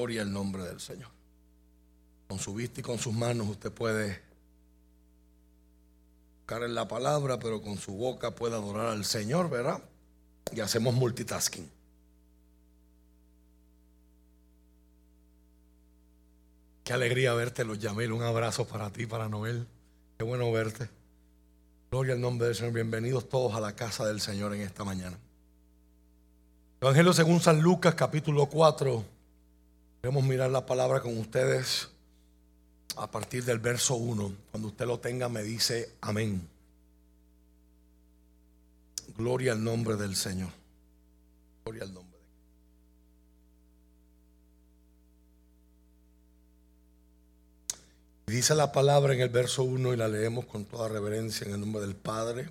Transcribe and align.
Gloria 0.00 0.22
al 0.22 0.32
nombre 0.32 0.62
del 0.62 0.80
Señor. 0.80 1.10
Con 2.26 2.38
su 2.38 2.54
vista 2.54 2.80
y 2.80 2.82
con 2.82 2.98
sus 2.98 3.12
manos 3.12 3.48
usted 3.48 3.70
puede 3.70 4.22
buscar 6.38 6.62
en 6.62 6.74
la 6.74 6.88
palabra, 6.88 7.38
pero 7.38 7.60
con 7.60 7.76
su 7.76 7.92
boca 7.92 8.34
puede 8.34 8.54
adorar 8.54 8.86
al 8.86 9.04
Señor, 9.04 9.50
¿verdad? 9.50 9.82
Y 10.52 10.60
hacemos 10.60 10.94
multitasking. 10.94 11.70
Qué 16.82 16.94
alegría 16.94 17.34
verte, 17.34 17.66
los 17.66 17.78
Yamel. 17.78 18.12
Un 18.12 18.22
abrazo 18.22 18.66
para 18.66 18.88
ti, 18.88 19.04
para 19.04 19.28
Noel. 19.28 19.66
Qué 20.16 20.24
bueno 20.24 20.50
verte. 20.50 20.88
Gloria 21.90 22.14
al 22.14 22.22
nombre 22.22 22.46
del 22.46 22.56
Señor. 22.56 22.72
Bienvenidos 22.72 23.28
todos 23.28 23.54
a 23.54 23.60
la 23.60 23.76
casa 23.76 24.06
del 24.06 24.22
Señor 24.22 24.54
en 24.54 24.62
esta 24.62 24.82
mañana. 24.82 25.18
Evangelio 26.80 27.12
según 27.12 27.40
San 27.40 27.60
Lucas, 27.60 27.94
capítulo 27.94 28.46
4. 28.46 29.19
Queremos 30.00 30.24
mirar 30.24 30.50
la 30.50 30.64
palabra 30.64 31.00
con 31.00 31.18
ustedes 31.18 31.90
a 32.96 33.10
partir 33.10 33.44
del 33.44 33.58
verso 33.58 33.96
1. 33.96 34.34
Cuando 34.50 34.68
usted 34.68 34.86
lo 34.86 34.98
tenga, 34.98 35.28
me 35.28 35.42
dice 35.42 35.94
amén. 36.00 36.48
Gloria 39.16 39.52
al 39.52 39.62
nombre 39.62 39.96
del 39.96 40.16
Señor. 40.16 40.50
Gloria 41.64 41.82
al 41.82 41.92
nombre. 41.92 42.18
Dice 48.26 48.54
la 48.54 48.72
palabra 48.72 49.12
en 49.12 49.20
el 49.20 49.28
verso 49.28 49.64
1 49.64 49.92
y 49.92 49.96
la 49.96 50.08
leemos 50.08 50.46
con 50.46 50.64
toda 50.64 50.88
reverencia 50.88 51.46
en 51.46 51.54
el 51.54 51.60
nombre 51.60 51.82
del 51.82 51.96
Padre, 51.96 52.48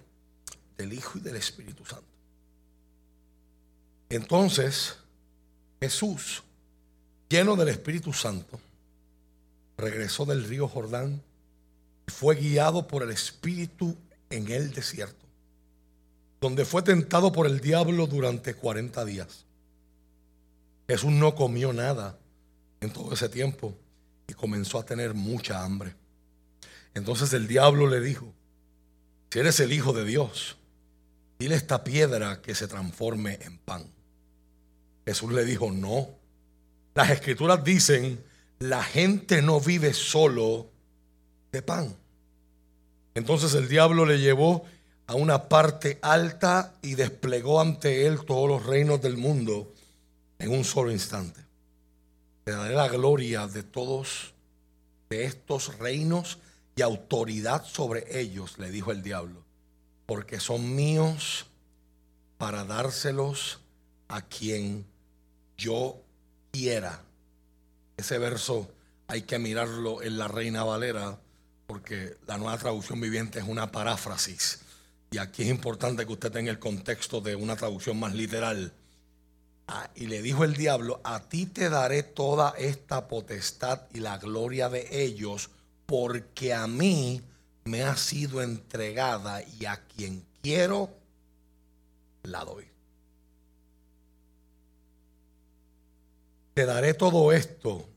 del 0.78 0.94
Hijo 0.94 1.18
y 1.18 1.22
del 1.22 1.38
Espíritu 1.38 1.86
Santo. 1.86 2.06
Entonces 4.10 4.98
Jesús, 5.80 6.44
lleno 7.30 7.56
del 7.56 7.70
Espíritu 7.70 8.12
Santo, 8.12 8.60
regresó 9.78 10.26
del 10.26 10.44
río 10.44 10.68
Jordán 10.68 11.22
y 12.08 12.12
fue 12.12 12.36
guiado 12.36 12.88
por 12.88 13.04
el 13.04 13.12
Espíritu 13.12 13.96
en 14.30 14.52
el 14.52 14.74
desierto, 14.74 15.26
donde 16.42 16.66
fue 16.66 16.82
tentado 16.82 17.32
por 17.32 17.46
el 17.46 17.60
diablo 17.60 18.08
durante 18.08 18.56
40 18.56 19.06
días. 19.06 19.46
Jesús 20.88 21.12
no 21.12 21.36
comió 21.36 21.72
nada 21.72 22.18
en 22.82 22.92
todo 22.92 23.14
ese 23.14 23.30
tiempo 23.30 23.76
y 24.28 24.34
comenzó 24.34 24.80
a 24.80 24.86
tener 24.86 25.14
mucha 25.14 25.64
hambre. 25.64 25.94
Entonces 26.96 27.32
el 27.34 27.48
diablo 27.48 27.88
le 27.88 28.02
dijo, 28.02 28.34
si 29.32 29.40
eres 29.40 29.60
el 29.60 29.72
Hijo 29.72 29.94
de 29.94 30.06
Dios, 30.06 30.58
dile 31.38 31.56
esta 31.56 31.84
piedra 31.84 32.42
que 32.42 32.56
se 32.56 32.68
transforme 32.68 33.38
en 33.42 33.60
pan. 33.60 33.86
Jesús 35.06 35.32
le 35.32 35.46
dijo, 35.46 35.72
no. 35.72 36.19
Las 37.00 37.12
escrituras 37.12 37.64
dicen, 37.64 38.22
la 38.60 38.84
gente 38.84 39.42
no 39.42 39.62
vive 39.62 39.94
solo 39.94 40.68
de 41.50 41.62
pan. 41.62 41.96
Entonces 43.16 43.54
el 43.54 43.70
diablo 43.70 44.06
le 44.06 44.20
llevó 44.20 44.66
a 45.08 45.16
una 45.16 45.48
parte 45.48 45.98
alta 46.02 46.74
y 46.82 46.96
desplegó 46.96 47.62
ante 47.62 48.06
él 48.06 48.26
todos 48.26 48.50
los 48.50 48.66
reinos 48.66 49.02
del 49.02 49.16
mundo 49.16 49.72
en 50.40 50.52
un 50.52 50.66
solo 50.66 50.92
instante. 50.92 51.40
Le 52.46 52.52
daré 52.52 52.76
la 52.76 52.90
gloria 52.90 53.48
de 53.48 53.64
todos 53.64 54.34
de 55.10 55.24
estos 55.24 55.78
reinos 55.78 56.40
y 56.76 56.82
autoridad 56.82 57.64
sobre 57.64 58.20
ellos, 58.20 58.60
le 58.60 58.72
dijo 58.72 58.92
el 58.92 59.04
diablo, 59.04 59.46
porque 60.06 60.42
son 60.42 60.76
míos 60.76 61.46
para 62.38 62.66
dárselos 62.66 63.62
a 64.10 64.22
quien 64.22 64.86
yo 65.56 66.04
quiera. 66.52 67.02
Ese 67.98 68.18
verso 68.18 68.70
hay 69.08 69.24
que 69.24 69.40
mirarlo 69.40 70.02
en 70.02 70.18
la 70.18 70.28
Reina 70.28 70.64
Valera, 70.64 71.20
porque 71.68 72.18
la 72.28 72.38
nueva 72.38 72.58
traducción 72.58 73.02
viviente 73.02 73.40
es 73.40 73.46
una 73.48 73.72
paráfrasis. 73.72 74.62
Y 75.12 75.18
aquí 75.18 75.44
es 75.44 75.50
importante 75.50 76.06
que 76.06 76.14
usted 76.14 76.32
tenga 76.32 76.52
el 76.52 76.60
contexto 76.60 77.20
de 77.20 77.36
una 77.36 77.56
traducción 77.56 78.00
más 78.00 78.14
literal. 78.14 78.72
Ah, 79.68 79.90
y 79.96 80.08
le 80.08 80.22
dijo 80.22 80.44
el 80.44 80.56
diablo, 80.56 81.02
a 81.04 81.30
ti 81.30 81.46
te 81.46 81.70
daré 81.70 82.04
toda 82.04 82.54
esta 82.58 83.08
potestad 83.08 83.82
y 83.94 84.00
la 84.00 84.18
gloria 84.18 84.70
de 84.70 84.88
ellos, 85.04 85.50
porque 85.86 86.54
a 86.54 86.68
mí 86.68 87.22
me 87.66 87.84
ha 87.84 87.96
sido 87.96 88.42
entregada 88.42 89.44
y 89.44 89.66
a 89.66 89.82
quien 89.96 90.26
quiero 90.42 90.90
la 92.24 92.44
doy. 92.46 92.66
Te 96.60 96.66
daré 96.66 96.94
todo 96.94 97.32
esto, 97.32 97.88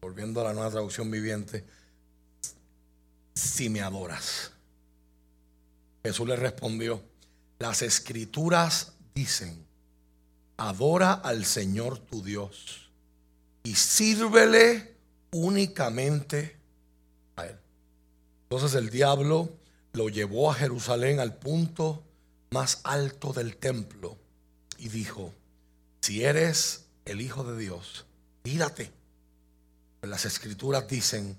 volviendo 0.00 0.40
a 0.40 0.44
la 0.44 0.52
nueva 0.52 0.70
traducción 0.70 1.10
viviente, 1.10 1.64
si 3.34 3.68
me 3.68 3.80
adoras. 3.80 4.52
Jesús 6.04 6.28
le 6.28 6.36
respondió, 6.36 7.02
las 7.58 7.82
escrituras 7.82 8.92
dicen, 9.12 9.66
adora 10.56 11.14
al 11.14 11.44
Señor 11.44 11.98
tu 11.98 12.22
Dios 12.22 12.92
y 13.64 13.74
sírvele 13.74 14.94
únicamente 15.32 16.56
a 17.34 17.46
Él. 17.46 17.58
Entonces 18.44 18.76
el 18.76 18.88
diablo 18.88 19.50
lo 19.94 20.10
llevó 20.10 20.52
a 20.52 20.54
Jerusalén 20.54 21.18
al 21.18 21.34
punto 21.34 22.04
más 22.52 22.78
alto 22.84 23.32
del 23.32 23.56
templo 23.56 24.16
y 24.78 24.90
dijo, 24.90 25.32
si 26.02 26.22
eres 26.22 26.83
el 27.04 27.20
Hijo 27.20 27.44
de 27.44 27.58
Dios, 27.58 28.06
tírate. 28.42 28.92
Pues 30.00 30.10
las 30.10 30.24
escrituras 30.24 30.88
dicen, 30.88 31.38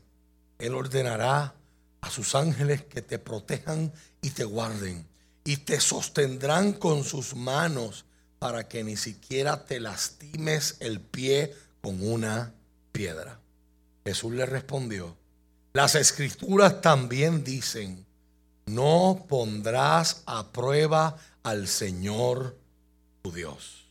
Él 0.59 0.73
ordenará 0.73 1.53
a 2.01 2.09
sus 2.09 2.35
ángeles 2.35 2.83
que 2.83 3.01
te 3.01 3.19
protejan 3.19 3.91
y 4.21 4.31
te 4.31 4.43
guarden 4.43 5.07
y 5.43 5.57
te 5.57 5.79
sostendrán 5.79 6.73
con 6.73 7.03
sus 7.03 7.35
manos 7.35 8.05
para 8.39 8.67
que 8.67 8.83
ni 8.83 8.97
siquiera 8.97 9.65
te 9.65 9.79
lastimes 9.79 10.77
el 10.79 10.99
pie 10.99 11.55
con 11.81 12.05
una 12.05 12.53
piedra. 12.91 13.39
Jesús 14.03 14.33
le 14.33 14.45
respondió, 14.45 15.15
las 15.73 15.95
escrituras 15.95 16.81
también 16.81 17.43
dicen, 17.43 18.05
no 18.65 19.25
pondrás 19.27 20.23
a 20.25 20.51
prueba 20.51 21.17
al 21.43 21.67
Señor 21.67 22.57
tu 23.21 23.31
Dios. 23.31 23.84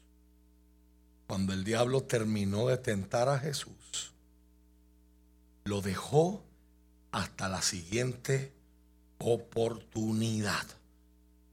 Cuando 1.27 1.53
el 1.53 1.65
diablo 1.65 2.03
terminó 2.03 2.67
de 2.69 2.77
tentar 2.77 3.29
a 3.29 3.39
Jesús, 3.39 4.12
lo 5.65 5.81
dejó 5.81 6.43
hasta 7.12 7.49
la 7.49 7.62
siguiente 7.62 8.53
oportunidad. 9.19 10.67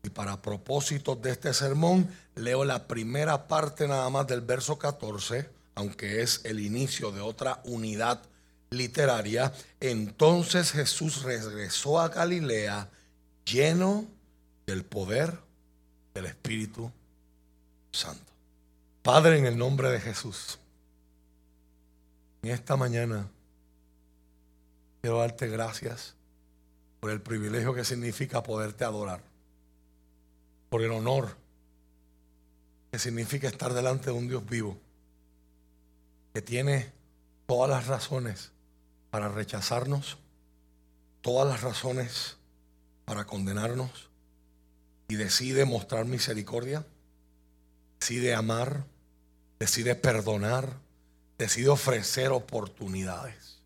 Y 0.04 0.10
para 0.10 0.42
propósitos 0.42 1.22
de 1.22 1.32
este 1.32 1.54
sermón, 1.54 2.10
leo 2.36 2.66
la 2.66 2.88
primera 2.88 3.48
parte 3.48 3.88
nada 3.88 4.10
más 4.10 4.28
del 4.28 4.42
verso 4.42 4.78
14, 4.78 5.50
aunque 5.76 6.22
es 6.22 6.42
el 6.44 6.60
inicio 6.60 7.12
de 7.12 7.22
otra 7.22 7.62
unidad 7.64 8.22
literaria. 8.72 9.54
Entonces 9.80 10.72
Jesús 10.72 11.24
regresó 11.24 12.00
a 12.00 12.10
Galilea 12.10 12.90
lleno 13.46 14.06
del 14.66 14.84
poder 14.84 15.38
del 16.14 16.26
Espíritu 16.26 16.92
Santo. 17.92 18.31
Padre, 19.02 19.38
en 19.38 19.46
el 19.46 19.58
nombre 19.58 19.90
de 19.90 20.00
Jesús, 20.00 20.60
en 22.44 22.52
esta 22.52 22.76
mañana 22.76 23.30
quiero 25.02 25.18
darte 25.18 25.48
gracias 25.48 26.16
por 27.00 27.10
el 27.12 27.22
privilegio 27.22 27.74
que 27.74 27.84
significa 27.84 28.44
poderte 28.44 28.84
adorar 28.84 29.22
por 30.70 30.82
el 30.82 30.92
honor 30.92 31.36
que 32.92 33.00
significa 33.00 33.48
estar 33.48 33.74
delante 33.74 34.06
de 34.06 34.12
un 34.12 34.28
Dios 34.28 34.46
vivo, 34.46 34.78
que 36.34 36.42
tiene 36.42 36.92
todas 37.46 37.70
las 37.70 37.88
razones 37.88 38.52
para 39.10 39.30
rechazarnos, 39.30 40.18
todas 41.22 41.48
las 41.48 41.62
razones 41.62 42.38
para 43.06 43.26
condenarnos, 43.26 44.10
y 45.08 45.16
decide 45.16 45.66
mostrar 45.66 46.06
misericordia, 46.06 46.86
decide 48.00 48.34
amar, 48.36 48.86
decide 49.62 49.94
perdonar, 49.94 50.76
decide 51.38 51.70
ofrecer 51.70 52.32
oportunidades. 52.32 53.60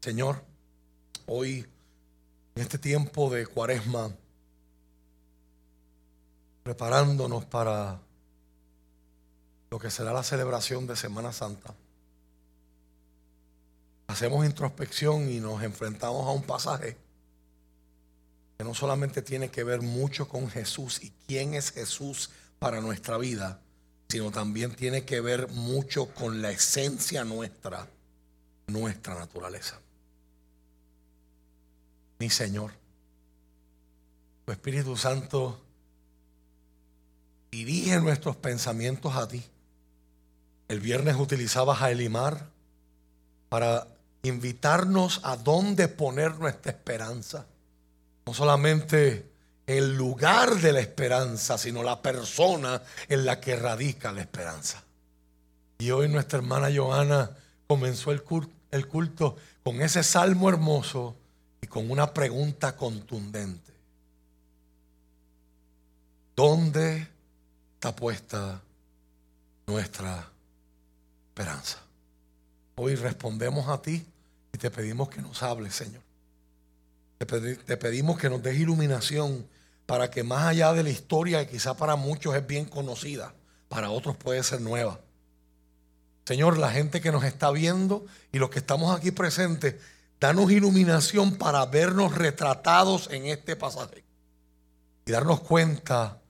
Señor, 0.00 0.42
hoy, 1.26 1.64
en 2.56 2.62
este 2.62 2.78
tiempo 2.78 3.30
de 3.30 3.46
cuaresma, 3.46 4.10
preparándonos 6.64 7.44
para 7.44 8.00
lo 9.70 9.78
que 9.78 9.88
será 9.88 10.12
la 10.12 10.24
celebración 10.24 10.88
de 10.88 10.96
Semana 10.96 11.32
Santa. 11.32 11.72
Hacemos 14.08 14.44
introspección 14.44 15.30
y 15.30 15.38
nos 15.38 15.62
enfrentamos 15.62 16.26
a 16.26 16.32
un 16.32 16.42
pasaje 16.42 16.96
que 18.58 18.64
no 18.64 18.74
solamente 18.74 19.22
tiene 19.22 19.48
que 19.48 19.62
ver 19.62 19.80
mucho 19.80 20.28
con 20.28 20.48
Jesús 20.48 21.00
y 21.04 21.12
quién 21.28 21.54
es 21.54 21.70
Jesús 21.70 22.30
para 22.58 22.80
nuestra 22.80 23.16
vida, 23.16 23.60
sino 24.08 24.30
también 24.30 24.74
tiene 24.74 25.04
que 25.04 25.20
ver 25.20 25.48
mucho 25.48 26.06
con 26.14 26.42
la 26.42 26.50
esencia 26.50 27.24
nuestra, 27.24 27.88
nuestra 28.66 29.14
naturaleza. 29.14 29.78
Mi 32.18 32.30
Señor, 32.30 32.72
tu 34.44 34.52
Espíritu 34.52 34.96
Santo 34.96 35.60
dirige 37.50 38.00
nuestros 38.00 38.36
pensamientos 38.36 39.14
a 39.14 39.28
ti. 39.28 39.42
El 40.68 40.80
viernes 40.80 41.16
utilizabas 41.16 41.82
a 41.82 41.90
Elimar 41.90 42.48
para 43.48 43.86
invitarnos 44.22 45.20
a 45.22 45.36
dónde 45.36 45.88
poner 45.88 46.38
nuestra 46.38 46.72
esperanza. 46.72 47.46
No 48.26 48.34
solamente 48.34 49.33
el 49.66 49.96
lugar 49.96 50.56
de 50.56 50.72
la 50.72 50.80
esperanza, 50.80 51.58
sino 51.58 51.82
la 51.82 52.02
persona 52.02 52.82
en 53.08 53.24
la 53.24 53.40
que 53.40 53.56
radica 53.56 54.12
la 54.12 54.20
esperanza. 54.20 54.82
Y 55.78 55.90
hoy 55.90 56.08
nuestra 56.08 56.38
hermana 56.38 56.68
Joana 56.74 57.30
comenzó 57.66 58.12
el 58.12 58.22
culto, 58.22 58.52
el 58.70 58.86
culto 58.86 59.36
con 59.62 59.80
ese 59.80 60.02
salmo 60.02 60.48
hermoso 60.48 61.16
y 61.62 61.66
con 61.66 61.90
una 61.90 62.12
pregunta 62.12 62.76
contundente. 62.76 63.72
¿Dónde 66.36 67.08
está 67.74 67.94
puesta 67.94 68.60
nuestra 69.66 70.28
esperanza? 71.28 71.78
Hoy 72.76 72.96
respondemos 72.96 73.68
a 73.68 73.80
ti 73.80 74.04
y 74.52 74.58
te 74.58 74.70
pedimos 74.70 75.08
que 75.08 75.22
nos 75.22 75.42
hables, 75.42 75.74
Señor. 75.74 76.02
Te, 77.18 77.76
pedimos 77.76 78.18
que 78.18 78.28
nos 78.28 78.42
des 78.42 78.58
iluminación 78.58 79.46
para 79.86 80.10
que 80.10 80.22
más 80.22 80.44
allá 80.44 80.72
de 80.72 80.82
la 80.82 80.90
historia 80.90 81.44
que 81.44 81.52
quizá 81.52 81.76
para 81.76 81.96
muchos 81.96 82.34
es 82.34 82.46
bien 82.46 82.64
conocida, 82.64 83.34
para 83.68 83.90
otros 83.90 84.16
puede 84.16 84.42
ser 84.42 84.60
nueva. 84.60 85.00
Señor, 86.24 86.56
la 86.58 86.70
gente 86.70 87.00
que 87.00 87.12
nos 87.12 87.24
está 87.24 87.50
viendo 87.50 88.06
y 88.32 88.38
los 88.38 88.48
que 88.48 88.58
estamos 88.58 88.96
aquí 88.96 89.10
presentes, 89.10 89.76
danos 90.18 90.50
iluminación 90.50 91.36
para 91.36 91.66
vernos 91.66 92.14
retratados 92.14 93.10
en 93.10 93.26
este 93.26 93.56
pasaje 93.56 94.04
y 95.04 95.12
darnos 95.12 95.40
cuenta 95.40 96.22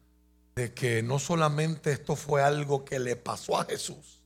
de 0.57 0.73
que 0.73 1.03
no 1.03 1.19
solamente 1.19 1.93
esto 1.93 2.17
fue 2.17 2.43
algo 2.43 2.85
que 2.85 2.99
le 2.99 3.15
pasó 3.15 3.59
a 3.59 3.65
Jesús, 3.65 4.21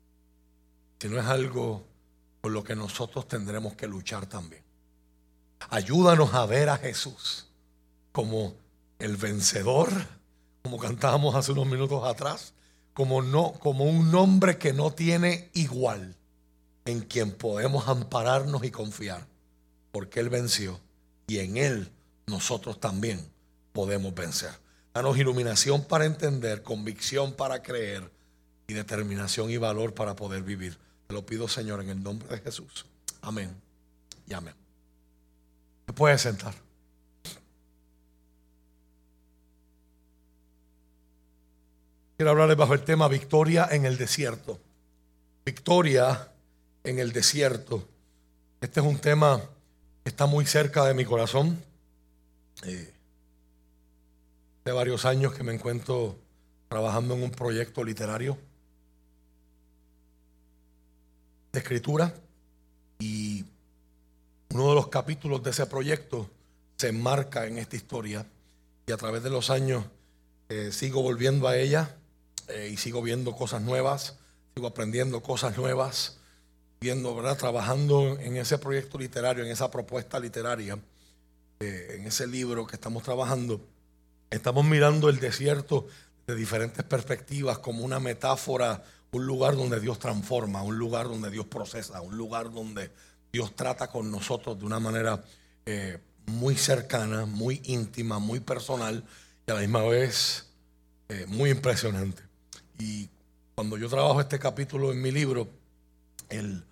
sino 0.99 1.19
es 1.19 1.27
algo 1.27 1.87
por 2.41 2.53
lo 2.53 2.65
que 2.65 2.77
nosotros 2.77 3.29
tendremos 3.29 3.75
que 3.75 3.87
luchar 3.87 4.27
también. 4.27 4.63
Ayúdanos 5.71 6.33
a 6.35 6.47
ver 6.47 6.71
a 6.71 6.79
Jesús 6.79 7.47
como 8.13 8.55
el 8.99 9.17
vencedor, 9.17 9.91
como 10.63 10.79
cantábamos 10.79 11.35
hace 11.35 11.53
unos 11.53 11.67
minutos 11.67 12.05
atrás, 12.05 12.55
como, 12.95 13.23
no, 13.23 13.53
como 13.53 13.85
un 13.85 14.11
nombre 14.11 14.59
que 14.59 14.73
no 14.73 14.93
tiene 14.93 15.51
igual, 15.55 16.17
en 16.85 17.03
quien 17.03 17.33
podemos 17.33 17.87
ampararnos 17.87 18.65
y 18.65 18.71
confiar, 18.71 19.27
porque 19.93 20.21
Él 20.21 20.31
venció 20.31 20.81
y 21.27 21.39
en 21.39 21.57
Él 21.57 21.93
nosotros 22.27 22.81
también 22.81 23.21
podemos 23.73 24.15
vencer. 24.15 24.51
Danos 24.95 25.17
iluminación 25.17 25.85
para 25.85 26.07
entender, 26.07 26.63
convicción 26.63 27.35
para 27.35 27.63
creer 27.63 28.11
y 28.67 28.75
determinación 28.75 29.51
y 29.51 29.57
valor 29.57 29.95
para 29.95 30.17
poder 30.17 30.43
vivir. 30.43 30.77
Te 31.07 31.15
lo 31.15 31.25
pido, 31.25 31.47
Señor, 31.47 31.81
en 31.81 31.91
el 31.91 32.03
nombre 32.03 32.29
de 32.29 32.39
Jesús. 32.41 32.85
Amén 33.23 33.55
y 34.27 34.35
amén. 34.35 34.55
Te 35.87 35.93
puedes 35.93 36.21
sentar. 36.21 36.68
Quiero 42.19 42.33
hablarles 42.33 42.57
bajo 42.57 42.75
el 42.75 42.83
tema 42.83 43.07
Victoria 43.07 43.69
en 43.71 43.85
el 43.85 43.97
desierto. 43.97 44.59
Victoria 45.47 46.33
en 46.83 46.99
el 46.99 47.13
desierto. 47.13 47.87
Este 48.61 48.81
es 48.81 48.87
un 48.87 48.99
tema 48.99 49.41
que 50.03 50.09
está 50.09 50.27
muy 50.27 50.45
cerca 50.45 50.85
de 50.85 50.95
mi 50.95 51.05
corazón. 51.05 51.63
Eh, 52.65 52.93
varios 54.65 55.05
años 55.05 55.33
que 55.33 55.45
me 55.45 55.55
encuentro 55.55 56.17
trabajando 56.69 57.15
en 57.15 57.23
un 57.23 57.31
proyecto 57.31 57.85
literario 57.85 58.37
de 61.53 61.61
escritura 61.61 62.13
y 62.99 63.45
uno 64.51 64.71
de 64.71 64.75
los 64.75 64.89
capítulos 64.89 65.41
de 65.45 65.51
ese 65.51 65.67
proyecto 65.67 66.29
se 66.79 66.89
enmarca 66.89 67.47
en 67.47 67.59
esta 67.59 67.77
historia 67.77 68.27
y 68.89 68.91
a 68.91 68.97
través 68.97 69.23
de 69.23 69.31
los 69.31 69.51
años 69.51 69.85
eh, 70.49 70.73
sigo 70.73 71.01
volviendo 71.01 71.47
a 71.47 71.57
ella 71.57 71.95
eh, 72.49 72.71
y 72.73 72.77
sigo 72.79 73.03
viendo 73.03 73.37
cosas 73.37 73.63
nuevas, 73.63 74.17
sigo 74.55 74.69
aprendiendo 74.69 75.23
cosas 75.23 75.57
nuevas, 75.57 76.17
viendo, 76.81 77.15
¿verdad? 77.15 77.37
Trabajando 77.37 78.19
en 78.19 78.37
ese 78.37 78.59
proyecto 78.59 78.99
literario, 78.99 79.45
en 79.45 79.51
esa 79.51 79.71
propuesta 79.71 80.19
literaria, 80.19 80.79
eh, 81.61 81.97
en 81.99 82.07
ese 82.07 82.27
libro 82.27 82.67
que 82.67 82.77
estamos 82.77 83.03
trabajando. 83.03 83.61
Estamos 84.31 84.65
mirando 84.65 85.09
el 85.11 85.21
desierto 85.21 85.87
de 86.27 86.35
diferentes 86.35 86.85
perspectivas 86.85 87.59
como 87.59 87.85
una 87.85 88.01
metáfora, 88.01 88.83
un 89.11 89.27
lugar 89.27 89.57
donde 89.57 89.81
Dios 89.81 89.99
transforma, 89.99 90.63
un 90.63 90.79
lugar 90.79 91.07
donde 91.09 91.31
Dios 91.31 91.47
procesa, 91.47 92.01
un 92.01 92.17
lugar 92.17 92.51
donde 92.53 92.91
Dios 93.33 93.55
trata 93.57 93.89
con 93.89 94.11
nosotros 94.11 94.59
de 94.59 94.65
una 94.65 94.81
manera 94.81 95.23
eh, 95.67 95.99
muy 96.27 96.57
cercana, 96.57 97.27
muy 97.27 97.61
íntima, 97.65 98.19
muy 98.19 98.41
personal 98.41 99.05
y 99.47 99.51
a 99.51 99.55
la 99.55 99.61
misma 99.61 99.83
vez 99.83 100.47
muy 101.27 101.49
impresionante. 101.49 102.28
Y 102.79 103.09
cuando 103.55 103.77
yo 103.77 103.89
trabajo 103.89 104.21
este 104.21 104.39
capítulo 104.39 104.93
en 104.93 105.03
mi 105.03 105.11
libro, 105.11 105.49
el, 106.29 106.65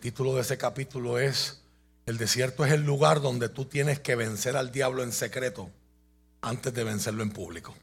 título 0.00 0.34
de 0.34 0.42
ese 0.42 0.56
capítulo 0.56 1.18
es, 1.18 1.62
el 2.06 2.16
desierto 2.16 2.64
es 2.64 2.72
el 2.72 2.84
lugar 2.84 3.20
donde 3.20 3.48
tú 3.48 3.64
tienes 3.64 3.98
que 3.98 4.14
vencer 4.14 4.56
al 4.56 4.70
diablo 4.70 5.02
en 5.02 5.12
secreto 5.12 5.70
antes 6.40 6.72
de 6.72 6.84
vencerlo 6.84 7.22
en 7.22 7.30
público. 7.30 7.74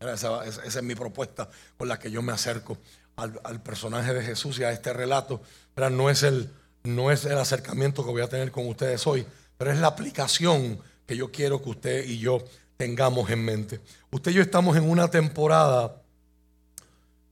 Esa, 0.00 0.44
es 0.44 0.82
mi 0.82 0.94
propuesta 0.94 1.48
con 1.78 1.88
la 1.88 1.98
que 1.98 2.10
yo 2.10 2.20
me 2.20 2.32
acerco 2.32 2.76
al, 3.16 3.62
personaje 3.62 4.12
de 4.12 4.22
Jesús 4.22 4.58
y 4.58 4.64
a 4.64 4.72
este 4.72 4.92
relato. 4.92 5.40
Pero 5.74 5.88
no 5.88 6.10
es, 6.10 6.22
el, 6.22 6.50
no 6.84 7.10
es 7.10 7.24
el 7.24 7.38
acercamiento 7.38 8.04
que 8.04 8.10
voy 8.10 8.22
a 8.22 8.28
tener 8.28 8.50
con 8.50 8.68
ustedes 8.68 9.06
hoy, 9.06 9.26
pero 9.56 9.72
es 9.72 9.78
la 9.78 9.86
aplicación 9.86 10.78
que 11.06 11.16
yo 11.16 11.32
quiero 11.32 11.62
que 11.62 11.70
usted 11.70 12.04
y 12.04 12.18
yo 12.18 12.44
tengamos 12.76 13.30
en 13.30 13.42
mente. 13.42 13.80
Usted 14.10 14.32
y 14.32 14.34
yo 14.34 14.42
estamos 14.42 14.76
en 14.76 14.88
una 14.88 15.08
temporada 15.08 16.02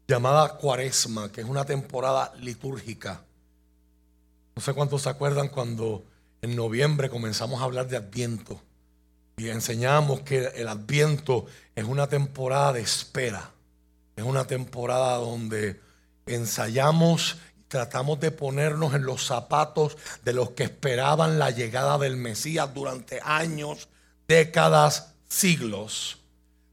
llamada 0.06 0.56
Cuaresma, 0.56 1.30
que 1.32 1.40
es 1.40 1.46
una 1.46 1.64
temporada 1.64 2.32
litúrgica. 2.40 3.22
No 4.54 4.62
sé 4.62 4.72
cuántos 4.74 5.02
se 5.02 5.08
acuerdan 5.08 5.48
cuando 5.48 6.04
en 6.42 6.54
noviembre 6.54 7.08
comenzamos 7.08 7.60
a 7.60 7.64
hablar 7.64 7.88
de 7.88 7.96
Adviento 7.96 8.60
y 9.36 9.48
enseñamos 9.48 10.20
que 10.20 10.46
el 10.54 10.68
Adviento 10.68 11.46
es 11.74 11.84
una 11.84 12.06
temporada 12.06 12.74
de 12.74 12.82
espera, 12.82 13.50
es 14.14 14.24
una 14.24 14.46
temporada 14.46 15.16
donde 15.16 15.80
ensayamos 16.26 17.38
y 17.58 17.62
tratamos 17.66 18.20
de 18.20 18.30
ponernos 18.30 18.94
en 18.94 19.04
los 19.04 19.24
zapatos 19.24 19.96
de 20.24 20.34
los 20.34 20.50
que 20.50 20.64
esperaban 20.64 21.38
la 21.38 21.50
llegada 21.50 21.98
del 21.98 22.16
Mesías 22.16 22.72
durante 22.72 23.20
años, 23.24 23.88
décadas, 24.28 25.14
siglos, 25.28 26.18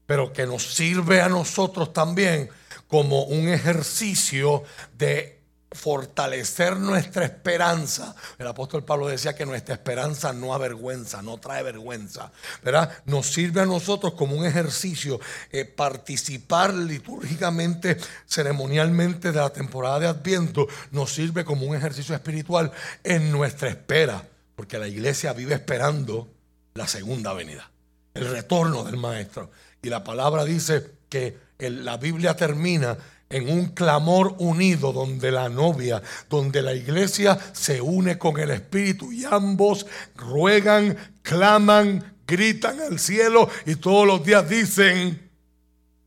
pero 0.06 0.32
que 0.32 0.46
nos 0.46 0.74
sirve 0.74 1.20
a 1.20 1.28
nosotros 1.28 1.92
también 1.92 2.50
como 2.92 3.22
un 3.22 3.48
ejercicio 3.48 4.64
de 4.98 5.40
fortalecer 5.70 6.76
nuestra 6.76 7.24
esperanza. 7.24 8.14
El 8.36 8.46
apóstol 8.46 8.84
Pablo 8.84 9.08
decía 9.08 9.34
que 9.34 9.46
nuestra 9.46 9.76
esperanza 9.76 10.34
no 10.34 10.52
avergüenza, 10.52 11.22
no 11.22 11.38
trae 11.38 11.62
vergüenza. 11.62 12.30
¿verdad? 12.62 12.92
Nos 13.06 13.32
sirve 13.32 13.62
a 13.62 13.64
nosotros 13.64 14.12
como 14.12 14.36
un 14.36 14.44
ejercicio 14.44 15.18
eh, 15.50 15.64
participar 15.64 16.74
litúrgicamente, 16.74 17.96
ceremonialmente 18.26 19.32
de 19.32 19.40
la 19.40 19.48
temporada 19.48 19.98
de 19.98 20.08
Adviento, 20.08 20.68
nos 20.90 21.14
sirve 21.14 21.46
como 21.46 21.64
un 21.64 21.74
ejercicio 21.74 22.14
espiritual 22.14 22.72
en 23.04 23.32
nuestra 23.32 23.70
espera, 23.70 24.22
porque 24.54 24.78
la 24.78 24.86
iglesia 24.86 25.32
vive 25.32 25.54
esperando 25.54 26.28
la 26.74 26.86
segunda 26.86 27.32
venida, 27.32 27.70
el 28.12 28.28
retorno 28.30 28.84
del 28.84 28.98
Maestro. 28.98 29.50
Y 29.80 29.88
la 29.88 30.04
palabra 30.04 30.44
dice 30.44 30.90
que 31.08 31.51
la 31.70 31.96
Biblia 31.96 32.34
termina 32.34 32.96
en 33.32 33.48
un 33.48 33.68
clamor 33.68 34.36
unido 34.38 34.92
donde 34.92 35.30
la 35.30 35.48
novia, 35.48 36.02
donde 36.28 36.62
la 36.62 36.74
iglesia 36.74 37.38
se 37.52 37.80
une 37.80 38.18
con 38.18 38.38
el 38.38 38.50
Espíritu 38.50 39.10
y 39.10 39.24
ambos 39.24 39.86
ruegan, 40.16 40.96
claman, 41.22 42.16
gritan 42.26 42.80
al 42.80 42.98
cielo 42.98 43.48
y 43.66 43.76
todos 43.76 44.06
los 44.06 44.24
días 44.24 44.48
dicen, 44.48 45.30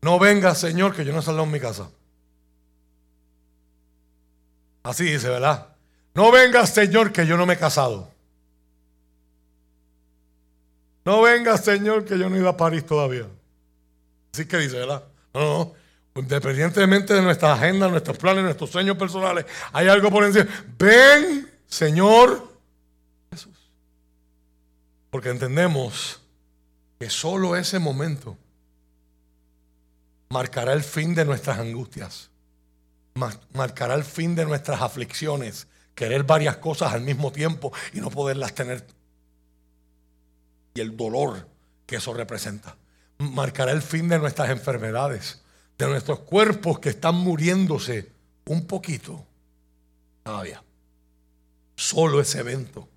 no 0.02 0.18
venga 0.18 0.54
Señor 0.54 0.94
que 0.94 1.04
yo 1.04 1.12
no 1.12 1.20
salga 1.20 1.42
en 1.42 1.50
mi 1.50 1.60
casa. 1.60 1.90
Así 4.84 5.04
dice, 5.04 5.28
¿verdad? 5.28 5.68
No 6.14 6.30
venga 6.30 6.64
Señor 6.64 7.12
que 7.12 7.26
yo 7.26 7.36
no 7.36 7.44
me 7.44 7.54
he 7.54 7.58
casado. 7.58 8.08
No 11.04 11.22
venga 11.22 11.58
Señor 11.58 12.04
que 12.04 12.18
yo 12.18 12.30
no 12.30 12.36
he 12.36 12.38
ido 12.38 12.48
a 12.48 12.56
París 12.56 12.86
todavía. 12.86 13.26
Así 14.32 14.46
que 14.46 14.58
dice, 14.58 14.76
¿verdad? 14.76 15.02
No, 15.36 15.74
independientemente 16.14 17.12
de 17.12 17.20
nuestra 17.20 17.52
agenda, 17.52 17.88
nuestros 17.88 18.16
planes, 18.16 18.42
nuestros 18.42 18.70
sueños 18.70 18.96
personales, 18.96 19.44
hay 19.70 19.86
algo 19.86 20.10
por 20.10 20.24
encima. 20.24 20.46
Ven, 20.78 21.52
Señor 21.66 22.58
Jesús. 23.30 23.52
Porque 25.10 25.28
entendemos 25.28 26.22
que 26.98 27.10
solo 27.10 27.54
ese 27.54 27.78
momento 27.78 28.38
marcará 30.30 30.72
el 30.72 30.82
fin 30.82 31.14
de 31.14 31.26
nuestras 31.26 31.58
angustias, 31.58 32.30
marcará 33.52 33.94
el 33.94 34.04
fin 34.04 34.34
de 34.34 34.46
nuestras 34.46 34.80
aflicciones, 34.80 35.66
querer 35.94 36.24
varias 36.24 36.56
cosas 36.56 36.94
al 36.94 37.02
mismo 37.02 37.30
tiempo 37.30 37.74
y 37.92 38.00
no 38.00 38.08
poderlas 38.08 38.54
tener. 38.54 38.86
Y 40.72 40.80
el 40.80 40.96
dolor 40.96 41.46
que 41.84 41.96
eso 41.96 42.14
representa. 42.14 42.74
Marcará 43.18 43.72
el 43.72 43.82
fin 43.82 44.08
de 44.08 44.18
nuestras 44.18 44.50
enfermedades, 44.50 45.42
de 45.78 45.86
nuestros 45.86 46.20
cuerpos 46.20 46.78
que 46.78 46.90
están 46.90 47.14
muriéndose 47.14 48.12
un 48.46 48.66
poquito 48.66 49.24
todavía. 50.22 50.62
Solo 51.76 52.20
ese 52.20 52.40
evento 52.40 52.88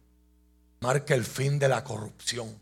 marca 0.82 1.14
el 1.14 1.26
fin 1.26 1.60
de 1.60 1.68
la 1.68 1.84
corrupción. 1.84 2.58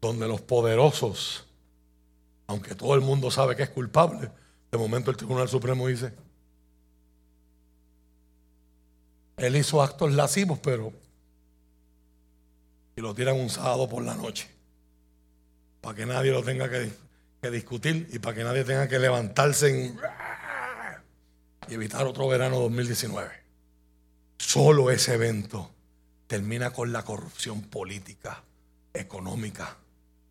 Donde 0.00 0.26
los 0.26 0.40
poderosos, 0.40 1.46
aunque 2.46 2.74
todo 2.74 2.94
el 2.94 3.00
mundo 3.00 3.30
sabe 3.30 3.54
que 3.54 3.62
es 3.62 3.70
culpable, 3.70 4.30
de 4.70 4.78
momento 4.78 5.10
el 5.10 5.16
Tribunal 5.16 5.48
Supremo 5.48 5.86
dice, 5.86 6.12
él 9.36 9.56
hizo 9.56 9.82
actos 9.82 10.12
lascivos, 10.12 10.58
pero 10.60 10.92
y 12.96 13.00
lo 13.00 13.14
tiran 13.14 13.36
un 13.36 13.50
sábado 13.50 13.88
por 13.88 14.04
la 14.04 14.14
noche. 14.14 14.48
Para 15.80 15.96
que 15.96 16.06
nadie 16.06 16.30
lo 16.30 16.42
tenga 16.42 16.68
que, 16.68 16.90
discutir 17.50 18.08
y 18.12 18.18
para 18.20 18.36
que 18.36 18.44
nadie 18.44 18.64
tenga 18.64 18.86
que 18.86 18.98
levantarse 18.98 19.96
y 21.68 21.74
evitar 21.74 22.06
otro 22.06 22.28
verano 22.28 22.60
2019. 22.60 23.30
Solo 24.38 24.90
ese 24.90 25.14
evento 25.14 25.70
termina 26.26 26.70
con 26.70 26.92
la 26.92 27.04
corrupción 27.04 27.62
política, 27.62 28.42
económica 28.94 29.76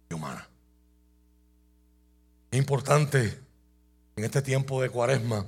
y 0.10 0.14
humana. 0.14 0.48
Es 2.52 2.60
importante 2.60 3.40
en 4.16 4.24
este 4.24 4.42
tiempo 4.42 4.82
de 4.82 4.90
cuaresma, 4.90 5.46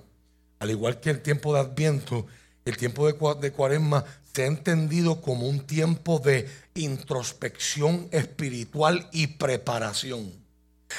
al 0.60 0.72
igual 0.72 1.00
que 1.00 1.10
el 1.10 1.22
tiempo 1.22 1.54
de 1.54 1.60
Adviento, 1.60 2.26
el 2.66 2.78
tiempo 2.78 3.08
de 3.08 3.52
cuaresma 3.52 4.06
se 4.34 4.44
ha 4.44 4.48
entendido 4.48 5.22
como 5.22 5.48
un 5.48 5.60
tiempo 5.60 6.18
de 6.18 6.50
introspección 6.74 8.08
espiritual 8.12 9.08
y 9.12 9.28
preparación. 9.28 10.32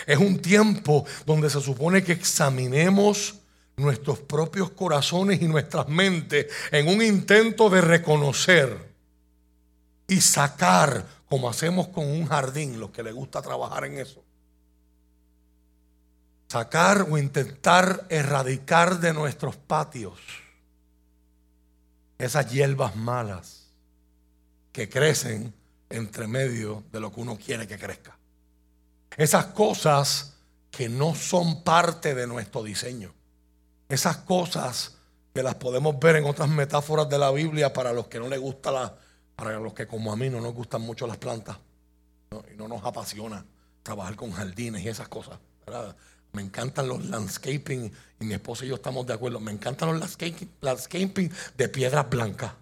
Es 0.07 0.19
un 0.19 0.39
tiempo 0.39 1.05
donde 1.27 1.51
se 1.51 1.61
supone 1.61 2.05
que 2.05 2.13
examinemos 2.13 3.35
nuestros 3.77 4.21
propios 4.21 4.71
corazones 4.71 5.43
y 5.43 5.49
nuestras 5.49 5.89
mentes 5.89 6.47
en 6.71 6.87
un 6.87 7.03
intento 7.03 7.69
de 7.69 7.81
reconocer 7.81 8.95
y 10.07 10.21
sacar, 10.21 11.05
como 11.29 11.49
hacemos 11.49 11.89
con 11.89 12.07
un 12.07 12.27
jardín, 12.27 12.79
los 12.79 12.91
que 12.91 13.03
les 13.03 13.15
gusta 13.15 13.43
trabajar 13.43 13.85
en 13.87 13.99
eso, 13.99 14.23
sacar 16.47 17.07
o 17.11 17.19
intentar 17.19 18.07
erradicar 18.11 19.01
de 19.01 19.13
nuestros 19.13 19.57
patios 19.57 20.44
esas 22.19 22.51
hierbas 22.51 22.97
malas 22.97 23.69
que 24.73 24.89
crecen 24.89 25.55
entre 25.91 26.27
medio 26.27 26.83
de 26.91 27.01
lo 27.01 27.13
que 27.13 27.21
uno 27.21 27.37
quiere 27.37 27.67
que 27.67 27.79
crezca. 27.79 28.17
Esas 29.17 29.47
cosas 29.47 30.35
que 30.71 30.89
no 30.89 31.15
son 31.15 31.63
parte 31.63 32.15
de 32.15 32.27
nuestro 32.27 32.63
diseño. 32.63 33.13
Esas 33.89 34.19
cosas 34.19 34.97
que 35.33 35.43
las 35.43 35.55
podemos 35.57 35.99
ver 35.99 36.17
en 36.17 36.25
otras 36.25 36.49
metáforas 36.49 37.09
de 37.09 37.19
la 37.19 37.31
Biblia 37.31 37.73
para 37.73 37.93
los 37.93 38.09
que 38.09 38.19
no 38.19 38.29
les 38.29 38.41
gusta 38.41 38.73
la, 38.73 38.97
para 39.37 39.59
los 39.61 39.73
que 39.73 39.87
como 39.87 40.13
a 40.13 40.17
mí 40.17 40.29
no 40.31 40.41
nos 40.41 40.55
gustan 40.55 40.83
mucho 40.83 41.07
las 41.07 41.17
plantas 41.17 41.59
y 42.53 42.57
no 42.57 42.67
nos 42.67 42.85
apasiona 42.85 43.45
trabajar 43.83 44.17
con 44.17 44.33
jardines 44.33 44.83
y 44.83 44.89
esas 44.89 45.09
cosas. 45.09 45.39
Me 46.35 46.43
encantan 46.43 46.89
los 46.89 47.07
landscaping 47.07 47.93
y 48.21 48.25
mi 48.25 48.35
esposa 48.35 48.65
y 48.65 48.69
yo 48.69 48.75
estamos 48.75 49.07
de 49.07 49.15
acuerdo. 49.15 49.39
Me 49.39 49.53
encantan 49.53 49.91
los 49.91 50.01
landscaping, 50.01 50.51
landscaping 50.61 51.33
de 51.57 51.69
piedras 51.69 52.11
blancas. 52.11 52.53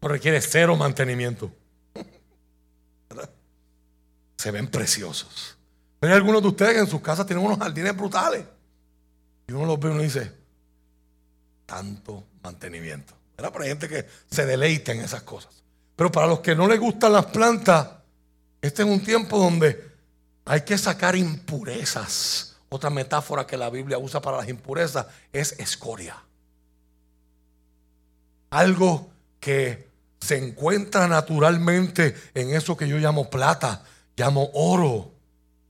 No 0.00 0.08
requiere 0.08 0.40
cero 0.40 0.76
mantenimiento. 0.76 1.52
Se 4.36 4.50
ven 4.50 4.66
preciosos. 4.66 5.56
Hay 6.00 6.10
algunos 6.10 6.42
de 6.42 6.48
ustedes 6.48 6.74
que 6.74 6.80
en 6.80 6.88
sus 6.88 7.00
casas 7.00 7.26
tienen 7.26 7.46
unos 7.46 7.60
jardines 7.60 7.96
brutales. 7.96 8.44
Y 9.46 9.52
uno 9.52 9.66
los 9.66 9.78
ve 9.78 9.88
y 9.88 9.92
uno 9.92 10.02
dice, 10.02 10.32
tanto 11.64 12.24
mantenimiento. 12.42 13.14
¿verdad? 13.36 13.52
Pero 13.52 13.62
hay 13.62 13.70
gente 13.70 13.88
que 13.88 14.08
se 14.28 14.44
deleita 14.44 14.90
en 14.90 15.02
esas 15.02 15.22
cosas. 15.22 15.62
Pero 15.94 16.10
para 16.10 16.26
los 16.26 16.40
que 16.40 16.56
no 16.56 16.66
les 16.66 16.80
gustan 16.80 17.12
las 17.12 17.26
plantas, 17.26 17.88
este 18.60 18.82
es 18.82 18.88
un 18.88 19.00
tiempo 19.00 19.38
donde 19.38 19.91
hay 20.44 20.62
que 20.62 20.78
sacar 20.78 21.16
impurezas. 21.16 22.56
Otra 22.68 22.90
metáfora 22.90 23.46
que 23.46 23.56
la 23.56 23.70
Biblia 23.70 23.98
usa 23.98 24.20
para 24.20 24.38
las 24.38 24.48
impurezas 24.48 25.06
es 25.32 25.52
escoria. 25.58 26.16
Algo 28.50 29.10
que 29.40 29.88
se 30.20 30.38
encuentra 30.38 31.08
naturalmente 31.08 32.14
en 32.34 32.54
eso 32.54 32.76
que 32.76 32.88
yo 32.88 32.96
llamo 32.98 33.28
plata, 33.28 33.84
llamo 34.16 34.50
oro, 34.54 35.12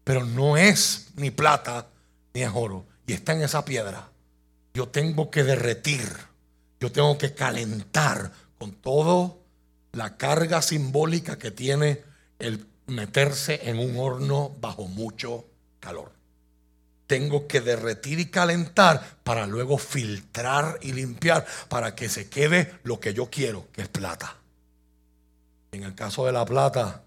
pero 0.04 0.24
no 0.24 0.56
es 0.56 1.08
ni 1.16 1.30
plata 1.30 1.86
ni 2.34 2.42
es 2.42 2.50
oro. 2.54 2.84
Y 3.06 3.14
está 3.14 3.32
en 3.32 3.42
esa 3.42 3.64
piedra. 3.64 4.10
Yo 4.74 4.88
tengo 4.88 5.30
que 5.30 5.42
derretir, 5.42 6.08
yo 6.80 6.92
tengo 6.92 7.18
que 7.18 7.34
calentar 7.34 8.32
con 8.58 8.72
toda 8.72 9.34
la 9.92 10.16
carga 10.16 10.62
simbólica 10.62 11.38
que 11.38 11.50
tiene 11.50 12.02
el 12.38 12.66
meterse 12.86 13.68
en 13.68 13.78
un 13.78 13.96
horno 13.98 14.54
bajo 14.60 14.86
mucho 14.86 15.44
calor. 15.80 16.12
Tengo 17.06 17.46
que 17.46 17.60
derretir 17.60 18.20
y 18.20 18.26
calentar 18.26 19.18
para 19.22 19.46
luego 19.46 19.78
filtrar 19.78 20.78
y 20.80 20.92
limpiar 20.92 21.46
para 21.68 21.94
que 21.94 22.08
se 22.08 22.28
quede 22.28 22.74
lo 22.84 23.00
que 23.00 23.12
yo 23.12 23.28
quiero, 23.30 23.68
que 23.72 23.82
es 23.82 23.88
plata. 23.88 24.36
En 25.72 25.82
el 25.82 25.94
caso 25.94 26.26
de 26.26 26.32
la 26.32 26.44
plata, 26.44 27.02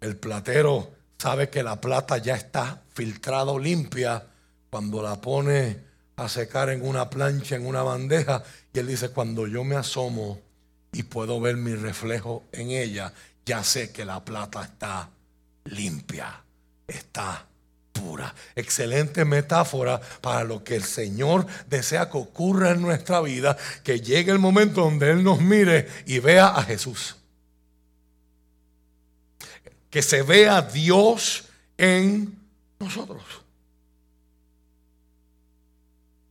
el 0.00 0.16
platero 0.16 0.92
sabe 1.18 1.48
que 1.48 1.62
la 1.62 1.80
plata 1.80 2.18
ya 2.18 2.34
está 2.34 2.82
filtrada 2.92 3.52
o 3.52 3.58
limpia 3.58 4.26
cuando 4.70 5.02
la 5.02 5.20
pone 5.20 5.84
a 6.16 6.28
secar 6.28 6.70
en 6.70 6.86
una 6.86 7.10
plancha, 7.10 7.56
en 7.56 7.66
una 7.66 7.82
bandeja, 7.82 8.42
y 8.72 8.78
él 8.78 8.86
dice, 8.86 9.10
cuando 9.10 9.46
yo 9.46 9.64
me 9.64 9.76
asomo 9.76 10.40
y 10.92 11.02
puedo 11.02 11.40
ver 11.40 11.56
mi 11.56 11.74
reflejo 11.74 12.44
en 12.52 12.70
ella, 12.70 13.12
ya 13.46 13.62
sé 13.62 13.92
que 13.92 14.04
la 14.04 14.22
plata 14.22 14.62
está 14.62 15.08
limpia, 15.66 16.42
está 16.86 17.46
pura. 17.92 18.34
Excelente 18.56 19.24
metáfora 19.24 20.00
para 20.20 20.42
lo 20.42 20.62
que 20.64 20.74
el 20.74 20.82
Señor 20.82 21.46
desea 21.68 22.10
que 22.10 22.18
ocurra 22.18 22.72
en 22.72 22.82
nuestra 22.82 23.20
vida, 23.20 23.56
que 23.84 24.00
llegue 24.00 24.32
el 24.32 24.40
momento 24.40 24.82
donde 24.82 25.12
Él 25.12 25.22
nos 25.22 25.40
mire 25.40 25.88
y 26.06 26.18
vea 26.18 26.48
a 26.48 26.62
Jesús. 26.64 27.16
Que 29.88 30.02
se 30.02 30.22
vea 30.22 30.60
Dios 30.60 31.44
en 31.78 32.36
nosotros. 32.80 33.22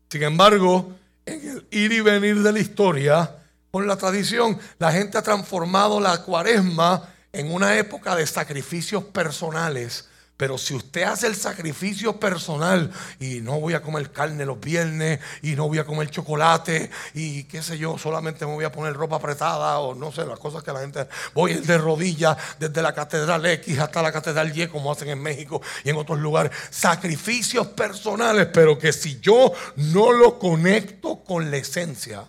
Sin 0.09 0.21
embargo, 0.21 0.93
en 1.25 1.47
el 1.49 1.67
ir 1.71 1.93
y 1.93 2.01
venir 2.01 2.43
de 2.43 2.51
la 2.51 2.59
historia, 2.59 3.44
con 3.75 3.87
la 3.87 3.97
tradición. 3.97 4.57
La 4.79 4.89
gente 4.93 5.17
ha 5.17 5.21
transformado 5.21 5.99
la 5.99 6.23
cuaresma 6.23 7.09
en 7.33 7.51
una 7.51 7.77
época 7.77 8.15
de 8.15 8.25
sacrificios 8.25 9.03
personales. 9.03 10.07
Pero 10.37 10.57
si 10.57 10.75
usted 10.75 11.03
hace 11.03 11.27
el 11.27 11.35
sacrificio 11.35 12.17
personal 12.17 12.89
y 13.19 13.41
no 13.41 13.59
voy 13.59 13.73
a 13.73 13.81
comer 13.81 14.13
carne 14.13 14.45
los 14.45 14.61
viernes 14.61 15.19
y 15.41 15.57
no 15.57 15.67
voy 15.67 15.79
a 15.79 15.85
comer 15.85 16.09
chocolate 16.09 16.89
y 17.15 17.43
qué 17.43 17.61
sé 17.61 17.77
yo, 17.77 17.97
solamente 17.97 18.45
me 18.45 18.53
voy 18.53 18.63
a 18.63 18.71
poner 18.71 18.93
ropa 18.93 19.17
apretada 19.17 19.79
o 19.79 19.93
no 19.93 20.09
sé, 20.09 20.25
las 20.25 20.39
cosas 20.39 20.63
que 20.63 20.71
la 20.71 20.79
gente... 20.79 21.09
Voy 21.33 21.55
de 21.55 21.77
rodillas 21.77 22.37
desde 22.57 22.81
la 22.81 22.93
Catedral 22.93 23.45
X 23.45 23.77
hasta 23.77 24.01
la 24.01 24.13
Catedral 24.13 24.57
Y 24.57 24.67
como 24.67 24.89
hacen 24.89 25.09
en 25.09 25.21
México 25.21 25.61
y 25.83 25.89
en 25.89 25.97
otros 25.97 26.19
lugares. 26.19 26.53
Sacrificios 26.69 27.67
personales, 27.67 28.47
pero 28.53 28.79
que 28.79 28.93
si 28.93 29.19
yo 29.19 29.51
no 29.75 30.13
lo 30.13 30.39
conecto 30.39 31.25
con 31.25 31.51
la 31.51 31.57
esencia, 31.57 32.23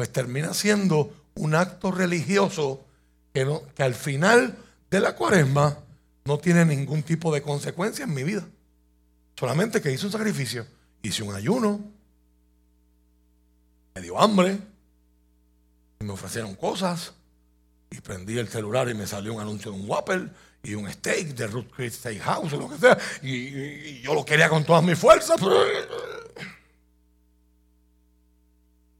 pues 0.00 0.10
termina 0.10 0.54
siendo 0.54 1.12
un 1.34 1.54
acto 1.54 1.90
religioso 1.90 2.86
que, 3.34 3.46
al 3.82 3.94
final 3.94 4.56
de 4.90 4.98
la 4.98 5.14
cuaresma 5.14 5.76
no 6.24 6.38
tiene 6.38 6.64
ningún 6.64 7.02
tipo 7.02 7.30
de 7.34 7.42
consecuencia 7.42 8.06
en 8.06 8.14
mi 8.14 8.22
vida. 8.22 8.48
Solamente 9.38 9.82
que 9.82 9.92
hice 9.92 10.06
un 10.06 10.12
sacrificio, 10.12 10.66
hice 11.02 11.22
un 11.22 11.34
ayuno, 11.34 11.84
me 13.94 14.00
dio 14.00 14.18
hambre, 14.18 14.56
me 15.98 16.12
ofrecieron 16.12 16.54
cosas, 16.54 17.12
Y 17.90 18.00
prendí 18.00 18.38
el 18.38 18.48
celular 18.48 18.88
y 18.88 18.94
me 18.94 19.06
salió 19.06 19.34
un 19.34 19.42
anuncio 19.42 19.70
de 19.70 19.80
un 19.80 19.86
Whopper 19.86 20.30
y 20.62 20.76
un 20.76 20.90
steak 20.90 21.34
de 21.34 21.46
Ruth 21.46 21.70
Chris 21.76 21.96
Steakhouse 21.96 22.54
o 22.54 22.56
lo 22.56 22.70
que 22.70 22.78
sea. 22.78 22.96
Y, 23.20 23.32
y 23.32 24.00
yo 24.00 24.14
lo 24.14 24.24
quería 24.24 24.48
con 24.48 24.64
todas 24.64 24.82
mis 24.82 24.98
fuerzas. 24.98 25.38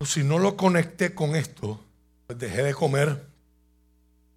Si 0.03 0.25
no 0.25 0.39
lo 0.39 0.57
conecté 0.57 1.15
con 1.15 1.37
esto, 1.37 1.79
pues 2.27 2.39
dejé 2.39 2.63
de 2.63 2.75
comer 2.75 3.27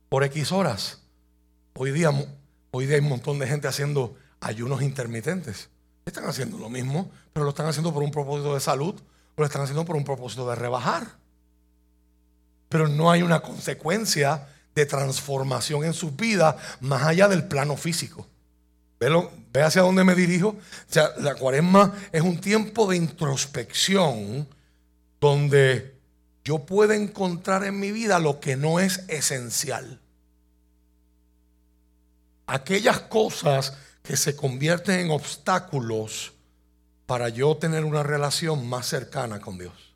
por 0.10 0.24
X 0.26 0.52
horas. 0.52 1.00
Hoy 1.76 1.92
día, 1.92 2.12
hoy 2.72 2.86
día 2.86 2.96
hay 2.96 3.02
un 3.02 3.10
montón 3.10 3.40
de 3.40 3.48
gente 3.48 3.70
haciendo 3.70 4.16
ayunos 4.42 4.82
intermitentes. 4.82 5.70
Están 6.06 6.26
haciendo 6.26 6.58
lo 6.58 6.70
mismo, 6.70 7.10
pero 7.32 7.46
lo 7.46 7.52
están 7.52 7.68
haciendo 7.68 7.94
por 7.94 8.04
un 8.04 8.12
propósito 8.12 8.54
de 8.54 8.60
salud 8.60 8.94
o 9.36 9.42
lo 9.42 9.46
están 9.46 9.62
haciendo 9.62 9.86
por 9.86 9.96
un 9.96 10.04
propósito 10.04 10.50
de 10.50 10.56
rebajar. 10.56 11.08
Pero 12.68 12.90
no 12.90 13.10
hay 13.10 13.22
una 13.22 13.40
consecuencia 13.40 14.50
de 14.76 14.86
transformación 14.86 15.86
en 15.86 15.94
su 15.94 16.12
vida 16.12 16.58
más 16.82 17.04
allá 17.04 17.30
del 17.30 17.48
plano 17.48 17.78
físico. 17.78 18.28
Ve, 19.00 19.62
hacia 19.62 19.82
dónde 19.82 20.04
me 20.04 20.16
dirijo. 20.16 20.58
La 21.20 21.36
cuaresma 21.36 21.94
es 22.12 22.22
un 22.22 22.40
tiempo 22.40 22.90
de 22.90 22.98
introspección 22.98 24.48
donde 25.24 25.96
yo 26.44 26.66
puedo 26.66 26.92
encontrar 26.92 27.64
en 27.64 27.80
mi 27.80 27.94
vida 27.94 28.20
lo 28.20 28.42
que 28.42 28.58
no 28.58 28.82
es 28.82 29.06
esencial. 29.08 30.02
Aquellas 32.46 33.00
cosas 33.00 33.78
que 34.02 34.18
se 34.18 34.36
convierten 34.36 35.00
en 35.00 35.12
obstáculos 35.12 36.34
para 37.06 37.30
yo 37.30 37.56
tener 37.56 37.86
una 37.86 38.04
relación 38.04 38.68
más 38.68 38.88
cercana 38.88 39.40
con 39.40 39.58
Dios. 39.58 39.94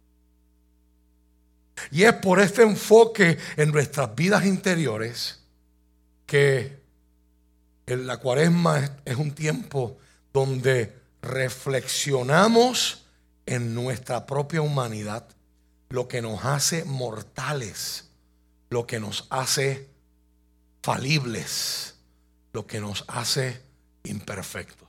Y 1.91 2.03
es 2.03 2.13
por 2.13 2.39
este 2.39 2.62
enfoque 2.62 3.38
en 3.57 3.74
nuestras 3.74 4.15
vidas 4.15 4.46
interiores 4.46 5.41
que 6.25 6.79
la 7.86 8.15
cuaresma 8.15 8.79
es, 9.03 9.17
un 9.17 9.31
tiempo 9.31 9.98
donde 10.31 10.96
reflexionamos 11.22 13.07
en 13.48 13.74
nuestra 13.74 14.27
propia 14.27 14.62
humanidad 14.62 15.25
lo 15.89 16.08
que 16.08 16.22
nos 16.22 16.46
hace 16.46 16.84
mortales, 16.86 18.10
lo 18.70 18.86
que 18.86 19.00
nos 19.00 19.25
hace 19.30 19.89
falibles, 20.84 21.96
lo 22.54 22.68
que 22.68 22.80
nos 22.80 23.06
hace 23.08 23.62
imperfectos. 24.04 24.88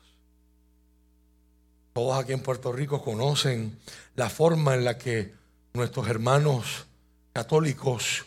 Todos 1.92 2.22
aquí 2.22 2.32
en 2.32 2.40
Puerto 2.40 2.72
Rico 2.72 3.02
conocen 3.02 3.78
la 4.16 4.28
forma 4.28 4.74
en 4.74 4.84
la 4.84 4.98
que 4.98 5.34
nuestros 5.72 6.08
hermanos 6.08 6.86
católicos 7.32 8.26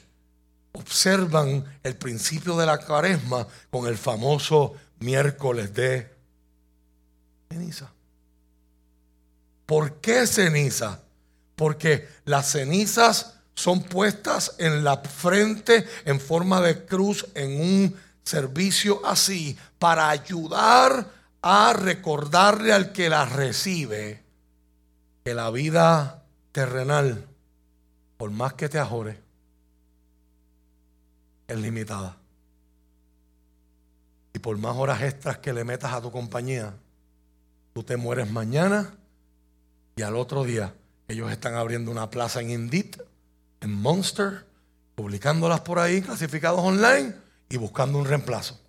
observan 0.72 1.66
el 1.84 1.96
principio 1.98 2.56
de 2.56 2.66
la 2.66 2.78
cuaresma 2.78 3.46
con 3.70 3.88
el 3.88 3.98
famoso 3.98 4.76
miércoles 5.00 5.74
de 5.74 6.10
ceniza. 7.50 7.92
¿Por 9.72 10.02
qué 10.02 10.28
ceniza? 10.28 11.00
Porque 11.56 12.06
las 12.26 12.52
cenizas 12.52 13.40
son 13.54 13.82
puestas 13.84 14.56
en 14.58 14.84
la 14.84 14.98
frente 14.98 15.88
en 16.04 16.20
forma 16.20 16.60
de 16.60 16.86
cruz 16.86 17.26
en 17.36 17.62
un 17.62 17.96
servicio 18.22 19.00
así 19.06 19.58
para 19.80 20.10
ayudar 20.10 21.08
a 21.42 21.72
recordarle 21.72 22.74
al 22.74 22.92
que 22.92 23.08
las 23.08 23.32
recibe 23.32 24.22
que 25.24 25.34
la 25.34 25.50
vida 25.52 26.26
terrenal, 26.52 27.26
por 28.18 28.30
más 28.30 28.56
que 28.56 28.68
te 28.68 28.78
ajore, 28.78 29.22
es 31.48 31.58
limitada. 31.58 32.18
Y 34.34 34.40
por 34.40 34.58
más 34.58 34.76
horas 34.76 35.02
extras 35.02 35.38
que 35.38 35.54
le 35.54 35.64
metas 35.64 35.94
a 35.94 36.02
tu 36.02 36.12
compañía, 36.12 36.74
tú 37.74 37.84
te 37.84 37.96
mueres 37.96 38.30
mañana 38.30 38.98
y 40.02 40.04
al 40.04 40.16
otro 40.16 40.44
día 40.44 40.74
ellos 41.08 41.32
están 41.32 41.54
abriendo 41.54 41.92
una 41.92 42.10
plaza 42.10 42.42
en 42.42 42.50
Indeed, 42.50 42.96
en 43.60 43.72
Monster, 43.72 44.48
publicándolas 44.96 45.62
por 45.62 45.78
ahí, 45.78 46.02
clasificados 46.02 46.60
online 46.60 47.14
y 47.50 47.58
buscando 47.58 48.00
un 48.00 48.06
reemplazo. 48.06 48.60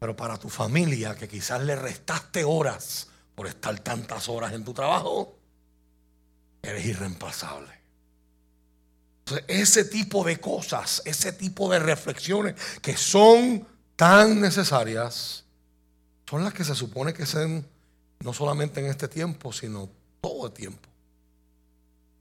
Pero 0.00 0.16
para 0.16 0.36
tu 0.36 0.48
familia, 0.48 1.14
que 1.14 1.28
quizás 1.28 1.62
le 1.62 1.76
restaste 1.76 2.42
horas 2.42 3.06
por 3.36 3.46
estar 3.46 3.78
tantas 3.78 4.28
horas 4.28 4.52
en 4.52 4.64
tu 4.64 4.74
trabajo, 4.74 5.38
eres 6.60 6.84
irreemplazable. 6.84 7.72
Entonces, 9.20 9.44
ese 9.46 9.84
tipo 9.84 10.24
de 10.24 10.40
cosas, 10.40 11.02
ese 11.04 11.32
tipo 11.34 11.70
de 11.70 11.78
reflexiones 11.78 12.56
que 12.82 12.96
son 12.96 13.64
tan 13.94 14.40
necesarias, 14.40 15.44
son 16.28 16.42
las 16.42 16.52
que 16.52 16.64
se 16.64 16.74
supone 16.74 17.14
que 17.14 17.26
sean 17.26 17.64
no 18.18 18.32
solamente 18.32 18.80
en 18.80 18.86
este 18.86 19.06
tiempo, 19.06 19.52
sino 19.52 19.88
todo 20.20 20.46
el 20.46 20.52
tiempo. 20.52 20.88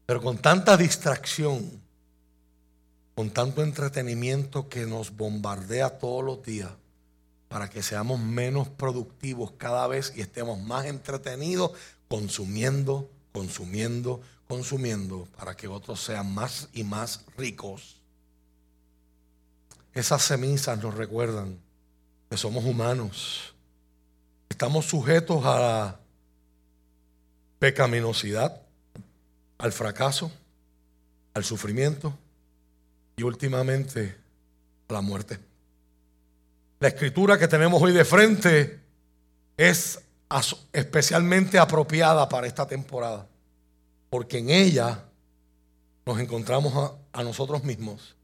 Pero 0.06 0.22
con 0.22 0.38
tanta 0.38 0.78
distracción, 0.78 1.82
con 3.16 3.30
tanto 3.32 3.64
entretenimiento 3.64 4.70
que 4.70 4.86
nos 4.86 5.16
bombardea 5.16 5.98
todos 5.98 6.24
los 6.24 6.44
días, 6.44 6.72
para 7.48 7.70
que 7.70 7.82
seamos 7.82 8.20
menos 8.20 8.68
productivos 8.68 9.52
cada 9.58 9.88
vez 9.88 10.14
y 10.16 10.22
estemos 10.22 10.60
más 10.60 10.86
entretenidos 10.86 11.72
consumiendo, 12.08 13.10
consumiendo, 13.32 14.22
consumiendo, 14.48 15.28
para 15.38 15.56
que 15.56 15.68
otros 15.68 16.02
sean 16.02 16.34
más 16.34 16.70
y 16.74 16.84
más 16.84 17.22
ricos. 17.38 18.02
Esas 19.94 20.24
semillas 20.24 20.78
nos 20.82 20.94
recuerdan 20.94 21.58
que 22.30 22.38
somos 22.38 22.66
humanos. 22.66 23.54
Estamos 24.50 24.86
sujetos 24.86 25.42
a 25.46 25.98
pecaminosidad, 27.60 28.62
al 29.58 29.72
fracaso, 29.72 30.32
al 31.34 31.44
sufrimiento 31.44 32.18
y 33.18 33.24
últimamente 33.24 34.16
a 34.90 34.94
la 34.94 35.02
muerte. 35.02 35.40
La 36.80 36.90
escritura 36.90 37.40
que 37.40 37.48
tenemos 37.48 37.82
hoy 37.82 37.94
de 37.94 38.06
frente 38.06 38.80
es 39.58 40.00
especialmente 40.74 41.58
apropiada 41.58 42.28
para 42.28 42.48
esta 42.48 42.68
temporada, 42.68 43.28
porque 44.10 44.40
en 44.40 44.50
ella 44.50 45.06
nos 46.06 46.20
encontramos 46.20 46.94
a, 47.14 47.24
nosotros 47.24 47.64
mismos 47.64 48.16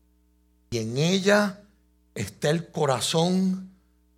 y 0.70 0.78
en 0.80 0.98
ella 0.98 1.62
está 2.14 2.50
el 2.50 2.70
corazón 2.70 3.72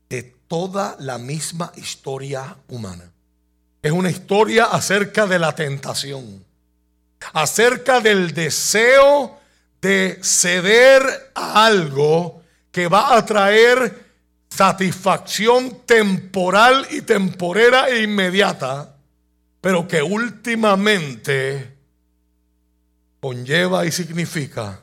de 0.10 0.24
toda 0.48 0.98
la 1.00 1.18
misma 1.18 1.72
historia 1.76 2.58
humana. 2.68 3.13
Es 3.84 3.92
una 3.92 4.10
historia 4.10 4.66
acerca 4.66 5.28
de 5.28 5.38
la 5.38 5.54
tentación, 5.54 6.46
acerca 7.34 8.00
del 8.00 8.34
deseo 8.34 9.38
de 9.82 10.20
ceder 10.24 11.32
a 11.36 11.66
algo 11.66 12.42
que 12.72 12.88
va 12.88 13.18
a 13.18 13.26
traer 13.26 14.06
satisfacción 14.50 15.82
temporal 15.86 16.88
y 16.92 17.02
temporera 17.02 17.90
e 17.90 18.04
inmediata, 18.04 18.96
pero 19.60 19.86
que 19.86 20.02
últimamente 20.02 21.76
conlleva 23.20 23.86
y 23.86 23.92
significa 23.92 24.82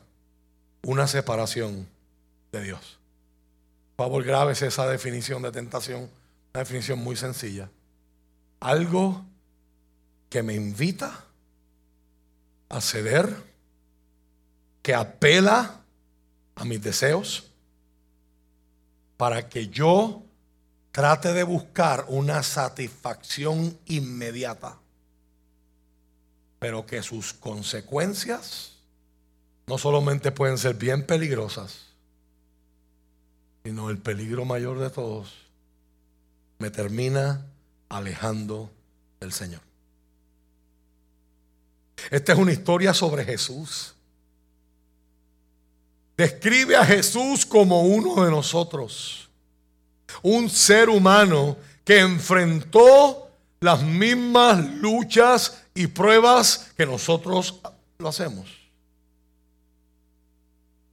una 0.83 1.07
separación 1.07 1.89
de 2.53 2.63
Dios. 2.65 2.99
Por 3.97 4.07
favor, 4.07 4.25
grabes 4.25 4.61
esa 4.61 4.87
definición 4.87 5.41
de 5.41 5.53
tentación, 5.53 6.11
una 6.53 6.61
definición 6.61 6.99
muy 6.99 7.17
sencilla. 7.17 7.71
Algo 8.61 9.25
que 10.29 10.43
me 10.43 10.55
invita 10.55 11.25
a 12.69 12.81
ceder, 12.81 13.35
que 14.83 14.95
apela 14.95 15.81
a 16.55 16.65
mis 16.65 16.81
deseos, 16.81 17.51
para 19.17 19.49
que 19.49 19.69
yo 19.69 20.23
trate 20.93 21.33
de 21.33 21.43
buscar 21.43 22.07
una 22.09 22.43
satisfacción 22.43 23.79
inmediata, 23.87 24.79
pero 26.59 26.87
que 26.87 27.03
sus 27.03 27.33
consecuencias 27.33 28.77
no 29.67 29.79
solamente 29.79 30.33
pueden 30.33 30.59
ser 30.59 30.75
bien 30.75 31.07
peligrosas, 31.07 31.87
sino 33.65 33.91
el 33.91 33.99
peligro 33.99 34.45
mayor 34.45 34.79
de 34.79 34.91
todos 34.91 35.35
me 36.59 36.71
termina 36.71 37.47
alejando 37.91 38.71
del 39.21 39.33
Señor. 39.33 39.61
Esta 42.11 42.33
es 42.33 42.39
una 42.39 42.53
historia 42.53 42.95
sobre 42.95 43.23
Jesús. 43.25 43.95
Describe 46.17 46.77
a 46.77 46.87
Jesús 46.87 47.45
como 47.45 47.83
uno 47.83 48.25
de 48.25 48.31
nosotros. 48.31 49.29
Un 50.23 50.49
ser 50.49 50.89
humano 50.89 51.59
que 51.85 52.01
enfrentó 52.01 53.31
las 53.61 53.83
mismas 53.83 54.65
luchas 54.77 55.63
y 55.75 55.87
pruebas 55.87 56.73
que 56.75 56.87
nosotros 56.87 57.61
lo 57.99 58.09
hacemos. 58.09 58.49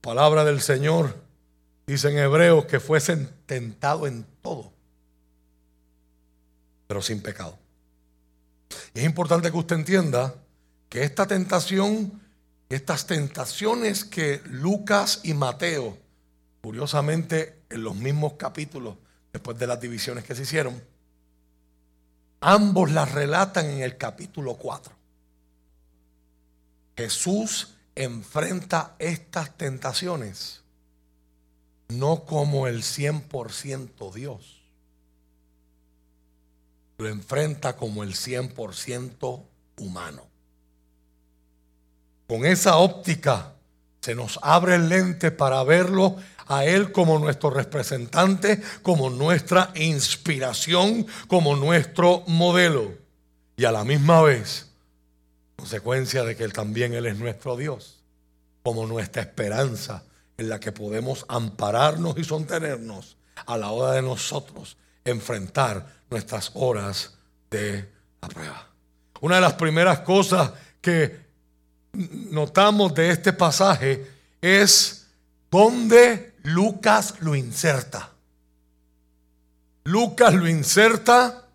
Palabra 0.01 0.43
del 0.43 0.59
Señor 0.59 1.27
Dicen 1.87 2.17
hebreos 2.17 2.65
que 2.65 2.81
fuesen 2.81 3.29
tentado 3.45 4.07
en 4.07 4.25
todo, 4.41 4.73
pero 6.87 7.01
sin 7.01 7.21
pecado. 7.21 7.57
Y 8.93 8.99
es 8.99 9.05
importante 9.05 9.51
que 9.51 9.57
usted 9.57 9.75
entienda 9.75 10.33
que 10.89 11.03
esta 11.03 11.27
tentación, 11.27 12.21
estas 12.69 13.05
tentaciones 13.05 14.05
que 14.05 14.41
Lucas 14.45 15.21
y 15.23 15.33
Mateo, 15.33 15.97
curiosamente 16.61 17.61
en 17.69 17.83
los 17.83 17.95
mismos 17.95 18.33
capítulos, 18.33 18.95
después 19.31 19.57
de 19.59 19.67
las 19.67 19.79
divisiones 19.79 20.23
que 20.23 20.35
se 20.35 20.43
hicieron, 20.43 20.81
ambos 22.39 22.91
las 22.91 23.11
relatan 23.11 23.65
en 23.65 23.81
el 23.81 23.97
capítulo 23.97 24.55
4. 24.55 24.93
Jesús 26.95 27.75
enfrenta 27.95 28.95
estas 28.99 29.55
tentaciones 29.57 30.61
no 31.89 32.25
como 32.25 32.67
el 32.67 32.83
100% 32.83 34.13
Dios, 34.13 34.56
lo 36.97 37.07
enfrenta 37.07 37.75
como 37.75 38.03
el 38.03 38.13
100% 38.13 39.43
humano. 39.77 40.23
Con 42.27 42.45
esa 42.45 42.77
óptica 42.77 43.53
se 44.01 44.15
nos 44.15 44.39
abre 44.41 44.75
el 44.75 44.89
lente 44.89 45.31
para 45.31 45.63
verlo 45.63 46.15
a 46.47 46.65
Él 46.65 46.91
como 46.91 47.19
nuestro 47.19 47.49
representante, 47.49 48.61
como 48.81 49.09
nuestra 49.09 49.71
inspiración, 49.75 51.05
como 51.27 51.55
nuestro 51.55 52.23
modelo. 52.27 52.93
Y 53.55 53.65
a 53.65 53.71
la 53.71 53.83
misma 53.83 54.21
vez, 54.21 54.67
consecuencia 55.55 56.23
de 56.23 56.35
que 56.35 56.47
también 56.49 56.93
Él 56.93 57.05
es 57.05 57.17
nuestro 57.17 57.55
Dios, 57.57 57.99
como 58.63 58.85
nuestra 58.87 59.21
esperanza 59.21 60.03
en 60.37 60.49
la 60.49 60.59
que 60.59 60.71
podemos 60.71 61.25
ampararnos 61.27 62.17
y 62.17 62.23
sostenernos 62.23 63.17
a 63.45 63.57
la 63.57 63.69
hora 63.69 63.93
de 63.93 64.01
nosotros 64.01 64.77
enfrentar 65.09 65.85
nuestras 66.09 66.51
horas 66.53 67.13
de 67.49 67.89
la 68.21 68.27
prueba. 68.27 68.67
Una 69.21 69.35
de 69.35 69.41
las 69.41 69.53
primeras 69.53 69.99
cosas 69.99 70.51
que 70.81 71.27
notamos 71.93 72.93
de 72.93 73.09
este 73.09 73.33
pasaje 73.33 74.05
es 74.41 75.07
donde 75.49 76.35
Lucas 76.43 77.15
lo 77.19 77.35
inserta. 77.35 78.11
Lucas 79.83 80.33
lo 80.33 80.47
inserta 80.47 81.45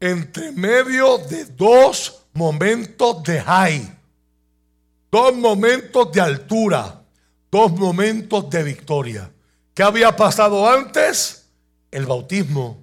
entre 0.00 0.52
medio 0.52 1.18
de 1.18 1.44
dos 1.44 2.24
momentos 2.32 3.22
de 3.24 3.40
high, 3.40 3.98
dos 5.10 5.34
momentos 5.36 6.12
de 6.12 6.20
altura, 6.20 7.02
dos 7.50 7.72
momentos 7.72 8.48
de 8.48 8.62
victoria. 8.62 9.30
¿Qué 9.74 9.82
había 9.82 10.14
pasado 10.16 10.68
antes? 10.68 11.37
El 11.90 12.06
bautismo 12.06 12.78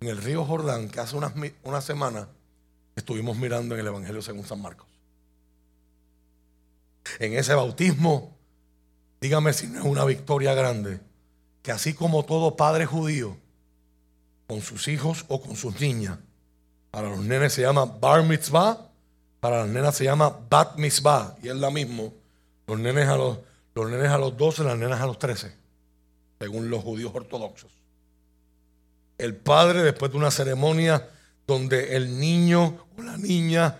en 0.00 0.08
el 0.08 0.18
río 0.18 0.44
Jordán, 0.44 0.88
que 0.88 1.00
hace 1.00 1.16
unas, 1.16 1.32
una 1.62 1.80
semana 1.80 2.28
estuvimos 2.96 3.36
mirando 3.36 3.74
en 3.74 3.80
el 3.80 3.86
Evangelio 3.86 4.22
según 4.22 4.46
San 4.46 4.62
Marcos 4.62 4.90
en 7.18 7.36
ese 7.36 7.54
bautismo, 7.54 8.36
dígame 9.20 9.52
si 9.52 9.66
no 9.66 9.80
es 9.80 9.84
una 9.84 10.04
victoria 10.04 10.54
grande, 10.54 11.00
que 11.62 11.72
así 11.72 11.94
como 11.94 12.24
todo 12.24 12.56
padre 12.56 12.86
judío, 12.86 13.36
con 14.46 14.62
sus 14.62 14.88
hijos 14.88 15.24
o 15.28 15.40
con 15.40 15.56
sus 15.56 15.80
niñas, 15.80 16.18
para 16.90 17.08
los 17.08 17.20
nenes 17.20 17.52
se 17.52 17.62
llama 17.62 17.84
bar 17.84 18.22
mitzvah, 18.24 18.88
para 19.40 19.60
las 19.60 19.68
nenas 19.68 19.96
se 19.96 20.04
llama 20.04 20.36
bat 20.48 20.76
mitzvah, 20.76 21.36
y 21.42 21.48
es 21.48 21.56
la 21.56 21.70
mismo, 21.70 22.12
los 22.66 22.78
nenes 22.78 23.08
a 23.08 23.16
los, 23.16 23.38
los 23.74 23.90
nenes 23.90 24.08
a 24.08 24.18
los 24.18 24.36
12, 24.36 24.64
las 24.64 24.78
nenas 24.78 25.00
a 25.00 25.06
los 25.06 25.18
13, 25.18 25.52
según 26.40 26.70
los 26.70 26.82
judíos 26.82 27.12
ortodoxos. 27.14 27.79
El 29.20 29.36
padre, 29.36 29.82
después 29.82 30.10
de 30.10 30.18
una 30.18 30.30
ceremonia 30.30 31.08
donde 31.46 31.96
el 31.96 32.18
niño 32.18 32.86
o 32.96 33.02
la 33.02 33.18
niña 33.18 33.78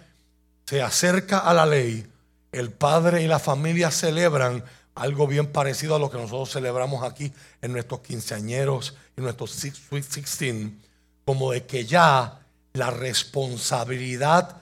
se 0.66 0.82
acerca 0.82 1.38
a 1.38 1.54
la 1.54 1.64
ley, 1.64 2.06
el 2.52 2.70
padre 2.70 3.22
y 3.22 3.26
la 3.26 3.38
familia 3.38 3.90
celebran 3.90 4.62
algo 4.94 5.26
bien 5.26 5.46
parecido 5.46 5.96
a 5.96 5.98
lo 5.98 6.10
que 6.10 6.18
nosotros 6.18 6.50
celebramos 6.52 7.04
aquí 7.04 7.32
en 7.62 7.72
nuestros 7.72 8.00
quinceañeros 8.00 8.94
y 9.16 9.22
nuestros 9.22 9.52
Sweet 9.52 10.04
Sixteen, 10.04 10.78
como 11.24 11.52
de 11.52 11.64
que 11.64 11.86
ya 11.86 12.40
la 12.74 12.90
responsabilidad 12.90 14.58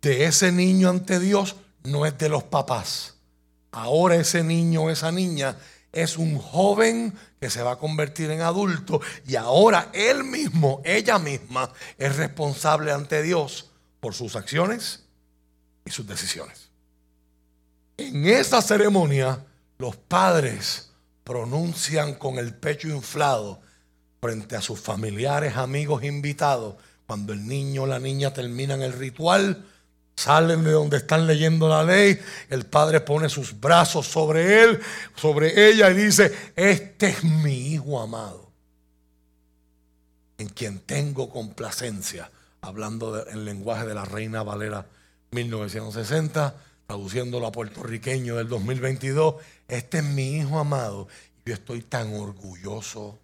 de 0.00 0.24
ese 0.24 0.52
niño 0.52 0.88
ante 0.88 1.20
Dios 1.20 1.56
no 1.84 2.06
es 2.06 2.16
de 2.16 2.30
los 2.30 2.44
papás. 2.44 3.16
Ahora 3.72 4.16
ese 4.16 4.42
niño 4.42 4.84
o 4.84 4.90
esa 4.90 5.12
niña 5.12 5.56
es 5.92 6.16
un 6.16 6.38
joven 6.38 7.14
que 7.40 7.50
se 7.50 7.62
va 7.62 7.72
a 7.72 7.78
convertir 7.78 8.30
en 8.30 8.40
adulto 8.40 9.00
y 9.26 9.36
ahora 9.36 9.90
él 9.92 10.24
mismo, 10.24 10.80
ella 10.84 11.18
misma, 11.18 11.70
es 11.98 12.16
responsable 12.16 12.92
ante 12.92 13.22
Dios 13.22 13.70
por 14.00 14.14
sus 14.14 14.36
acciones 14.36 15.04
y 15.84 15.90
sus 15.90 16.06
decisiones. 16.06 16.70
En 17.98 18.26
esa 18.26 18.60
ceremonia, 18.60 19.44
los 19.78 19.96
padres 19.96 20.90
pronuncian 21.24 22.14
con 22.14 22.38
el 22.38 22.54
pecho 22.54 22.88
inflado 22.88 23.60
frente 24.20 24.56
a 24.56 24.60
sus 24.60 24.80
familiares, 24.80 25.56
amigos, 25.56 26.04
invitados. 26.04 26.76
Cuando 27.06 27.32
el 27.32 27.46
niño 27.46 27.82
o 27.82 27.86
la 27.86 27.98
niña 27.98 28.32
terminan 28.32 28.82
el 28.82 28.92
ritual, 28.92 29.64
salen 30.16 30.64
de 30.64 30.72
donde 30.72 30.96
están 30.96 31.26
leyendo 31.26 31.68
la 31.68 31.84
ley, 31.84 32.18
el 32.48 32.66
padre 32.66 33.00
pone 33.00 33.28
sus 33.28 33.58
brazos 33.60 34.06
sobre 34.06 34.62
él, 34.62 34.80
sobre 35.14 35.68
ella 35.68 35.90
y 35.90 35.94
dice, 35.94 36.34
este 36.56 37.08
es 37.08 37.24
mi 37.24 37.72
hijo 37.72 38.00
amado, 38.00 38.50
en 40.38 40.48
quien 40.48 40.80
tengo 40.80 41.28
complacencia, 41.30 42.30
hablando 42.62 43.28
en 43.28 43.44
lenguaje 43.44 43.86
de 43.86 43.94
la 43.94 44.04
reina 44.04 44.42
Valera 44.42 44.86
1960, 45.30 46.54
traduciéndolo 46.86 47.46
a 47.46 47.52
puertorriqueño 47.52 48.36
del 48.36 48.48
2022, 48.48 49.36
este 49.68 49.98
es 49.98 50.04
mi 50.04 50.36
hijo 50.38 50.58
amado 50.58 51.08
yo 51.46 51.54
estoy 51.54 51.80
tan 51.80 52.12
orgulloso 52.12 53.18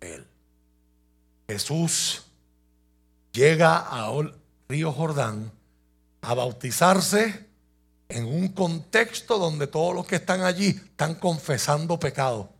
de 0.00 0.14
él. 0.14 0.26
Jesús 1.48 2.22
llega 3.32 3.78
al 3.78 4.32
río 4.68 4.92
Jordán 4.92 5.50
a 6.24 6.34
bautizarse 6.34 7.46
en 8.08 8.24
un 8.24 8.48
contexto 8.48 9.38
donde 9.38 9.66
todos 9.66 9.94
los 9.94 10.06
que 10.06 10.16
están 10.16 10.42
allí 10.42 10.68
están 10.68 11.14
confesando 11.14 11.98
pecado. 11.98 12.50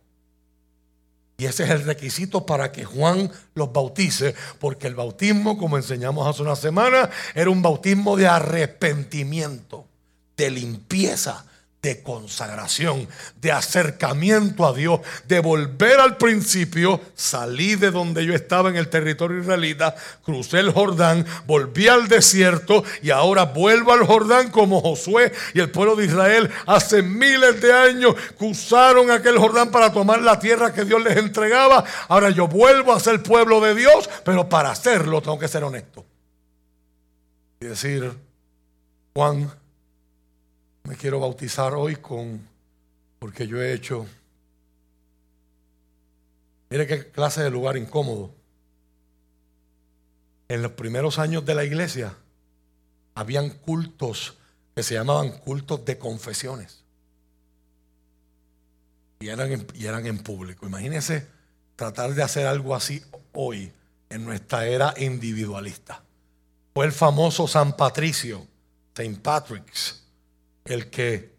Y 1.37 1.45
ese 1.45 1.65
es 1.65 1.69
el 1.71 1.83
requisito 1.83 2.45
para 2.45 2.71
que 2.71 2.85
Juan 2.85 3.29
los 3.55 3.71
bautice, 3.73 4.35
porque 4.59 4.87
el 4.87 4.95
bautismo, 4.95 5.57
como 5.57 5.75
enseñamos 5.75 6.27
hace 6.27 6.41
una 6.41 6.55
semana, 6.55 7.09
era 7.33 7.49
un 7.49 7.61
bautismo 7.61 8.15
de 8.15 8.27
arrepentimiento, 8.27 9.85
de 10.37 10.49
limpieza, 10.49 11.45
de 11.85 12.01
consagración, 12.01 13.07
de 13.39 13.51
acercamiento 13.51 14.65
a 14.65 14.73
Dios, 14.73 15.01
de 15.27 15.39
volver 15.39 15.99
al 15.99 16.17
principio, 16.17 16.99
salí 17.13 17.75
de 17.75 17.91
donde 17.91 18.25
yo 18.25 18.33
estaba 18.33 18.69
en 18.69 18.75
el 18.75 18.89
territorio 18.89 19.39
israelita, 19.39 19.93
crucé 20.23 20.61
el 20.61 20.71
Jordán, 20.71 21.23
volví 21.45 21.87
al 21.87 22.07
desierto 22.07 22.83
y 23.03 23.11
ahora 23.11 23.45
vuelvo 23.45 23.93
al 23.93 24.03
Jordán 24.03 24.49
como 24.49 24.81
Josué 24.81 25.31
y 25.53 25.59
el 25.59 25.69
pueblo 25.69 25.95
de 25.95 26.05
Israel 26.05 26.49
hace 26.65 27.03
miles 27.03 27.61
de 27.61 27.71
años 27.71 28.15
cruzaron 28.35 29.11
aquel 29.11 29.37
Jordán 29.37 29.69
para 29.69 29.93
tomar 29.93 30.23
la 30.23 30.39
tierra 30.39 30.73
que 30.73 30.85
Dios 30.85 31.03
les 31.03 31.17
entregaba. 31.17 31.83
Ahora 32.07 32.31
yo 32.31 32.47
vuelvo 32.47 32.93
a 32.93 32.99
ser 32.99 33.21
pueblo 33.21 33.61
de 33.61 33.75
Dios, 33.75 34.09
pero 34.23 34.49
para 34.49 34.71
hacerlo 34.71 35.21
tengo 35.21 35.37
que 35.37 35.47
ser 35.47 35.63
honesto. 35.63 36.03
Y 37.59 37.67
decir, 37.67 38.11
Juan, 39.13 39.51
me 40.85 40.95
quiero 40.95 41.19
bautizar 41.19 41.73
hoy 41.73 41.95
con, 41.95 42.47
porque 43.19 43.47
yo 43.47 43.61
he 43.61 43.73
hecho, 43.73 44.05
mire 46.69 46.85
qué 46.85 47.09
clase 47.09 47.41
de 47.43 47.49
lugar 47.49 47.75
incómodo. 47.75 48.31
En 50.47 50.61
los 50.61 50.73
primeros 50.73 51.17
años 51.17 51.43
de 51.43 51.55
la 51.55 51.63
iglesia 51.63 52.15
habían 53.15 53.49
cultos 53.49 54.37
que 54.75 54.83
se 54.83 54.93
llamaban 54.93 55.31
cultos 55.39 55.83
de 55.85 55.97
confesiones. 55.97 56.83
Y 59.19 59.29
eran, 59.29 59.51
en, 59.51 59.67
y 59.73 59.87
eran 59.87 60.05
en 60.05 60.19
público. 60.19 60.67
Imagínense 60.67 61.27
tratar 61.75 62.13
de 62.13 62.21
hacer 62.21 62.45
algo 62.45 62.75
así 62.75 63.03
hoy 63.33 63.71
en 64.09 64.23
nuestra 64.23 64.67
era 64.67 64.93
individualista. 64.97 66.03
Fue 66.75 66.85
el 66.85 66.91
famoso 66.91 67.47
San 67.47 67.75
Patricio, 67.75 68.45
Saint 68.93 69.19
Patrick's, 69.19 70.04
el 70.65 70.89
que 70.89 71.33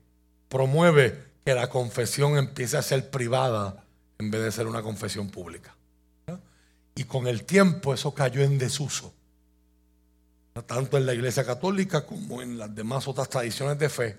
promueve 0.49 1.25
que 1.45 1.55
la 1.55 1.69
confesión 1.69 2.39
empiece 2.39 2.77
a 2.77 2.83
ser 2.83 3.11
privada 3.11 3.85
en 4.19 4.31
vez 4.31 4.43
de 4.43 4.53
ser 4.53 4.67
una 4.67 4.83
confesión 4.83 5.31
pública. 5.31 5.75
Y 6.95 7.05
con 7.05 7.27
el 7.27 7.45
tiempo 7.45 7.93
eso 7.93 8.15
cayó 8.15 8.43
en 8.43 8.57
desuso, 8.59 9.13
tanto 10.67 10.97
en 10.97 11.05
la 11.05 11.13
Iglesia 11.13 11.45
Católica 11.45 12.07
como 12.07 12.41
en 12.41 12.57
las 12.57 12.75
demás 12.75 13.07
otras 13.07 13.29
tradiciones 13.29 13.79
de 13.79 13.89
fe. 13.89 14.17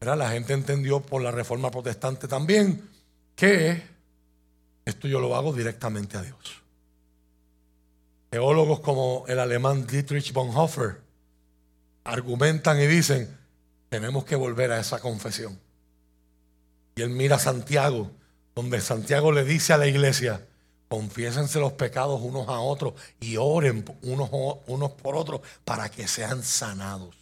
La 0.00 0.30
gente 0.30 0.52
entendió 0.52 1.00
por 1.00 1.22
la 1.22 1.30
reforma 1.30 1.70
protestante 1.70 2.28
también 2.28 2.88
que 3.34 3.82
esto 4.84 5.08
yo 5.08 5.18
lo 5.18 5.34
hago 5.34 5.52
directamente 5.52 6.18
a 6.18 6.22
Dios. 6.22 6.62
Teólogos 8.30 8.80
como 8.80 9.24
el 9.26 9.38
alemán 9.38 9.86
Dietrich 9.86 10.32
Bonhoeffer 10.32 11.00
argumentan 12.04 12.80
y 12.80 12.86
dicen, 12.86 13.43
tenemos 13.88 14.24
que 14.24 14.36
volver 14.36 14.72
a 14.72 14.80
esa 14.80 15.00
confesión. 15.00 15.58
Y 16.96 17.02
él 17.02 17.10
mira 17.10 17.36
a 17.36 17.40
Santiago, 17.40 18.10
donde 18.54 18.80
Santiago 18.80 19.32
le 19.32 19.44
dice 19.44 19.72
a 19.72 19.78
la 19.78 19.86
iglesia, 19.86 20.46
confiésense 20.88 21.58
los 21.58 21.72
pecados 21.72 22.20
unos 22.22 22.48
a 22.48 22.60
otros 22.60 22.94
y 23.20 23.36
oren 23.36 23.84
unos, 24.02 24.30
unos 24.66 24.92
por 24.92 25.16
otros 25.16 25.40
para 25.64 25.88
que 25.88 26.06
sean 26.06 26.42
sanados. 26.42 27.16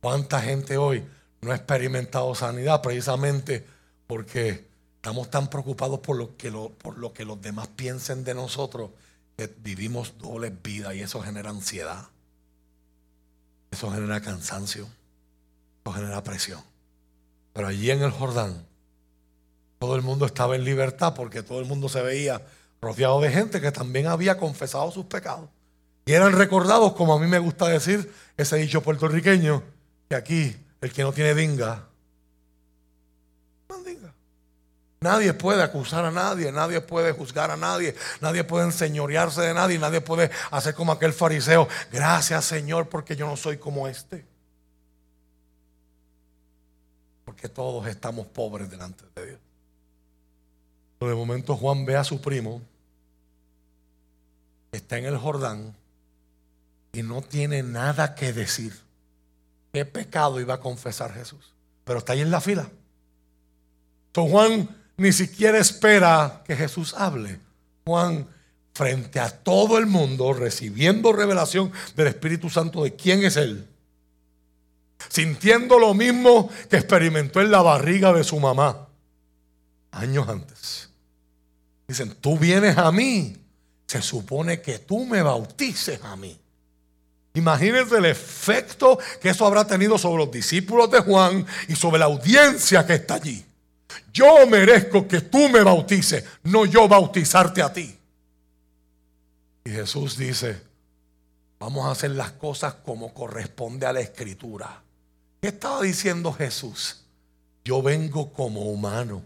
¿Cuánta 0.00 0.40
gente 0.40 0.76
hoy 0.76 1.04
no 1.40 1.52
ha 1.52 1.56
experimentado 1.56 2.34
sanidad 2.34 2.82
precisamente 2.82 3.64
porque 4.06 4.66
estamos 4.96 5.30
tan 5.30 5.48
preocupados 5.48 6.00
por 6.00 6.16
lo 6.16 6.36
que, 6.36 6.50
por 6.50 6.98
lo 6.98 7.12
que 7.12 7.24
los 7.24 7.40
demás 7.40 7.68
piensen 7.68 8.24
de 8.24 8.34
nosotros 8.34 8.90
que 9.36 9.52
vivimos 9.58 10.14
doble 10.18 10.50
vida 10.50 10.94
y 10.94 11.00
eso 11.00 11.20
genera 11.22 11.50
ansiedad, 11.50 12.08
eso 13.70 13.90
genera 13.90 14.20
cansancio, 14.20 14.88
genera 15.92 16.22
presión. 16.22 16.60
Pero 17.52 17.68
allí 17.68 17.90
en 17.90 18.02
el 18.02 18.10
Jordán, 18.10 18.66
todo 19.78 19.96
el 19.96 20.02
mundo 20.02 20.26
estaba 20.26 20.56
en 20.56 20.64
libertad 20.64 21.14
porque 21.14 21.42
todo 21.42 21.60
el 21.60 21.66
mundo 21.66 21.88
se 21.88 22.02
veía 22.02 22.42
rodeado 22.80 23.20
de 23.20 23.30
gente 23.30 23.60
que 23.60 23.72
también 23.72 24.06
había 24.06 24.38
confesado 24.38 24.90
sus 24.90 25.06
pecados. 25.06 25.48
Y 26.06 26.12
eran 26.12 26.32
recordados, 26.32 26.92
como 26.92 27.14
a 27.14 27.18
mí 27.18 27.26
me 27.26 27.38
gusta 27.38 27.66
decir, 27.68 28.12
ese 28.36 28.56
dicho 28.56 28.82
puertorriqueño, 28.82 29.62
que 30.08 30.14
aquí 30.14 30.56
el 30.80 30.92
que 30.92 31.02
no 31.02 31.12
tiene 31.12 31.34
dinga, 31.34 31.86
Nadie 35.00 35.34
puede 35.34 35.62
acusar 35.62 36.04
a 36.04 36.10
nadie, 36.10 36.50
nadie 36.50 36.80
puede 36.80 37.12
juzgar 37.12 37.50
a 37.50 37.56
nadie, 37.56 37.94
nadie 38.20 38.44
puede 38.44 38.64
enseñorearse 38.64 39.42
de 39.42 39.54
nadie, 39.54 39.78
nadie 39.78 40.00
puede 40.00 40.30
hacer 40.50 40.74
como 40.74 40.90
aquel 40.90 41.12
fariseo. 41.12 41.68
Gracias 41.92 42.46
Señor 42.46 42.88
porque 42.88 43.14
yo 43.14 43.26
no 43.26 43.36
soy 43.36 43.58
como 43.58 43.86
este. 43.86 44.24
Porque 47.26 47.50
todos 47.50 47.86
estamos 47.86 48.26
pobres 48.28 48.70
delante 48.70 49.04
de 49.14 49.26
Dios. 49.26 49.40
De 51.00 51.14
momento 51.14 51.54
Juan 51.56 51.84
ve 51.84 51.96
a 51.96 52.04
su 52.04 52.22
primo, 52.22 52.62
está 54.72 54.96
en 54.96 55.04
el 55.04 55.18
Jordán 55.18 55.76
y 56.92 57.02
no 57.02 57.20
tiene 57.20 57.62
nada 57.62 58.14
que 58.14 58.32
decir. 58.32 58.72
¿Qué 59.72 59.84
pecado 59.84 60.40
iba 60.40 60.54
a 60.54 60.60
confesar 60.60 61.12
Jesús? 61.12 61.52
Pero 61.84 61.98
está 61.98 62.14
ahí 62.14 62.22
en 62.22 62.30
la 62.30 62.40
fila. 62.40 62.70
Entonces 64.06 64.32
Juan 64.32 64.76
ni 64.96 65.12
siquiera 65.12 65.58
espera 65.58 66.42
que 66.46 66.56
Jesús 66.56 66.94
hable. 66.94 67.38
Juan, 67.84 68.26
frente 68.72 69.20
a 69.20 69.30
todo 69.30 69.78
el 69.78 69.86
mundo, 69.86 70.32
recibiendo 70.32 71.12
revelación 71.12 71.72
del 71.94 72.06
Espíritu 72.06 72.48
Santo 72.48 72.84
de 72.84 72.94
quién 72.94 73.24
es 73.24 73.36
Él, 73.36 73.66
sintiendo 75.08 75.78
lo 75.78 75.94
mismo 75.94 76.50
que 76.68 76.76
experimentó 76.76 77.40
en 77.40 77.50
la 77.50 77.62
barriga 77.62 78.12
de 78.12 78.24
su 78.24 78.38
mamá 78.38 78.86
años 79.96 80.28
antes. 80.28 80.90
Dicen, 81.88 82.14
tú 82.20 82.38
vienes 82.38 82.76
a 82.76 82.90
mí, 82.92 83.36
se 83.86 84.02
supone 84.02 84.60
que 84.60 84.78
tú 84.80 85.04
me 85.06 85.22
bautices 85.22 86.02
a 86.02 86.16
mí. 86.16 86.38
Imagínense 87.34 87.98
el 87.98 88.06
efecto 88.06 88.98
que 89.20 89.30
eso 89.30 89.46
habrá 89.46 89.66
tenido 89.66 89.98
sobre 89.98 90.24
los 90.24 90.32
discípulos 90.32 90.90
de 90.90 91.00
Juan 91.00 91.46
y 91.68 91.76
sobre 91.76 91.98
la 91.98 92.06
audiencia 92.06 92.86
que 92.86 92.94
está 92.94 93.14
allí. 93.14 93.44
Yo 94.12 94.46
merezco 94.46 95.06
que 95.06 95.20
tú 95.20 95.48
me 95.48 95.62
bautices, 95.62 96.24
no 96.44 96.64
yo 96.64 96.88
bautizarte 96.88 97.62
a 97.62 97.72
ti. 97.72 97.98
Y 99.64 99.70
Jesús 99.70 100.16
dice, 100.16 100.60
vamos 101.58 101.86
a 101.86 101.90
hacer 101.90 102.12
las 102.12 102.32
cosas 102.32 102.74
como 102.74 103.12
corresponde 103.12 103.86
a 103.86 103.92
la 103.92 104.00
escritura. 104.00 104.82
¿Qué 105.40 105.48
estaba 105.48 105.82
diciendo 105.82 106.32
Jesús? 106.32 107.04
Yo 107.64 107.82
vengo 107.82 108.32
como 108.32 108.62
humano 108.62 109.22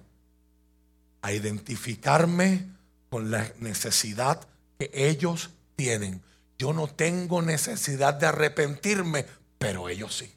a 1.22 1.32
identificarme 1.32 2.66
con 3.10 3.30
la 3.30 3.52
necesidad 3.58 4.46
que 4.78 4.90
ellos 4.94 5.50
tienen. 5.76 6.22
Yo 6.58 6.72
no 6.72 6.88
tengo 6.88 7.42
necesidad 7.42 8.14
de 8.14 8.26
arrepentirme, 8.26 9.26
pero 9.58 9.88
ellos 9.88 10.16
sí. 10.16 10.32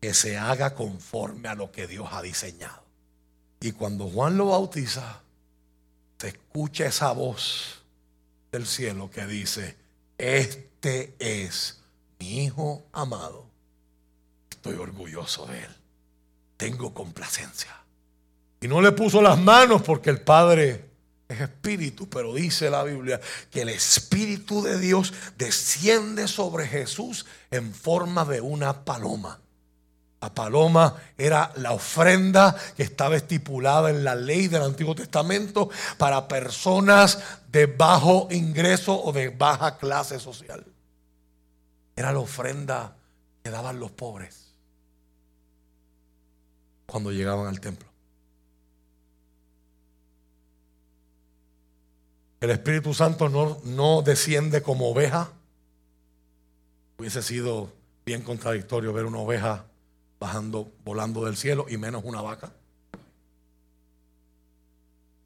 Que 0.00 0.14
se 0.14 0.38
haga 0.38 0.74
conforme 0.74 1.48
a 1.48 1.54
lo 1.54 1.72
que 1.72 1.86
Dios 1.86 2.08
ha 2.12 2.22
diseñado. 2.22 2.82
Y 3.60 3.72
cuando 3.72 4.08
Juan 4.08 4.36
lo 4.38 4.46
bautiza, 4.46 5.20
se 6.18 6.28
escucha 6.28 6.86
esa 6.86 7.12
voz 7.12 7.82
del 8.50 8.66
cielo 8.66 9.10
que 9.10 9.26
dice, 9.26 9.76
este 10.16 10.69
es 10.82 11.80
mi 12.18 12.44
hijo 12.44 12.84
amado. 12.92 13.46
Estoy 14.50 14.74
orgulloso 14.74 15.46
de 15.46 15.60
él. 15.60 15.76
Tengo 16.56 16.92
complacencia. 16.92 17.76
Y 18.60 18.68
no 18.68 18.80
le 18.80 18.92
puso 18.92 19.22
las 19.22 19.38
manos 19.38 19.82
porque 19.82 20.10
el 20.10 20.20
Padre 20.20 20.90
es 21.28 21.40
espíritu, 21.40 22.08
pero 22.08 22.34
dice 22.34 22.68
la 22.68 22.82
Biblia 22.82 23.20
que 23.50 23.62
el 23.62 23.70
Espíritu 23.70 24.62
de 24.62 24.78
Dios 24.78 25.14
desciende 25.38 26.28
sobre 26.28 26.66
Jesús 26.66 27.24
en 27.50 27.72
forma 27.72 28.24
de 28.24 28.40
una 28.40 28.84
paloma. 28.84 29.40
La 30.20 30.34
paloma 30.34 30.94
era 31.16 31.50
la 31.56 31.72
ofrenda 31.72 32.54
que 32.76 32.82
estaba 32.82 33.16
estipulada 33.16 33.88
en 33.88 34.04
la 34.04 34.14
ley 34.14 34.48
del 34.48 34.62
Antiguo 34.62 34.94
Testamento 34.94 35.70
para 35.96 36.28
personas 36.28 37.18
de 37.50 37.64
bajo 37.64 38.28
ingreso 38.30 39.02
o 39.02 39.12
de 39.12 39.30
baja 39.30 39.78
clase 39.78 40.20
social. 40.20 40.66
Era 41.96 42.12
la 42.12 42.18
ofrenda 42.18 42.96
que 43.42 43.50
daban 43.50 43.80
los 43.80 43.90
pobres 43.92 44.52
cuando 46.84 47.12
llegaban 47.12 47.46
al 47.46 47.60
templo. 47.60 47.88
El 52.40 52.50
Espíritu 52.50 52.92
Santo 52.92 53.30
no, 53.30 53.58
no 53.64 54.02
desciende 54.02 54.62
como 54.62 54.90
oveja. 54.90 55.30
Hubiese 56.98 57.22
sido 57.22 57.72
bien 58.04 58.22
contradictorio 58.22 58.92
ver 58.92 59.06
una 59.06 59.18
oveja 59.18 59.69
bajando, 60.20 60.70
volando 60.84 61.24
del 61.24 61.36
cielo 61.36 61.66
y 61.68 61.78
menos 61.78 62.04
una 62.04 62.20
vaca. 62.20 62.52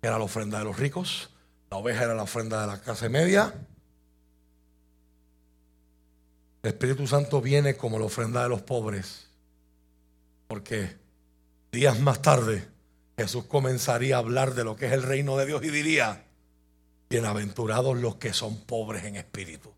Era 0.01 0.19
la 0.19 0.25
ofrenda 0.25 0.59
de 0.59 0.65
los 0.65 0.79
ricos. 0.79 1.31
La 1.71 1.79
oveja 1.79 2.05
era 2.05 2.15
la 2.15 2.23
ofrenda 2.23 2.61
de 2.61 2.67
la 2.69 2.81
clase 2.81 3.09
media. 3.09 3.53
El 6.63 6.69
Espíritu 6.69 7.07
Santo 7.07 7.43
viene 7.43 7.77
como 7.77 7.99
la 7.99 8.05
ofrenda 8.07 8.43
de 8.45 8.49
los 8.49 8.63
pobres. 8.63 9.29
Porque 10.47 10.97
días 11.73 11.99
más 11.99 12.23
tarde 12.23 12.69
Jesús 13.17 13.45
comenzaría 13.45 14.17
a 14.17 14.21
hablar 14.21 14.55
de 14.55 14.65
lo 14.65 14.77
que 14.77 14.87
es 14.87 14.93
el 14.93 15.03
reino 15.03 15.37
de 15.37 15.47
Dios 15.47 15.65
y 15.65 15.71
diría, 15.71 16.25
Bienaventurados 17.11 17.97
los 17.99 18.17
que 18.17 18.33
son 18.33 18.63
pobres 18.63 19.05
en 19.05 19.17
espíritu. 19.17 19.73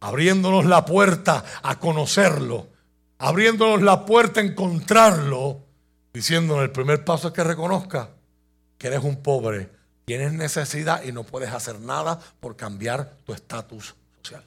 Abriéndonos 0.00 0.66
la 0.66 0.84
puerta 0.84 1.44
a 1.62 1.78
conocerlo, 1.78 2.68
abriéndonos 3.18 3.82
la 3.82 4.06
puerta 4.06 4.40
encontrarlo, 4.40 5.64
diciéndonos 6.12 6.62
el 6.62 6.70
primer 6.70 7.04
paso 7.04 7.28
es 7.28 7.34
que 7.34 7.44
reconozca 7.44 8.10
que 8.78 8.86
eres 8.86 9.02
un 9.02 9.22
pobre, 9.22 9.70
tienes 10.04 10.32
necesidad 10.32 11.02
y 11.02 11.12
no 11.12 11.24
puedes 11.24 11.50
hacer 11.52 11.80
nada 11.80 12.18
por 12.40 12.56
cambiar 12.56 13.16
tu 13.24 13.32
estatus 13.32 13.94
social. 14.22 14.44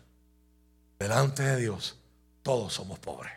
Delante 0.98 1.44
de 1.44 1.58
Dios, 1.58 1.98
todos 2.42 2.74
somos 2.74 2.98
pobres. 3.00 3.34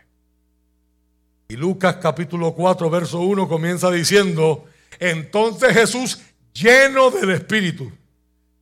Y 1.48 1.56
Lucas 1.56 1.96
capítulo 2.00 2.54
4, 2.54 2.88
verso 2.88 3.20
1 3.20 3.48
comienza 3.48 3.90
diciendo, 3.90 4.66
entonces 4.98 5.72
Jesús, 5.74 6.20
lleno 6.54 7.10
del 7.10 7.30
Espíritu, 7.30 7.92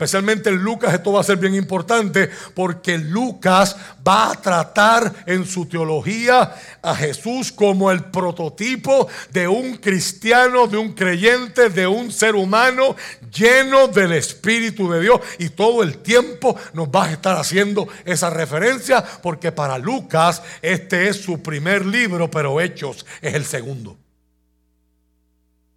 Especialmente 0.03 0.51
en 0.51 0.57
Lucas 0.57 0.93
esto 0.93 1.13
va 1.13 1.21
a 1.21 1.23
ser 1.23 1.37
bien 1.37 1.55
importante 1.55 2.29
porque 2.55 2.99
Lucas 2.99 3.77
va 4.07 4.33
a 4.33 4.35
tratar 4.35 5.15
en 5.27 5.47
su 5.47 5.67
teología 5.67 6.57
a 6.83 6.97
Jesús 6.97 7.53
como 7.53 7.89
el 7.89 8.03
prototipo 8.07 9.07
de 9.31 9.47
un 9.47 9.77
cristiano, 9.77 10.67
de 10.67 10.77
un 10.77 10.93
creyente, 10.95 11.69
de 11.69 11.87
un 11.87 12.11
ser 12.11 12.35
humano 12.35 12.97
lleno 13.33 13.87
del 13.87 14.15
Espíritu 14.15 14.91
de 14.91 15.03
Dios. 15.03 15.21
Y 15.39 15.51
todo 15.51 15.85
el 15.85 15.99
tiempo 15.99 16.57
nos 16.73 16.89
va 16.89 17.05
a 17.05 17.13
estar 17.13 17.37
haciendo 17.37 17.87
esa 18.05 18.29
referencia 18.29 19.05
porque 19.23 19.53
para 19.53 19.79
Lucas 19.79 20.43
este 20.63 21.09
es 21.11 21.23
su 21.23 21.41
primer 21.41 21.87
libro, 21.87 22.29
pero 22.29 22.61
Hechos 22.61 23.07
es 23.21 23.35
el 23.35 23.45
segundo. 23.45 24.02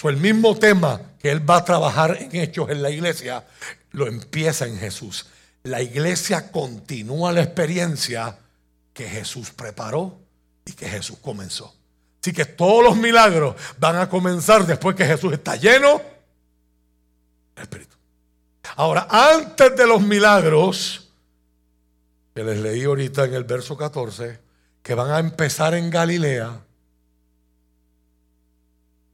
El 0.03 0.17
mismo 0.17 0.55
tema 0.55 1.01
que 1.19 1.31
él 1.31 1.49
va 1.49 1.57
a 1.57 1.65
trabajar 1.65 2.17
en 2.19 2.35
Hechos 2.35 2.69
en 2.69 2.83
la 2.83 2.91
iglesia 2.91 3.45
lo 3.91 4.07
empieza 4.07 4.67
en 4.67 4.77
Jesús. 4.77 5.27
La 5.63 5.81
iglesia 5.81 6.51
continúa 6.51 7.31
la 7.31 7.41
experiencia 7.41 8.37
que 8.93 9.09
Jesús 9.09 9.51
preparó 9.51 10.19
y 10.63 10.73
que 10.73 10.87
Jesús 10.87 11.17
comenzó. 11.21 11.73
Así 12.21 12.33
que 12.33 12.45
todos 12.45 12.83
los 12.83 12.97
milagros 12.97 13.55
van 13.79 13.95
a 13.95 14.09
comenzar 14.09 14.65
después 14.65 14.95
que 14.95 15.05
Jesús 15.05 15.33
está 15.33 15.55
lleno 15.55 16.01
Espíritu. 17.61 17.95
Ahora, 18.75 19.07
antes 19.09 19.75
de 19.75 19.87
los 19.87 20.01
milagros, 20.01 21.09
que 22.33 22.43
les 22.43 22.59
leí 22.59 22.83
ahorita 22.83 23.25
en 23.25 23.33
el 23.33 23.43
verso 23.43 23.77
14, 23.77 24.39
que 24.83 24.93
van 24.93 25.11
a 25.11 25.19
empezar 25.19 25.73
en 25.73 25.89
Galilea, 25.89 26.64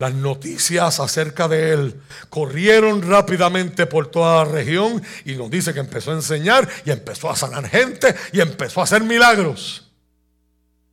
las 0.02 0.16
noticias 0.16 1.00
acerca 1.00 1.48
de 1.48 1.74
él 1.74 2.02
corrieron 2.32 3.04
rápidamente 3.04 3.86
por 3.86 4.10
toda 4.10 4.44
la 4.44 4.52
región 4.52 5.00
y 5.26 5.36
nos 5.36 5.52
dice 5.52 5.76
que 5.76 5.80
empezó 5.80 6.10
a 6.10 6.16
enseñar 6.16 6.68
y 6.86 6.90
empezó 6.90 7.30
a 7.30 7.36
sanar 7.36 7.70
gente 7.70 8.16
y 8.34 8.42
empezó 8.42 8.82
a 8.82 8.86
hacer 8.86 9.04
milagros. 9.04 9.92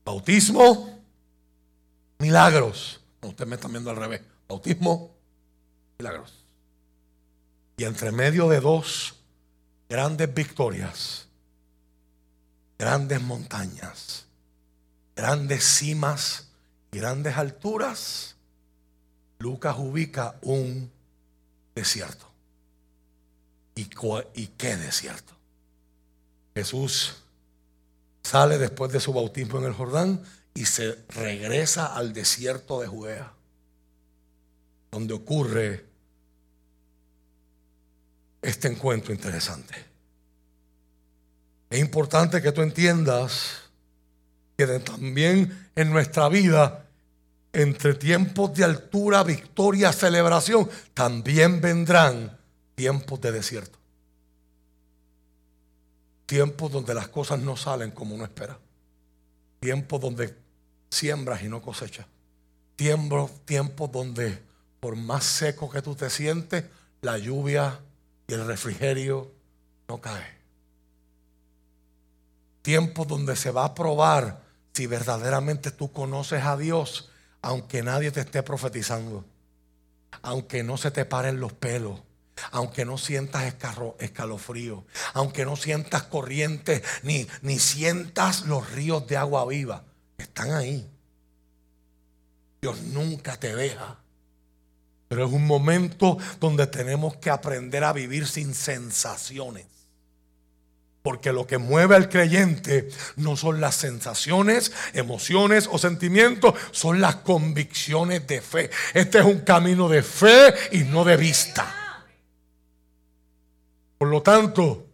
Bautismo, 0.04 1.00
milagros. 2.18 3.00
usted 3.22 3.46
me 3.46 3.54
está 3.54 3.66
viendo 3.68 3.88
al 3.88 3.96
revés. 3.96 4.20
Bautismo, 4.46 5.16
milagros. 5.98 6.44
Y 7.78 7.84
entre 7.84 8.12
medio 8.12 8.46
de 8.50 8.60
dos 8.60 9.14
grandes 9.88 10.34
victorias, 10.34 11.28
grandes 12.78 13.22
montañas, 13.22 14.26
grandes 15.16 15.64
cimas 15.64 16.48
y 16.92 16.98
grandes 16.98 17.38
alturas, 17.38 18.34
Lucas 19.38 19.76
ubica 19.78 20.36
un 20.42 20.90
desierto. 21.74 22.26
¿Y, 23.74 23.88
¿Y 24.34 24.46
qué 24.48 24.76
desierto? 24.76 25.32
Jesús 26.54 27.16
sale 28.22 28.58
después 28.58 28.90
de 28.92 29.00
su 29.00 29.12
bautismo 29.12 29.58
en 29.58 29.66
el 29.66 29.72
Jordán 29.72 30.22
y 30.54 30.64
se 30.64 31.04
regresa 31.10 31.94
al 31.94 32.12
desierto 32.12 32.80
de 32.80 32.88
Judea, 32.88 33.32
donde 34.90 35.14
ocurre 35.14 35.86
este 38.42 38.66
encuentro 38.66 39.12
interesante. 39.12 39.74
Es 41.70 41.78
importante 41.78 42.42
que 42.42 42.50
tú 42.50 42.62
entiendas 42.62 43.70
que 44.56 44.66
también 44.80 45.70
en 45.76 45.90
nuestra 45.90 46.28
vida 46.28 46.87
entre 47.52 47.94
tiempos 47.94 48.54
de 48.54 48.64
altura, 48.64 49.22
victoria, 49.22 49.92
celebración, 49.92 50.68
también 50.94 51.60
vendrán 51.60 52.36
tiempos 52.74 53.20
de 53.20 53.32
desierto. 53.32 53.78
Tiempos 56.26 56.70
donde 56.70 56.94
las 56.94 57.08
cosas 57.08 57.40
no 57.40 57.56
salen 57.56 57.90
como 57.90 58.14
uno 58.14 58.24
espera. 58.24 58.58
Tiempos 59.60 60.00
donde 60.00 60.36
siembras 60.90 61.42
y 61.42 61.48
no 61.48 61.62
cosechas. 61.62 62.06
Tiempos, 62.76 63.30
tiempos 63.44 63.90
donde 63.90 64.42
por 64.78 64.94
más 64.94 65.24
seco 65.24 65.70
que 65.70 65.82
tú 65.82 65.94
te 65.94 66.10
sientes, 66.10 66.64
la 67.00 67.18
lluvia 67.18 67.80
y 68.26 68.34
el 68.34 68.46
refrigerio 68.46 69.32
no 69.88 70.00
cae. 70.00 70.38
Tiempos 72.62 73.08
donde 73.08 73.34
se 73.34 73.50
va 73.50 73.64
a 73.64 73.74
probar 73.74 74.42
si 74.72 74.86
verdaderamente 74.86 75.70
tú 75.70 75.90
conoces 75.92 76.44
a 76.44 76.56
Dios 76.56 77.10
aunque 77.48 77.82
nadie 77.82 78.10
te 78.10 78.20
esté 78.20 78.42
profetizando, 78.42 79.24
aunque 80.20 80.62
no 80.62 80.76
se 80.76 80.90
te 80.90 81.06
paren 81.06 81.40
los 81.40 81.54
pelos, 81.54 81.98
aunque 82.50 82.84
no 82.84 82.98
sientas 82.98 83.54
escalofrío, 84.00 84.84
aunque 85.14 85.46
no 85.46 85.56
sientas 85.56 86.02
corrientes, 86.02 86.82
ni, 87.04 87.26
ni 87.40 87.58
sientas 87.58 88.42
los 88.42 88.70
ríos 88.72 89.06
de 89.06 89.16
agua 89.16 89.46
viva, 89.46 89.84
están 90.18 90.52
ahí. 90.52 90.86
Dios 92.60 92.82
nunca 92.82 93.38
te 93.38 93.56
deja. 93.56 93.96
Pero 95.08 95.24
es 95.24 95.32
un 95.32 95.46
momento 95.46 96.18
donde 96.40 96.66
tenemos 96.66 97.16
que 97.16 97.30
aprender 97.30 97.82
a 97.82 97.94
vivir 97.94 98.26
sin 98.26 98.52
sensaciones. 98.52 99.64
Porque 101.08 101.32
lo 101.32 101.46
que 101.46 101.56
mueve 101.56 101.96
al 101.96 102.10
creyente 102.10 102.90
no 103.16 103.34
son 103.34 103.62
las 103.62 103.76
sensaciones, 103.76 104.72
emociones 104.92 105.66
o 105.72 105.78
sentimientos, 105.78 106.52
son 106.70 107.00
las 107.00 107.16
convicciones 107.16 108.26
de 108.26 108.42
fe. 108.42 108.68
Este 108.92 109.20
es 109.20 109.24
un 109.24 109.38
camino 109.38 109.88
de 109.88 110.02
fe 110.02 110.52
y 110.70 110.80
no 110.80 111.04
de 111.04 111.16
vista. 111.16 112.04
Por 113.96 114.08
lo 114.08 114.20
tanto, 114.20 114.87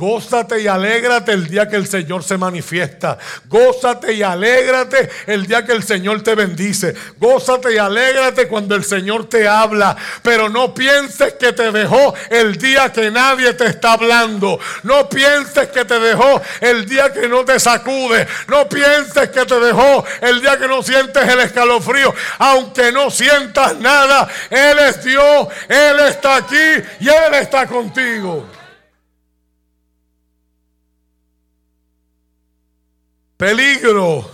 Gózate 0.00 0.60
y 0.60 0.68
alégrate 0.68 1.32
el 1.32 1.48
día 1.48 1.68
que 1.68 1.74
el 1.74 1.88
Señor 1.88 2.22
se 2.22 2.38
manifiesta. 2.38 3.18
Gózate 3.46 4.12
y 4.12 4.22
alégrate 4.22 5.10
el 5.26 5.44
día 5.44 5.66
que 5.66 5.72
el 5.72 5.82
Señor 5.82 6.22
te 6.22 6.36
bendice. 6.36 6.94
Gózate 7.18 7.74
y 7.74 7.78
alégrate 7.78 8.46
cuando 8.46 8.76
el 8.76 8.84
Señor 8.84 9.28
te 9.28 9.48
habla. 9.48 9.96
Pero 10.22 10.48
no 10.48 10.72
pienses 10.72 11.32
que 11.32 11.52
te 11.52 11.72
dejó 11.72 12.14
el 12.30 12.56
día 12.58 12.92
que 12.92 13.10
nadie 13.10 13.54
te 13.54 13.66
está 13.66 13.94
hablando. 13.94 14.60
No 14.84 15.08
pienses 15.08 15.66
que 15.70 15.84
te 15.84 15.98
dejó 15.98 16.40
el 16.60 16.86
día 16.86 17.12
que 17.12 17.26
no 17.26 17.44
te 17.44 17.58
sacude. 17.58 18.24
No 18.46 18.68
pienses 18.68 19.30
que 19.30 19.46
te 19.46 19.58
dejó 19.58 20.04
el 20.20 20.40
día 20.40 20.56
que 20.58 20.68
no 20.68 20.80
sientes 20.80 21.28
el 21.28 21.40
escalofrío. 21.40 22.14
Aunque 22.38 22.92
no 22.92 23.10
sientas 23.10 23.74
nada, 23.80 24.28
Él 24.48 24.78
es 24.78 25.02
Dios. 25.02 25.48
Él 25.68 25.98
está 26.08 26.36
aquí 26.36 26.84
y 27.00 27.08
Él 27.08 27.34
está 27.34 27.66
contigo. 27.66 28.57
Peligro 33.38 34.28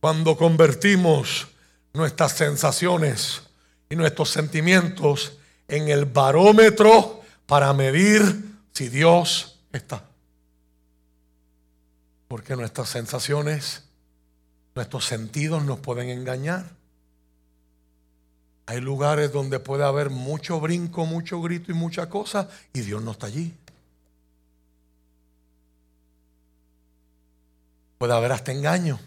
cuando 0.00 0.36
convertimos 0.36 1.48
nuestras 1.92 2.30
sensaciones 2.30 3.42
y 3.90 3.96
nuestros 3.96 4.30
sentimientos 4.30 5.36
en 5.66 5.88
el 5.88 6.04
barómetro 6.04 7.22
para 7.46 7.72
medir 7.72 8.22
si 8.72 8.88
Dios 8.88 9.58
está. 9.72 10.04
Porque 12.28 12.54
nuestras 12.54 12.88
sensaciones, 12.88 13.82
nuestros 14.76 15.04
sentidos 15.04 15.64
nos 15.64 15.80
pueden 15.80 16.10
engañar. 16.10 16.70
Hay 18.66 18.80
lugares 18.80 19.32
donde 19.32 19.58
puede 19.58 19.82
haber 19.82 20.10
mucho 20.10 20.60
brinco, 20.60 21.04
mucho 21.04 21.42
grito 21.42 21.72
y 21.72 21.74
mucha 21.74 22.08
cosa 22.08 22.48
y 22.72 22.82
Dios 22.82 23.02
no 23.02 23.10
está 23.10 23.26
allí. 23.26 23.52
Puede 27.98 28.12
haber 28.12 28.32
hasta 28.32 28.52
engaño. 28.52 29.00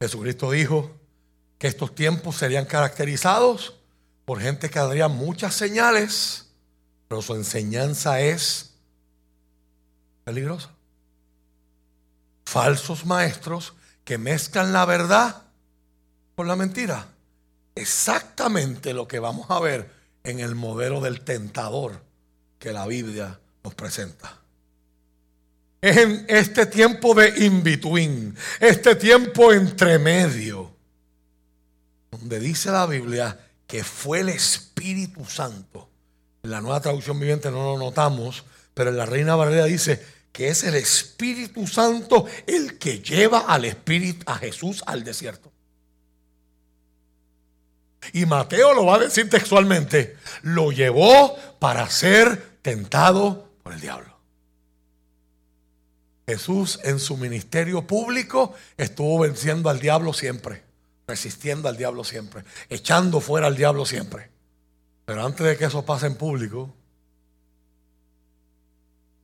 Jesucristo 0.00 0.50
dijo 0.50 0.90
que 1.58 1.66
estos 1.66 1.94
tiempos 1.94 2.36
serían 2.36 2.64
caracterizados 2.64 3.76
por 4.24 4.40
gente 4.40 4.70
que 4.70 4.78
daría 4.78 5.08
muchas 5.08 5.54
señales, 5.54 6.46
pero 7.08 7.20
su 7.20 7.34
enseñanza 7.34 8.20
es 8.20 8.70
peligrosa. 10.24 10.70
Falsos 12.46 13.04
maestros 13.04 13.74
que 14.04 14.16
mezclan 14.16 14.72
la 14.72 14.84
verdad 14.86 15.42
con 16.34 16.48
la 16.48 16.56
mentira. 16.56 17.08
Exactamente 17.74 18.94
lo 18.94 19.06
que 19.06 19.18
vamos 19.18 19.50
a 19.50 19.60
ver 19.60 19.92
en 20.24 20.40
el 20.40 20.54
modelo 20.54 21.00
del 21.00 21.22
tentador 21.22 22.02
que 22.58 22.72
la 22.72 22.86
Biblia 22.86 23.38
nos 23.62 23.74
presenta 23.74 24.32
es 24.32 24.39
en 25.82 26.26
este 26.28 26.66
tiempo 26.66 27.14
de 27.14 27.32
in-between, 27.44 28.36
este 28.60 28.94
tiempo 28.96 29.52
entre 29.52 29.98
medio, 29.98 30.70
donde 32.10 32.38
dice 32.38 32.70
la 32.70 32.86
Biblia 32.86 33.38
que 33.66 33.84
fue 33.84 34.20
el 34.20 34.28
Espíritu 34.30 35.24
Santo. 35.24 35.88
En 36.42 36.50
la 36.50 36.60
nueva 36.60 36.80
traducción 36.80 37.18
viviente 37.20 37.50
no 37.50 37.62
lo 37.62 37.78
notamos, 37.78 38.44
pero 38.74 38.90
en 38.90 38.96
la 38.96 39.06
Reina 39.06 39.36
Valera 39.36 39.64
dice 39.64 40.04
que 40.32 40.48
es 40.48 40.64
el 40.64 40.74
Espíritu 40.74 41.66
Santo 41.66 42.26
el 42.46 42.78
que 42.78 43.00
lleva 43.00 43.40
al 43.40 43.64
Espíritu, 43.64 44.24
a 44.26 44.36
Jesús 44.36 44.82
al 44.86 45.04
desierto. 45.04 45.52
Y 48.12 48.26
Mateo 48.26 48.74
lo 48.74 48.86
va 48.86 48.96
a 48.96 49.00
decir 49.00 49.28
textualmente, 49.30 50.16
lo 50.42 50.72
llevó 50.72 51.36
para 51.58 51.88
ser 51.90 52.58
tentado 52.62 53.50
por 53.62 53.72
el 53.72 53.80
diablo. 53.80 54.09
Jesús 56.30 56.78
en 56.84 57.00
su 57.00 57.16
ministerio 57.16 57.86
público 57.86 58.54
estuvo 58.76 59.18
venciendo 59.18 59.68
al 59.68 59.80
diablo 59.80 60.12
siempre, 60.12 60.62
resistiendo 61.08 61.68
al 61.68 61.76
diablo 61.76 62.04
siempre, 62.04 62.44
echando 62.68 63.20
fuera 63.20 63.48
al 63.48 63.56
diablo 63.56 63.84
siempre. 63.84 64.30
Pero 65.04 65.26
antes 65.26 65.44
de 65.44 65.56
que 65.56 65.64
eso 65.64 65.84
pase 65.84 66.06
en 66.06 66.14
público, 66.14 66.72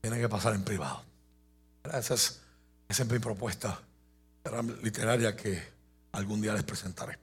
tiene 0.00 0.18
que 0.18 0.28
pasar 0.28 0.54
en 0.54 0.64
privado. 0.64 1.04
Esa 1.92 2.14
es, 2.14 2.40
mi 3.08 3.20
propuesta 3.20 3.80
literaria 4.82 5.36
que 5.36 5.62
algún 6.10 6.40
día 6.40 6.54
les 6.54 6.64
presentaré. 6.64 7.18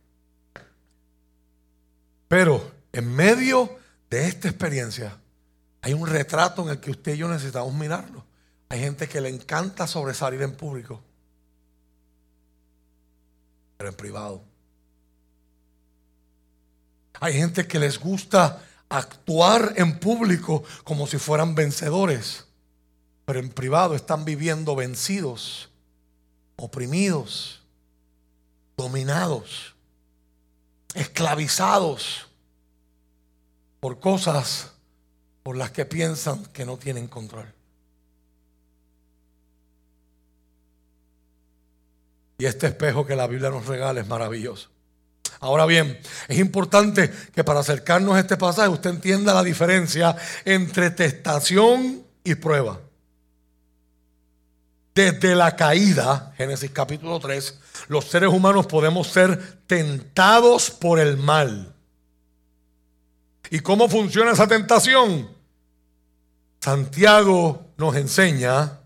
Pero 2.29 2.71
en 2.93 3.13
medio 3.13 3.79
de 4.09 4.27
esta 4.27 4.47
experiencia 4.47 5.17
hay 5.81 5.93
un 5.93 6.07
retrato 6.07 6.61
en 6.63 6.69
el 6.69 6.79
que 6.79 6.91
usted 6.91 7.15
y 7.15 7.17
yo 7.17 7.27
necesitamos 7.27 7.73
mirarlo. 7.73 8.25
Hay 8.73 8.79
gente 8.79 9.07
que 9.07 9.21
le 9.21 9.29
encanta 9.29 9.85
sobresalir 9.85 10.41
en 10.41 10.55
público, 10.55 10.99
pero 13.77 13.91
en 13.91 13.95
privado. 13.95 14.43
Hay 17.19 17.33
gente 17.33 17.67
que 17.67 17.77
les 17.77 17.99
gusta 17.99 18.63
actuar 18.89 19.73
en 19.75 19.99
público 19.99 20.63
como 20.83 21.05
si 21.05 21.19
fueran 21.19 21.53
vencedores, 21.53 22.47
pero 23.25 23.37
en 23.37 23.49
privado 23.49 23.93
están 23.93 24.25
viviendo 24.25 24.75
vencidos, 24.75 25.69
oprimidos, 26.55 27.61
dominados, 28.75 29.75
esclavizados 30.95 32.25
por 33.79 33.99
cosas 33.99 34.71
por 35.43 35.57
las 35.57 35.69
que 35.69 35.85
piensan 35.85 36.43
que 36.47 36.65
no 36.65 36.77
tienen 36.77 37.07
control. 37.07 37.53
Y 42.43 42.45
este 42.45 42.67
espejo 42.67 43.05
que 43.05 43.15
la 43.15 43.25
Biblia 43.25 43.49
nos 43.49 43.67
regala 43.67 44.01
es 44.01 44.07
maravilloso. 44.09 44.67
Ahora 45.39 45.65
bien, 45.65 45.97
es 46.27 46.39
importante 46.39 47.09
que 47.33 47.41
para 47.41 47.61
acercarnos 47.61 48.15
a 48.15 48.19
este 48.19 48.35
pasaje 48.35 48.67
usted 48.67 48.89
entienda 48.89 49.33
la 49.33 49.43
diferencia 49.43 50.13
entre 50.43 50.89
testación 50.89 52.03
y 52.21 52.35
prueba. 52.35 52.81
Desde 54.93 55.35
la 55.35 55.55
caída, 55.55 56.33
Génesis 56.35 56.69
capítulo 56.71 57.17
3, 57.17 57.59
los 57.87 58.09
seres 58.09 58.27
humanos 58.27 58.67
podemos 58.67 59.07
ser 59.07 59.59
tentados 59.65 60.69
por 60.69 60.99
el 60.99 61.15
mal. 61.15 61.73
¿Y 63.51 63.61
cómo 63.61 63.87
funciona 63.87 64.33
esa 64.33 64.49
tentación? 64.49 65.29
Santiago 66.59 67.67
nos 67.77 67.95
enseña 67.95 68.81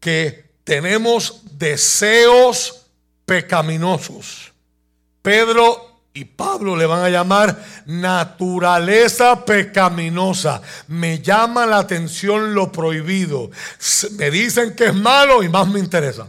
que 0.00 0.43
tenemos 0.64 1.42
deseos 1.58 2.86
pecaminosos. 3.26 4.52
Pedro 5.22 5.94
y 6.12 6.24
Pablo 6.24 6.76
le 6.76 6.86
van 6.86 7.04
a 7.04 7.10
llamar 7.10 7.64
naturaleza 7.86 9.44
pecaminosa. 9.44 10.62
Me 10.88 11.20
llama 11.20 11.66
la 11.66 11.78
atención 11.78 12.54
lo 12.54 12.72
prohibido. 12.72 13.50
Me 14.12 14.30
dicen 14.30 14.74
que 14.74 14.86
es 14.86 14.94
malo 14.94 15.42
y 15.42 15.48
más 15.48 15.68
me 15.68 15.78
interesa. 15.78 16.28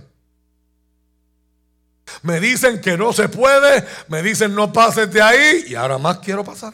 Me 2.21 2.39
dicen 2.39 2.81
que 2.81 2.97
no 2.97 3.13
se 3.13 3.29
puede, 3.29 3.86
me 4.07 4.21
dicen 4.23 4.55
no 4.55 4.71
pases 4.71 5.11
de 5.11 5.21
ahí 5.21 5.65
y 5.67 5.75
ahora 5.75 5.97
más 5.97 6.19
quiero 6.19 6.43
pasar. 6.43 6.73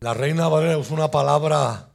La 0.00 0.14
reina 0.14 0.48
Valeria 0.48 0.78
usa 0.78 0.94
una 0.94 1.10
palabra 1.10 1.87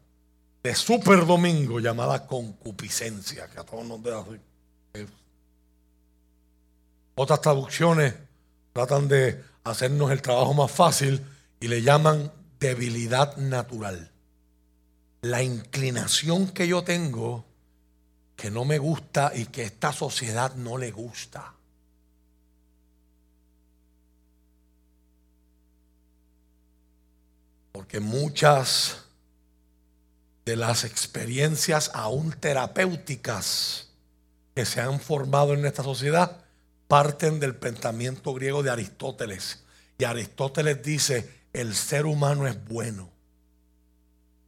de 0.63 0.73
super 0.73 1.25
domingo 1.25 1.79
llamada 1.79 2.25
concupiscencia, 2.25 3.49
que 3.49 3.59
a 3.59 3.63
todos 3.65 3.85
nos 3.85 4.01
deja. 4.01 4.23
Otras 7.15 7.41
traducciones 7.41 8.15
tratan 8.71 9.09
de 9.09 9.43
hacernos 9.65 10.11
el 10.11 10.21
trabajo 10.21 10.53
más 10.53 10.71
fácil 10.71 11.21
y 11.59 11.67
le 11.67 11.81
llaman 11.81 12.31
debilidad 12.59 13.35
natural. 13.37 14.09
La 15.21 15.43
inclinación 15.43 16.47
que 16.47 16.67
yo 16.67 16.83
tengo 16.83 17.45
que 18.35 18.49
no 18.49 18.65
me 18.65 18.77
gusta 18.77 19.31
y 19.35 19.45
que 19.45 19.63
esta 19.63 19.91
sociedad 19.91 20.55
no 20.55 20.77
le 20.77 20.91
gusta. 20.91 21.53
Porque 27.73 27.99
muchas 27.99 29.02
de 30.45 30.55
las 30.55 30.83
experiencias 30.83 31.91
aún 31.93 32.33
terapéuticas 32.33 33.87
que 34.55 34.65
se 34.65 34.81
han 34.81 34.99
formado 34.99 35.53
en 35.53 35.65
esta 35.65 35.83
sociedad 35.83 36.43
parten 36.87 37.39
del 37.39 37.55
pensamiento 37.55 38.33
griego 38.33 38.61
de 38.61 38.69
Aristóteles. 38.69 39.63
Y 39.97 40.03
Aristóteles 40.03 40.83
dice, 40.83 41.29
el 41.53 41.75
ser 41.75 42.05
humano 42.05 42.47
es 42.47 42.63
bueno. 42.65 43.09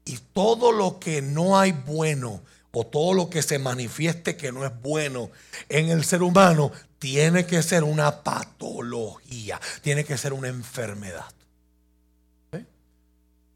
Y 0.03 0.17
todo 0.33 0.71
lo 0.71 0.99
que 0.99 1.21
no 1.21 1.57
hay 1.57 1.71
bueno 1.71 2.41
o 2.71 2.85
todo 2.85 3.13
lo 3.13 3.29
que 3.29 3.41
se 3.41 3.57
manifieste 3.57 4.35
que 4.35 4.51
no 4.51 4.65
es 4.65 4.71
bueno 4.81 5.31
en 5.69 5.89
el 5.89 6.03
ser 6.03 6.21
humano 6.21 6.71
tiene 6.99 7.45
que 7.45 7.63
ser 7.63 7.83
una 7.83 8.21
patología, 8.21 9.59
tiene 9.81 10.03
que 10.03 10.17
ser 10.17 10.33
una 10.33 10.49
enfermedad. 10.49 11.25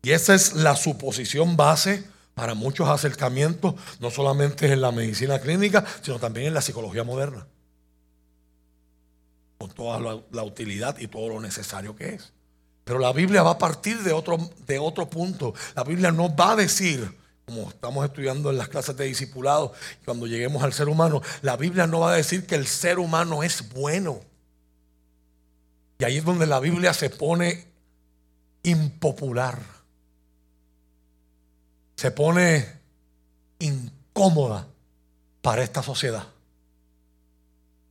Y 0.02 0.12
esa 0.12 0.34
es 0.34 0.54
la 0.54 0.76
suposición 0.78 1.58
base 1.58 2.06
para 2.40 2.54
muchos 2.54 2.88
acercamientos, 2.88 3.76
no 4.00 4.10
solamente 4.10 4.72
en 4.72 4.80
la 4.80 4.94
medicina 4.94 5.40
clínica, 5.40 5.84
sino 6.02 6.20
también 6.20 6.48
en 6.48 6.54
la 6.54 6.62
psicología 6.62 7.04
moderna 7.04 7.46
con 9.58 9.70
toda 9.72 10.00
la, 10.32 10.44
utilidad 10.44 10.98
y 11.00 11.08
todo 11.08 11.28
lo 11.28 11.42
necesario 11.42 11.98
que 11.98 12.16
es. 12.16 12.32
Pero 12.86 12.98
la 12.98 13.12
Biblia 13.12 13.44
va 13.44 13.52
a 13.52 13.58
partir 13.58 14.00
de 14.04 14.14
otro, 14.14 14.38
de 14.66 14.80
otro 14.80 15.10
punto. 15.10 15.54
La 15.76 15.84
Biblia 15.84 16.14
no 16.14 16.34
va 16.34 16.54
a 16.54 16.56
decir, 16.56 17.14
como 17.46 17.68
estamos 17.68 18.06
estudiando 18.06 18.52
en 18.52 18.58
las 18.58 18.70
clases 18.70 18.96
de 18.96 19.04
discipulado, 19.04 19.74
cuando 20.06 20.26
lleguemos 20.26 20.64
al 20.64 20.72
ser 20.72 20.88
humano, 20.88 21.22
la 21.42 21.58
Biblia 21.58 21.88
no 21.88 22.00
va 22.00 22.14
a 22.14 22.16
decir 22.16 22.48
que 22.48 22.56
el 22.56 22.68
ser 22.68 23.00
humano 23.00 23.44
es 23.44 23.68
bueno. 23.74 24.22
Y 25.98 26.06
ahí 26.06 26.20
es 26.20 26.24
donde 26.24 26.48
la 26.48 26.62
Biblia 26.62 26.94
se 26.94 27.10
pone 27.10 27.68
impopular. 28.64 29.79
Se 32.00 32.12
pone 32.12 32.66
incómoda 33.60 34.68
para 35.42 35.64
esta 35.64 35.84
sociedad. 35.84 36.26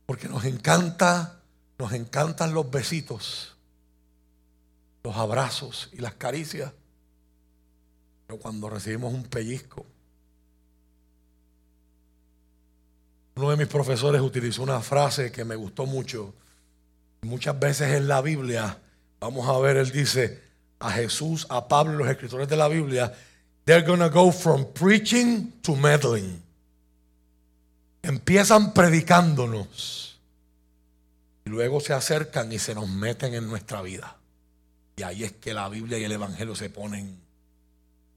Porque 0.07 0.27
nos 0.27 0.45
encanta 0.45 1.39
nos 1.79 1.93
encantan 1.93 2.53
los 2.53 2.69
besitos, 2.69 3.55
los 5.03 5.15
abrazos 5.15 5.89
y 5.93 5.97
las 5.97 6.13
caricias. 6.15 6.73
Pero 8.27 8.37
cuando 8.37 8.69
recibimos 8.69 9.13
un 9.13 9.23
pellizco, 9.23 9.85
uno 13.35 13.51
de 13.51 13.57
mis 13.57 13.67
profesores 13.67 14.21
utilizó 14.21 14.61
una 14.61 14.81
frase 14.81 15.31
que 15.31 15.45
me 15.45 15.55
gustó 15.55 15.85
mucho. 15.85 16.33
Muchas 17.21 17.57
veces 17.57 17.93
en 17.93 18.09
la 18.09 18.21
Biblia, 18.21 18.77
vamos 19.21 19.47
a 19.47 19.57
ver, 19.59 19.77
él 19.77 19.91
dice 19.91 20.41
a 20.79 20.91
Jesús, 20.91 21.47
a 21.49 21.69
Pablo, 21.69 21.93
los 21.93 22.09
escritores 22.09 22.49
de 22.49 22.57
la 22.57 22.67
Biblia, 22.67 23.13
they're 23.69 23.85
gonna 23.85 24.09
go 24.09 24.31
from 24.31 24.65
preaching 24.73 25.53
to 25.61 25.75
meddling. 25.75 26.41
Empiezan 28.01 28.73
predicándonos 28.73 29.99
luego 31.45 31.79
se 31.79 31.93
acercan 31.93 32.51
y 32.51 32.59
se 32.59 32.73
nos 32.73 32.87
meten 32.87 33.35
en 33.35 33.47
nuestra 33.47 33.81
vida. 33.81 34.15
Y 34.95 35.03
ahí 35.03 35.23
es 35.23 35.33
que 35.33 35.53
la 35.53 35.69
Biblia 35.69 35.99
y 35.99 36.03
el 36.03 36.11
Evangelio 36.11 36.55
se 36.55 36.69
ponen 36.69 37.19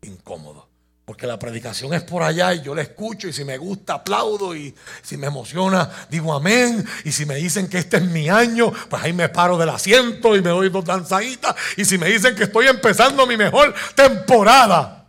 incómodos. 0.03 0.65
Porque 1.05 1.27
la 1.27 1.39
predicación 1.39 1.93
es 1.93 2.03
por 2.03 2.23
allá 2.23 2.55
y 2.55 2.63
yo 2.63 2.75
la 2.75 2.83
escucho 2.83 3.29
y 3.29 3.33
si 3.35 3.45
me 3.45 3.59
gusta 3.59 3.95
aplaudo 3.95 4.57
y 4.57 4.75
si 5.03 5.19
me 5.19 5.27
emociona 5.27 5.91
digo 6.09 6.33
amén. 6.33 6.83
Y 7.05 7.13
si 7.13 7.27
me 7.27 7.35
dicen 7.35 7.69
que 7.69 7.79
este 7.79 7.99
es 7.99 8.05
mi 8.05 8.31
año, 8.31 8.73
pues 8.89 9.03
ahí 9.03 9.13
me 9.13 9.29
paro 9.29 9.59
del 9.59 9.69
asiento 9.69 10.35
y 10.35 10.41
me 10.41 10.49
doy 10.49 10.71
dos 10.71 10.85
danzaditas. 10.85 11.55
Y 11.77 11.85
si 11.85 11.99
me 11.99 12.07
dicen 12.09 12.35
que 12.37 12.45
estoy 12.45 12.69
empezando 12.69 13.27
mi 13.27 13.37
mejor 13.37 13.75
temporada. 13.95 15.02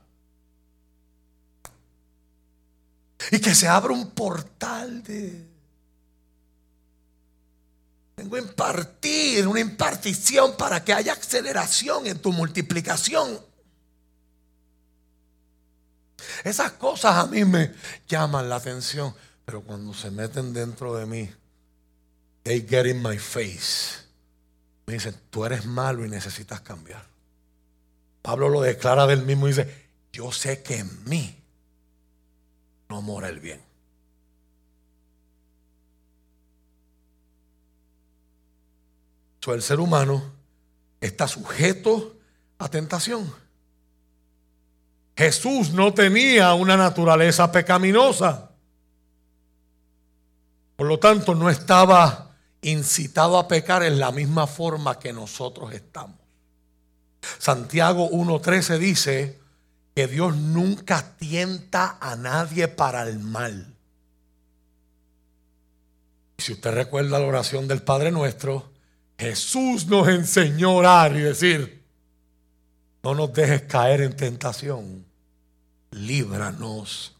Y 3.32 3.39
que 3.39 3.55
se 3.55 3.67
abra 3.67 3.93
un 3.93 4.11
portal 4.11 5.03
de 5.03 5.53
Vengo 8.15 8.36
a 8.36 8.39
impartir 8.39 9.47
una 9.47 9.59
impartición 9.59 10.55
para 10.55 10.84
que 10.84 10.93
haya 10.93 11.13
aceleración 11.13 12.05
en 12.07 12.19
tu 12.19 12.32
multiplicación. 12.32 13.39
Esas 16.43 16.74
cosas 16.74 17.15
a 17.15 17.26
mí 17.28 17.43
me 17.43 17.74
llaman 18.07 18.49
la 18.49 18.57
atención, 18.57 19.13
pero 19.45 19.61
cuando 19.61 19.93
se 19.93 20.11
meten 20.11 20.53
dentro 20.53 20.95
de 20.95 21.05
mí, 21.05 21.30
they 22.43 22.65
get 22.67 22.86
in 22.86 23.01
my 23.01 23.17
face. 23.17 24.03
Me 24.86 24.93
dicen, 24.93 25.15
tú 25.30 25.45
eres 25.45 25.65
malo 25.65 26.05
y 26.05 26.09
necesitas 26.09 26.61
cambiar. 26.61 27.05
Pablo 28.21 28.47
lo 28.47 28.61
declara 28.61 29.07
del 29.07 29.24
mismo 29.24 29.47
y 29.47 29.51
dice, 29.51 29.89
yo 30.13 30.32
sé 30.32 30.61
que 30.61 30.78
en 30.78 31.03
mí 31.05 31.43
no 32.90 33.02
mora 33.02 33.30
el 33.30 33.40
bien. 33.40 33.74
el 39.52 39.62
ser 39.62 39.82
humano 39.82 40.24
está 41.02 41.28
sujeto 41.28 42.16
a 42.60 42.70
tentación. 42.70 43.30
Jesús 45.18 45.72
no 45.72 45.94
tenía 45.94 46.54
una 46.54 46.78
naturaleza 46.78 47.52
pecaminosa. 47.52 48.52
Por 50.78 50.88
lo 50.88 50.98
tanto, 50.98 51.36
no 51.36 51.50
estaba 51.50 52.32
incitado 52.62 53.38
a 53.38 53.48
pecar 53.48 53.84
en 53.84 54.00
la 54.00 54.12
misma 54.12 54.48
forma 54.48 54.98
que 54.98 55.12
nosotros 55.12 55.74
estamos. 55.74 56.18
Santiago 57.38 58.10
1.13 58.10 58.78
dice 58.78 59.43
que 59.96 60.08
Dios 60.08 60.36
nunca 60.36 61.16
tienta 61.18 61.98
a 62.00 62.16
nadie 62.16 62.68
para 62.68 63.04
el 63.04 63.20
mal. 63.20 63.74
Si 66.38 66.54
usted 66.54 66.72
recuerda 66.72 67.20
la 67.20 67.28
oración 67.28 67.68
del 67.68 67.84
Padre 67.84 68.12
Nuestro, 68.12 68.72
Jesús 69.18 69.88
nos 69.88 70.08
enseñó 70.08 70.70
a 70.70 70.74
orar 70.74 71.16
y 71.16 71.22
decir, 71.22 71.84
no 73.04 73.14
nos 73.14 73.34
dejes 73.34 73.64
caer 73.64 74.02
en 74.02 74.16
tentación, 74.16 75.06
líbranos 75.91 77.16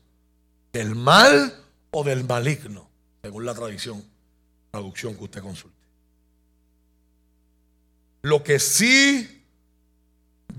del 0.72 0.96
mal 0.96 1.54
o 1.92 2.04
del 2.04 2.24
maligno, 2.24 2.90
según 3.22 3.46
la 3.46 3.54
tradición, 3.54 4.04
traducción 4.72 5.16
que 5.16 5.24
usted 5.24 5.42
consulte. 5.42 5.78
Lo 8.24 8.44
que 8.44 8.58
sí 8.60 9.43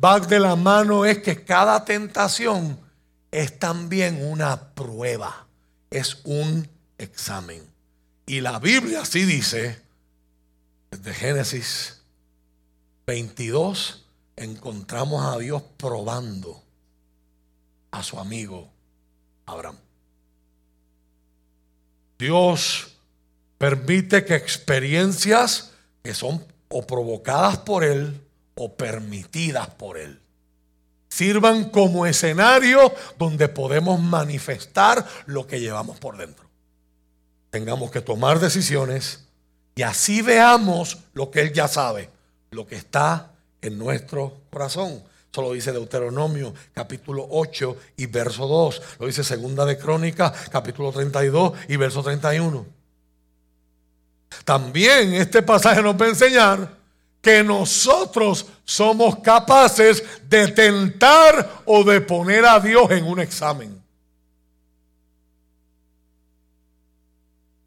va 0.02 0.20
de 0.20 0.38
la 0.38 0.56
mano 0.56 1.04
es 1.04 1.18
que 1.18 1.44
cada 1.44 1.84
tentación 1.84 2.78
es 3.30 3.58
también 3.58 4.24
una 4.24 4.74
prueba, 4.74 5.46
es 5.90 6.20
un 6.24 6.68
examen. 6.98 7.62
Y 8.26 8.40
la 8.40 8.58
Biblia 8.58 9.04
sí 9.04 9.24
dice, 9.24 9.82
desde 10.90 11.14
Génesis 11.14 12.02
22, 13.06 14.04
encontramos 14.36 15.24
a 15.26 15.38
Dios 15.38 15.62
probando 15.76 16.62
a 17.90 18.02
su 18.02 18.18
amigo 18.18 18.70
Abraham. 19.46 19.78
Dios 22.18 22.96
permite 23.58 24.24
que 24.24 24.34
experiencias 24.34 25.72
que 26.02 26.14
son 26.14 26.44
o 26.68 26.86
provocadas 26.86 27.58
por 27.58 27.84
Él 27.84 28.23
o 28.54 28.74
permitidas 28.76 29.68
por 29.70 29.98
Él 29.98 30.20
sirvan 31.14 31.70
como 31.70 32.06
escenario 32.06 32.92
donde 33.18 33.48
podemos 33.48 34.00
manifestar 34.00 35.06
lo 35.26 35.46
que 35.46 35.60
llevamos 35.60 35.98
por 35.98 36.16
dentro. 36.16 36.44
Tengamos 37.50 37.92
que 37.92 38.00
tomar 38.00 38.40
decisiones 38.40 39.24
y 39.76 39.82
así 39.82 40.22
veamos 40.22 40.98
lo 41.12 41.30
que 41.30 41.40
Él 41.40 41.52
ya 41.52 41.68
sabe, 41.68 42.10
lo 42.50 42.66
que 42.66 42.74
está 42.74 43.30
en 43.62 43.78
nuestro 43.78 44.40
corazón. 44.50 45.04
Eso 45.30 45.42
lo 45.42 45.52
dice 45.52 45.70
Deuteronomio 45.70 46.52
capítulo 46.72 47.28
8 47.30 47.76
y 47.96 48.06
verso 48.06 48.48
2. 48.48 48.82
Lo 48.98 49.06
dice 49.06 49.22
Segunda 49.22 49.64
de 49.64 49.78
Crónica 49.78 50.32
capítulo 50.50 50.90
32 50.90 51.52
y 51.68 51.76
verso 51.76 52.02
31. 52.02 52.66
También 54.44 55.14
este 55.14 55.42
pasaje 55.42 55.80
nos 55.80 55.94
va 55.94 56.06
a 56.06 56.08
enseñar 56.08 56.83
que 57.24 57.42
nosotros 57.42 58.46
somos 58.64 59.18
capaces 59.20 60.04
de 60.28 60.48
tentar 60.48 61.62
o 61.64 61.82
de 61.82 62.00
poner 62.02 62.44
a 62.44 62.60
Dios 62.60 62.90
en 62.90 63.04
un 63.04 63.18
examen. 63.18 63.82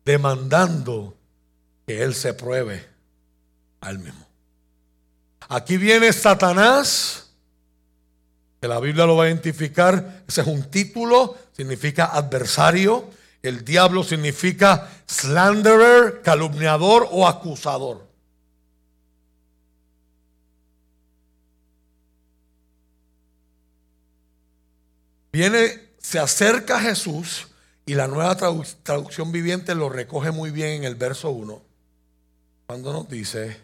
Demandando 0.05 1.18
que 1.86 2.01
Él 2.01 2.14
se 2.14 2.34
pruebe 2.34 2.88
al 3.82 3.99
mismo. 3.99 4.26
Aquí 5.49 5.78
viene 5.78 6.14
Satanás, 6.14 7.32
que 8.62 8.68
la 8.68 8.80
Biblia 8.80 9.05
lo 9.05 9.16
va 9.18 9.26
a 9.26 9.28
identificar, 9.28 10.24
ese 10.28 10.41
es 10.41 10.47
un 10.47 10.70
título, 10.70 11.36
significa 11.51 12.05
adversario. 12.05 13.10
El 13.41 13.66
diablo 13.66 14.03
significa 14.03 14.89
slanderer, 15.08 16.22
calumniador 16.22 17.08
o 17.12 17.28
acusador. 17.28 18.07
Viene, 25.38 25.92
se 26.00 26.18
acerca 26.18 26.78
a 26.78 26.82
Jesús 26.82 27.50
y 27.86 27.94
la 27.94 28.08
nueva 28.08 28.36
traducción 28.82 29.32
viviente 29.32 29.76
lo 29.76 29.88
recoge 29.88 30.32
muy 30.32 30.50
bien 30.50 30.70
en 30.70 30.84
el 30.84 30.96
verso 30.96 31.30
1, 31.30 31.62
cuando 32.66 32.92
nos 32.92 33.08
dice, 33.08 33.56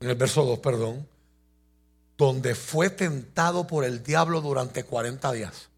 en 0.00 0.10
el 0.10 0.16
verso 0.16 0.44
2, 0.44 0.58
perdón, 0.58 1.06
donde 2.18 2.56
fue 2.56 2.90
tentado 2.90 3.68
por 3.68 3.84
el 3.84 4.02
diablo 4.02 4.40
durante 4.40 4.82
40 4.82 5.30
días. 5.34 5.68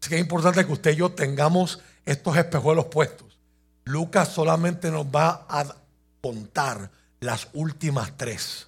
Así 0.00 0.08
que 0.08 0.16
es 0.16 0.20
importante 0.20 0.66
que 0.66 0.72
usted 0.72 0.90
y 0.90 0.96
yo 0.96 1.12
tengamos 1.12 1.78
estos 2.04 2.36
espejuelos 2.36 2.86
puestos. 2.86 3.38
Lucas 3.84 4.30
solamente 4.30 4.90
nos 4.90 5.06
va 5.06 5.46
a 5.48 5.76
contar 6.20 6.90
las 7.20 7.46
últimas 7.52 8.16
tres. 8.16 8.66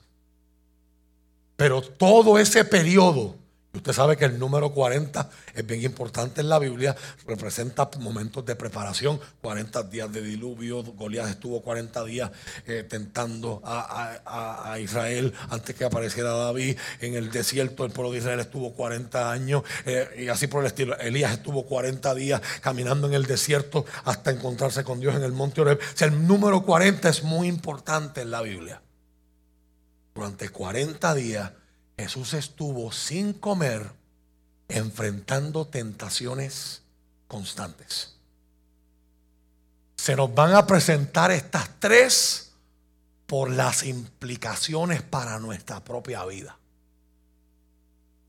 Pero 1.56 1.82
todo 1.82 2.38
ese 2.38 2.64
periodo 2.64 3.42
Usted 3.74 3.92
sabe 3.92 4.16
que 4.16 4.24
el 4.24 4.38
número 4.38 4.70
40 4.72 5.28
es 5.52 5.66
bien 5.66 5.82
importante 5.82 6.40
en 6.40 6.48
la 6.48 6.60
Biblia, 6.60 6.94
representa 7.26 7.90
momentos 7.98 8.46
de 8.46 8.54
preparación, 8.54 9.20
40 9.42 9.82
días 9.84 10.12
de 10.12 10.22
diluvio, 10.22 10.84
Goliat 10.84 11.28
estuvo 11.28 11.60
40 11.60 12.04
días 12.04 12.30
eh, 12.66 12.84
tentando 12.88 13.60
a, 13.64 14.78
Israel 14.78 15.32
antes 15.50 15.74
que 15.74 15.84
apareciera 15.84 16.30
David, 16.32 16.76
en 17.00 17.14
el 17.14 17.30
desierto 17.30 17.84
el 17.84 17.90
pueblo 17.90 18.12
de 18.12 18.18
Israel 18.18 18.40
estuvo 18.40 18.74
40 18.74 19.30
años 19.30 19.62
eh, 19.86 20.08
y 20.18 20.28
así 20.28 20.46
por 20.46 20.60
el 20.60 20.66
estilo, 20.68 20.96
Elías 20.98 21.32
estuvo 21.32 21.66
40 21.66 22.14
días 22.14 22.40
caminando 22.60 23.06
en 23.08 23.14
el 23.14 23.26
desierto 23.26 23.84
hasta 24.04 24.30
encontrarse 24.30 24.84
con 24.84 25.00
Dios 25.00 25.14
en 25.16 25.22
el 25.22 25.32
monte 25.32 25.60
Oreb. 25.60 25.78
O 25.78 25.96
sea, 25.96 26.08
el 26.08 26.26
número 26.26 26.62
40 26.62 27.08
es 27.08 27.22
muy 27.24 27.48
importante 27.48 28.20
en 28.22 28.30
la 28.30 28.42
Biblia. 28.42 28.82
Durante 30.14 30.48
40 30.48 31.14
días 31.14 31.50
Jesús 31.96 32.34
estuvo 32.34 32.90
sin 32.92 33.32
comer 33.32 33.92
enfrentando 34.68 35.66
tentaciones 35.66 36.82
constantes. 37.28 38.16
Se 39.96 40.16
nos 40.16 40.34
van 40.34 40.54
a 40.54 40.66
presentar 40.66 41.30
estas 41.30 41.68
tres 41.78 42.52
por 43.26 43.50
las 43.50 43.84
implicaciones 43.84 45.02
para 45.02 45.38
nuestra 45.38 45.82
propia 45.82 46.24
vida. 46.24 46.58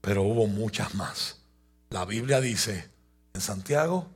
Pero 0.02 0.24
hubo 0.24 0.48
muchas 0.48 0.94
más. 0.96 1.38
La 1.90 2.06
Biblia 2.06 2.40
dice 2.40 2.90
en 3.34 3.42
Santiago 3.42 4.08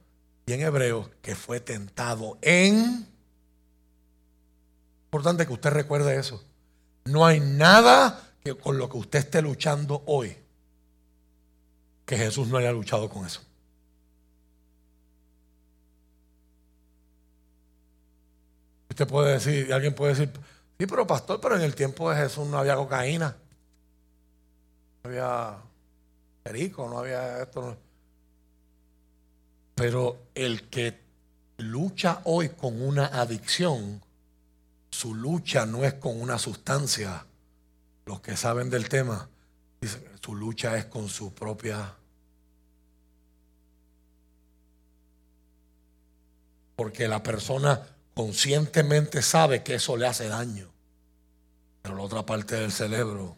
y 0.45 0.53
en 0.53 0.61
Hebreo 0.61 1.09
que 1.21 1.35
fue 1.35 1.59
tentado 1.59 2.37
en... 2.41 3.07
Importante 5.05 5.47
que 5.47 5.53
usted 5.53 5.71
recuerde 5.71 6.19
eso. 6.19 6.43
No 7.05 7.25
hay 7.25 7.39
nada 7.39 8.28
con 8.57 8.77
lo 8.77 8.89
que 8.89 8.97
usted 8.97 9.19
esté 9.19 9.41
luchando 9.41 10.03
hoy, 10.07 10.35
que 12.05 12.17
Jesús 12.17 12.47
no 12.47 12.57
haya 12.57 12.71
luchado 12.71 13.09
con 13.09 13.25
eso. 13.25 13.41
Usted 18.89 19.07
puede 19.07 19.33
decir, 19.33 19.73
alguien 19.73 19.93
puede 19.95 20.13
decir, 20.13 20.31
sí, 20.77 20.85
pero 20.85 21.07
pastor, 21.07 21.39
pero 21.39 21.55
en 21.55 21.61
el 21.61 21.75
tiempo 21.75 22.09
de 22.09 22.17
Jesús 22.17 22.47
no 22.47 22.57
había 22.57 22.75
cocaína, 22.75 23.37
no 25.03 25.09
había 25.09 25.57
perico, 26.43 26.89
no 26.89 26.99
había 26.99 27.43
esto. 27.43 27.77
Pero 29.75 30.23
el 30.35 30.67
que 30.69 30.99
lucha 31.57 32.21
hoy 32.25 32.49
con 32.49 32.81
una 32.81 33.05
adicción, 33.05 34.01
su 34.89 35.15
lucha 35.15 35.65
no 35.65 35.85
es 35.85 35.93
con 35.93 36.19
una 36.19 36.37
sustancia, 36.37 37.25
los 38.09 38.21
que 38.21 38.35
saben 38.35 38.71
del 38.71 38.89
tema, 38.89 39.29
dicen 39.79 40.03
su 40.19 40.35
lucha 40.35 40.75
es 40.77 40.85
con 40.85 41.07
su 41.07 41.31
propia... 41.33 41.95
Porque 46.75 47.07
la 47.07 47.21
persona 47.21 47.87
conscientemente 48.15 49.21
sabe 49.21 49.61
que 49.63 49.75
eso 49.75 49.95
le 49.95 50.07
hace 50.07 50.27
daño. 50.27 50.71
Pero 51.83 51.95
la 51.95 52.01
otra 52.01 52.25
parte 52.25 52.55
del 52.55 52.71
cerebro 52.71 53.37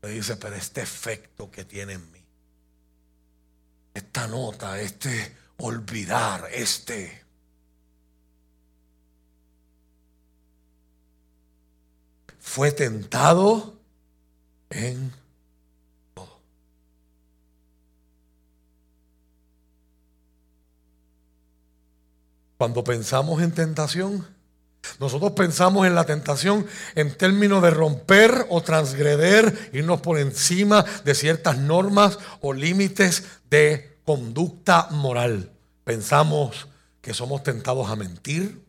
le 0.00 0.08
dice, 0.08 0.36
pero 0.36 0.54
este 0.54 0.80
efecto 0.80 1.50
que 1.50 1.66
tiene 1.66 1.94
en 1.94 2.12
mí, 2.12 2.24
esta 3.92 4.26
nota, 4.26 4.80
este 4.80 5.36
olvidar, 5.58 6.48
este 6.50 7.23
fue 12.44 12.70
tentado 12.70 13.74
en 14.70 15.10
todo. 16.12 16.40
Cuando 22.58 22.84
pensamos 22.84 23.42
en 23.42 23.50
tentación, 23.52 24.28
nosotros 25.00 25.32
pensamos 25.32 25.86
en 25.86 25.94
la 25.94 26.04
tentación 26.04 26.66
en 26.94 27.16
términos 27.16 27.62
de 27.62 27.70
romper 27.70 28.46
o 28.50 28.62
transgreder, 28.62 29.70
irnos 29.72 30.02
por 30.02 30.18
encima 30.18 30.84
de 31.02 31.14
ciertas 31.14 31.56
normas 31.58 32.18
o 32.42 32.52
límites 32.52 33.24
de 33.48 33.98
conducta 34.04 34.88
moral. 34.90 35.50
Pensamos 35.82 36.68
que 37.00 37.14
somos 37.14 37.42
tentados 37.42 37.88
a 37.88 37.96
mentir, 37.96 38.62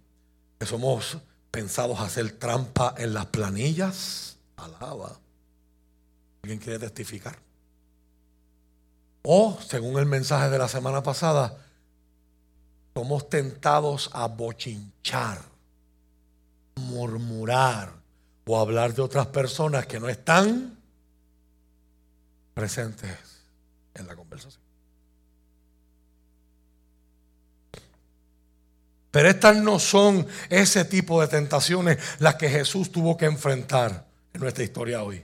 que 0.57 0.65
somos 0.65 1.17
pensados 1.55 2.01
hacer 2.01 2.33
trampa 2.33 2.93
en 2.97 3.13
las 3.13 3.27
planillas. 3.27 4.35
Alaba. 4.57 5.17
¿Alguien 6.43 6.59
quiere 6.59 6.79
testificar? 6.79 7.37
O, 9.23 9.57
según 9.65 9.97
el 9.97 10.05
mensaje 10.05 10.49
de 10.49 10.57
la 10.57 10.67
semana 10.67 11.01
pasada, 11.01 11.57
somos 12.93 13.29
tentados 13.29 14.09
a 14.11 14.27
bochinchar, 14.27 15.39
murmurar 16.75 17.93
o 18.45 18.59
hablar 18.59 18.93
de 18.93 19.01
otras 19.01 19.27
personas 19.27 19.87
que 19.87 19.97
no 19.97 20.09
están 20.09 20.77
presentes 22.53 23.17
en 23.93 24.07
la 24.07 24.15
conversación. 24.17 24.64
Pero 29.15 29.29
estas 29.29 29.55
no 29.55 29.79
son 29.79 30.27
ese 30.49 30.83
tipo 30.83 31.21
de 31.21 31.29
tentaciones 31.29 31.99
las 32.19 32.35
que 32.35 32.49
Jesús 32.49 32.91
tuvo 32.91 33.15
que 33.15 33.23
enfrentar 33.23 34.05
en 34.33 34.41
nuestra 34.41 34.65
historia 34.65 35.03
hoy. 35.03 35.23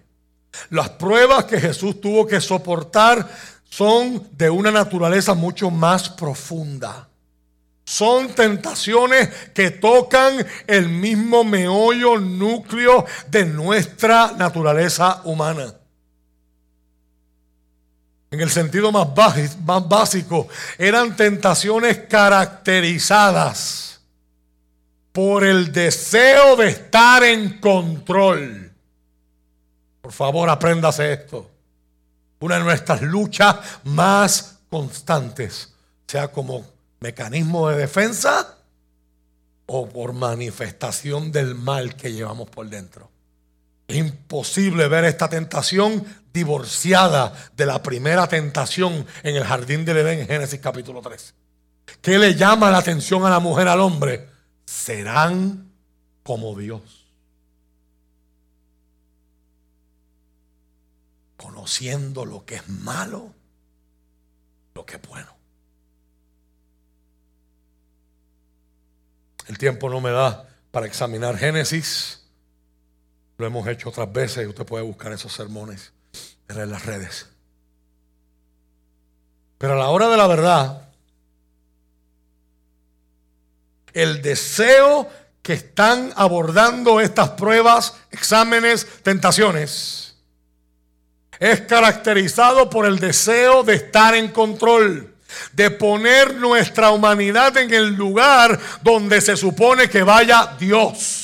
Las 0.70 0.92
pruebas 0.92 1.44
que 1.44 1.60
Jesús 1.60 2.00
tuvo 2.00 2.26
que 2.26 2.40
soportar 2.40 3.30
son 3.70 4.30
de 4.32 4.50
una 4.50 4.72
naturaleza 4.72 5.34
mucho 5.34 5.70
más 5.70 6.08
profunda. 6.08 7.10
Son 7.84 8.30
tentaciones 8.30 9.28
que 9.54 9.72
tocan 9.72 10.48
el 10.68 10.88
mismo 10.88 11.44
meollo 11.44 12.18
núcleo 12.18 13.06
de 13.28 13.44
nuestra 13.44 14.32
naturaleza 14.38 15.20
humana. 15.26 15.81
En 18.32 18.40
el 18.40 18.50
sentido 18.50 18.94
más, 18.94 19.10
básico, 19.90 20.48
eran 20.78 21.18
tentaciones 21.18 21.98
caracterizadas 22.08 24.00
por 25.12 25.44
el 25.44 25.74
deseo 25.74 26.56
de 26.56 26.70
estar 26.70 27.26
en 27.26 27.60
control. 27.60 28.72
Por 30.02 30.14
favor, 30.14 30.50
apréndase 30.50 31.12
esto. 31.12 31.52
Una 32.40 32.58
de 32.58 32.64
nuestras 32.64 33.02
luchas 33.02 33.58
más 33.84 34.60
constantes, 34.70 35.74
sea 36.08 36.30
como 36.30 36.66
mecanismo 37.02 37.68
de 37.68 37.80
defensa 37.80 38.58
o 39.66 39.90
por 39.90 40.14
manifestación 40.14 41.34
del 41.34 41.54
mal 41.56 41.98
que 41.98 42.14
llevamos 42.14 42.50
por 42.50 42.70
dentro. 42.70 43.11
Es 43.92 43.98
imposible 43.98 44.88
ver 44.88 45.04
esta 45.04 45.30
tentación 45.30 46.06
divorciada 46.32 47.34
de 47.58 47.66
la 47.66 47.84
primera 47.84 48.26
tentación 48.26 49.06
en 49.22 49.36
el 49.36 49.44
jardín 49.44 49.84
del 49.84 49.98
Edén 49.98 50.20
en 50.20 50.28
Génesis 50.28 50.62
capítulo 50.62 51.02
3. 51.02 51.34
¿Qué 52.02 52.18
le 52.18 52.36
llama 52.36 52.72
la 52.72 52.78
atención 52.78 53.26
a 53.26 53.30
la 53.30 53.40
mujer 53.40 53.68
al 53.68 53.82
hombre? 53.82 54.30
Serán 54.66 55.74
como 56.24 56.58
Dios. 56.58 57.06
Conociendo 61.36 62.24
lo 62.24 62.46
que 62.46 62.56
es 62.56 62.70
malo, 62.70 63.34
lo 64.74 64.86
que 64.86 64.96
es 64.96 65.02
bueno. 65.02 65.36
El 69.48 69.58
tiempo 69.58 69.90
no 69.90 70.00
me 70.00 70.12
da 70.12 70.48
para 70.72 70.86
examinar 70.86 71.38
Génesis. 71.38 72.21
Lo 73.42 73.48
hemos 73.48 73.68
hecho 73.68 73.90
otras 73.90 74.14
veces 74.14 74.44
y 74.46 74.48
usted 74.48 74.68
puede 74.68 74.84
buscar 74.84 75.12
esos 75.12 75.34
sermones 75.34 75.92
en 76.48 76.70
las 76.70 76.86
redes. 76.86 77.26
Pero 79.58 79.74
a 79.74 79.78
la 79.78 79.90
hora 79.90 80.10
de 80.10 80.18
la 80.18 80.28
verdad, 80.28 80.90
el 83.94 84.22
deseo 84.22 85.10
que 85.42 85.54
están 85.54 86.14
abordando 86.16 87.02
estas 87.02 87.32
pruebas, 87.32 87.96
exámenes, 88.12 88.86
tentaciones, 89.02 90.14
es 91.40 91.62
caracterizado 91.62 92.70
por 92.70 92.86
el 92.86 93.00
deseo 93.00 93.64
de 93.64 93.74
estar 93.74 94.14
en 94.14 94.28
control 94.28 95.16
de 95.54 95.72
poner 95.72 96.36
nuestra 96.36 96.92
humanidad 96.92 97.58
en 97.58 97.74
el 97.74 97.96
lugar 97.96 98.60
donde 98.84 99.20
se 99.20 99.36
supone 99.36 99.90
que 99.90 100.04
vaya 100.04 100.56
Dios. 100.60 101.21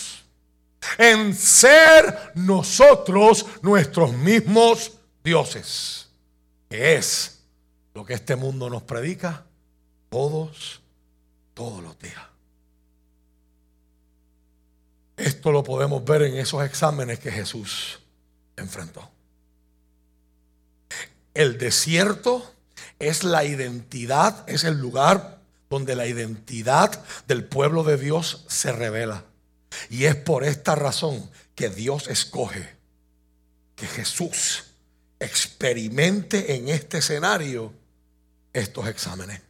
En 0.97 1.35
ser 1.35 2.31
nosotros 2.35 3.45
nuestros 3.61 4.13
mismos 4.13 4.93
dioses. 5.23 6.07
Que 6.69 6.95
es 6.95 7.39
lo 7.93 8.05
que 8.05 8.13
este 8.13 8.35
mundo 8.35 8.69
nos 8.69 8.83
predica 8.83 9.45
todos, 10.09 10.81
todos 11.53 11.81
los 11.83 11.97
días. 11.99 12.21
Esto 15.17 15.51
lo 15.51 15.63
podemos 15.63 16.05
ver 16.05 16.21
en 16.21 16.37
esos 16.37 16.63
exámenes 16.63 17.19
que 17.19 17.31
Jesús 17.31 17.99
enfrentó. 18.55 19.09
El 21.33 21.57
desierto 21.57 22.53
es 22.99 23.23
la 23.23 23.43
identidad, 23.43 24.47
es 24.47 24.63
el 24.63 24.79
lugar 24.79 25.39
donde 25.69 25.95
la 25.95 26.07
identidad 26.07 27.03
del 27.27 27.43
pueblo 27.43 27.83
de 27.83 27.97
Dios 27.97 28.45
se 28.47 28.71
revela. 28.71 29.23
Y 29.89 30.05
es 30.05 30.15
por 30.15 30.43
esta 30.43 30.75
razón 30.75 31.29
que 31.55 31.69
Dios 31.69 32.07
escoge 32.07 32.77
que 33.75 33.87
Jesús 33.87 34.65
experimente 35.19 36.55
en 36.55 36.69
este 36.69 36.97
escenario 36.99 37.73
estos 38.53 38.87
exámenes. 38.87 39.41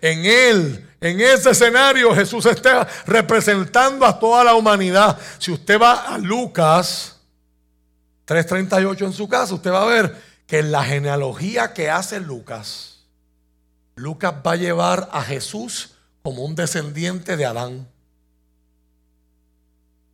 En 0.00 0.24
él, 0.24 0.88
en 1.00 1.20
ese 1.20 1.50
escenario, 1.50 2.14
Jesús 2.14 2.44
está 2.46 2.86
representando 3.06 4.04
a 4.04 4.18
toda 4.18 4.44
la 4.44 4.54
humanidad. 4.54 5.18
Si 5.38 5.50
usted 5.50 5.80
va 5.80 6.14
a 6.14 6.18
Lucas 6.18 7.16
3:38 8.26 9.06
en 9.06 9.12
su 9.12 9.28
casa, 9.28 9.54
usted 9.54 9.70
va 9.70 9.82
a 9.82 9.86
ver 9.86 10.22
que 10.46 10.58
en 10.58 10.70
la 10.70 10.84
genealogía 10.84 11.72
que 11.72 11.90
hace 11.90 12.20
Lucas, 12.20 13.04
Lucas 13.94 14.34
va 14.46 14.52
a 14.52 14.56
llevar 14.56 15.08
a 15.12 15.22
Jesús 15.22 15.94
como 16.22 16.44
un 16.44 16.54
descendiente 16.54 17.36
de 17.36 17.46
Adán. 17.46 17.88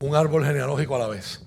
Un 0.02 0.16
árbol 0.16 0.44
genealógico 0.44 0.96
a 0.96 0.98
la 0.98 1.06
vez. 1.06 1.40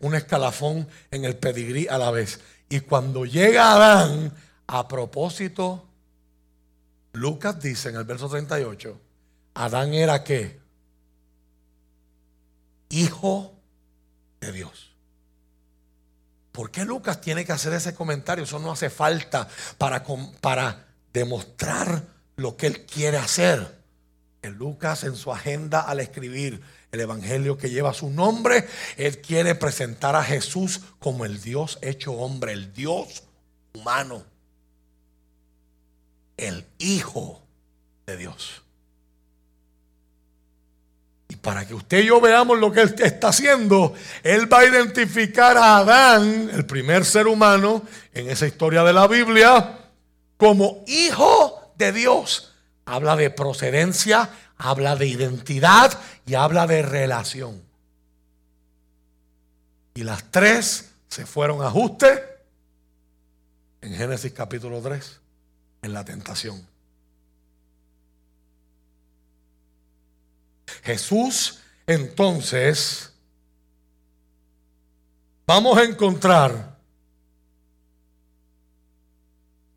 Un, 0.00 0.14
escalafón 0.14 0.88
en 1.12 1.24
el 1.24 1.36
pedigrí 1.36 1.86
a 1.86 1.96
la 1.96 2.10
vez. 2.10 2.40
Y 2.68 2.80
cuando 2.80 3.24
llega 3.24 3.72
Adán, 3.72 4.34
a 4.66 4.88
propósito, 4.88 5.86
Lucas 7.12 7.60
dice 7.60 7.90
en 7.90 7.96
el 7.96 8.04
verso 8.04 8.28
38, 8.28 9.00
Adán 9.54 9.94
era 9.94 10.24
qué? 10.24 10.58
Hijo 12.88 13.54
de 14.40 14.50
Dios. 14.50 14.90
¿Por 16.50 16.72
qué 16.72 16.84
Lucas 16.84 17.20
tiene 17.20 17.44
que 17.44 17.52
hacer 17.52 17.72
ese 17.74 17.94
comentario? 17.94 18.42
Eso 18.42 18.58
no 18.58 18.72
hace 18.72 18.90
falta 18.90 19.48
para, 19.78 20.04
para 20.40 20.88
demostrar 21.12 22.06
lo 22.34 22.56
que 22.56 22.66
él 22.66 22.86
quiere 22.86 23.18
hacer. 23.18 23.78
Lucas 24.42 25.04
en 25.04 25.14
su 25.14 25.32
agenda 25.32 25.80
al 25.82 26.00
escribir 26.00 26.60
el 26.92 27.00
Evangelio 27.00 27.58
que 27.58 27.70
lleva 27.70 27.92
su 27.92 28.10
nombre, 28.10 28.66
él 28.96 29.18
quiere 29.18 29.54
presentar 29.54 30.16
a 30.16 30.24
Jesús 30.24 30.80
como 30.98 31.24
el 31.24 31.40
Dios 31.40 31.78
hecho 31.82 32.12
hombre, 32.12 32.52
el 32.52 32.72
Dios 32.72 33.24
humano, 33.74 34.24
el 36.36 36.64
Hijo 36.78 37.42
de 38.06 38.16
Dios. 38.16 38.62
Y 41.28 41.36
para 41.36 41.66
que 41.66 41.74
usted 41.74 41.98
y 41.98 42.06
yo 42.06 42.20
veamos 42.22 42.58
lo 42.58 42.72
que 42.72 42.80
Él 42.80 42.94
está 42.98 43.28
haciendo, 43.28 43.92
Él 44.22 44.50
va 44.50 44.60
a 44.60 44.64
identificar 44.64 45.58
a 45.58 45.76
Adán, 45.76 46.50
el 46.54 46.64
primer 46.64 47.04
ser 47.04 47.26
humano 47.26 47.82
en 48.14 48.30
esa 48.30 48.46
historia 48.46 48.82
de 48.82 48.94
la 48.94 49.06
Biblia, 49.06 49.78
como 50.38 50.84
hijo 50.86 51.72
de 51.76 51.92
Dios. 51.92 52.54
Habla 52.86 53.16
de 53.16 53.28
procedencia, 53.28 54.30
habla 54.58 54.96
de 54.96 55.06
identidad 55.06 55.98
y 56.26 56.34
habla 56.34 56.66
de 56.66 56.82
relación. 56.82 57.62
Y 59.94 60.02
las 60.02 60.30
tres 60.30 60.92
se 61.08 61.24
fueron 61.26 61.62
a 61.62 61.68
ajuste 61.68 62.22
en 63.80 63.94
Génesis 63.94 64.32
capítulo 64.32 64.80
3, 64.80 65.20
en 65.82 65.92
la 65.92 66.04
tentación. 66.04 66.66
Jesús 70.82 71.60
entonces, 71.86 73.14
vamos 75.46 75.78
a 75.78 75.84
encontrar 75.84 76.76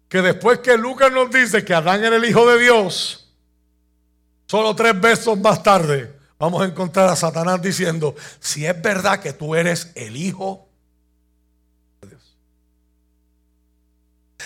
que 0.09 0.21
después 0.21 0.59
que 0.59 0.77
Lucas 0.77 1.09
nos 1.09 1.31
dice 1.31 1.63
que 1.63 1.73
Adán 1.73 2.03
era 2.03 2.17
el 2.17 2.25
Hijo 2.25 2.45
de 2.45 2.59
Dios, 2.59 3.20
solo 4.51 4.75
tres 4.75 4.99
versos 4.99 5.39
más 5.39 5.63
tarde, 5.63 6.13
vamos 6.37 6.61
a 6.61 6.65
encontrar 6.65 7.07
a 7.07 7.15
Satanás 7.15 7.61
diciendo, 7.61 8.15
si 8.41 8.65
es 8.65 8.81
verdad 8.81 9.21
que 9.21 9.31
tú 9.31 9.55
eres 9.55 9.93
el 9.95 10.17
Hijo 10.17 10.67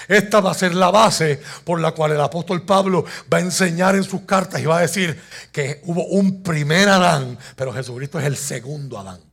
Esta 0.07 0.39
va 0.39 0.51
a 0.51 0.53
ser 0.53 0.75
la 0.75 0.91
base 0.91 1.41
por 1.63 1.79
la 1.79 1.93
cual 1.93 2.11
el 2.11 2.21
apóstol 2.21 2.63
Pablo 2.63 3.05
va 3.33 3.39
a 3.39 3.41
enseñar 3.41 3.95
en 3.95 4.03
sus 4.03 4.21
cartas 4.21 4.61
y 4.61 4.65
va 4.65 4.77
a 4.77 4.81
decir 4.81 5.19
que 5.51 5.81
hubo 5.85 6.05
un 6.05 6.43
primer 6.43 6.87
Adán, 6.87 7.39
pero 7.55 7.73
Jesucristo 7.73 8.19
es 8.19 8.25
el 8.25 8.37
segundo 8.37 8.99
Adán. 8.99 9.24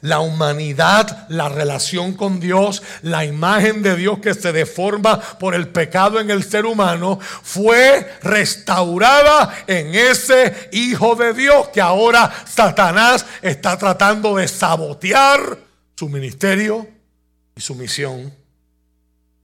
La 0.00 0.20
humanidad, 0.20 1.26
la 1.28 1.48
relación 1.48 2.14
con 2.14 2.40
Dios, 2.40 2.82
la 3.02 3.24
imagen 3.24 3.82
de 3.82 3.96
Dios 3.96 4.18
que 4.20 4.34
se 4.34 4.52
deforma 4.52 5.20
por 5.20 5.54
el 5.54 5.68
pecado 5.68 6.20
en 6.20 6.30
el 6.30 6.44
ser 6.44 6.66
humano, 6.66 7.18
fue 7.20 8.18
restaurada 8.22 9.64
en 9.66 9.94
ese 9.94 10.68
Hijo 10.72 11.16
de 11.16 11.34
Dios 11.34 11.68
que 11.68 11.80
ahora 11.80 12.32
Satanás 12.46 13.26
está 13.42 13.76
tratando 13.76 14.36
de 14.36 14.46
sabotear 14.46 15.58
su 15.96 16.08
ministerio 16.08 16.86
y 17.56 17.60
su 17.60 17.74
misión 17.74 18.32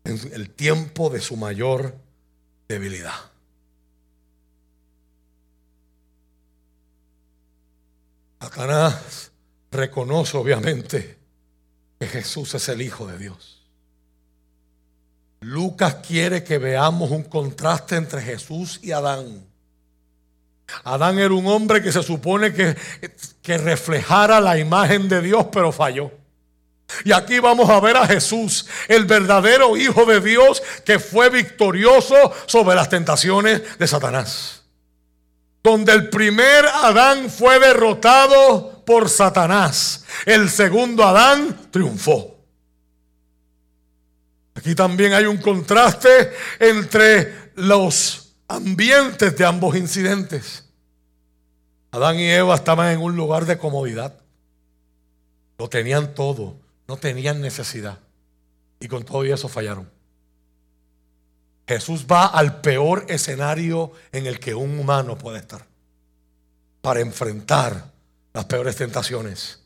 en 0.05 0.21
el 0.33 0.51
tiempo 0.51 1.11
de 1.11 1.21
su 1.21 1.37
mayor 1.37 1.97
debilidad. 2.69 3.15
Satanás 8.41 9.33
reconoce 9.75 10.37
obviamente 10.37 11.19
que 11.99 12.07
Jesús 12.07 12.55
es 12.55 12.69
el 12.71 12.81
Hijo 12.81 13.07
de 13.07 13.19
Dios. 13.19 13.63
Lucas 15.41 15.97
quiere 15.97 16.43
que 16.43 16.57
veamos 16.57 17.11
un 17.11 17.25
contraste 17.25 17.97
entre 17.97 18.23
Jesús 18.23 18.81
y 18.83 18.93
Adán. 18.93 19.47
Adán 20.85 21.19
era 21.19 21.35
un 21.35 21.47
hombre 21.47 21.83
que 21.83 21.93
se 21.93 22.03
supone 22.03 22.55
que, 22.55 22.75
que 23.43 23.59
reflejara 23.59 24.41
la 24.41 24.59
imagen 24.59 25.09
de 25.09 25.21
Dios, 25.21 25.47
pero 25.53 25.71
falló. 25.71 26.11
Y 27.05 27.13
aquí 27.13 27.39
vamos 27.41 27.69
a 27.69 27.81
ver 27.81 27.97
a 27.97 28.07
Jesús, 28.07 28.67
el 28.89 29.05
verdadero 29.05 29.77
Hijo 29.77 30.05
de 30.07 30.21
Dios 30.21 30.63
que 30.85 30.99
fue 30.99 31.29
victorioso 31.29 32.15
sobre 32.47 32.77
las 32.77 32.89
tentaciones 32.89 33.79
de 33.79 33.87
Satanás. 33.87 34.63
Donde 35.63 35.93
el 35.93 36.09
primer 36.11 36.65
Adán 36.67 37.31
fue 37.31 37.59
derrotado 37.59 38.74
por 38.85 39.09
Satanás. 39.09 40.05
El 40.27 40.49
segundo 40.51 41.05
Adán 41.05 41.69
triunfó. 41.71 42.37
Aquí 44.55 44.75
también 44.75 45.13
hay 45.13 45.25
un 45.27 45.39
contraste 45.39 46.33
entre 46.59 47.51
los 47.57 48.35
ambientes 48.49 49.37
de 49.37 49.45
ambos 49.45 49.77
incidentes. 49.77 50.65
Adán 51.91 52.19
y 52.19 52.29
Eva 52.29 52.55
estaban 52.55 52.93
en 52.93 53.01
un 53.01 53.17
lugar 53.17 53.47
de 53.47 53.59
comodidad. 53.59 54.19
Lo 55.59 55.69
tenían 55.69 56.15
todo, 56.15 56.57
no 56.89 56.97
tenían 56.97 57.41
necesidad. 57.41 57.99
Y 58.81 58.89
con 58.89 59.05
todo 59.05 59.25
eso 59.25 59.49
fallaron. 59.49 59.91
Jesús 61.67 62.07
va 62.11 62.27
al 62.27 62.61
peor 62.61 63.07
escenario 63.09 63.93
en 64.13 64.27
el 64.27 64.39
que 64.39 64.55
un 64.55 64.79
humano 64.79 65.17
puede 65.17 65.39
estar 65.39 65.67
para 66.83 67.01
enfrentar 67.01 67.94
las 68.35 68.45
peores 68.47 68.77
tentaciones 68.77 69.61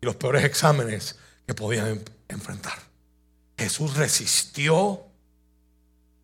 y 0.00 0.06
los 0.06 0.16
peores 0.16 0.44
exámenes 0.44 1.16
que 1.46 1.54
podían 1.54 2.02
enfrentar. 2.28 2.78
Jesús 3.56 3.94
resistió 3.96 5.04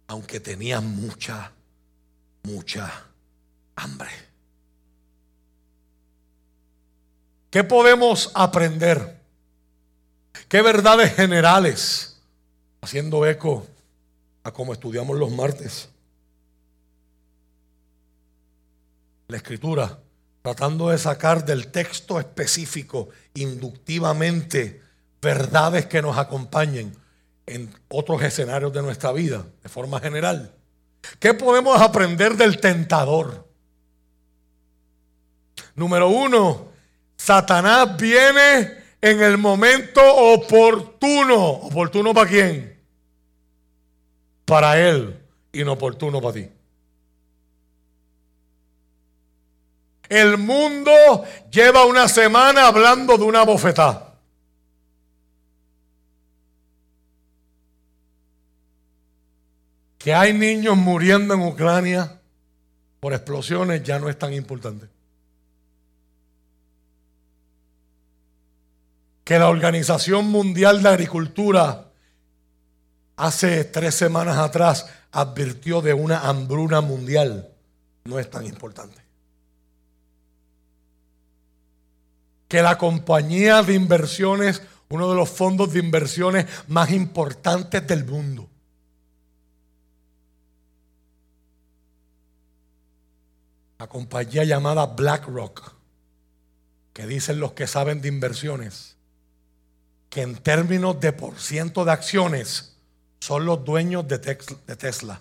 aunque 0.08 0.40
tenía 0.40 0.80
mucha, 0.80 1.52
mucha 2.42 3.04
hambre. 3.76 4.10
¿Qué 7.50 7.62
podemos 7.62 8.32
aprender? 8.34 9.20
¿Qué 10.48 10.62
verdades 10.62 11.14
generales? 11.14 12.20
Haciendo 12.80 13.24
eco 13.26 13.66
a 14.42 14.52
cómo 14.52 14.72
estudiamos 14.72 15.16
los 15.16 15.30
martes. 15.30 15.88
La 19.28 19.36
escritura 19.36 19.98
tratando 20.42 20.90
de 20.90 20.98
sacar 20.98 21.44
del 21.44 21.68
texto 21.68 22.18
específico 22.18 23.08
inductivamente 23.34 24.82
verdades 25.20 25.86
que 25.86 26.00
nos 26.02 26.16
acompañen 26.16 26.96
en 27.46 27.74
otros 27.88 28.22
escenarios 28.22 28.72
de 28.72 28.82
nuestra 28.82 29.12
vida, 29.12 29.44
de 29.62 29.68
forma 29.68 30.00
general. 30.00 30.54
¿Qué 31.18 31.34
podemos 31.34 31.80
aprender 31.80 32.36
del 32.36 32.60
tentador? 32.60 33.46
Número 35.74 36.08
uno, 36.08 36.68
Satanás 37.16 37.96
viene 37.96 38.78
en 39.00 39.22
el 39.22 39.38
momento 39.38 40.00
oportuno. 40.02 41.36
¿Oportuno 41.36 42.14
para 42.14 42.30
quién? 42.30 42.78
Para 44.44 44.78
él, 44.78 45.20
inoportuno 45.52 46.20
para 46.20 46.34
ti. 46.34 46.48
El 50.10 50.38
mundo 50.38 50.92
lleva 51.52 51.84
una 51.84 52.08
semana 52.08 52.66
hablando 52.66 53.16
de 53.16 53.22
una 53.22 53.44
bofetada. 53.44 54.16
Que 59.96 60.12
hay 60.12 60.32
niños 60.32 60.76
muriendo 60.76 61.34
en 61.34 61.42
Ucrania 61.42 62.20
por 62.98 63.12
explosiones 63.12 63.84
ya 63.84 64.00
no 64.00 64.08
es 64.08 64.18
tan 64.18 64.32
importante. 64.32 64.88
Que 69.22 69.38
la 69.38 69.48
Organización 69.48 70.26
Mundial 70.26 70.82
de 70.82 70.88
Agricultura 70.88 71.86
hace 73.14 73.62
tres 73.62 73.94
semanas 73.94 74.38
atrás 74.38 74.88
advirtió 75.12 75.80
de 75.82 75.94
una 75.94 76.28
hambruna 76.28 76.80
mundial 76.80 77.48
no 78.06 78.18
es 78.18 78.28
tan 78.28 78.44
importante. 78.44 79.09
Que 82.50 82.62
la 82.62 82.76
compañía 82.76 83.62
de 83.62 83.74
inversiones, 83.74 84.60
uno 84.88 85.08
de 85.08 85.14
los 85.14 85.30
fondos 85.30 85.72
de 85.72 85.78
inversiones 85.78 86.46
más 86.66 86.90
importantes 86.90 87.86
del 87.86 88.04
mundo, 88.04 88.48
la 93.78 93.86
compañía 93.86 94.42
llamada 94.42 94.84
BlackRock, 94.86 95.74
que 96.92 97.06
dicen 97.06 97.38
los 97.38 97.52
que 97.52 97.68
saben 97.68 98.00
de 98.00 98.08
inversiones, 98.08 98.96
que 100.08 100.22
en 100.22 100.34
términos 100.34 100.98
de 100.98 101.12
por 101.12 101.38
ciento 101.38 101.84
de 101.84 101.92
acciones 101.92 102.74
son 103.20 103.46
los 103.46 103.64
dueños 103.64 104.08
de 104.08 104.18
Tesla, 104.18 105.20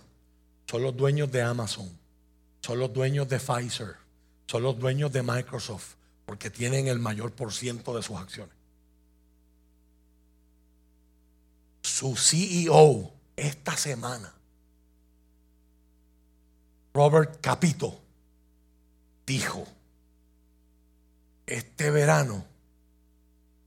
son 0.65 0.81
los 0.81 0.97
dueños 0.97 1.31
de 1.31 1.43
Amazon, 1.43 1.95
son 2.61 2.79
los 2.79 2.91
dueños 2.91 3.29
de 3.29 3.37
Pfizer, 3.37 3.97
son 4.47 4.63
los 4.63 4.79
dueños 4.79 5.11
de 5.11 5.21
Microsoft, 5.21 5.98
porque 6.29 6.51
tienen 6.51 6.87
el 6.87 6.99
mayor 6.99 7.31
por 7.31 7.51
ciento 7.51 7.95
de 7.95 8.03
sus 8.03 8.15
acciones. 8.15 8.53
Su 11.81 12.15
CEO 12.15 13.11
esta 13.35 13.75
semana, 13.75 14.31
Robert 16.93 17.41
Capito, 17.41 17.99
dijo, 19.25 19.65
este 21.47 21.89
verano 21.89 22.45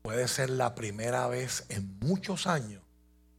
puede 0.02 0.28
ser 0.28 0.48
la 0.50 0.76
primera 0.76 1.26
vez 1.26 1.64
en 1.68 1.98
muchos 1.98 2.46
años, 2.46 2.80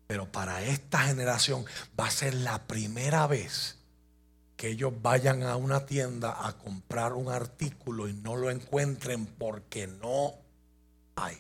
pero 0.05 0.30
para 0.34 0.63
esta 0.63 0.99
generación 0.99 1.65
va 1.97 2.07
a 2.07 2.11
ser 2.11 2.34
la 2.34 2.67
primera 2.67 3.26
vez 3.28 3.78
que 4.64 4.70
ellos 4.70 4.93
vayan 5.01 5.43
a 5.43 5.57
una 5.57 5.86
tienda 5.86 6.47
a 6.47 6.57
comprar 6.57 7.11
un 7.11 7.28
artículo 7.28 8.07
y 8.07 8.14
no 8.14 8.38
lo 8.38 8.49
encuentren 8.49 9.26
porque 9.26 9.88
no 9.88 10.36
hay. 11.18 11.36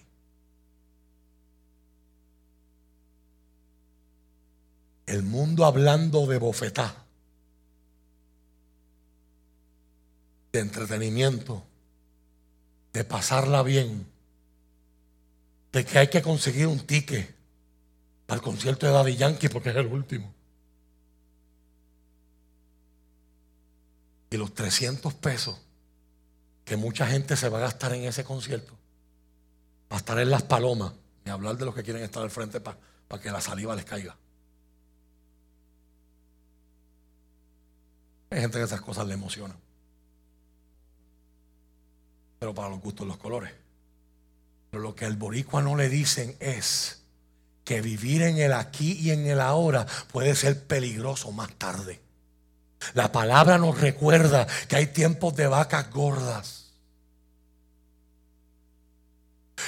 El 5.05 5.23
mundo 5.23 5.63
hablando 5.63 6.27
de 6.27 6.37
bofetá, 6.37 7.05
de 10.51 10.59
entretenimiento, 10.59 11.63
de 12.91 13.05
pasarla 13.05 13.63
bien, 13.63 14.05
de 15.71 15.85
que 15.85 15.97
hay 15.97 16.09
que 16.09 16.21
conseguir 16.21 16.67
un 16.67 16.85
ticket 16.85 17.33
para 18.25 18.39
el 18.39 18.43
concierto 18.43 18.85
de 18.85 18.91
Daddy 18.91 19.15
Yankee 19.15 19.47
porque 19.47 19.69
es 19.69 19.77
el 19.77 19.87
último. 19.87 20.42
Y 24.33 24.37
los 24.37 24.51
300 24.55 25.13
pesos 25.13 25.55
que 26.65 26.75
mucha 26.75 27.05
gente 27.05 27.37
se 27.37 27.49
va 27.49 27.59
a 27.59 27.61
gastar 27.61 27.93
en 27.93 28.05
ese 28.05 28.23
concierto, 28.23 28.73
para 29.87 29.99
estar 29.99 30.19
en 30.19 30.31
las 30.31 30.41
palomas, 30.41 30.93
y 31.23 31.29
hablar 31.29 31.55
de 31.55 31.65
los 31.65 31.75
que 31.75 31.83
quieren 31.83 32.01
estar 32.01 32.23
al 32.23 32.31
frente 32.31 32.59
para, 32.59 32.77
que 33.21 33.29
la 33.29 33.41
saliva 33.41 33.75
les 33.75 33.85
caiga. 33.85 34.17
Hay 38.31 38.41
gente 38.41 38.57
que 38.57 38.63
esas 38.63 38.81
cosas 38.81 39.05
le 39.05 39.13
emocionan. 39.13 39.55
Pero 42.39 42.55
para 42.55 42.69
los 42.69 42.79
gustos 42.79 43.05
los 43.05 43.17
colores. 43.17 43.53
Pero 44.71 44.81
lo 44.81 44.95
que 44.95 45.05
al 45.05 45.15
boricua 45.15 45.61
no 45.61 45.75
le 45.75 45.89
dicen 45.89 46.35
es 46.39 47.03
que 47.63 47.81
vivir 47.81 48.23
en 48.23 48.39
el 48.39 48.53
aquí 48.53 48.93
y 48.93 49.11
en 49.11 49.27
el 49.27 49.39
ahora 49.39 49.85
puede 50.11 50.33
ser 50.33 50.65
peligroso 50.65 51.31
más 51.31 51.53
tarde. 51.53 52.02
La 52.93 53.11
palabra 53.11 53.57
nos 53.57 53.79
recuerda 53.79 54.47
que 54.67 54.75
hay 54.75 54.87
tiempos 54.87 55.35
de 55.35 55.47
vacas 55.47 55.89
gordas. 55.91 56.63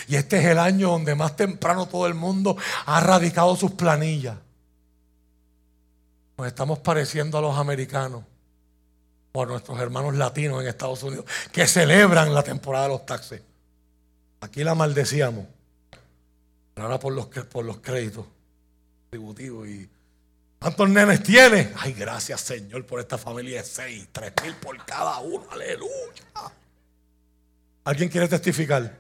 Y 0.07 0.16
este 0.16 0.38
es 0.38 0.45
el 0.45 0.59
año 0.59 0.89
donde 0.89 1.16
más 1.16 1.36
temprano 1.36 1.88
todo 1.88 2.07
el 2.07 2.13
mundo 2.13 2.57
ha 2.86 2.99
radicado 2.99 3.55
sus 3.55 3.72
planillas. 3.72 4.38
Nos 6.38 6.47
estamos 6.47 6.80
pareciendo 6.80 7.38
a 7.38 7.41
los 7.41 7.57
americanos 7.57 8.24
o 9.32 9.43
a 9.43 9.45
nuestros 9.45 9.80
hermanos 9.80 10.16
latinos 10.16 10.61
en 10.61 10.68
Estados 10.68 11.01
Unidos 11.03 11.26
que 11.51 11.66
celebran 11.68 12.34
la 12.34 12.43
temporada 12.43 12.86
de 12.86 12.89
los 12.89 13.05
taxes. 13.05 13.41
Aquí 14.41 14.63
la 14.63 14.76
maldecíamos. 14.76 15.45
Pero 16.74 16.88
ahora 16.88 16.99
por 16.99 17.13
los, 17.13 17.28
por 17.28 17.63
los 17.63 17.78
créditos 17.78 18.26
tributivos 19.09 19.68
y 19.68 19.89
¿Cuántos 20.66 20.89
nenes 20.89 21.22
tiene? 21.22 21.74
Ay, 21.78 21.93
gracias 21.93 22.41
Señor 22.41 22.88
por 22.88 22.99
esta 22.99 23.20
familia 23.20 23.61
de 23.61 23.68
seis, 23.68 24.07
tres 24.11 24.34
mil 24.41 24.55
por 24.55 24.84
cada 24.84 25.20
uno, 25.20 25.45
aleluya. 25.51 25.91
¿Alguien 27.84 28.09
quiere 28.09 28.28
testificar? 28.28 28.97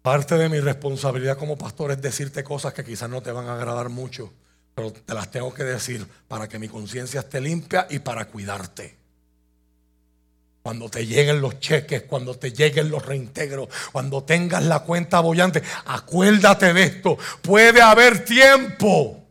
Parte 0.00 0.36
de 0.36 0.48
mi 0.48 0.60
responsabilidad 0.60 1.36
como 1.36 1.58
pastor 1.58 1.90
es 1.90 2.00
decirte 2.00 2.44
cosas 2.44 2.72
que 2.72 2.84
quizás 2.84 3.10
no 3.10 3.20
te 3.20 3.32
van 3.32 3.48
a 3.48 3.54
agradar 3.54 3.88
mucho, 3.88 4.32
pero 4.76 4.92
te 4.92 5.12
las 5.12 5.28
tengo 5.32 5.52
que 5.52 5.64
decir 5.64 6.06
para 6.28 6.48
que 6.48 6.60
mi 6.60 6.68
conciencia 6.68 7.18
esté 7.18 7.40
limpia 7.40 7.88
y 7.90 7.98
para 7.98 8.26
cuidarte. 8.26 9.05
Cuando 10.66 10.88
te 10.88 11.06
lleguen 11.06 11.40
los 11.40 11.60
cheques, 11.60 12.02
cuando 12.02 12.36
te 12.36 12.50
lleguen 12.50 12.90
los 12.90 13.06
reintegros, 13.06 13.68
cuando 13.92 14.24
tengas 14.24 14.64
la 14.64 14.80
cuenta 14.80 15.20
bollante, 15.20 15.62
acuérdate 15.84 16.72
de 16.72 16.82
esto. 16.82 17.16
Puede 17.40 17.80
haber 17.80 18.24
tiempo 18.24 19.24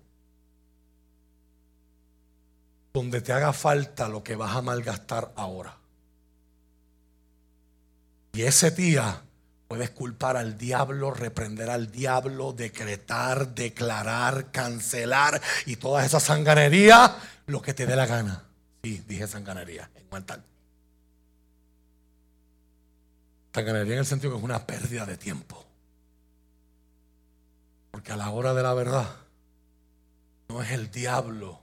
donde 2.93 3.19
te 3.19 3.33
haga 3.33 3.51
falta 3.51 4.07
lo 4.07 4.23
que 4.23 4.37
vas 4.37 4.55
a 4.55 4.61
malgastar 4.61 5.33
ahora. 5.35 5.75
Y 8.31 8.43
ese 8.43 8.71
día 8.71 9.21
puedes 9.67 9.89
culpar 9.89 10.37
al 10.37 10.57
diablo, 10.57 11.11
reprender 11.11 11.69
al 11.69 11.91
diablo, 11.91 12.53
decretar, 12.53 13.53
declarar, 13.53 14.51
cancelar 14.51 15.41
y 15.65 15.75
toda 15.75 16.05
esa 16.05 16.21
sanganería, 16.21 17.13
lo 17.47 17.61
que 17.61 17.73
te 17.73 17.85
dé 17.85 17.97
la 17.97 18.05
gana. 18.05 18.45
Sí, 18.85 19.03
dije 19.05 19.27
sanganería 19.27 19.89
en 19.95 20.07
mental. 20.09 20.41
Sanganería 23.55 23.93
en 23.93 23.99
el 23.99 24.05
sentido 24.05 24.33
que 24.33 24.39
es 24.39 24.43
una 24.43 24.67
pérdida 24.67 25.05
de 25.05 25.15
tiempo. 25.15 25.65
Porque 27.89 28.11
a 28.11 28.17
la 28.17 28.29
hora 28.29 28.53
de 28.53 28.61
la 28.61 28.73
verdad, 28.73 29.15
no 30.49 30.61
es 30.61 30.71
el 30.71 30.91
diablo 30.91 31.61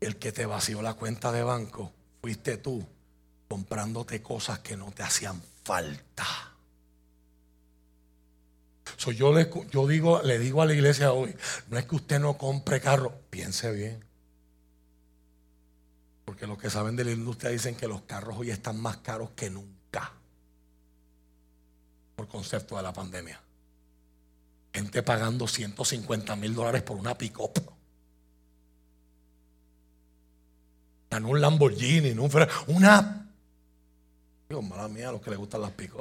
el 0.00 0.16
que 0.16 0.32
te 0.32 0.46
vació 0.46 0.80
la 0.80 0.94
cuenta 0.94 1.30
de 1.30 1.42
banco, 1.42 1.92
fuiste 2.22 2.56
tú 2.56 2.82
comprándote 3.46 4.22
cosas 4.22 4.60
que 4.60 4.74
no 4.74 4.90
te 4.90 5.02
hacían 5.02 5.42
falta. 5.64 6.24
yo, 9.14 9.34
le, 9.34 9.50
yo 9.70 9.86
digo, 9.86 10.22
le 10.22 10.38
digo 10.38 10.62
a 10.62 10.66
la 10.66 10.72
iglesia 10.72 11.12
hoy, 11.12 11.36
no 11.68 11.76
es 11.76 11.84
que 11.84 11.96
usted 11.96 12.20
no 12.20 12.38
compre 12.38 12.80
carro, 12.80 13.12
piense 13.28 13.70
bien. 13.72 14.02
Porque 16.24 16.46
los 16.46 16.56
que 16.56 16.70
saben 16.70 16.96
de 16.96 17.04
la 17.04 17.10
industria 17.10 17.50
dicen 17.50 17.74
que 17.74 17.86
los 17.86 18.00
carros 18.02 18.38
hoy 18.38 18.50
están 18.50 18.80
más 18.80 18.96
caros 18.96 19.32
que 19.36 19.50
nunca. 19.50 19.77
Por 22.18 22.26
concepto 22.26 22.76
de 22.76 22.82
la 22.82 22.92
pandemia. 22.92 23.40
Gente 24.74 25.04
pagando 25.04 25.46
150 25.46 26.34
mil 26.34 26.52
dólares 26.52 26.82
por 26.82 26.96
una 26.96 27.16
pick-up. 27.16 27.52
no 31.20 31.28
un 31.28 31.40
Lamborghini, 31.40 32.12
no 32.12 32.24
un 32.24 32.30
Ferrari, 32.30 32.50
una. 32.66 33.30
Digo, 34.48 34.62
mala 34.62 34.88
mía, 34.88 35.10
a 35.10 35.12
los 35.12 35.20
que 35.20 35.30
les 35.30 35.38
gustan 35.38 35.60
las 35.60 35.70
pick 35.70 35.92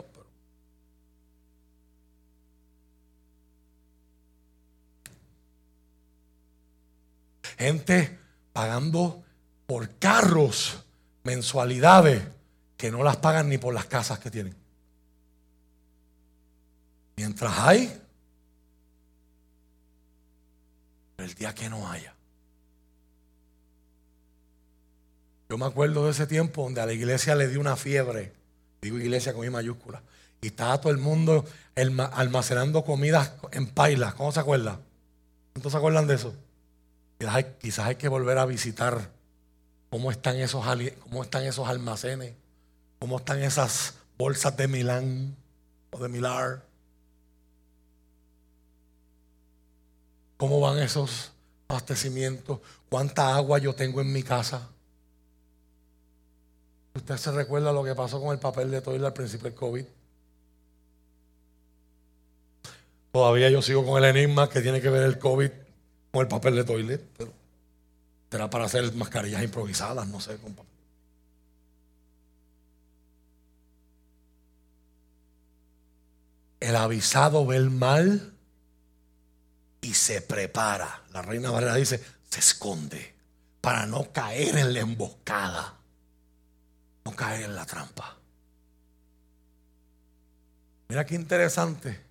Gente 7.60 8.18
pagando 8.54 9.24
por 9.68 10.00
carros 10.00 10.84
mensualidades 11.24 12.24
que 12.76 12.90
no 12.90 13.04
las 13.04 13.18
pagan 13.18 13.50
ni 13.50 13.60
por 13.60 13.72
las 13.72 13.86
casas 13.86 14.18
que 14.18 14.32
tienen. 14.32 14.67
Mientras 17.18 17.58
hay, 17.58 18.00
el 21.18 21.34
día 21.34 21.54
que 21.54 21.70
no 21.70 21.90
haya. 21.90 22.14
Yo 25.50 25.58
me 25.58 25.66
acuerdo 25.66 26.06
de 26.06 26.12
ese 26.12 26.28
tiempo 26.28 26.64
donde 26.64 26.82
a 26.82 26.86
la 26.86 26.94
iglesia 26.94 27.36
le 27.36 27.48
dio 27.48 27.60
una 27.60 27.76
fiebre, 27.76 28.34
digo 28.82 28.98
iglesia 29.00 29.34
con 29.34 29.42
mi 29.42 29.50
mayúscula, 29.50 30.02
y 30.42 30.48
estaba 30.48 30.80
todo 30.80 30.92
el 30.92 31.00
mundo 31.00 31.46
almacenando 31.76 32.84
comidas 32.84 33.34
en 33.52 33.68
pailas. 33.68 34.14
¿Cómo 34.14 34.32
se 34.32 34.40
acuerda? 34.40 34.80
¿Cuántos 35.54 35.72
se 35.72 35.78
acuerdan 35.78 36.06
de 36.06 36.16
eso? 36.16 36.36
Quizás 37.60 37.88
hay, 37.88 37.96
que 37.96 38.10
volver 38.10 38.38
a 38.38 38.46
visitar 38.46 39.10
cómo 39.90 40.12
están, 40.12 40.36
esos, 40.38 40.64
cómo 41.00 41.24
están 41.24 41.46
esos 41.46 41.68
almacenes, 41.68 42.34
cómo 43.00 43.18
están 43.18 43.42
esas 43.42 43.96
bolsas 44.20 44.56
de 44.56 44.68
Milán 44.68 45.36
o 45.90 45.98
de 45.98 46.10
Milar. 46.10 46.68
¿Cómo 50.38 50.60
van 50.60 50.78
esos 50.80 51.32
abastecimientos? 51.68 52.60
¿Cuánta 52.90 53.36
agua 53.36 53.58
yo 53.58 53.74
tengo 53.74 54.02
en 54.02 54.14
mi 54.14 54.24
casa? 54.24 54.70
¿Usted 56.94 57.18
se 57.18 57.32
recuerda 57.32 57.74
lo 57.74 57.84
que 57.84 57.96
pasó 57.96 58.22
con 58.22 58.32
el 58.32 58.40
papel 58.40 58.72
de 58.72 58.82
toilet 58.82 59.06
al 59.06 59.14
principio 59.14 59.46
del 59.46 59.56
COVID? 59.56 59.86
Todavía 63.12 63.50
yo 63.50 63.62
sigo 63.62 63.86
con 63.86 64.04
el 64.04 64.16
enigma 64.16 64.50
que 64.50 64.62
tiene 64.62 64.80
que 64.80 64.90
ver 64.90 65.04
el 65.04 65.18
COVID 65.18 65.50
con 66.12 66.22
el 66.22 66.28
papel 66.28 66.56
de 66.56 66.64
toilet. 66.64 67.04
Pero 67.18 67.34
será 68.30 68.50
para 68.50 68.66
hacer 68.66 68.94
mascarillas 68.94 69.44
improvisadas, 69.44 70.08
no 70.08 70.20
sé. 70.20 70.38
El 76.60 76.76
avisado 76.76 77.46
ve 77.46 77.56
el 77.56 77.70
mal 77.70 78.37
y 79.82 79.94
se 79.94 80.22
prepara. 80.22 81.04
La 81.12 81.22
reina 81.22 81.52
Valera 81.52 81.76
dice, 81.76 82.04
se 82.30 82.40
esconde 82.40 83.16
para 83.62 83.86
no 83.86 84.12
caer 84.12 84.58
en 84.58 84.74
la 84.74 84.80
emboscada 84.80 85.78
no 87.08 87.16
caer 87.16 87.44
en 87.44 87.56
la 87.56 87.66
trampa. 87.66 88.18
Mira 90.90 91.06
qué 91.06 91.16
interesante 91.16 92.02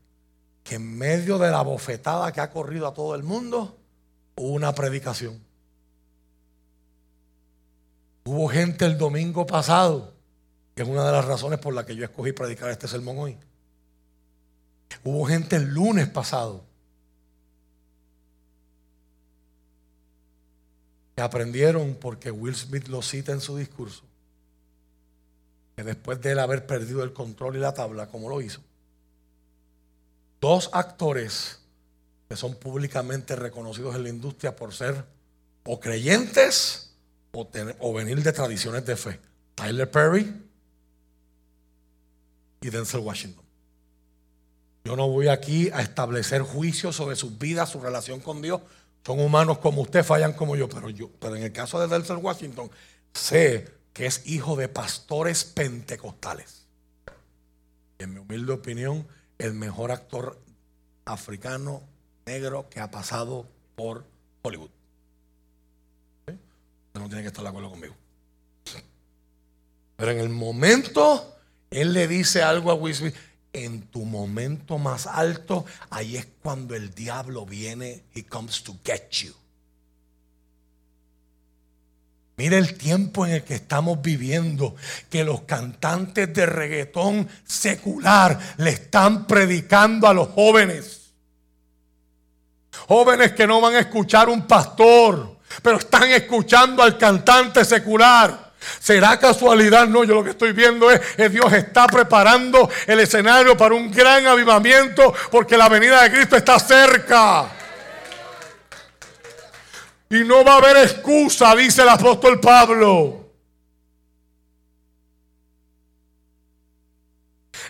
que 0.64 0.76
en 0.76 0.96
medio 0.96 1.36
de 1.36 1.50
la 1.50 1.60
bofetada 1.60 2.32
que 2.32 2.40
ha 2.40 2.50
corrido 2.50 2.86
a 2.86 2.94
todo 2.94 3.14
el 3.14 3.22
mundo, 3.22 3.78
hubo 4.36 4.48
una 4.48 4.74
predicación. 4.74 5.38
Hubo 8.24 8.48
gente 8.48 8.86
el 8.86 8.96
domingo 8.96 9.46
pasado, 9.46 10.14
que 10.74 10.82
es 10.82 10.88
una 10.88 11.04
de 11.04 11.12
las 11.12 11.26
razones 11.26 11.58
por 11.58 11.74
las 11.74 11.84
que 11.84 11.94
yo 11.94 12.04
escogí 12.04 12.32
predicar 12.32 12.70
este 12.70 12.88
sermón 12.88 13.18
hoy. 13.18 13.38
Hubo 15.04 15.26
gente 15.26 15.56
el 15.56 15.74
lunes 15.74 16.08
pasado 16.08 16.64
que 21.16 21.22
aprendieron 21.22 21.96
porque 22.00 22.30
Will 22.30 22.54
Smith 22.54 22.86
lo 22.88 23.02
cita 23.02 23.32
en 23.32 23.40
su 23.40 23.56
discurso 23.56 24.04
que 25.76 25.84
después 25.84 26.20
de 26.22 26.32
él 26.32 26.38
haber 26.38 26.66
perdido 26.66 27.02
el 27.02 27.12
control 27.12 27.56
y 27.56 27.58
la 27.58 27.74
tabla, 27.74 28.08
como 28.08 28.30
lo 28.30 28.40
hizo, 28.40 28.62
dos 30.40 30.70
actores 30.72 31.60
que 32.28 32.36
son 32.36 32.54
públicamente 32.54 33.36
reconocidos 33.36 33.94
en 33.94 34.02
la 34.04 34.08
industria 34.08 34.56
por 34.56 34.72
ser 34.72 35.04
o 35.64 35.78
creyentes 35.78 36.94
o, 37.32 37.92
venir 37.92 38.22
de 38.22 38.32
tradiciones 38.32 38.86
de 38.86 38.96
fe. 38.96 39.20
Tyler 39.54 39.90
Perry 39.90 40.34
y 42.62 42.70
Denzel 42.70 43.00
Washington. 43.00 43.44
Yo 44.84 44.96
no 44.96 45.08
voy 45.08 45.28
aquí 45.28 45.68
a 45.74 45.82
establecer 45.82 46.40
juicios 46.40 46.96
sobre 46.96 47.16
sus 47.16 47.38
vidas, 47.38 47.68
su 47.68 47.80
relación 47.80 48.20
con 48.20 48.40
Dios. 48.40 48.62
Son 49.06 49.20
humanos 49.20 49.58
como 49.58 49.82
usted, 49.82 50.02
fallan 50.02 50.32
como 50.32 50.56
yo, 50.56 50.68
pero 50.68 50.90
yo, 50.90 51.08
pero 51.20 51.36
en 51.36 51.44
el 51.44 51.52
caso 51.52 51.78
de 51.78 51.86
Denzel 51.86 52.16
Washington, 52.16 52.68
sé 53.14 53.72
que 53.92 54.06
es 54.06 54.26
hijo 54.26 54.56
de 54.56 54.68
pastores 54.68 55.44
pentecostales. 55.44 56.66
en 58.00 58.14
mi 58.14 58.18
humilde 58.18 58.52
opinión, 58.52 59.06
el 59.38 59.54
mejor 59.54 59.92
actor 59.92 60.40
africano 61.04 61.84
negro 62.26 62.68
que 62.68 62.80
ha 62.80 62.90
pasado 62.90 63.46
por 63.76 64.04
Hollywood. 64.42 64.70
Usted 66.26 66.36
no 67.00 67.06
tiene 67.06 67.22
que 67.22 67.28
estar 67.28 67.44
de 67.44 67.50
acuerdo 67.50 67.70
conmigo. 67.70 67.94
Pero 69.98 70.10
en 70.10 70.18
el 70.18 70.30
momento, 70.30 71.38
él 71.70 71.92
le 71.92 72.08
dice 72.08 72.42
algo 72.42 72.72
a 72.72 72.74
Will 72.74 73.14
en 73.64 73.82
tu 73.88 74.04
momento 74.04 74.78
más 74.78 75.06
alto, 75.06 75.64
ahí 75.90 76.16
es 76.16 76.26
cuando 76.42 76.74
el 76.74 76.94
diablo 76.94 77.46
viene, 77.46 78.04
he 78.14 78.24
comes 78.24 78.62
to 78.62 78.76
get 78.84 79.10
you. 79.10 79.34
Mire 82.36 82.58
el 82.58 82.76
tiempo 82.76 83.24
en 83.24 83.32
el 83.32 83.44
que 83.44 83.54
estamos 83.54 84.02
viviendo, 84.02 84.76
que 85.08 85.24
los 85.24 85.42
cantantes 85.42 86.32
de 86.34 86.44
reggaetón 86.44 87.28
secular 87.44 88.38
le 88.58 88.70
están 88.70 89.26
predicando 89.26 90.06
a 90.06 90.12
los 90.12 90.28
jóvenes. 90.28 91.12
Jóvenes 92.88 93.32
que 93.32 93.46
no 93.46 93.60
van 93.62 93.74
a 93.74 93.80
escuchar 93.80 94.28
un 94.28 94.46
pastor, 94.46 95.38
pero 95.62 95.78
están 95.78 96.10
escuchando 96.10 96.82
al 96.82 96.98
cantante 96.98 97.64
secular. 97.64 98.45
¿Será 98.78 99.18
casualidad? 99.18 99.86
No, 99.88 100.04
yo 100.04 100.14
lo 100.14 100.24
que 100.24 100.30
estoy 100.30 100.52
viendo 100.52 100.90
es 100.90 101.00
que 101.16 101.28
Dios 101.28 101.52
está 101.52 101.86
preparando 101.86 102.68
el 102.86 103.00
escenario 103.00 103.56
para 103.56 103.74
un 103.74 103.90
gran 103.90 104.26
avivamiento 104.26 105.12
porque 105.30 105.56
la 105.56 105.68
venida 105.68 106.02
de 106.02 106.10
Cristo 106.10 106.36
está 106.36 106.58
cerca. 106.58 107.50
Y 110.08 110.22
no 110.24 110.44
va 110.44 110.54
a 110.54 110.58
haber 110.58 110.76
excusa, 110.78 111.54
dice 111.56 111.82
el 111.82 111.88
apóstol 111.88 112.38
Pablo. 112.40 113.26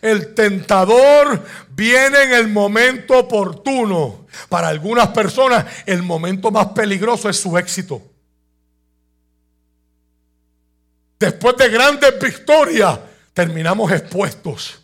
El 0.03 0.35
tentador 0.35 1.43
viene 1.71 2.25
en 2.25 2.33
el 2.35 2.49
momento 2.49 3.19
oportuno. 3.19 4.27
Para 4.49 4.69
algunas 4.69 5.09
personas 5.09 5.65
el 5.87 6.03
momento 6.03 6.51
más 6.51 6.67
peligroso 6.69 7.29
es 7.29 7.41
su 7.41 7.57
éxito. 7.57 8.03
Después 11.19 11.57
de 11.57 11.69
grandes 11.69 12.21
victorias, 12.21 12.99
terminamos 13.33 13.91
expuestos. 13.93 14.83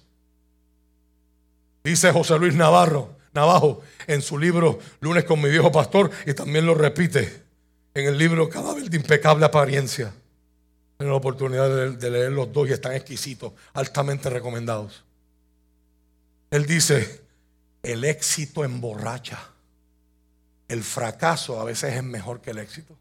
Dice 1.84 2.12
José 2.12 2.38
Luis 2.38 2.54
Navarro, 2.54 3.16
Navajo 3.34 3.82
en 4.06 4.22
su 4.22 4.38
libro 4.38 4.78
Lunes 5.00 5.24
con 5.24 5.40
mi 5.40 5.50
viejo 5.50 5.72
pastor 5.72 6.10
y 6.26 6.34
también 6.34 6.66
lo 6.66 6.74
repite 6.74 7.42
en 7.94 8.06
el 8.06 8.16
libro 8.16 8.48
Cadáver 8.48 8.88
de 8.88 8.96
impecable 8.96 9.44
apariencia. 9.44 10.12
Tengo 10.96 11.10
la 11.10 11.16
oportunidad 11.16 11.90
de 11.90 12.10
leer 12.10 12.32
los 12.32 12.52
dos 12.52 12.68
y 12.68 12.72
están 12.72 12.92
exquisitos, 12.92 13.52
altamente 13.72 14.30
recomendados. 14.30 15.02
Él 16.50 16.66
dice, 16.66 17.22
el 17.82 18.04
éxito 18.04 18.64
emborracha. 18.64 19.48
El 20.68 20.82
fracaso 20.82 21.60
a 21.60 21.64
veces 21.64 21.94
es 21.94 22.02
mejor 22.02 22.40
que 22.40 22.52
el 22.52 22.58
éxito. 22.58 22.96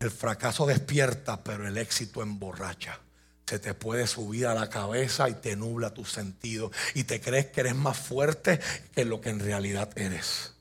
El 0.00 0.10
fracaso 0.10 0.66
despierta, 0.66 1.42
pero 1.42 1.66
el 1.66 1.76
éxito 1.76 2.22
emborracha. 2.22 3.00
Se 3.46 3.58
te 3.58 3.74
puede 3.74 4.06
subir 4.06 4.46
a 4.46 4.54
la 4.54 4.68
cabeza 4.68 5.28
y 5.28 5.34
te 5.34 5.56
nubla 5.56 5.94
tu 5.94 6.04
sentido. 6.04 6.70
Y 6.94 7.04
te 7.04 7.20
crees 7.20 7.46
que 7.46 7.60
eres 7.60 7.74
más 7.74 7.96
fuerte 7.96 8.60
que 8.94 9.04
lo 9.04 9.20
que 9.20 9.30
en 9.30 9.40
realidad 9.40 9.90
eres. 9.96 10.52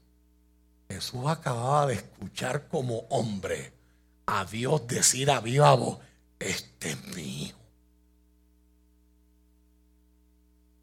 Jesús 0.90 1.28
acababa 1.28 1.88
de 1.88 1.96
escuchar 1.96 2.68
como 2.68 3.00
hombre 3.10 3.74
a 4.26 4.46
Dios 4.46 4.88
decir 4.88 5.30
a 5.30 5.40
viva 5.42 5.74
voz, 5.76 6.00
este 6.40 6.92
es 6.92 7.08
mío. 7.16 7.56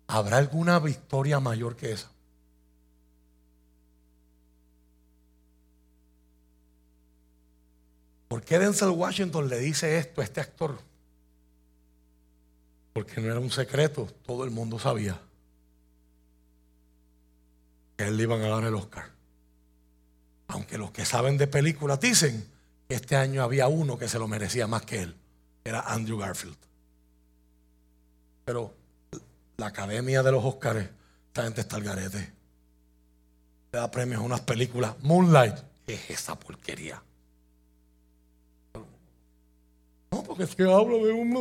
¿Habrá 0.07 0.38
alguna 0.38 0.78
victoria 0.78 1.40
mayor 1.40 1.76
que 1.76 1.92
esa? 1.92 2.13
¿Por 8.35 8.43
qué 8.43 8.59
Denzel 8.59 8.91
Washington 8.91 9.49
le 9.49 9.61
dice 9.61 9.97
esto 9.97 10.20
a 10.20 10.24
este 10.24 10.41
actor? 10.41 10.76
Porque 12.93 13.20
no 13.20 13.30
era 13.30 13.39
un 13.39 13.53
secreto, 13.53 14.09
todo 14.26 14.43
el 14.43 14.51
mundo 14.51 14.76
sabía 14.76 15.20
que 17.97 18.09
él 18.09 18.16
le 18.16 18.24
iban 18.24 18.43
a 18.43 18.49
dar 18.49 18.64
el 18.64 18.74
Oscar. 18.74 19.05
Aunque 20.49 20.78
los 20.78 20.91
que 20.91 21.05
saben 21.05 21.39
de 21.39 21.47
películas 21.47 22.01
dicen 22.01 22.51
que 22.89 22.97
este 22.97 23.14
año 23.14 23.41
había 23.41 23.68
uno 23.68 23.97
que 23.97 24.09
se 24.09 24.18
lo 24.18 24.26
merecía 24.26 24.66
más 24.66 24.82
que 24.82 25.03
él, 25.03 25.16
era 25.62 25.82
Andrew 25.82 26.18
Garfield. 26.18 26.59
Pero 28.47 28.74
la 29.59 29.66
academia 29.66 30.24
de 30.24 30.32
los 30.32 30.45
Oscars, 30.45 30.89
esta 31.28 31.45
gente 31.45 31.61
está 31.61 31.76
al 31.76 31.85
garete. 31.85 32.32
Le 33.70 33.78
da 33.78 33.89
premios 33.93 34.22
a 34.22 34.24
unas 34.24 34.41
películas. 34.41 34.97
Moonlight, 35.03 35.55
¿qué 35.87 35.95
es 35.95 36.11
esa 36.11 36.37
porquería? 36.37 37.01
No, 40.14 40.22
porque 40.22 40.46
que 40.46 40.62
hablo 40.62 41.04
de 41.04 41.12
uno. 41.12 41.40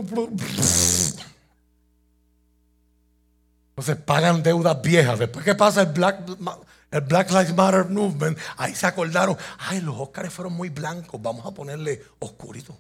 Entonces 3.69 3.95
pagan 4.03 4.41
deudas 4.41 4.82
viejas. 4.82 5.19
Después 5.19 5.45
que 5.45 5.53
pasa 5.53 5.84
el 5.84 5.91
Black, 5.91 7.30
Lives 7.30 7.55
Matter 7.55 7.86
Movement, 7.86 8.38
ahí 8.57 8.74
se 8.74 8.88
acordaron, 8.88 9.38
ay, 9.59 9.82
los 9.82 9.95
Oscars 9.99 10.34
fueron 10.34 10.53
muy 10.53 10.69
blancos, 10.69 11.21
vamos 11.21 11.45
a 11.45 11.51
ponerle 11.51 12.03
oscurito. 12.19 12.76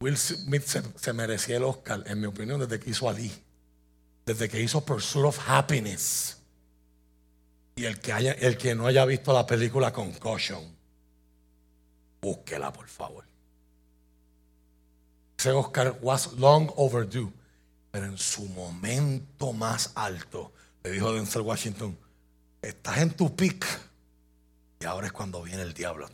Will 0.00 0.16
Smith 0.16 0.62
se, 0.96 1.12
merecía 1.12 1.56
el 1.56 1.64
Oscar, 1.64 2.04
en 2.06 2.20
mi 2.20 2.26
opinión, 2.26 2.60
desde 2.60 2.78
que 2.78 2.90
hizo 2.90 3.08
Ali, 3.08 3.32
desde 4.24 4.48
que 4.48 4.60
hizo 4.60 4.84
Pursuit 4.84 5.24
of 5.24 5.40
Happiness. 5.48 6.36
Y 7.74 7.86
el 7.86 7.98
que, 7.98 8.12
el 8.12 8.56
que 8.56 8.74
no 8.76 8.86
haya 8.86 9.04
visto 9.04 9.32
la 9.32 9.46
película 9.46 9.92
Concussion, 9.92 10.75
Búsquela, 12.20 12.72
por 12.72 12.88
favor. 12.88 13.24
Ese 15.38 15.52
Oscar 15.52 15.98
was 16.00 16.32
long 16.34 16.70
overdue, 16.76 17.30
pero 17.90 18.06
en 18.06 18.18
su 18.18 18.46
momento 18.46 19.52
más 19.52 19.92
alto, 19.94 20.52
le 20.82 20.92
dijo 20.92 21.12
Denzel 21.12 21.42
Washington, 21.42 21.96
estás 22.62 22.98
en 22.98 23.10
tu 23.10 23.34
pick 23.34 23.64
y 24.80 24.84
ahora 24.84 25.06
es 25.06 25.12
cuando 25.12 25.42
viene 25.42 25.62
el 25.62 25.74
diablo. 25.74 26.08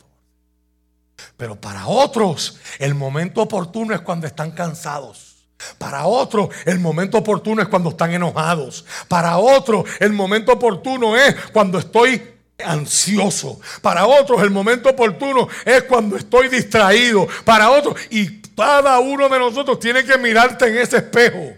Pero 1.37 1.59
para 1.59 1.87
otros, 1.87 2.59
el 2.79 2.95
momento 2.95 3.41
oportuno 3.41 3.93
es 3.93 4.01
cuando 4.01 4.27
están 4.27 4.51
cansados. 4.51 5.33
Para 5.77 6.05
otros, 6.05 6.49
el 6.65 6.79
momento 6.79 7.17
oportuno 7.17 7.61
es 7.61 7.67
cuando 7.67 7.91
están 7.91 8.11
enojados. 8.11 8.85
Para 9.07 9.37
otros, 9.37 9.85
el 9.99 10.11
momento 10.11 10.53
oportuno 10.53 11.15
es 11.15 11.35
cuando 11.51 11.79
estoy 11.79 12.32
ansioso. 12.59 13.59
Para 13.81 14.05
otros 14.05 14.41
el 14.41 14.51
momento 14.51 14.89
oportuno 14.89 15.47
es 15.65 15.83
cuando 15.83 16.15
estoy 16.17 16.49
distraído. 16.49 17.27
Para 17.45 17.71
otros, 17.71 17.95
y 18.09 18.41
cada 18.55 18.99
uno 18.99 19.29
de 19.29 19.39
nosotros 19.39 19.79
tiene 19.79 20.03
que 20.03 20.17
mirarte 20.17 20.67
en 20.67 20.77
ese 20.77 20.97
espejo. 20.97 21.53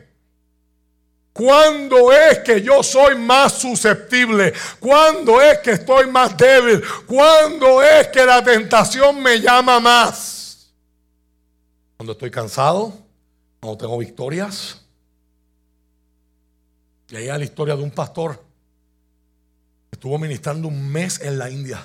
¿Cuándo 1.33 2.13
es 2.13 2.39
que 2.39 2.61
yo 2.61 2.81
soy 2.81 3.15
más 3.17 3.53
susceptible? 3.53 4.53
¿Cuándo 4.79 5.41
es 5.41 5.59
que 5.59 5.71
estoy 5.71 6.07
más 6.07 6.37
débil? 6.37 6.81
¿Cuándo 7.05 7.83
es 7.83 8.07
que 8.07 8.25
la 8.25 8.41
tentación 8.41 9.21
me 9.21 9.41
llama 9.41 9.81
más? 9.81 10.71
Cuando 11.97 12.13
estoy 12.13 12.31
cansado, 12.31 12.93
cuando 13.59 13.77
tengo 13.77 13.97
victorias. 13.97 14.81
Y 17.09 17.17
ahí 17.17 17.27
la 17.27 17.43
historia 17.43 17.75
de 17.75 17.83
un 17.83 17.91
pastor 17.91 18.44
Estuvo 19.95 20.19
ministrando 20.19 20.67
un 20.67 20.91
mes 20.91 21.21
en 21.21 21.39
la 21.39 21.49
India. 21.49 21.81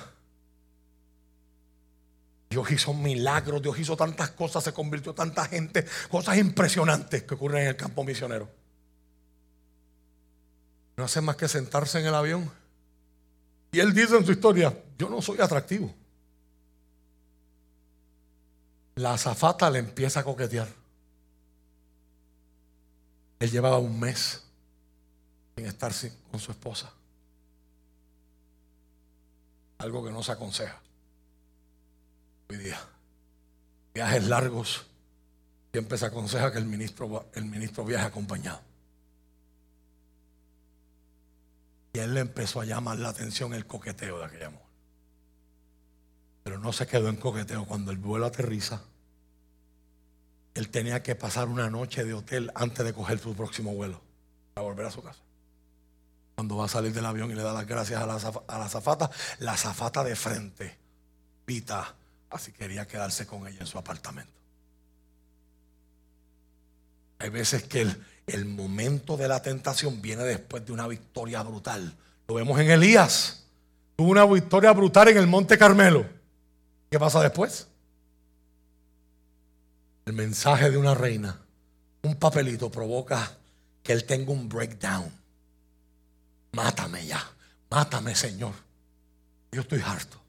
Dios 2.49 2.69
hizo 2.69 2.93
milagros, 2.93 3.61
Dios 3.61 3.79
hizo 3.79 3.95
tantas 3.95 4.31
cosas, 4.31 4.65
se 4.65 4.73
convirtió 4.73 5.13
tanta 5.13 5.45
gente, 5.45 5.85
cosas 6.09 6.37
impresionantes 6.37 7.23
que 7.23 7.35
ocurren 7.35 7.61
en 7.61 7.67
el 7.69 7.77
campo 7.77 8.03
misionero. 8.03 8.49
No 10.97 11.05
hace 11.05 11.21
más 11.21 11.37
que 11.37 11.47
sentarse 11.47 12.01
en 12.01 12.07
el 12.07 12.13
avión. 12.13 12.51
Y 13.71 13.79
él 13.79 13.93
dice 13.93 14.17
en 14.17 14.25
su 14.25 14.33
historia, 14.33 14.77
yo 14.97 15.09
no 15.09 15.21
soy 15.21 15.39
atractivo. 15.39 15.95
La 18.95 19.13
azafata 19.13 19.71
le 19.71 19.79
empieza 19.79 20.19
a 20.19 20.23
coquetear. 20.25 20.67
Él 23.39 23.49
llevaba 23.49 23.79
un 23.79 23.97
mes 23.97 24.43
sin 25.55 25.65
estar 25.65 25.93
con 26.29 26.41
su 26.41 26.51
esposa. 26.51 26.91
Algo 29.81 30.03
que 30.03 30.11
no 30.11 30.21
se 30.21 30.31
aconseja 30.31 30.79
hoy 32.49 32.57
día. 32.57 32.79
Viajes 33.95 34.27
largos, 34.27 34.85
siempre 35.71 35.97
se 35.97 36.05
aconseja 36.05 36.51
que 36.51 36.59
el 36.59 36.65
ministro, 36.65 37.25
el 37.33 37.45
ministro 37.45 37.83
viaje 37.83 38.05
acompañado. 38.05 38.61
Y 41.93 41.99
él 41.99 42.13
le 42.13 42.19
empezó 42.19 42.61
a 42.61 42.65
llamar 42.65 42.99
la 42.99 43.09
atención 43.09 43.55
el 43.55 43.65
coqueteo 43.65 44.19
de 44.19 44.25
aquella 44.25 44.51
mujer. 44.51 44.67
Pero 46.43 46.59
no 46.59 46.71
se 46.73 46.85
quedó 46.85 47.09
en 47.09 47.15
coqueteo. 47.15 47.65
Cuando 47.65 47.89
el 47.91 47.97
vuelo 47.97 48.27
aterriza, 48.27 48.83
él 50.53 50.69
tenía 50.69 51.01
que 51.01 51.15
pasar 51.15 51.47
una 51.47 51.71
noche 51.71 52.05
de 52.05 52.13
hotel 52.13 52.51
antes 52.53 52.85
de 52.85 52.93
coger 52.93 53.17
su 53.17 53.33
próximo 53.33 53.73
vuelo 53.73 53.99
para 54.53 54.67
volver 54.67 54.85
a 54.85 54.91
su 54.91 55.01
casa 55.01 55.21
cuando 56.41 56.57
va 56.57 56.65
a 56.65 56.69
salir 56.69 56.91
del 56.91 57.05
avión 57.05 57.29
y 57.29 57.35
le 57.35 57.43
da 57.43 57.53
las 57.53 57.67
gracias 57.67 58.01
a 58.01 58.07
la, 58.07 58.15
a 58.15 58.67
zafata, 58.67 59.11
la 59.37 59.55
zafata 59.55 60.03
de 60.03 60.15
frente 60.15 60.75
pita, 61.45 61.93
así 62.31 62.51
quería 62.51 62.87
quedarse 62.87 63.27
con 63.27 63.45
ella 63.47 63.59
en 63.59 63.67
su 63.67 63.77
apartamento. 63.77 64.31
Hay 67.19 67.29
veces 67.29 67.61
que 67.61 67.81
el, 67.81 68.03
el 68.25 68.45
momento 68.45 69.17
de 69.17 69.27
la 69.27 69.43
tentación 69.43 70.01
viene 70.01 70.23
después 70.23 70.65
de 70.65 70.71
una 70.71 70.87
victoria 70.87 71.43
brutal. 71.43 71.95
Lo 72.27 72.33
vemos 72.33 72.59
en 72.59 72.71
Elías. 72.71 73.43
Tuvo 73.95 74.09
una 74.09 74.25
victoria 74.25 74.71
brutal 74.71 75.09
en 75.09 75.17
el 75.17 75.27
Monte 75.27 75.59
Carmelo. 75.59 76.07
¿Qué 76.89 76.97
pasa 76.97 77.21
después? 77.21 77.67
el 80.07 80.13
mensaje 80.13 80.71
de 80.71 80.77
una 80.77 80.95
reina, 80.95 81.39
un 82.01 82.15
papelito 82.15 82.71
provoca 82.71 83.37
que 83.83 83.93
él 83.93 84.05
tenga 84.05 84.31
un 84.31 84.49
breakdown. 84.49 85.20
Mátame 86.53 87.05
ya, 87.05 87.23
mátame 87.69 88.15
Señor. 88.15 88.53
Yo 89.51 89.61
estoy 89.61 89.81
harto. 89.85 90.21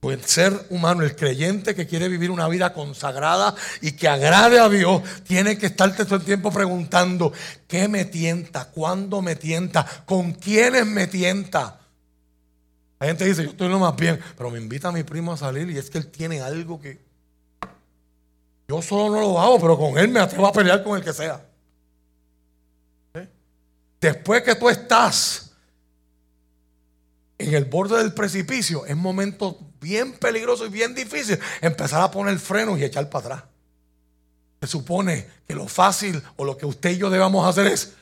Pues 0.00 0.16
el 0.16 0.24
ser 0.24 0.66
humano, 0.70 1.02
el 1.02 1.16
creyente 1.16 1.74
que 1.74 1.88
quiere 1.88 2.08
vivir 2.08 2.30
una 2.30 2.46
vida 2.46 2.72
consagrada 2.72 3.54
y 3.80 3.92
que 3.92 4.06
agrade 4.06 4.60
a 4.60 4.68
Dios, 4.68 5.02
tiene 5.24 5.58
que 5.58 5.66
estarte 5.66 6.04
todo 6.04 6.16
el 6.16 6.22
tiempo 6.22 6.52
preguntando, 6.52 7.32
¿qué 7.66 7.88
me 7.88 8.04
tienta? 8.04 8.66
¿Cuándo 8.66 9.22
me 9.22 9.34
tienta? 9.34 9.84
¿Con 10.06 10.32
quiénes 10.32 10.86
me 10.86 11.08
tienta? 11.08 11.80
La 13.00 13.08
gente 13.08 13.24
dice, 13.24 13.42
yo 13.42 13.50
estoy 13.50 13.68
lo 13.68 13.80
más 13.80 13.96
bien, 13.96 14.20
pero 14.36 14.50
me 14.50 14.58
invita 14.58 14.88
a 14.88 14.92
mi 14.92 15.02
primo 15.02 15.32
a 15.32 15.36
salir 15.36 15.68
y 15.68 15.78
es 15.78 15.90
que 15.90 15.98
él 15.98 16.06
tiene 16.08 16.40
algo 16.40 16.80
que... 16.80 17.04
Yo 18.68 18.80
solo 18.82 19.16
no 19.16 19.20
lo 19.20 19.40
hago, 19.40 19.58
pero 19.58 19.78
con 19.78 19.98
él 19.98 20.08
me 20.08 20.20
atrevo 20.20 20.46
a 20.46 20.52
pelear 20.52 20.84
con 20.84 20.96
el 20.96 21.02
que 21.02 21.12
sea. 21.12 21.47
Después 24.00 24.42
que 24.42 24.54
tú 24.54 24.68
estás 24.68 25.52
en 27.38 27.54
el 27.54 27.64
borde 27.64 27.98
del 27.98 28.14
precipicio, 28.14 28.86
es 28.86 28.96
momento 28.96 29.58
bien 29.80 30.12
peligroso 30.12 30.66
y 30.66 30.70
bien 30.70 30.94
difícil 30.94 31.38
empezar 31.60 32.00
a 32.02 32.10
poner 32.10 32.38
frenos 32.38 32.78
y 32.78 32.84
echar 32.84 33.08
para 33.10 33.26
atrás. 33.26 33.44
Se 34.60 34.66
supone 34.66 35.26
que 35.46 35.54
lo 35.54 35.68
fácil 35.68 36.20
o 36.36 36.44
lo 36.44 36.56
que 36.56 36.66
usted 36.66 36.90
y 36.90 36.98
yo 36.98 37.10
debamos 37.10 37.46
hacer 37.46 37.66
es 37.68 37.94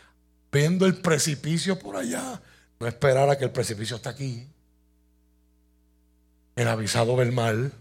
viendo 0.50 0.86
el 0.86 0.96
precipicio 0.96 1.78
por 1.78 1.96
allá, 1.96 2.40
no 2.80 2.86
esperar 2.86 3.28
a 3.28 3.36
que 3.36 3.44
el 3.44 3.50
precipicio 3.50 3.96
esté 3.96 4.08
aquí. 4.08 4.48
El 6.56 6.68
avisado 6.68 7.16
del 7.16 7.32
mal. 7.32 7.72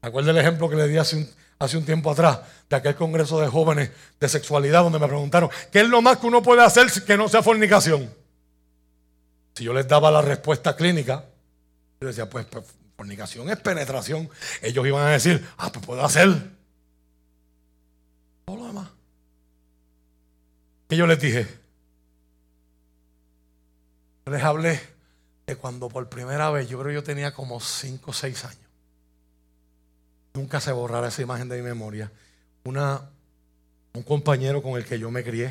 ¿Acuerda 0.00 0.32
el 0.32 0.38
ejemplo 0.38 0.68
que 0.68 0.76
le 0.76 0.88
di 0.88 0.96
hace 0.96 1.16
un, 1.16 1.30
hace 1.58 1.76
un 1.76 1.84
tiempo 1.84 2.10
atrás 2.10 2.40
de 2.68 2.76
aquel 2.76 2.94
congreso 2.94 3.40
de 3.40 3.48
jóvenes 3.48 3.90
de 4.20 4.28
sexualidad 4.28 4.82
donde 4.82 4.98
me 4.98 5.06
preguntaron, 5.06 5.50
¿qué 5.72 5.80
es 5.80 5.88
lo 5.88 6.02
más 6.02 6.18
que 6.18 6.26
uno 6.26 6.42
puede 6.42 6.62
hacer 6.62 6.86
que 7.04 7.16
no 7.16 7.28
sea 7.28 7.42
fornicación? 7.42 8.12
Si 9.54 9.64
yo 9.64 9.72
les 9.74 9.88
daba 9.88 10.10
la 10.10 10.22
respuesta 10.22 10.76
clínica, 10.76 11.24
yo 12.00 12.06
decía, 12.06 12.30
pues, 12.30 12.46
pues, 12.46 12.64
fornicación 12.96 13.48
es 13.50 13.58
penetración. 13.58 14.28
Ellos 14.62 14.86
iban 14.86 15.06
a 15.06 15.10
decir, 15.10 15.46
ah, 15.56 15.70
pues 15.72 15.84
puedo 15.84 16.04
hacer. 16.04 16.28
Todo 18.44 18.56
lo 18.56 18.66
demás. 18.66 18.88
Y 20.90 20.96
yo 20.96 21.06
les 21.06 21.20
dije, 21.20 21.46
les 24.26 24.42
hablé 24.42 24.80
de 25.46 25.56
cuando 25.56 25.88
por 25.88 26.08
primera 26.08 26.50
vez, 26.50 26.68
yo 26.68 26.78
creo 26.78 26.88
que 26.88 26.94
yo 26.94 27.02
tenía 27.02 27.32
como 27.32 27.60
5 27.60 28.10
o 28.10 28.14
6 28.14 28.44
años. 28.44 28.67
Nunca 30.38 30.60
se 30.60 30.70
borrará 30.70 31.08
esa 31.08 31.22
imagen 31.22 31.48
de 31.48 31.56
mi 31.56 31.62
memoria. 31.62 32.12
Un 32.64 34.02
compañero 34.06 34.62
con 34.62 34.78
el 34.78 34.84
que 34.84 34.98
yo 34.98 35.10
me 35.10 35.24
crié, 35.24 35.48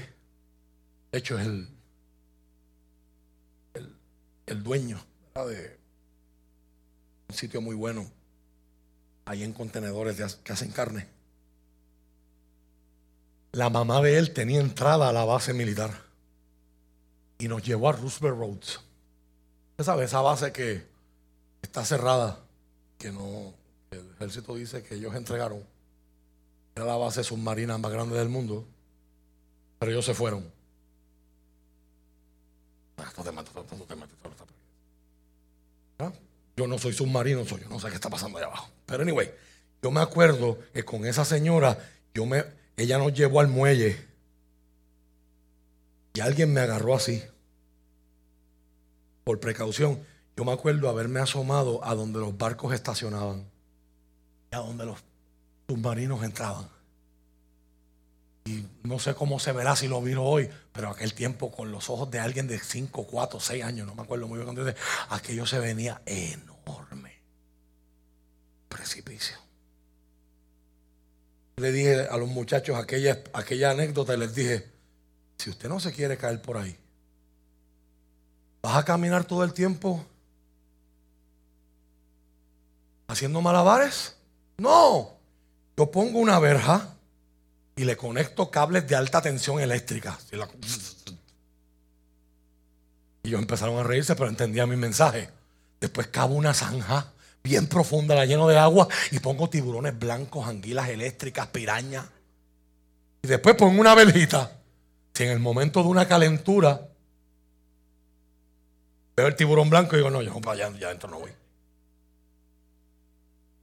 de 1.11 1.17
hecho 1.19 1.37
es 1.37 1.45
el 1.45 1.77
el 4.47 4.63
dueño 4.63 4.97
de 5.35 5.77
un 7.27 7.35
sitio 7.35 7.61
muy 7.61 7.75
bueno, 7.75 8.09
ahí 9.25 9.43
en 9.43 9.53
contenedores 9.53 10.37
que 10.37 10.53
hacen 10.53 10.71
carne. 10.71 11.07
La 13.51 13.69
mamá 13.69 14.01
de 14.01 14.17
él 14.17 14.33
tenía 14.33 14.61
entrada 14.61 15.09
a 15.09 15.13
la 15.13 15.25
base 15.25 15.53
militar 15.53 15.91
y 17.37 17.49
nos 17.49 17.61
llevó 17.61 17.89
a 17.89 17.91
Roosevelt 17.91 18.37
Roads. 18.37 18.79
Usted 19.71 19.83
sabe, 19.83 20.05
esa 20.05 20.21
base 20.21 20.53
que 20.53 20.87
está 21.61 21.83
cerrada, 21.83 22.39
que 22.97 23.11
no, 23.11 23.53
el 23.91 24.11
ejército 24.15 24.55
dice 24.55 24.83
que 24.83 24.95
ellos 24.95 25.15
entregaron. 25.15 25.63
Era 26.75 26.85
la 26.85 26.97
base 26.97 27.23
submarina 27.23 27.77
más 27.77 27.91
grande 27.91 28.17
del 28.17 28.29
mundo, 28.29 28.65
pero 29.79 29.91
ellos 29.91 30.05
se 30.05 30.13
fueron. 30.13 30.51
Yo 36.55 36.67
no 36.67 36.77
soy 36.79 36.93
submarino, 36.93 37.45
soy 37.45 37.61
yo 37.61 37.69
no 37.69 37.79
sé 37.79 37.89
qué 37.89 37.95
está 37.95 38.09
pasando 38.09 38.37
allá 38.37 38.47
abajo. 38.47 38.69
Pero 38.85 39.03
anyway, 39.03 39.31
yo 39.81 39.91
me 39.91 40.01
acuerdo 40.01 40.57
que 40.73 40.83
con 40.83 41.05
esa 41.05 41.23
señora, 41.23 41.77
yo 42.13 42.25
me, 42.25 42.43
ella 42.75 42.97
nos 42.97 43.13
llevó 43.13 43.39
al 43.39 43.47
muelle 43.47 44.05
y 46.13 46.19
alguien 46.19 46.51
me 46.51 46.61
agarró 46.61 46.95
así. 46.95 47.23
Por 49.23 49.39
precaución, 49.39 49.99
yo 50.35 50.45
me 50.45 50.51
acuerdo 50.51 50.89
haberme 50.89 51.19
asomado 51.19 51.83
a 51.83 51.93
donde 51.93 52.19
los 52.19 52.37
barcos 52.37 52.73
estacionaban 52.73 53.45
a 54.51 54.57
donde 54.57 54.85
los 54.85 54.99
submarinos 55.67 56.23
entraban. 56.23 56.67
Y 58.45 58.65
no 58.83 58.97
sé 58.97 59.13
cómo 59.13 59.39
se 59.39 59.51
verá 59.51 59.75
si 59.75 59.89
lo 59.89 60.01
viro 60.01 60.23
hoy, 60.23 60.49
pero 60.71 60.89
aquel 60.89 61.13
tiempo 61.13 61.51
con 61.51 61.71
los 61.71 61.89
ojos 61.89 62.09
de 62.09 62.19
alguien 62.19 62.47
de 62.47 62.57
5, 62.57 63.05
4, 63.05 63.39
6 63.39 63.63
años, 63.63 63.85
no 63.85 63.93
me 63.93 64.03
acuerdo 64.03 64.27
muy 64.27 64.39
bien, 64.39 64.75
aquello 65.09 65.45
se 65.45 65.59
venía 65.59 66.01
enorme. 66.05 67.21
Precipicio. 68.69 69.37
Le 71.57 71.71
dije 71.71 72.07
a 72.07 72.15
los 72.17 72.29
muchachos 72.29 72.77
aquella, 72.77 73.21
aquella 73.33 73.71
anécdota 73.71 74.13
y 74.13 74.17
les 74.17 74.33
dije, 74.33 74.69
si 75.37 75.49
usted 75.49 75.67
no 75.67 75.79
se 75.79 75.91
quiere 75.91 76.15
caer 76.17 76.41
por 76.41 76.57
ahí, 76.57 76.77
¿vas 78.61 78.77
a 78.77 78.85
caminar 78.85 79.25
todo 79.25 79.43
el 79.43 79.53
tiempo 79.53 80.05
haciendo 83.07 83.41
malabares? 83.41 84.16
No, 84.57 85.17
yo 85.77 85.91
pongo 85.91 86.19
una 86.19 86.39
verja 86.39 86.95
y 87.75 87.83
le 87.83 87.95
conecto 87.95 88.49
cables 88.49 88.87
de 88.87 88.95
alta 88.95 89.21
tensión 89.21 89.59
eléctrica. 89.59 90.17
Y 93.23 93.29
ellos 93.29 93.41
empezaron 93.41 93.77
a 93.77 93.83
reírse, 93.83 94.15
pero 94.15 94.29
entendían 94.29 94.69
mi 94.69 94.75
mensaje. 94.75 95.29
Después 95.79 96.07
cabo 96.07 96.33
una 96.33 96.55
zanja 96.55 97.13
bien 97.43 97.67
profunda, 97.67 98.15
la 98.15 98.25
lleno 98.25 98.47
de 98.47 98.57
agua 98.57 98.87
y 99.11 99.19
pongo 99.19 99.49
tiburones 99.49 99.97
blancos, 99.97 100.47
anguilas 100.47 100.89
eléctricas, 100.89 101.47
pirañas. 101.47 102.05
Y 103.21 103.27
después 103.27 103.55
pongo 103.55 103.79
una 103.79 103.93
veljita. 103.93 104.59
Si 105.13 105.23
en 105.23 105.29
el 105.29 105.39
momento 105.39 105.83
de 105.83 105.89
una 105.89 106.07
calentura 106.07 106.87
veo 109.15 109.27
el 109.27 109.35
tiburón 109.35 109.69
blanco 109.69 109.95
y 109.95 109.99
digo, 109.99 110.09
no, 110.09 110.21
yo 110.21 110.39
para 110.41 110.65
allá, 110.65 110.79
ya 110.79 110.87
adentro 110.87 111.09
no 111.09 111.19
voy. 111.19 111.31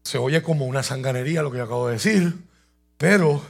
Se 0.05 0.18
oye 0.18 0.43
como 0.43 0.66
una 0.66 0.82
sanganería 0.82 1.43
lo 1.43 1.51
que 1.51 1.59
yo 1.59 1.64
acabo 1.64 1.89
de 1.89 1.94
decir, 1.94 2.35
pero 2.98 3.43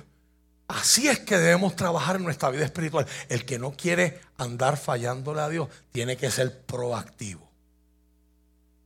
Así 0.68 1.08
es 1.08 1.20
que 1.20 1.36
debemos 1.36 1.76
trabajar 1.76 2.16
en 2.16 2.24
nuestra 2.24 2.50
vida 2.50 2.64
espiritual. 2.64 3.06
El 3.28 3.44
que 3.44 3.58
no 3.58 3.72
quiere 3.72 4.20
andar 4.38 4.76
fallándole 4.76 5.40
a 5.42 5.48
Dios 5.48 5.68
tiene 5.92 6.16
que 6.16 6.30
ser 6.30 6.62
proactivo. 6.62 7.50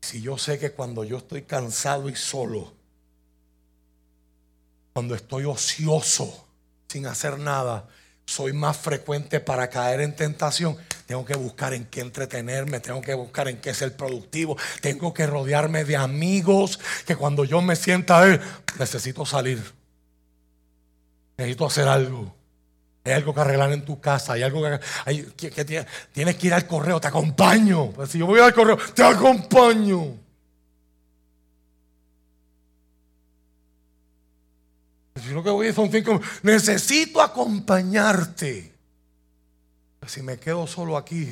Si 0.01 0.21
yo 0.21 0.39
sé 0.39 0.59
que 0.59 0.73
cuando 0.73 1.05
yo 1.05 1.19
estoy 1.19 1.43
cansado 1.43 2.09
y 2.09 2.17
solo, 2.17 2.73
cuando 4.93 5.15
estoy 5.15 5.45
ocioso, 5.45 6.47
sin 6.89 7.07
hacer 7.07 7.39
nada, 7.39 7.89
soy 8.29 8.53
más 8.53 8.77
frecuente 8.77 9.41
para 9.41 9.71
caer 9.71 10.03
en 10.03 10.15
tentación, 10.15 10.77
tengo 11.07 11.25
que 11.25 11.35
buscar 11.35 11.73
en 11.73 11.87
qué 11.87 12.03
entretenerme, 12.03 12.79
tengo 12.79 13.01
que 13.01 13.15
buscar 13.15 13.49
en 13.49 13.57
qué 13.57 13.73
ser 13.73 13.97
productivo, 13.97 14.57
tengo 14.83 15.15
que 15.15 15.27
rodearme 15.27 15.85
de 15.85 15.97
amigos 15.97 16.79
que 17.07 17.17
cuando 17.17 17.45
yo 17.45 17.63
me 17.63 17.75
sienta 17.75 18.19
a 18.19 18.25
ver, 18.25 18.43
necesito 18.79 19.25
salir 19.25 19.79
necesito 21.39 21.67
hacer 21.67 21.89
algo. 21.89 22.35
Hay 23.05 23.13
algo 23.13 23.33
que 23.33 23.41
arreglar 23.41 23.73
en 23.73 23.85
tu 23.85 24.01
casa, 24.01 24.35
hay 24.35 24.43
algo 24.43 24.63
que, 25.37 25.87
tienes 26.13 26.37
que 26.37 26.47
ir 26.49 26.53
al 26.53 26.67
correo, 26.67 27.01
te 27.01 27.07
acompaño. 27.07 27.93
Pues 27.93 28.11
si 28.11 28.19
yo 28.19 28.27
voy 28.27 28.41
al 28.41 28.53
correo, 28.53 28.77
te 28.93 29.03
acompaño. 29.03 30.17
Si 35.29 35.35
lo 35.35 35.45
que 35.45 35.51
voy 35.51 35.73
son 35.73 35.93
cinco, 35.93 36.21
necesito 36.43 37.21
acompañarte. 37.21 38.75
Si 40.07 40.23
me 40.23 40.39
quedo 40.39 40.67
solo 40.67 40.97
aquí, 40.97 41.31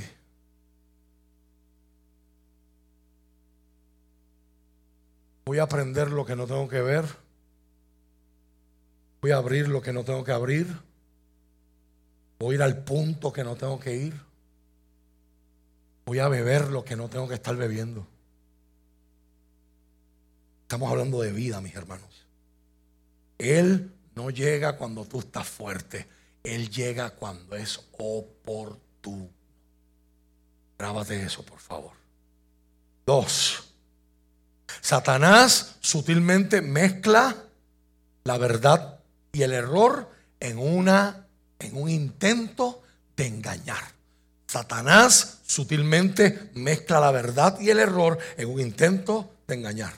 voy 5.47 5.59
a 5.59 5.63
aprender 5.63 6.11
lo 6.11 6.27
que 6.27 6.37
no 6.37 6.47
tengo 6.47 6.69
que 6.69 6.83
ver 6.83 7.27
Voy 9.27 9.33
a 9.33 9.39
abrir 9.39 9.69
lo 9.69 9.83
que 9.83 9.93
no 9.93 10.05
tengo 10.05 10.23
que 10.23 10.31
abrir. 10.31 10.69
Voy 12.39 12.55
a 12.55 12.59
ir 12.59 12.63
al 12.63 12.85
punto 12.85 13.33
que 13.33 13.43
no 13.43 13.57
tengo 13.57 13.81
que 13.81 13.97
ir. 13.97 14.21
Voy 16.05 16.21
a 16.21 16.29
beber 16.29 16.69
lo 16.69 16.85
que 16.85 16.95
no 16.95 17.09
tengo 17.09 17.27
que 17.27 17.35
estar 17.35 17.57
bebiendo. 17.57 18.07
Estamos 20.63 20.91
hablando 20.91 21.21
de 21.21 21.33
vida, 21.33 21.61
mis 21.61 21.75
hermanos. 21.75 22.26
Él 23.39 23.93
no 24.15 24.31
llega 24.31 24.77
cuando 24.77 25.05
tú 25.05 25.21
estás 25.21 25.47
fuerte. 25.47 26.09
Él 26.43 26.71
llega 26.71 27.11
cuando 27.11 27.57
es 27.57 27.81
oportuno. 27.99 29.29
Grábate 30.79 31.23
eso, 31.23 31.43
por 31.43 31.59
favor. 31.59 31.93
Dos. 33.05 33.65
Satanás 34.81 35.77
sutilmente 35.81 36.61
mezcla 36.61 37.35
la 38.25 38.39
verdad 38.39 39.01
y 39.33 39.43
el 39.43 39.53
error 39.53 40.11
en, 40.41 40.59
una, 40.59 41.27
en 41.59 41.77
un 41.77 41.89
intento 41.89 42.83
de 43.17 43.27
engañar. 43.27 43.83
Satanás 44.47 45.39
sutilmente 45.47 46.51
mezcla 46.55 47.01
la 47.01 47.11
verdad 47.11 47.59
y 47.61 47.71
el 47.71 47.79
error 47.79 48.19
en 48.37 48.49
un 48.49 48.61
intento 48.61 49.31
de 49.47 49.55
engañar. 49.55 49.93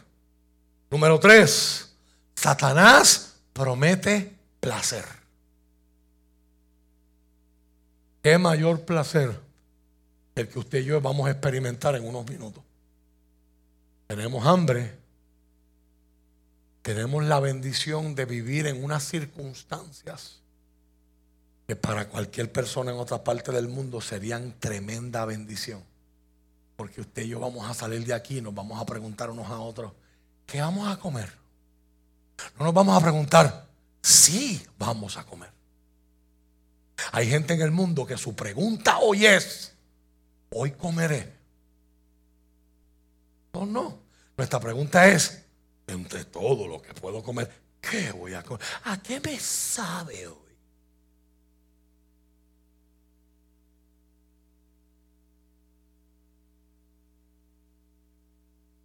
Número 0.91 1.21
tres, 1.21 1.91
Satanás 2.35 3.28
promete 3.59 4.33
placer. 4.61 5.05
¿Qué 8.23 8.39
mayor 8.39 8.85
placer 8.85 9.41
el 10.37 10.49
que 10.49 10.59
usted 10.61 10.79
y 10.79 10.85
yo 10.85 11.01
vamos 11.01 11.27
a 11.27 11.33
experimentar 11.33 11.97
en 11.97 12.07
unos 12.07 12.25
minutos? 12.29 12.63
Tenemos 14.07 14.47
hambre, 14.47 14.97
tenemos 16.83 17.25
la 17.25 17.41
bendición 17.41 18.15
de 18.15 18.27
vivir 18.27 18.67
en 18.69 18.83
unas 18.83 19.03
circunstancias 19.03 20.41
que 21.67 21.75
para 21.75 22.09
cualquier 22.09 22.53
persona 22.53 22.93
en 22.93 22.99
otra 22.99 23.25
parte 23.25 23.51
del 23.51 23.69
mundo 23.69 24.01
serían 24.01 24.55
tremenda 24.59 25.25
bendición. 25.25 25.83
Porque 26.77 27.01
usted 27.01 27.23
y 27.25 27.29
yo 27.29 27.41
vamos 27.41 27.69
a 27.69 27.75
salir 27.75 28.07
de 28.07 28.15
aquí 28.15 28.39
y 28.39 28.41
nos 28.41 28.55
vamos 28.55 28.81
a 28.81 28.87
preguntar 28.87 29.31
unos 29.31 29.49
a 29.49 29.59
otros, 29.59 29.93
¿qué 30.47 30.61
vamos 30.61 30.89
a 30.89 30.99
comer? 30.99 31.48
No 32.59 32.65
nos 32.67 32.75
vamos 32.75 32.97
a 32.97 33.01
preguntar, 33.01 33.69
sí 34.03 34.65
vamos 34.79 35.17
a 35.17 35.25
comer. 35.25 35.51
Hay 37.13 37.29
gente 37.29 37.55
en 37.55 37.63
el 37.63 37.71
mundo 37.71 38.07
que 38.07 38.17
su 38.17 38.35
pregunta 38.35 38.99
hoy 38.99 39.27
es, 39.27 39.75
¿hoy 40.51 40.73
comeré? 40.73 41.33
No, 43.53 43.67
no. 43.67 43.99
Nuestra 44.37 44.61
pregunta 44.61 45.09
es, 45.09 45.45
entre 45.87 46.25
todo 46.25 46.67
lo 46.67 46.83
que 46.83 46.95
puedo 46.95 47.23
comer, 47.23 47.51
¿qué 47.81 48.13
voy 48.13 48.35
a 48.35 48.43
comer? 48.43 48.65
¿A 48.85 49.01
qué 49.03 49.21
me 49.21 49.39
sabe 49.39 50.27
hoy? 50.27 50.37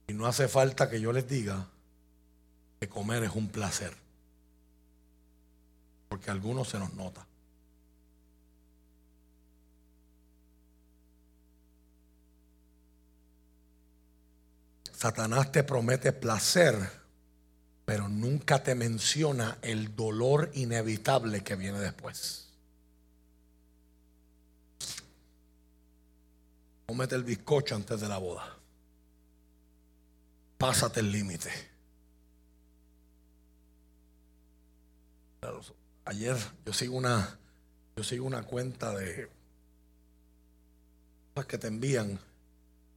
Y 0.08 0.14
no 0.14 0.26
hace 0.28 0.48
falta 0.48 0.90
que 0.90 1.00
yo 1.00 1.12
les 1.12 1.28
diga 1.28 1.68
comer 2.88 3.24
es 3.24 3.32
un 3.36 3.50
placer. 3.50 3.94
Porque 6.10 6.30
a 6.30 6.34
algunos 6.34 6.70
se 6.70 6.80
nos 6.80 6.94
nota. 6.94 7.26
Satanás 14.94 15.52
te 15.52 15.64
promete 15.64 16.14
placer, 16.14 16.76
pero 17.84 18.08
nunca 18.08 18.64
te 18.64 18.74
menciona 18.74 19.58
el 19.62 19.96
dolor 19.96 20.52
inevitable 20.54 21.44
que 21.44 21.56
viene 21.56 21.80
después. 21.80 22.48
Cómete 26.86 27.16
el 27.16 27.24
bizcocho 27.24 27.76
antes 27.76 28.00
de 28.00 28.08
la 28.08 28.18
boda 28.18 28.64
pásate 30.64 31.02
el 31.02 31.12
límite. 31.12 31.73
Ayer 36.06 36.38
yo 36.66 36.74
sigo 36.74 36.98
una, 36.98 37.40
yo 37.96 38.04
sigo 38.04 38.26
una 38.26 38.44
cuenta 38.44 38.92
de 38.92 39.30
que 41.48 41.58
te 41.58 41.68
envían. 41.68 42.20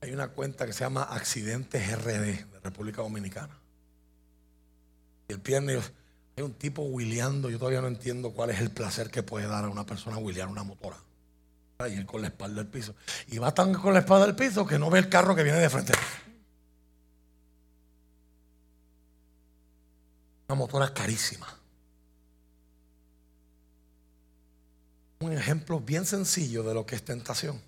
Hay 0.03 0.13
una 0.13 0.29
cuenta 0.29 0.67
que 0.67 0.73
se 0.73 0.81
llama 0.81 1.03
Accidentes 1.03 1.91
RD 1.99 2.05
de 2.05 2.61
República 2.63 3.03
Dominicana. 3.03 3.59
Y 5.29 5.33
el 5.33 5.39
viernes 5.39 5.91
hay 6.37 6.45
un 6.45 6.53
tipo 6.53 6.83
huileando. 6.83 7.49
Yo 7.49 7.59
todavía 7.59 7.81
no 7.81 7.89
entiendo 7.89 8.33
cuál 8.33 8.51
es 8.51 8.61
el 8.61 8.71
placer 8.71 9.11
que 9.11 9.23
puede 9.23 9.47
dar 9.47 9.65
a 9.65 9.69
una 9.69 9.87
persona 9.87 10.19
huilear 10.19 10.49
una 10.49 10.63
motora. 10.63 10.97
Y 11.89 11.95
él 11.95 12.07
con 12.07 12.21
la 12.21 12.29
espalda 12.29 12.63
del 12.63 12.71
piso. 12.71 12.95
Y 13.29 13.39
va 13.39 13.53
tan 13.53 13.73
con 13.73 13.95
la 13.95 14.01
espalda 14.01 14.27
del 14.27 14.37
piso 14.37 14.67
que 14.67 14.79
no 14.79 14.91
ve 14.91 14.99
el 14.99 15.09
carro 15.09 15.35
que 15.35 15.43
viene 15.43 15.59
de 15.59 15.71
frente. 15.71 15.95
Una 20.49 20.57
motora 20.57 20.93
carísima. 20.93 21.47
Un 25.21 25.33
ejemplo 25.33 25.81
bien 25.81 26.05
sencillo 26.05 26.63
de 26.63 26.75
lo 26.75 26.85
que 26.85 26.97
es 26.97 27.05
tentación. 27.05 27.61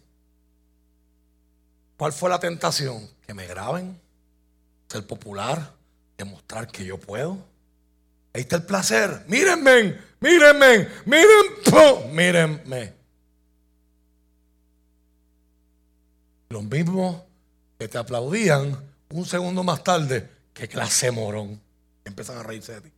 ¿Cuál 1.96 2.12
fue 2.12 2.30
la 2.30 2.38
tentación? 2.38 3.08
Que 3.26 3.34
me 3.34 3.46
graben, 3.46 3.98
ser 4.88 5.06
popular, 5.06 5.74
demostrar 6.16 6.68
que 6.68 6.84
yo 6.84 6.98
puedo. 6.98 7.38
Ahí 8.32 8.42
está 8.42 8.56
el 8.56 8.64
placer. 8.64 9.24
Mírenme, 9.26 9.98
mírenme, 10.20 10.88
miren, 11.06 12.14
mírenme. 12.14 12.94
Los 16.50 16.64
mismos 16.64 17.22
que 17.78 17.88
te 17.88 17.98
aplaudían 17.98 18.76
un 19.10 19.24
segundo 19.24 19.62
más 19.62 19.82
tarde, 19.82 20.30
que 20.52 20.68
clase 20.68 21.10
morón 21.10 21.60
empiezan 22.04 22.38
a 22.38 22.42
reírse 22.42 22.74
de 22.74 22.80
ti. 22.82 22.92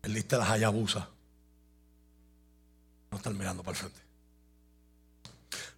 Perdiste 0.00 0.36
las 0.36 0.50
hayabusas. 0.50 1.06
No 3.24 3.30
mirando 3.32 3.62
para 3.62 3.76
el 3.76 3.78
frente. 3.78 4.00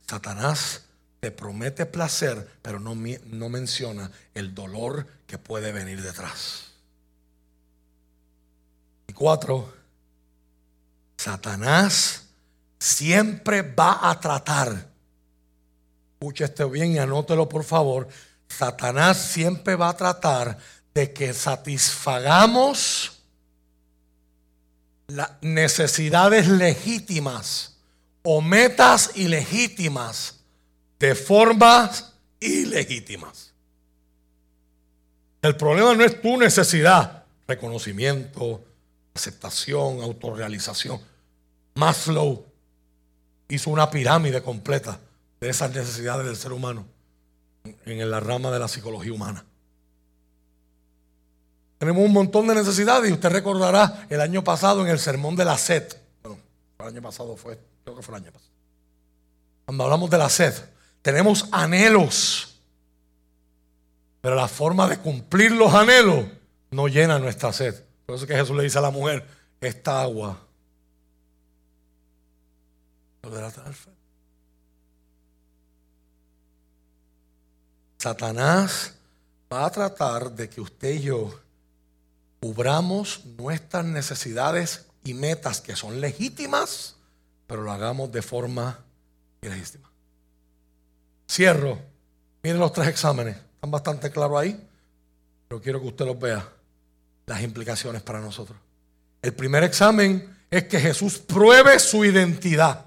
Satanás 0.07 0.83
te 1.21 1.31
promete 1.31 1.87
placer, 1.87 2.59
pero 2.63 2.79
no, 2.79 2.95
no 2.95 3.49
menciona 3.49 4.11
el 4.35 4.55
dolor 4.55 5.07
que 5.27 5.39
puede 5.39 5.73
venir 5.73 6.03
detrás. 6.03 6.73
Y 9.09 9.13
cuatro, 9.13 9.73
Satanás 11.17 12.25
siempre 12.79 13.63
va 13.63 14.09
a 14.09 14.19
tratar. 14.21 14.89
Escuche 16.15 16.45
esto 16.45 16.71
bien 16.71 16.93
y 16.93 16.99
anótelo 16.99 17.49
por 17.49 17.65
favor. 17.65 18.09
Satanás 18.49 19.19
siempre 19.19 19.77
va 19.77 19.91
a 19.91 19.97
tratar 19.97 20.59
de 20.95 21.13
que 21.13 21.35
satisfagamos 21.35 23.18
las 25.09 25.31
necesidades 25.41 26.49
legítimas 26.49 27.79
o 28.23 28.43
metas 28.43 29.13
ilegítimas 29.17 30.41
de 30.99 31.15
formas 31.15 32.13
ilegítimas. 32.41 33.55
El 35.41 35.57
problema 35.57 35.95
no 35.95 36.05
es 36.05 36.21
tu 36.21 36.37
necesidad, 36.37 37.25
reconocimiento, 37.47 38.63
aceptación, 39.15 40.03
autorrealización. 40.03 41.01
Maslow 41.75 42.45
hizo 43.49 43.71
una 43.71 43.91
pirámide 43.91 44.43
completa 44.43 45.01
de 45.41 45.49
esas 45.49 45.75
necesidades 45.75 46.27
del 46.27 46.37
ser 46.37 46.53
humano 46.53 46.87
en 47.87 48.11
la 48.11 48.21
rama 48.21 48.51
de 48.51 48.59
la 48.59 48.69
psicología 48.69 49.13
humana. 49.13 49.45
Tenemos 51.79 52.05
un 52.05 52.13
montón 52.13 52.49
de 52.49 52.57
necesidades 52.57 53.09
y 53.09 53.13
usted 53.13 53.31
recordará 53.31 54.07
el 54.11 54.21
año 54.21 54.43
pasado 54.43 54.83
en 54.83 54.89
el 54.89 54.99
sermón 54.99 55.37
de 55.37 55.45
la 55.45 55.57
sed. 55.57 55.85
Bueno, 56.23 56.41
el 56.81 56.87
año 56.87 57.03
pasado 57.03 57.37
fue, 57.37 57.59
creo 57.85 57.97
que 57.97 58.03
fue 58.03 58.17
el 58.17 58.23
año 58.23 58.33
pasado. 58.33 58.51
Cuando 59.65 59.85
hablamos 59.85 60.11
de 60.11 60.19
la 60.19 60.29
sed, 60.29 60.55
tenemos 61.03 61.49
anhelos. 61.53 62.57
Pero 64.21 64.35
la 64.35 64.49
forma 64.49 64.89
de 64.89 64.99
cumplir 64.99 65.53
los 65.53 65.73
anhelos 65.73 66.27
no 66.71 66.89
llena 66.89 67.21
nuestra 67.21 67.53
sed. 67.53 67.85
Por 68.05 68.17
eso 68.17 68.25
es 68.25 68.29
que 68.29 68.37
Jesús 68.37 68.57
le 68.57 68.65
dice 68.65 68.79
a 68.79 68.83
la 68.83 68.91
mujer, 68.91 69.25
esta 69.61 70.03
agua. 70.03 70.41
Satanás 77.99 78.95
va 79.53 79.67
a 79.67 79.71
tratar 79.71 80.33
de 80.33 80.49
que 80.49 80.61
usted 80.61 80.95
y 80.95 81.03
yo 81.03 81.31
cubramos 82.41 83.25
nuestras 83.37 83.85
necesidades 83.85 84.87
y 85.05 85.15
metas 85.15 85.61
que 85.61 85.77
son 85.77 86.01
legítimas, 86.01 86.97
pero 87.47 87.63
lo 87.63 87.73
hagamos 87.73 88.13
de 88.13 88.23
forma 88.23 88.85
ilegítima. 89.43 89.91
Cierro. 91.31 91.79
Miren 92.43 92.61
los 92.61 92.73
tres 92.73 92.89
exámenes. 92.89 93.37
Están 93.37 93.71
bastante 93.71 94.11
claros 94.11 94.39
ahí, 94.41 94.69
pero 95.49 95.61
quiero 95.61 95.81
que 95.81 95.89
usted 95.89 96.07
los 96.07 96.19
vea. 96.19 96.49
Las 97.27 97.43
implicaciones 97.43 98.03
para 98.03 98.21
nosotros. 98.21 98.59
El 99.21 99.35
primer 99.35 99.63
examen 99.65 100.37
es 100.51 100.65
que 100.65 100.81
Jesús 100.81 101.19
pruebe 101.19 101.79
su 101.79 102.05
identidad. 102.05 102.87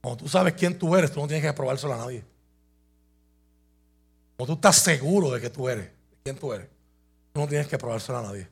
Cuando 0.00 0.24
tú 0.24 0.28
sabes 0.28 0.54
quién 0.54 0.78
tú 0.78 0.94
eres, 0.94 1.12
tú 1.12 1.20
no 1.20 1.26
tienes 1.26 1.44
que 1.44 1.52
probárselo 1.52 1.94
a 1.94 1.98
nadie. 1.98 2.24
Cuando 4.36 4.54
tú 4.54 4.58
estás 4.58 4.76
seguro 4.76 5.30
de 5.30 5.40
que 5.40 5.48
tú 5.48 5.68
eres, 5.68 5.86
de 5.86 6.16
quién 6.22 6.36
tú 6.36 6.52
eres, 6.52 6.68
tú 7.32 7.40
no 7.40 7.48
tienes 7.48 7.66
que 7.68 7.78
probárselo 7.78 8.18
a 8.18 8.22
nadie. 8.22 8.48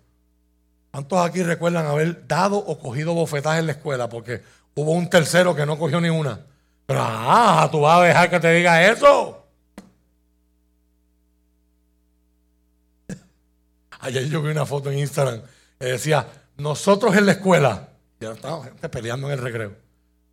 ¿Cuántos 0.95 1.29
aquí 1.29 1.43
recuerdan 1.43 1.87
haber 1.87 2.25
dado 2.29 2.57
o 2.57 2.79
cogido 2.79 3.15
bofetadas 3.15 3.59
en 3.59 3.67
la 3.67 3.73
escuela? 3.73 4.09
Porque 4.09 4.43
hubo 4.77 4.93
un 4.93 5.11
tercero 5.11 5.53
que 5.53 5.67
no 5.67 5.77
cogió 5.77 6.01
ni 6.01 6.09
una. 6.09 6.39
Pero, 6.87 7.01
ah, 7.03 7.69
tú 7.73 7.81
vas 7.81 7.99
a 7.99 8.05
dejar 8.05 8.31
que 8.31 8.39
te 8.39 8.53
diga 8.53 8.81
eso. 8.89 9.45
Ayer 13.99 14.29
yo 14.29 14.41
vi 14.41 14.53
una 14.53 14.65
foto 14.67 14.89
en 14.93 15.01
Instagram 15.01 15.43
que 15.81 15.87
decía, 15.87 16.29
nosotros 16.59 17.17
en 17.17 17.27
la 17.27 17.33
escuela, 17.33 17.89
ya 18.21 18.31
estaba 18.31 18.63
gente 18.63 18.89
peleando 18.89 19.27
en 19.27 19.33
el 19.33 19.41
recreo. 19.45 19.73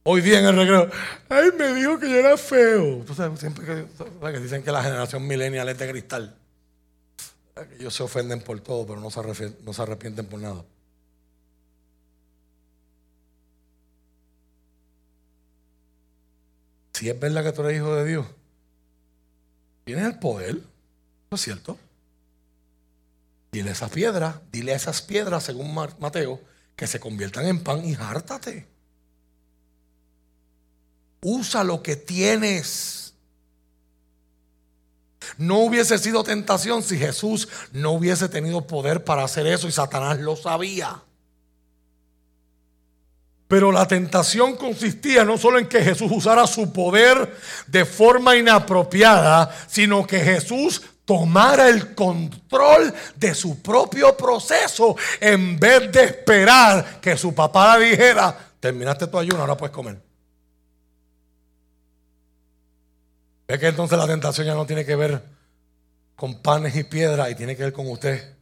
Hoy 0.04 0.22
día 0.22 0.42
en 0.42 0.46
el 0.46 0.56
recreo, 0.56 0.92
ay, 1.30 1.50
me 1.58 1.74
dijo 1.74 1.98
que 1.98 2.08
yo 2.08 2.18
era 2.18 2.38
feo. 2.38 3.04
Tú 3.08 3.16
sabes, 3.16 3.40
siempre 3.40 3.66
que, 3.66 4.40
dicen 4.40 4.62
que 4.62 4.72
la 4.72 4.84
generación 4.84 5.26
millennial 5.26 5.68
es 5.70 5.80
de 5.80 5.90
cristal. 5.90 6.36
Ellos 7.80 7.94
se 7.94 8.04
ofenden 8.04 8.42
por 8.42 8.60
todo, 8.62 8.86
pero 8.86 9.00
no 9.00 9.12
se, 9.12 9.82
arrepienten 9.82 10.26
por 10.26 10.40
nada. 10.40 10.64
Si 16.94 17.10
es 17.10 17.20
verdad 17.20 17.44
que 17.44 17.52
tú 17.52 17.62
eres 17.64 17.78
hijo 17.78 17.96
de 17.96 18.06
Dios, 18.06 18.28
tienes 19.84 20.06
el 20.06 20.20
poder, 20.20 20.56
¿no 20.56 21.36
es 21.36 21.42
cierto? 21.42 21.78
Dile 23.52 23.70
a 23.70 23.74
esas 23.74 23.92
piedras, 23.92 24.36
dile 24.52 24.74
a 24.74 24.76
esas 24.76 25.02
piedras, 25.02 25.44
según 25.44 25.74
Mateo, 25.74 26.40
que 26.76 26.88
se 26.88 27.00
conviertan 27.00 27.48
en 27.48 27.64
pan 27.64 27.84
y 27.84 27.96
hártate. 27.96 28.68
Usa 31.22 31.64
lo 31.64 31.84
que 31.84 31.96
tienes. 31.96 33.01
No 35.38 35.60
hubiese 35.60 35.98
sido 35.98 36.24
tentación 36.24 36.84
si 36.84 36.98
Jesús 36.98 37.48
no 37.72 37.92
hubiese 37.92 38.30
tenido 38.30 38.66
poder 38.68 39.04
para 39.04 39.24
hacer 39.24 39.48
eso 39.48 39.68
y 39.68 39.72
Satanás 39.72 40.20
lo 40.20 40.36
sabía. 40.36 41.02
Pero 43.48 43.72
la 43.72 43.86
tentación 43.86 44.56
consistía 44.56 45.26
no 45.26 45.38
solo 45.38 45.60
en 45.60 45.68
que 45.68 45.84
Jesús 45.84 46.10
usara 46.10 46.48
su 46.48 46.72
poder 46.72 47.36
de 47.68 47.84
forma 47.84 48.38
inapropiada, 48.38 49.54
sino 49.68 50.08
que 50.08 50.22
Jesús 50.22 50.82
tomara 51.04 51.68
el 51.68 51.94
control 51.94 52.94
de 53.18 53.36
su 53.36 53.62
propio 53.62 54.16
proceso 54.16 54.96
en 55.20 55.60
vez 55.60 55.92
de 55.92 56.06
esperar 56.06 57.02
que 57.02 57.18
su 57.18 57.36
papá 57.36 57.78
le 57.78 57.90
dijera, 57.90 58.34
terminaste 58.60 59.08
tu 59.08 59.18
ayuno, 59.20 59.42
ahora 59.42 59.58
puedes 59.58 59.76
comer. 59.76 60.11
Es 63.52 63.60
que 63.60 63.68
entonces 63.68 63.98
la 63.98 64.08
tentación 64.08 64.48
ya 64.48 64.54
no 64.54 64.66
tiene 64.66 64.86
que 64.86 64.96
ver 64.96 65.22
con 66.16 66.42
panes 66.42 66.74
y 66.78 66.86
piedras 66.86 67.30
y 67.30 67.36
tiene 67.36 67.58
que 67.58 67.64
ver 67.64 67.74
con 67.74 67.86
usted. 67.90 68.34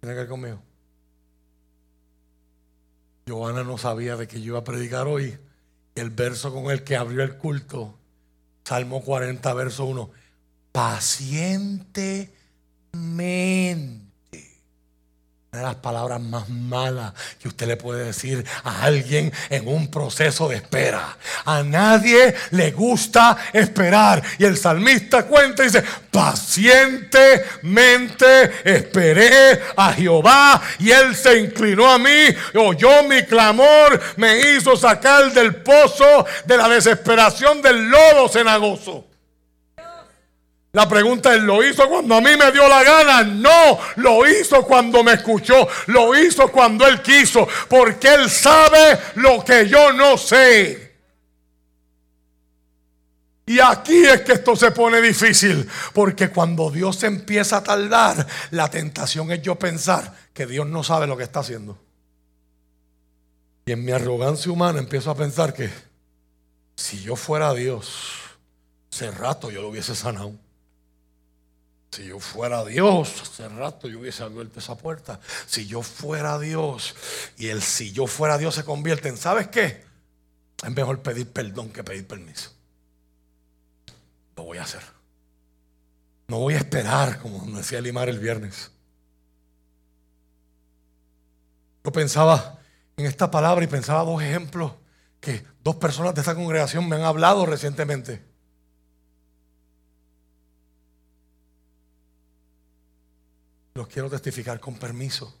Tiene 0.00 0.14
que 0.14 0.20
ver 0.20 0.28
conmigo. 0.28 0.58
Joana 3.28 3.62
no 3.62 3.76
sabía 3.76 4.16
de 4.16 4.26
que 4.26 4.40
yo 4.40 4.52
iba 4.52 4.60
a 4.60 4.64
predicar 4.64 5.06
hoy. 5.06 5.36
El 5.94 6.08
verso 6.08 6.50
con 6.50 6.70
el 6.70 6.82
que 6.82 6.96
abrió 6.96 7.22
el 7.22 7.36
culto, 7.36 7.98
Salmo 8.64 9.02
40, 9.02 9.52
verso 9.52 9.84
1. 9.84 10.10
Pacientemente 10.72 12.32
de 15.52 15.60
las 15.60 15.74
palabras 15.74 16.18
más 16.18 16.48
malas 16.48 17.12
que 17.38 17.46
usted 17.46 17.66
le 17.66 17.76
puede 17.76 18.06
decir 18.06 18.42
a 18.64 18.84
alguien 18.84 19.30
en 19.50 19.68
un 19.68 19.90
proceso 19.90 20.48
de 20.48 20.56
espera. 20.56 21.18
A 21.44 21.62
nadie 21.62 22.34
le 22.52 22.70
gusta 22.70 23.36
esperar. 23.52 24.22
Y 24.38 24.46
el 24.46 24.56
salmista 24.56 25.24
cuenta 25.24 25.62
y 25.62 25.66
dice, 25.66 25.84
pacientemente 26.10 28.50
esperé 28.64 29.60
a 29.76 29.92
Jehová 29.92 30.58
y 30.78 30.90
él 30.90 31.14
se 31.14 31.40
inclinó 31.40 31.86
a 31.86 31.98
mí, 31.98 32.34
oyó 32.54 33.02
mi 33.02 33.22
clamor, 33.24 34.00
me 34.16 34.56
hizo 34.56 34.74
sacar 34.74 35.34
del 35.34 35.56
pozo 35.56 36.24
de 36.46 36.56
la 36.56 36.66
desesperación 36.66 37.60
del 37.60 37.90
lodo 37.90 38.26
cenagoso. 38.30 39.11
La 40.72 40.88
pregunta 40.88 41.34
es, 41.34 41.42
¿lo 41.42 41.62
hizo 41.62 41.86
cuando 41.86 42.14
a 42.14 42.20
mí 42.22 42.30
me 42.36 42.50
dio 42.50 42.66
la 42.66 42.82
gana? 42.82 43.22
No, 43.22 43.78
lo 43.96 44.26
hizo 44.26 44.62
cuando 44.62 45.04
me 45.04 45.12
escuchó, 45.12 45.68
lo 45.88 46.16
hizo 46.18 46.48
cuando 46.48 46.86
Él 46.86 47.02
quiso, 47.02 47.46
porque 47.68 48.14
Él 48.14 48.30
sabe 48.30 48.98
lo 49.16 49.44
que 49.44 49.68
yo 49.68 49.92
no 49.92 50.16
sé. 50.16 50.92
Y 53.44 53.60
aquí 53.60 54.02
es 54.06 54.22
que 54.22 54.32
esto 54.32 54.56
se 54.56 54.70
pone 54.70 55.02
difícil, 55.02 55.68
porque 55.92 56.30
cuando 56.30 56.70
Dios 56.70 57.02
empieza 57.02 57.58
a 57.58 57.62
tardar, 57.62 58.26
la 58.50 58.70
tentación 58.70 59.30
es 59.30 59.42
yo 59.42 59.58
pensar 59.58 60.14
que 60.32 60.46
Dios 60.46 60.66
no 60.66 60.82
sabe 60.82 61.06
lo 61.06 61.18
que 61.18 61.24
está 61.24 61.40
haciendo. 61.40 61.78
Y 63.66 63.72
en 63.72 63.84
mi 63.84 63.92
arrogancia 63.92 64.50
humana 64.50 64.78
empiezo 64.78 65.10
a 65.10 65.16
pensar 65.16 65.52
que 65.52 65.70
si 66.76 67.02
yo 67.02 67.14
fuera 67.14 67.52
Dios, 67.52 68.14
hace 68.90 69.10
rato 69.10 69.50
yo 69.50 69.60
lo 69.60 69.68
hubiese 69.68 69.94
sanado. 69.94 70.32
Si 71.92 72.06
yo 72.06 72.18
fuera 72.18 72.64
Dios, 72.64 73.20
hace 73.20 73.46
rato 73.50 73.86
yo 73.86 74.00
hubiese 74.00 74.22
abierto 74.22 74.60
esa 74.60 74.78
puerta. 74.78 75.20
Si 75.46 75.66
yo 75.66 75.82
fuera 75.82 76.38
Dios 76.38 76.94
y 77.36 77.48
el 77.48 77.60
si 77.60 77.92
yo 77.92 78.06
fuera 78.06 78.38
Dios 78.38 78.54
se 78.54 78.64
convierte 78.64 79.10
en, 79.10 79.18
¿sabes 79.18 79.48
qué? 79.48 79.84
Es 80.64 80.70
mejor 80.74 81.02
pedir 81.02 81.30
perdón 81.30 81.68
que 81.68 81.84
pedir 81.84 82.06
permiso. 82.06 82.50
Lo 84.36 84.44
voy 84.44 84.56
a 84.56 84.62
hacer. 84.62 84.82
No 86.28 86.38
voy 86.38 86.54
a 86.54 86.58
esperar, 86.58 87.18
como 87.18 87.44
decía 87.58 87.82
Limar 87.82 88.08
el 88.08 88.18
viernes. 88.18 88.70
Yo 91.84 91.92
pensaba 91.92 92.58
en 92.96 93.04
esta 93.04 93.30
palabra 93.30 93.64
y 93.64 93.68
pensaba 93.68 94.02
dos 94.02 94.22
ejemplos 94.22 94.72
que 95.20 95.44
dos 95.62 95.76
personas 95.76 96.14
de 96.14 96.22
esta 96.22 96.34
congregación 96.34 96.88
me 96.88 96.96
han 96.96 97.02
hablado 97.02 97.44
recientemente. 97.44 98.31
Los 103.74 103.88
quiero 103.88 104.10
testificar 104.10 104.60
con 104.60 104.74
permiso. 104.76 105.34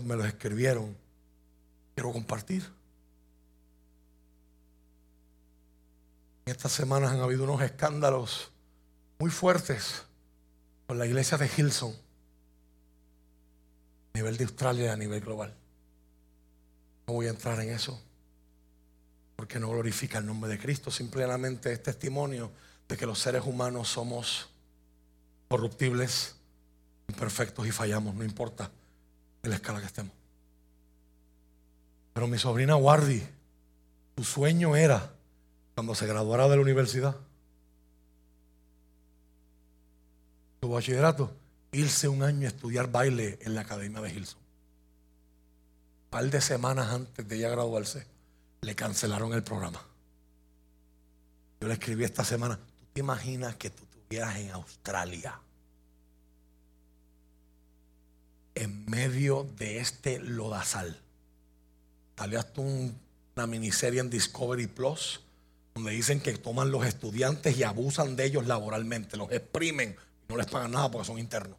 Me 0.00 0.16
los 0.16 0.26
escribieron. 0.26 0.96
Quiero 1.94 2.12
compartir. 2.12 2.62
En 6.46 6.52
estas 6.52 6.72
semanas 6.72 7.12
han 7.12 7.20
habido 7.20 7.44
unos 7.44 7.60
escándalos 7.62 8.50
muy 9.18 9.30
fuertes 9.30 10.04
con 10.86 10.98
la 10.98 11.06
iglesia 11.06 11.38
de 11.38 11.50
Hilson 11.56 11.94
a 14.14 14.18
nivel 14.18 14.36
de 14.36 14.44
Australia 14.44 14.86
y 14.86 14.88
a 14.88 14.96
nivel 14.96 15.20
global. 15.20 15.54
No 17.06 17.14
voy 17.14 17.26
a 17.26 17.30
entrar 17.30 17.60
en 17.60 17.70
eso 17.70 18.00
porque 19.36 19.58
no 19.58 19.70
glorifica 19.70 20.18
el 20.18 20.26
nombre 20.26 20.48
de 20.50 20.58
Cristo, 20.58 20.90
simplemente 20.90 21.72
es 21.72 21.82
testimonio 21.82 22.52
de 22.88 22.96
que 22.96 23.06
los 23.06 23.18
seres 23.18 23.42
humanos 23.44 23.88
somos 23.88 24.48
corruptibles, 25.52 26.34
imperfectos 27.08 27.66
y 27.66 27.72
fallamos, 27.72 28.14
no 28.14 28.24
importa 28.24 28.70
en 29.42 29.50
la 29.50 29.56
escala 29.56 29.80
que 29.80 29.86
estemos. 29.86 30.14
Pero 32.14 32.26
mi 32.26 32.38
sobrina 32.38 32.74
Wardy, 32.74 33.22
su 34.16 34.24
sueño 34.24 34.76
era, 34.76 35.12
cuando 35.74 35.94
se 35.94 36.06
graduara 36.06 36.48
de 36.48 36.56
la 36.56 36.62
universidad, 36.62 37.14
su 40.62 40.70
bachillerato, 40.70 41.30
irse 41.72 42.08
un 42.08 42.22
año 42.22 42.46
a 42.46 42.48
estudiar 42.48 42.90
baile 42.90 43.38
en 43.42 43.54
la 43.54 43.60
Academia 43.60 44.00
de 44.00 44.10
Hilson. 44.10 44.38
Un 44.38 46.08
par 46.08 46.30
de 46.30 46.40
semanas 46.40 46.88
antes 46.88 47.28
de 47.28 47.36
ella 47.36 47.50
graduarse, 47.50 48.06
le 48.62 48.74
cancelaron 48.74 49.34
el 49.34 49.42
programa. 49.42 49.82
Yo 51.60 51.68
le 51.68 51.74
escribí 51.74 52.04
esta 52.04 52.24
semana, 52.24 52.56
¿tú 52.56 52.86
te 52.94 53.00
imaginas 53.00 53.56
que 53.56 53.68
tú 53.68 53.84
en 54.18 54.50
Australia, 54.50 55.40
en 58.54 58.84
medio 58.86 59.48
de 59.56 59.78
este 59.78 60.18
lodazal. 60.18 61.00
Salió 62.16 62.38
hasta 62.38 62.60
una 62.60 63.46
miniserie 63.46 64.00
en 64.00 64.10
Discovery 64.10 64.66
Plus 64.66 65.20
donde 65.74 65.92
dicen 65.92 66.20
que 66.20 66.34
toman 66.34 66.70
los 66.70 66.84
estudiantes 66.84 67.56
y 67.56 67.62
abusan 67.62 68.14
de 68.14 68.26
ellos 68.26 68.46
laboralmente, 68.46 69.16
los 69.16 69.32
exprimen 69.32 69.96
y 70.28 70.32
no 70.32 70.36
les 70.36 70.46
pagan 70.46 70.72
nada 70.72 70.90
porque 70.90 71.06
son 71.06 71.18
internos. 71.18 71.58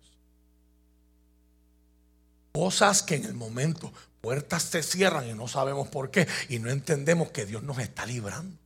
Cosas 2.52 3.02
que 3.02 3.16
en 3.16 3.26
el 3.26 3.34
momento 3.34 3.92
puertas 4.22 4.64
se 4.64 4.84
cierran 4.84 5.28
y 5.28 5.34
no 5.34 5.48
sabemos 5.48 5.88
por 5.88 6.12
qué 6.12 6.28
y 6.50 6.60
no 6.60 6.70
entendemos 6.70 7.32
que 7.32 7.48
Dios 7.48 7.64
nos 7.64 7.80
está 7.80 8.06
librando. 8.06 8.63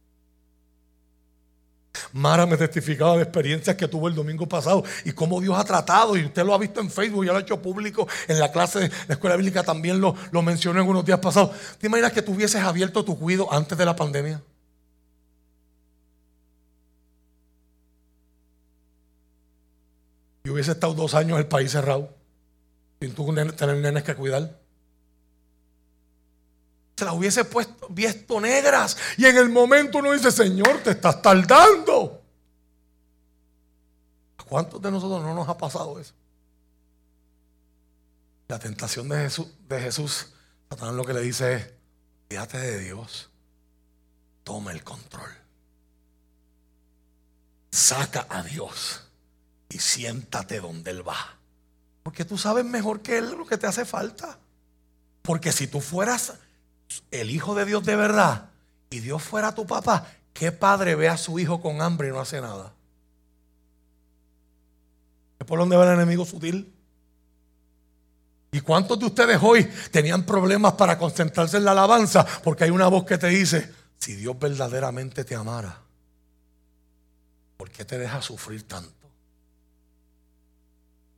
Mara 2.14 2.46
me 2.46 2.58
testificaba 2.58 3.16
de 3.16 3.24
experiencias 3.24 3.76
que 3.76 3.88
tuvo 3.88 4.08
el 4.08 4.16
domingo 4.16 4.48
pasado 4.48 4.84
y 5.06 5.12
cómo 5.12 5.40
Dios 5.42 5.58
ha 5.58 5.64
tratado, 5.64 6.18
y 6.18 6.26
usted 6.26 6.46
lo 6.46 6.54
ha 6.54 6.58
visto 6.58 6.80
en 6.82 6.90
Facebook, 6.90 7.26
ya 7.26 7.32
lo 7.32 7.38
ha 7.40 7.42
hecho 7.42 7.62
público 7.62 8.08
en 8.28 8.40
la 8.40 8.52
clase 8.52 8.80
de 8.80 8.92
la 9.08 9.16
escuela 9.16 9.36
bíblica, 9.36 9.64
también 9.64 10.00
lo, 10.00 10.16
lo 10.32 10.42
mencionó 10.42 10.82
en 10.82 10.88
unos 10.88 11.06
días 11.06 11.20
pasados. 11.20 11.52
¿Te 11.80 11.88
imaginas 11.88 12.12
que 12.12 12.22
tú 12.22 12.34
hubieses 12.34 12.62
abierto 12.62 13.04
tu 13.04 13.18
cuido 13.18 13.52
antes 13.52 13.78
de 13.78 13.86
la 13.86 13.96
pandemia? 13.96 14.42
Y 20.44 20.50
hubiese 20.50 20.72
estado 20.72 20.94
dos 20.94 21.14
años 21.14 21.38
el 21.40 21.48
país 21.48 21.72
cerrado, 21.72 22.10
sin 23.02 23.14
tener 23.14 23.78
nenes 23.78 24.04
que 24.04 24.16
cuidar 24.16 24.67
se 26.98 27.06
las 27.06 27.14
hubiese 27.14 27.46
puesto 27.46 27.88
visto 27.90 28.42
negras. 28.42 28.98
Y 29.18 29.26
en 29.26 29.38
el 29.38 29.50
momento 29.50 30.00
uno 30.00 30.12
dice, 30.14 30.32
Señor, 30.32 30.82
te 30.84 30.92
estás 30.92 31.22
tardando. 31.22 32.24
¿A 34.38 34.44
cuántos 34.44 34.82
de 34.82 34.90
nosotros 34.90 35.22
no 35.22 35.36
nos 35.36 35.48
ha 35.48 35.56
pasado 35.56 36.00
eso? 36.00 36.14
La 38.48 38.58
tentación 38.58 39.08
de 39.10 39.18
Jesús, 39.18 39.48
de 39.70 39.80
Jesús, 39.80 40.34
Satanás 40.70 40.96
lo 40.96 41.06
que 41.06 41.14
le 41.14 41.22
dice 41.22 41.54
es, 41.54 41.70
fíjate 42.30 42.58
de 42.58 42.80
Dios, 42.80 43.30
toma 44.44 44.72
el 44.72 44.84
control. 44.84 45.30
Saca 47.70 48.26
a 48.28 48.42
Dios 48.42 49.04
y 49.70 49.78
siéntate 49.78 50.60
donde 50.60 50.90
Él 50.90 51.08
va. 51.08 51.38
Porque 52.02 52.26
tú 52.26 52.40
sabes 52.40 52.66
mejor 52.66 53.02
que 53.02 53.20
Él 53.20 53.30
lo 53.38 53.46
que 53.46 53.58
te 53.58 53.68
hace 53.68 53.86
falta. 53.86 54.40
Porque 55.22 55.52
si 55.52 55.68
tú 55.68 55.80
fueras 55.80 56.34
el 57.12 57.32
hijo 57.32 57.56
de 57.56 57.66
Dios 57.66 57.84
de 57.84 57.96
verdad 57.96 58.50
y 58.90 59.00
Dios 59.00 59.22
fuera 59.22 59.54
tu 59.54 59.66
papá, 59.66 60.08
¿qué 60.34 60.52
padre 60.52 60.96
ve 60.96 61.10
a 61.10 61.18
su 61.18 61.40
hijo 61.40 61.62
con 61.62 61.82
hambre 61.82 62.10
y 62.10 62.12
no 62.12 62.20
hace 62.20 62.42
nada? 62.42 62.74
¿Es 65.40 65.46
por 65.46 65.60
donde 65.60 65.76
va 65.76 65.86
el 65.86 65.94
enemigo 65.94 66.26
sutil? 66.26 66.74
¿Y 68.52 68.62
cuántos 68.62 68.98
de 68.98 69.06
ustedes 69.06 69.40
hoy 69.42 69.70
tenían 69.92 70.26
problemas 70.26 70.74
para 70.74 70.98
concentrarse 70.98 71.58
en 71.58 71.66
la 71.66 71.72
alabanza? 71.72 72.26
Porque 72.44 72.64
hay 72.64 72.70
una 72.70 72.88
voz 72.88 73.06
que 73.06 73.18
te 73.18 73.28
dice, 73.28 73.74
si 73.98 74.16
Dios 74.16 74.38
verdaderamente 74.40 75.24
te 75.24 75.36
amara, 75.36 75.82
¿por 77.58 77.70
qué 77.70 77.84
te 77.86 77.98
deja 77.98 78.22
sufrir 78.22 78.68
tanto? 78.68 78.94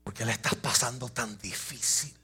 ¿Por 0.04 0.14
qué 0.14 0.26
le 0.26 0.32
estás 0.32 0.56
pasando 0.56 1.10
tan 1.10 1.38
difícil? 1.38 2.19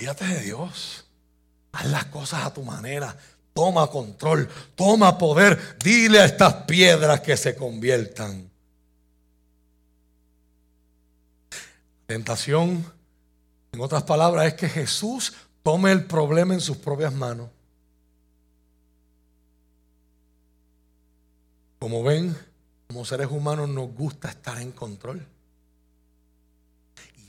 Fíjate 0.00 0.24
de 0.24 0.40
Dios. 0.40 1.04
Haz 1.72 1.84
las 1.84 2.06
cosas 2.06 2.46
a 2.46 2.54
tu 2.54 2.62
manera. 2.62 3.14
Toma 3.52 3.86
control, 3.88 4.48
toma 4.74 5.18
poder. 5.18 5.76
Dile 5.84 6.20
a 6.20 6.24
estas 6.24 6.54
piedras 6.64 7.20
que 7.20 7.36
se 7.36 7.54
conviertan. 7.54 8.50
Tentación, 12.06 12.82
en 13.72 13.80
otras 13.82 14.04
palabras, 14.04 14.46
es 14.46 14.54
que 14.54 14.70
Jesús 14.70 15.34
tome 15.62 15.92
el 15.92 16.06
problema 16.06 16.54
en 16.54 16.62
sus 16.62 16.78
propias 16.78 17.12
manos. 17.12 17.50
Como 21.78 22.02
ven, 22.02 22.34
como 22.86 23.04
seres 23.04 23.28
humanos 23.30 23.68
nos 23.68 23.92
gusta 23.92 24.30
estar 24.30 24.62
en 24.62 24.72
control. 24.72 25.26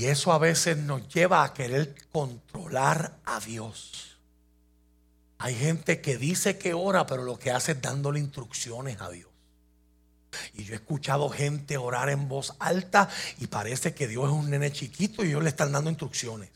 Y 0.02 0.08
eso 0.08 0.32
a 0.32 0.40
veces 0.40 0.78
nos 0.78 1.08
lleva 1.10 1.44
a 1.44 1.54
querer 1.54 1.94
controlar 2.12 3.20
a 3.24 3.40
Dios. 3.40 4.18
Hay 5.38 5.54
gente 5.54 6.02
que 6.02 6.18
dice 6.18 6.58
que 6.58 6.74
ora, 6.74 7.06
pero 7.06 7.22
lo 7.22 7.38
que 7.38 7.52
hace 7.52 7.74
es 7.74 7.84
dándole 7.84 8.20
instrucciones 8.20 9.00
a 9.00 9.12
Dios. 9.12 9.30
Y 10.56 10.64
yo 10.64 10.74
he 10.74 10.78
escuchado 10.78 11.30
gente 11.30 11.78
orar 11.78 12.10
en 12.10 12.28
voz 12.28 12.56
alta 12.58 13.10
y 13.38 13.46
parece 13.46 13.94
que 13.94 14.08
Dios 14.08 14.26
es 14.26 14.32
un 14.32 14.50
nene 14.50 14.72
chiquito 14.72 15.24
y 15.24 15.28
ellos 15.28 15.44
le 15.44 15.50
están 15.50 15.72
dando 15.72 15.92
instrucciones. 15.92 16.50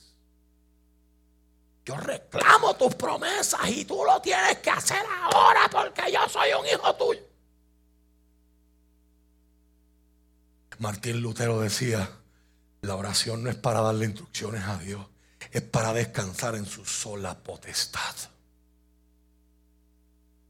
Yo 1.85 1.97
reclamo 1.97 2.75
tus 2.77 2.95
promesas 2.95 3.69
y 3.69 3.85
tú 3.85 4.03
lo 4.03 4.19
tienes 4.23 4.57
que 4.57 4.71
hacer 4.71 5.05
ahora 5.21 5.69
porque 5.71 6.11
yo 6.11 6.27
soy 6.29 6.49
un 6.59 6.65
hijo 6.65 6.95
tuyo. 6.95 7.21
Martín 10.79 11.21
Lutero 11.21 11.59
decía, 11.59 12.09
la 12.85 12.95
oración 12.95 13.43
no 13.43 13.49
es 13.49 13.55
para 13.55 13.81
darle 13.81 14.05
instrucciones 14.05 14.63
a 14.63 14.77
Dios, 14.77 15.05
es 15.51 15.61
para 15.61 15.93
descansar 15.93 16.55
en 16.55 16.65
su 16.65 16.85
sola 16.85 17.37
potestad. 17.37 18.15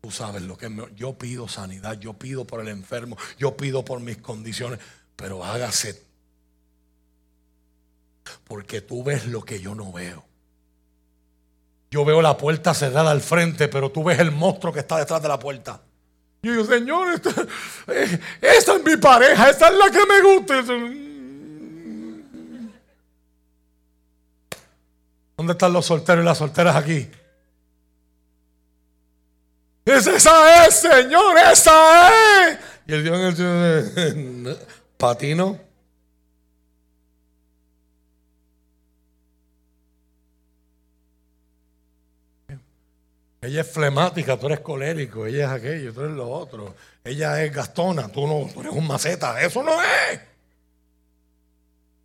Tú 0.02 0.12
sabes 0.12 0.44
lo 0.44 0.57
que 0.57 0.70
yo 0.95 1.18
pido 1.18 1.48
sanidad, 1.48 1.99
yo 1.99 2.14
pido 2.14 2.45
por 2.45 2.62
el 2.62 2.68
enfermo, 2.68 3.18
yo 3.40 3.57
pido 3.57 3.84
por 3.84 3.99
mis 3.99 4.18
condiciones, 4.18 4.80
pero 5.16 5.44
hágase 5.44 6.06
porque 8.45 8.82
tú 8.82 9.03
ves 9.03 9.26
lo 9.26 9.44
que 9.44 9.60
yo 9.60 9.76
no 9.76 9.91
veo. 9.91 10.24
Yo 11.91 12.03
veo 12.03 12.22
la 12.22 12.38
puerta 12.38 12.74
cerrada 12.74 13.12
al 13.12 13.22
frente, 13.22 13.68
pero 13.68 13.91
tú 13.91 14.03
ves 14.03 14.20
el 14.20 14.32
monstruo 14.32 14.74
que 14.74 14.80
está 14.80 14.98
detrás 14.98 15.22
de 15.22 15.28
la 15.28 15.40
puerta. 15.40 15.82
Y 16.41 16.48
yo 16.48 16.66
Señor, 16.66 17.14
esta, 17.14 17.30
eh, 17.88 18.20
esta 18.41 18.76
es 18.76 18.84
mi 18.84 18.98
pareja, 18.98 19.49
esta 19.49 19.70
es 19.70 19.76
la 19.76 19.90
que 19.90 20.06
me 20.06 20.22
gusta. 20.22 21.05
¿Dónde 25.38 25.53
están 25.53 25.74
los 25.74 25.86
solteros 25.86 26.24
y 26.24 26.26
las 26.26 26.38
solteras 26.38 26.76
aquí? 26.76 27.10
esa 29.86 30.66
es, 30.66 30.76
Señor, 30.76 31.38
esa 31.52 32.49
es. 32.49 32.60
Y 32.88 32.94
el 32.94 33.03
Dios 33.03 34.57
patino. 34.98 35.60
Ella 43.41 43.62
es 43.62 43.72
flemática, 43.72 44.40
tú 44.40 44.48
eres 44.48 44.62
colérico, 44.62 45.28
ella 45.28 45.45
es 45.45 45.52
aquello, 45.52 45.94
tú 45.94 46.02
eres 46.02 46.16
lo 46.16 46.28
otro. 46.30 46.76
Ella 47.03 47.44
es 47.44 47.53
gastona, 47.53 48.07
tú 48.07 48.26
no, 48.26 48.49
tú 48.52 48.62
eres 48.62 48.74
un 48.74 48.88
maceta. 48.88 49.40
Eso 49.40 49.62
no 49.62 49.80
es. 49.84 50.35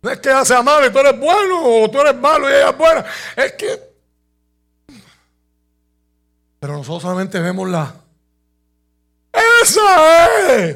No 0.01 0.09
es 0.09 0.19
que 0.19 0.29
ella 0.29 0.45
sea 0.45 0.61
mala 0.61 0.87
y 0.87 0.91
tú 0.91 0.99
eres 0.99 1.19
bueno, 1.19 1.61
o 1.63 1.89
tú 1.89 1.99
eres 1.99 2.15
malo 2.15 2.49
y 2.49 2.53
ella 2.53 2.69
es 2.69 2.77
buena. 2.77 3.05
Es 3.35 3.51
que 3.53 3.91
pero 6.61 6.77
nosotros 6.77 7.01
solamente 7.01 7.39
vemos 7.39 7.67
la... 7.67 7.91
¡Esa 9.63 10.53
es! 10.53 10.75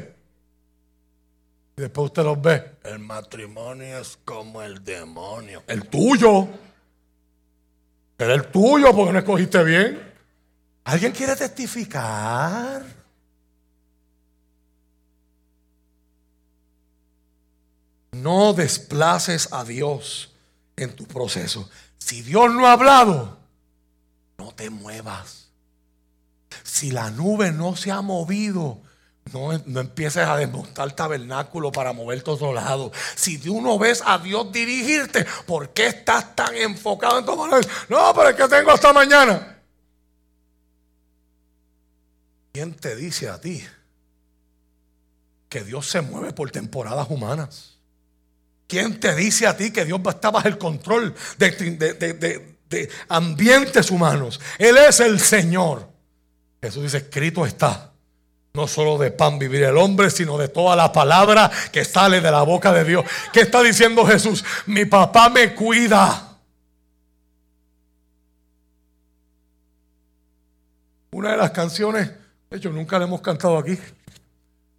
Y 1.77 1.81
después 1.81 2.06
usted 2.06 2.23
los 2.23 2.41
ve. 2.41 2.72
El 2.84 2.97
matrimonio 2.97 3.99
es 3.99 4.18
como 4.26 4.64
el 4.64 4.84
demonio. 4.84 5.61
El 5.68 5.88
tuyo. 5.88 6.47
Era 8.18 8.34
el 8.34 8.47
tuyo 8.47 8.95
porque 8.95 9.14
no 9.14 9.19
escogiste 9.19 9.64
bien. 9.64 10.11
¿Alguien 10.85 11.11
quiere 11.11 11.35
testificar? 11.35 12.84
No 18.22 18.54
desplaces 18.54 19.50
a 19.52 19.66
Dios 19.66 20.32
en 20.78 20.96
tu 20.96 21.06
proceso. 21.06 21.70
Si 21.98 22.22
Dios 22.22 22.54
no 22.54 22.66
ha 22.68 22.72
hablado, 22.72 23.38
no 24.38 24.54
te 24.54 24.70
muevas. 24.70 25.50
Si 26.64 26.92
la 26.92 27.12
nube 27.12 27.52
no 27.52 27.76
se 27.76 27.92
ha 27.92 28.02
movido, 28.02 28.82
no, 29.34 29.52
empieces 29.52 30.26
a 30.26 30.38
desmontar 30.38 30.94
tabernáculo 30.94 31.74
para 31.74 31.92
moverte 31.92 32.30
a 32.30 32.36
otro 32.36 32.54
lado. 32.54 32.92
Si 33.16 33.38
tú 33.38 33.62
no 33.62 33.78
ves 33.78 34.02
a 34.06 34.18
Dios 34.18 34.50
dirigirte, 34.52 35.26
¿por 35.46 35.72
qué 35.72 35.88
estás 35.88 36.36
tan 36.36 36.56
enfocado 36.56 37.20
en 37.20 37.26
tomar? 37.26 37.68
No, 37.90 38.14
pero 38.16 38.30
es 38.30 38.36
que 38.36 38.48
tengo 38.48 38.72
hasta 38.72 38.94
mañana. 38.94 39.62
¿Quién 42.54 42.74
te 42.76 42.96
dice 42.96 43.28
a 43.28 43.42
ti 43.42 43.62
que 45.50 45.66
Dios 45.66 45.90
se 45.90 46.00
mueve 46.00 46.32
por 46.32 46.50
temporadas 46.52 47.08
humanas? 47.10 47.74
¿Quién 48.68 49.00
te 49.00 49.16
dice 49.16 49.46
a 49.48 49.56
ti 49.56 49.72
que 49.72 49.86
Dios 49.86 50.02
está 50.08 50.32
bajo 50.32 50.48
el 50.48 50.58
control 50.58 51.14
de 51.38 52.92
ambientes 53.10 53.92
humanos? 53.92 54.40
Él 54.58 54.78
es 54.78 55.00
el 55.00 55.20
Señor. 55.20 55.88
Jesús 56.62 56.84
dice, 56.84 56.98
escrito 56.98 57.46
está. 57.46 57.92
No 58.54 58.68
solo 58.68 58.98
de 58.98 59.12
pan 59.12 59.38
vivir 59.38 59.64
el 59.64 59.78
hombre, 59.78 60.10
sino 60.10 60.38
de 60.38 60.48
toda 60.48 60.76
la 60.76 60.92
palabra 60.92 61.52
que 61.72 61.84
sale 61.84 62.22
de 62.22 62.32
la 62.32 62.42
boca 62.42 62.72
de 62.72 62.86
Dios. 62.86 63.06
¿Qué 63.34 63.42
está 63.42 63.62
diciendo 63.62 64.06
Jesús? 64.06 64.44
Mi 64.66 64.86
papá 64.86 65.30
me 65.30 65.54
cuida. 65.54 66.38
Una 71.12 71.32
de 71.32 71.38
las 71.38 71.52
canciones, 71.52 72.12
de 72.50 72.58
hecho 72.58 72.72
nunca 72.72 72.98
la 72.98 73.06
hemos 73.06 73.22
cantado 73.22 73.58
aquí, 73.58 73.78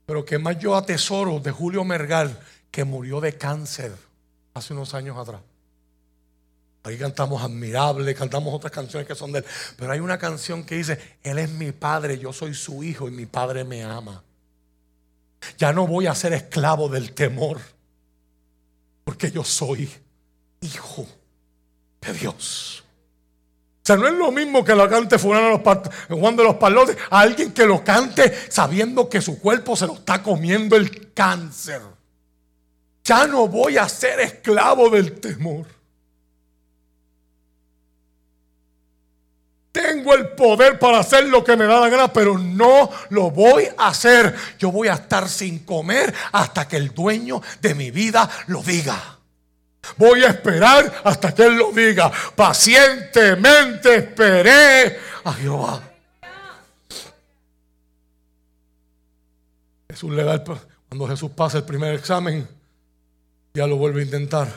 pero 0.06 0.24
que 0.24 0.38
más 0.38 0.58
yo 0.58 0.74
atesoro 0.74 1.38
de 1.38 1.50
Julio 1.50 1.84
Mergal, 1.84 2.38
que 2.76 2.84
murió 2.84 3.22
de 3.22 3.38
cáncer 3.38 3.90
hace 4.52 4.74
unos 4.74 4.92
años 4.92 5.16
atrás. 5.16 5.40
Ahí 6.82 6.98
cantamos 6.98 7.42
Admirable, 7.42 8.14
cantamos 8.14 8.52
otras 8.52 8.70
canciones 8.70 9.08
que 9.08 9.14
son 9.14 9.32
de 9.32 9.38
él. 9.38 9.46
Pero 9.78 9.92
hay 9.92 10.00
una 10.00 10.18
canción 10.18 10.62
que 10.62 10.74
dice, 10.74 11.16
Él 11.22 11.38
es 11.38 11.48
mi 11.48 11.72
padre, 11.72 12.18
yo 12.18 12.34
soy 12.34 12.52
su 12.52 12.84
hijo 12.84 13.08
y 13.08 13.12
mi 13.12 13.24
padre 13.24 13.64
me 13.64 13.82
ama. 13.82 14.22
Ya 15.56 15.72
no 15.72 15.86
voy 15.86 16.06
a 16.06 16.14
ser 16.14 16.34
esclavo 16.34 16.90
del 16.90 17.14
temor, 17.14 17.58
porque 19.04 19.30
yo 19.30 19.42
soy 19.42 19.90
hijo 20.60 21.06
de 22.02 22.12
Dios. 22.12 22.84
O 22.84 23.86
sea, 23.86 23.96
no 23.96 24.06
es 24.06 24.12
lo 24.12 24.30
mismo 24.32 24.62
que 24.62 24.74
lo 24.74 24.86
cante 24.86 25.16
Juan 25.16 26.36
de 26.36 26.44
los 26.44 26.56
Palotes 26.56 26.98
a 27.08 27.20
alguien 27.20 27.54
que 27.54 27.64
lo 27.64 27.82
cante 27.82 28.50
sabiendo 28.50 29.08
que 29.08 29.22
su 29.22 29.40
cuerpo 29.40 29.76
se 29.76 29.86
lo 29.86 29.94
está 29.94 30.22
comiendo 30.22 30.76
el 30.76 31.14
cáncer. 31.14 31.95
Ya 33.06 33.26
no 33.26 33.48
voy 33.48 33.78
a 33.78 33.88
ser 33.88 34.20
esclavo 34.20 34.90
del 34.90 35.20
temor. 35.20 35.66
tengo 39.76 40.14
el 40.14 40.28
poder 40.28 40.78
para 40.78 41.00
hacer 41.00 41.28
lo 41.28 41.44
que 41.44 41.54
me 41.54 41.66
da 41.66 41.80
la 41.80 41.90
gana, 41.90 42.12
pero 42.12 42.38
no 42.38 42.90
lo 43.10 43.30
voy 43.30 43.68
a 43.76 43.88
hacer. 43.88 44.34
Yo 44.58 44.72
voy 44.72 44.88
a 44.88 44.94
estar 44.94 45.28
sin 45.28 45.60
comer 45.60 46.14
hasta 46.32 46.66
que 46.66 46.78
el 46.78 46.94
dueño 46.94 47.42
de 47.60 47.74
mi 47.74 47.90
vida 47.90 48.28
lo 48.46 48.62
diga. 48.62 49.18
Voy 49.98 50.24
a 50.24 50.28
esperar 50.28 51.02
hasta 51.04 51.34
que 51.34 51.44
Él 51.44 51.56
lo 51.56 51.72
diga. 51.72 52.10
Pacientemente 52.34 53.96
esperé 53.96 54.98
a 55.24 55.32
Jehová. 55.34 55.82
Jesús 59.90 60.10
le 60.10 60.24
da 60.24 60.42
cuando 60.88 61.06
Jesús 61.06 61.30
pasa 61.36 61.58
el 61.58 61.64
primer 61.64 61.94
examen, 61.94 62.48
ya 63.56 63.66
lo 63.66 63.76
vuelve 63.76 64.02
a 64.02 64.04
intentar. 64.04 64.48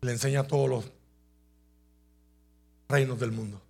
Le 0.00 0.12
enseña 0.12 0.44
todos 0.44 0.68
los 0.68 0.84
reinos 2.88 3.20
del 3.20 3.32
mundo. 3.32 3.60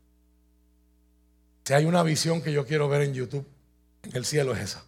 Si 1.64 1.72
hay 1.72 1.86
una 1.86 2.04
visión 2.04 2.40
que 2.40 2.52
yo 2.52 2.64
quiero 2.64 2.88
ver 2.88 3.02
en 3.02 3.14
YouTube, 3.14 3.44
en 4.04 4.14
el 4.16 4.24
cielo 4.24 4.54
es 4.54 4.60
esa. 4.60 4.84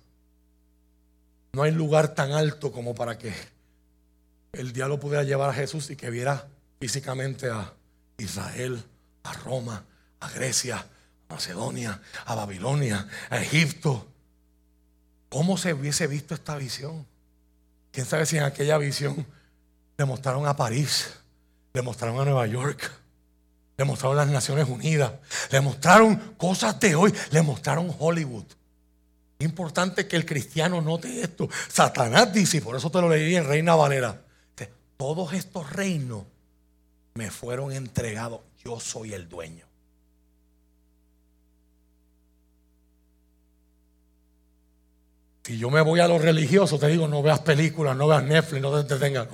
No 1.52 1.64
hay 1.64 1.72
lugar 1.72 2.14
tan 2.14 2.30
alto 2.30 2.70
como 2.70 2.94
para 2.94 3.18
que 3.18 3.34
el 4.52 4.72
diablo 4.72 5.00
pudiera 5.00 5.24
llevar 5.24 5.50
a 5.50 5.54
Jesús 5.54 5.90
y 5.90 5.96
que 5.96 6.10
viera 6.10 6.46
físicamente 6.78 7.50
a 7.50 7.74
Israel, 8.18 8.80
a 9.24 9.32
Roma, 9.32 9.84
a 10.20 10.30
Grecia, 10.30 10.86
a 11.28 11.34
Macedonia, 11.34 12.00
a 12.24 12.36
Babilonia, 12.36 13.08
a 13.30 13.42
Egipto. 13.42 14.06
¿Cómo 15.28 15.58
se 15.58 15.74
hubiese 15.74 16.06
visto 16.06 16.34
esta 16.34 16.54
visión? 16.54 17.04
¿Quién 17.98 18.06
sabe 18.06 18.26
si 18.26 18.36
en 18.36 18.44
aquella 18.44 18.78
visión 18.78 19.26
le 19.96 20.04
mostraron 20.04 20.46
a 20.46 20.54
París, 20.54 21.14
le 21.72 21.82
mostraron 21.82 22.20
a 22.20 22.24
Nueva 22.24 22.46
York, 22.46 22.92
le 23.76 23.84
mostraron 23.84 24.16
las 24.16 24.28
Naciones 24.28 24.68
Unidas, 24.68 25.14
le 25.50 25.60
mostraron 25.60 26.14
cosas 26.36 26.78
de 26.78 26.94
hoy, 26.94 27.12
le 27.32 27.42
mostraron 27.42 27.92
Hollywood. 27.98 28.44
Importante 29.40 30.06
que 30.06 30.14
el 30.14 30.24
cristiano 30.24 30.80
note 30.80 31.22
esto. 31.22 31.48
Satanás 31.66 32.32
dice, 32.32 32.58
y 32.58 32.60
por 32.60 32.76
eso 32.76 32.88
te 32.88 33.00
lo 33.00 33.08
leí 33.08 33.34
en 33.34 33.48
Reina 33.48 33.74
Valera, 33.74 34.22
todos 34.96 35.32
estos 35.32 35.68
reinos 35.72 36.22
me 37.14 37.32
fueron 37.32 37.72
entregados, 37.72 38.42
yo 38.64 38.78
soy 38.78 39.12
el 39.12 39.28
dueño. 39.28 39.67
Si 45.48 45.56
yo 45.56 45.70
me 45.70 45.80
voy 45.80 45.98
a 45.98 46.06
los 46.06 46.20
religiosos, 46.20 46.78
te 46.78 46.88
digo, 46.88 47.08
no 47.08 47.22
veas 47.22 47.40
películas, 47.40 47.96
no 47.96 48.06
veas 48.06 48.22
Netflix, 48.22 48.60
no 48.60 48.70
te 48.70 48.80
entretengas. 48.80 49.28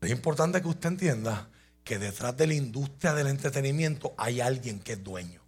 Es 0.00 0.10
importante 0.10 0.62
que 0.62 0.68
usted 0.68 0.88
entienda 0.88 1.50
que 1.84 1.98
detrás 1.98 2.34
de 2.38 2.46
la 2.46 2.54
industria 2.54 3.12
del 3.12 3.26
entretenimiento 3.26 4.14
hay 4.16 4.40
alguien 4.40 4.80
que 4.80 4.94
es 4.94 5.04
dueño. 5.04 5.42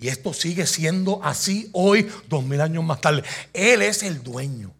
Y 0.00 0.08
esto 0.08 0.34
sigue 0.34 0.66
siendo 0.66 1.22
así 1.22 1.70
hoy, 1.74 2.10
dos 2.28 2.42
mil 2.42 2.60
años 2.60 2.82
más 2.82 3.00
tarde. 3.00 3.22
Él 3.52 3.82
es 3.82 4.02
el 4.02 4.20
dueño. 4.20 4.74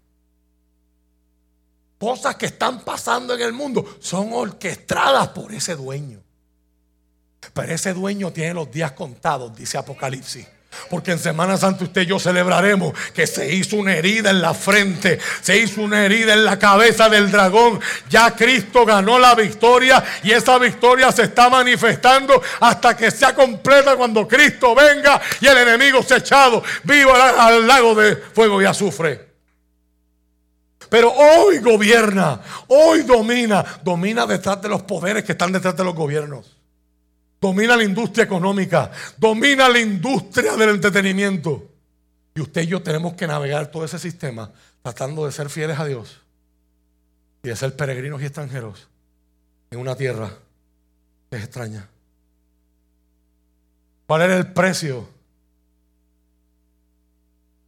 Cosas 1.96 2.34
que 2.34 2.46
están 2.46 2.84
pasando 2.84 3.36
en 3.36 3.40
el 3.40 3.52
mundo 3.52 3.98
son 4.00 4.32
orquestadas 4.32 5.28
por 5.28 5.54
ese 5.54 5.76
dueño. 5.76 6.20
Pero 7.52 7.72
ese 7.72 7.94
dueño 7.94 8.32
tiene 8.32 8.52
los 8.52 8.68
días 8.68 8.90
contados, 8.90 9.54
dice 9.54 9.78
Apocalipsis. 9.78 10.44
Porque 10.88 11.12
en 11.12 11.18
Semana 11.18 11.56
Santa 11.56 11.84
usted 11.84 12.02
y 12.02 12.06
yo 12.06 12.18
celebraremos 12.18 12.94
que 13.12 13.26
se 13.26 13.54
hizo 13.54 13.76
una 13.76 13.94
herida 13.94 14.30
en 14.30 14.40
la 14.40 14.54
frente, 14.54 15.18
se 15.40 15.58
hizo 15.58 15.82
una 15.82 16.04
herida 16.04 16.32
en 16.32 16.44
la 16.44 16.58
cabeza 16.58 17.08
del 17.08 17.30
dragón. 17.30 17.80
Ya 18.08 18.30
Cristo 18.32 18.84
ganó 18.84 19.18
la 19.18 19.34
victoria 19.34 20.02
y 20.22 20.32
esa 20.32 20.58
victoria 20.58 21.12
se 21.12 21.24
está 21.24 21.48
manifestando 21.50 22.42
hasta 22.60 22.96
que 22.96 23.10
sea 23.10 23.34
completa 23.34 23.96
cuando 23.96 24.26
Cristo 24.26 24.74
venga 24.74 25.20
y 25.40 25.46
el 25.46 25.58
enemigo 25.58 26.02
se 26.02 26.16
echado 26.16 26.62
vivo 26.82 27.12
al 27.14 27.66
lago 27.66 27.94
de 27.94 28.16
fuego 28.16 28.60
y 28.62 28.64
azufre. 28.64 29.34
Pero 30.88 31.12
hoy 31.12 31.58
gobierna, 31.58 32.40
hoy 32.68 33.02
domina, 33.02 33.64
domina 33.82 34.26
detrás 34.26 34.62
de 34.62 34.68
los 34.68 34.82
poderes 34.82 35.24
que 35.24 35.32
están 35.32 35.52
detrás 35.52 35.76
de 35.76 35.84
los 35.84 35.94
gobiernos 35.94 36.63
domina 37.44 37.76
la 37.76 37.84
industria 37.84 38.24
económica, 38.24 38.90
domina 39.18 39.68
la 39.68 39.78
industria 39.78 40.56
del 40.56 40.70
entretenimiento. 40.70 41.68
Y 42.34 42.40
usted 42.40 42.62
y 42.62 42.68
yo 42.68 42.82
tenemos 42.82 43.12
que 43.12 43.26
navegar 43.26 43.70
todo 43.70 43.84
ese 43.84 43.98
sistema 43.98 44.50
tratando 44.82 45.26
de 45.26 45.32
ser 45.32 45.50
fieles 45.50 45.78
a 45.78 45.84
Dios 45.84 46.22
y 47.42 47.48
de 47.48 47.56
ser 47.56 47.76
peregrinos 47.76 48.22
y 48.22 48.24
extranjeros 48.24 48.88
en 49.70 49.78
una 49.78 49.94
tierra 49.94 50.30
que 51.30 51.36
es 51.36 51.44
extraña. 51.44 51.86
¿Cuál 54.06 54.22
era 54.22 54.36
el 54.38 54.50
precio 54.54 55.06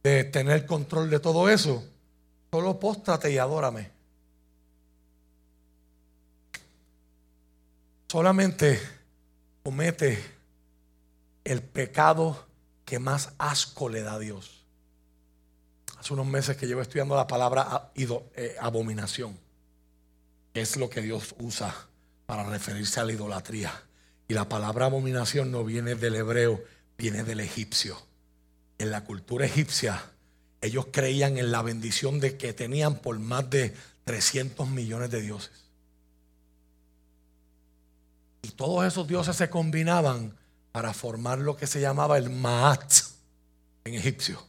de 0.01 0.23
tener 0.23 0.65
control 0.65 1.11
de 1.11 1.19
todo 1.19 1.49
eso? 1.49 1.85
Solo 2.51 2.79
póstrate 2.79 3.31
y 3.31 3.37
adórame. 3.37 3.91
Solamente 8.07 8.96
comete 9.67 10.17
el 11.43 11.61
pecado 11.61 12.47
que 12.85 12.99
más 12.99 13.33
asco 13.37 13.89
le 13.89 14.01
da 14.01 14.13
a 14.13 14.19
Dios. 14.19 14.63
Hace 15.99 16.13
unos 16.13 16.25
meses 16.25 16.55
que 16.55 16.67
llevo 16.67 16.81
estudiando 16.81 17.17
la 17.17 17.27
palabra 17.27 17.91
eh, 17.93 18.55
abominación, 18.61 19.37
que 20.53 20.61
es 20.61 20.77
lo 20.77 20.89
que 20.89 21.01
Dios 21.01 21.35
usa 21.39 21.75
para 22.25 22.45
referirse 22.45 23.01
a 23.01 23.03
la 23.03 23.11
idolatría. 23.11 23.73
Y 24.29 24.35
la 24.35 24.47
palabra 24.47 24.85
abominación 24.85 25.51
no 25.51 25.65
viene 25.65 25.95
del 25.95 26.15
hebreo, 26.15 26.63
viene 26.97 27.25
del 27.25 27.41
egipcio. 27.41 28.01
En 28.77 28.89
la 28.89 29.03
cultura 29.03 29.47
egipcia, 29.47 30.01
ellos 30.61 30.87
creían 30.93 31.37
en 31.37 31.51
la 31.51 31.61
bendición 31.61 32.21
de 32.21 32.37
que 32.37 32.53
tenían 32.53 32.99
por 32.99 33.19
más 33.19 33.49
de 33.49 33.75
300 34.05 34.69
millones 34.69 35.11
de 35.11 35.19
dioses. 35.19 35.66
Y 38.47 38.51
todos 38.51 38.85
esos 38.85 39.05
dioses 39.09 39.35
se 39.35 39.49
combinaban 39.49 40.33
para 40.71 40.93
formar 40.93 41.39
lo 41.39 41.57
que 41.57 41.67
se 41.67 41.81
llamaba 41.81 42.17
el 42.17 42.29
Maat 42.29 42.93
en 43.83 43.93
egipcio. 43.93 44.41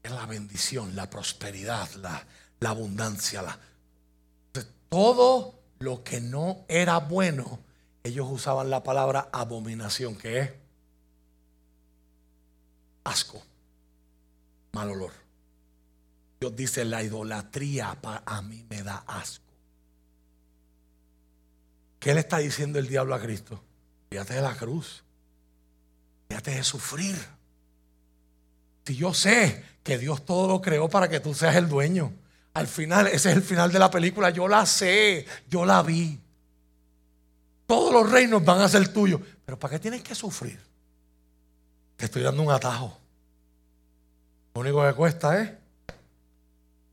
Es 0.00 0.12
la 0.12 0.26
bendición, 0.26 0.94
la 0.94 1.10
prosperidad, 1.10 1.88
la, 1.94 2.24
abundancia. 2.70 3.42
La... 3.42 3.58
Todo 4.88 5.58
lo 5.80 6.04
que 6.04 6.20
no 6.20 6.64
era 6.68 6.98
bueno, 6.98 7.58
ellos 8.04 8.28
usaban 8.30 8.70
la 8.70 8.84
palabra 8.84 9.28
abominación, 9.32 10.14
que 10.14 10.38
es 10.38 10.50
asco, 13.02 13.42
mal 14.70 14.88
olor. 14.90 15.12
Dios 16.38 16.54
dice, 16.54 16.84
la 16.84 17.02
idolatría 17.02 17.98
a 18.24 18.42
mí 18.42 18.64
me 18.70 18.84
da 18.84 19.02
asco. 19.08 19.47
¿Qué 21.98 22.14
le 22.14 22.20
está 22.20 22.38
diciendo 22.38 22.78
el 22.78 22.88
diablo 22.88 23.14
a 23.14 23.20
Cristo? 23.20 23.62
Fíjate 24.10 24.34
de 24.34 24.42
la 24.42 24.56
cruz. 24.56 25.02
Fíjate 26.28 26.52
de 26.52 26.64
sufrir. 26.64 27.16
Si 28.84 28.96
yo 28.96 29.12
sé 29.12 29.64
que 29.82 29.98
Dios 29.98 30.24
todo 30.24 30.48
lo 30.48 30.60
creó 30.60 30.88
para 30.88 31.08
que 31.08 31.20
tú 31.20 31.34
seas 31.34 31.56
el 31.56 31.68
dueño. 31.68 32.12
Al 32.54 32.66
final, 32.66 33.06
ese 33.06 33.30
es 33.30 33.36
el 33.36 33.42
final 33.42 33.70
de 33.72 33.78
la 33.78 33.90
película. 33.90 34.30
Yo 34.30 34.48
la 34.48 34.66
sé, 34.66 35.26
yo 35.48 35.64
la 35.64 35.82
vi. 35.82 36.18
Todos 37.66 37.92
los 37.92 38.10
reinos 38.10 38.44
van 38.44 38.60
a 38.60 38.68
ser 38.68 38.92
tuyos. 38.92 39.20
Pero 39.44 39.58
¿para 39.58 39.72
qué 39.72 39.78
tienes 39.78 40.02
que 40.02 40.14
sufrir? 40.14 40.58
Te 41.96 42.06
estoy 42.06 42.22
dando 42.22 42.42
un 42.42 42.50
atajo. 42.50 42.98
Lo 44.54 44.60
único 44.60 44.84
que 44.86 44.94
cuesta 44.94 45.40
es 45.40 45.50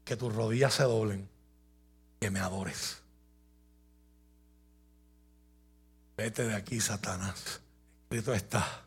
que 0.03 0.15
tus 0.15 0.33
rodillas 0.33 0.73
se 0.73 0.83
doblen, 0.83 1.27
que 2.19 2.29
me 2.29 2.39
adores. 2.39 2.97
Vete 6.17 6.47
de 6.47 6.55
aquí, 6.55 6.79
Satanás. 6.79 7.61
Escrito 8.03 8.33
está. 8.33 8.83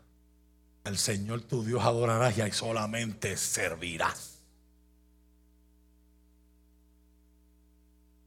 El 0.85 0.97
Señor 0.97 1.41
tu 1.41 1.63
Dios 1.63 1.83
adorarás 1.83 2.37
y 2.37 2.51
solamente 2.51 3.37
servirás. 3.37 4.37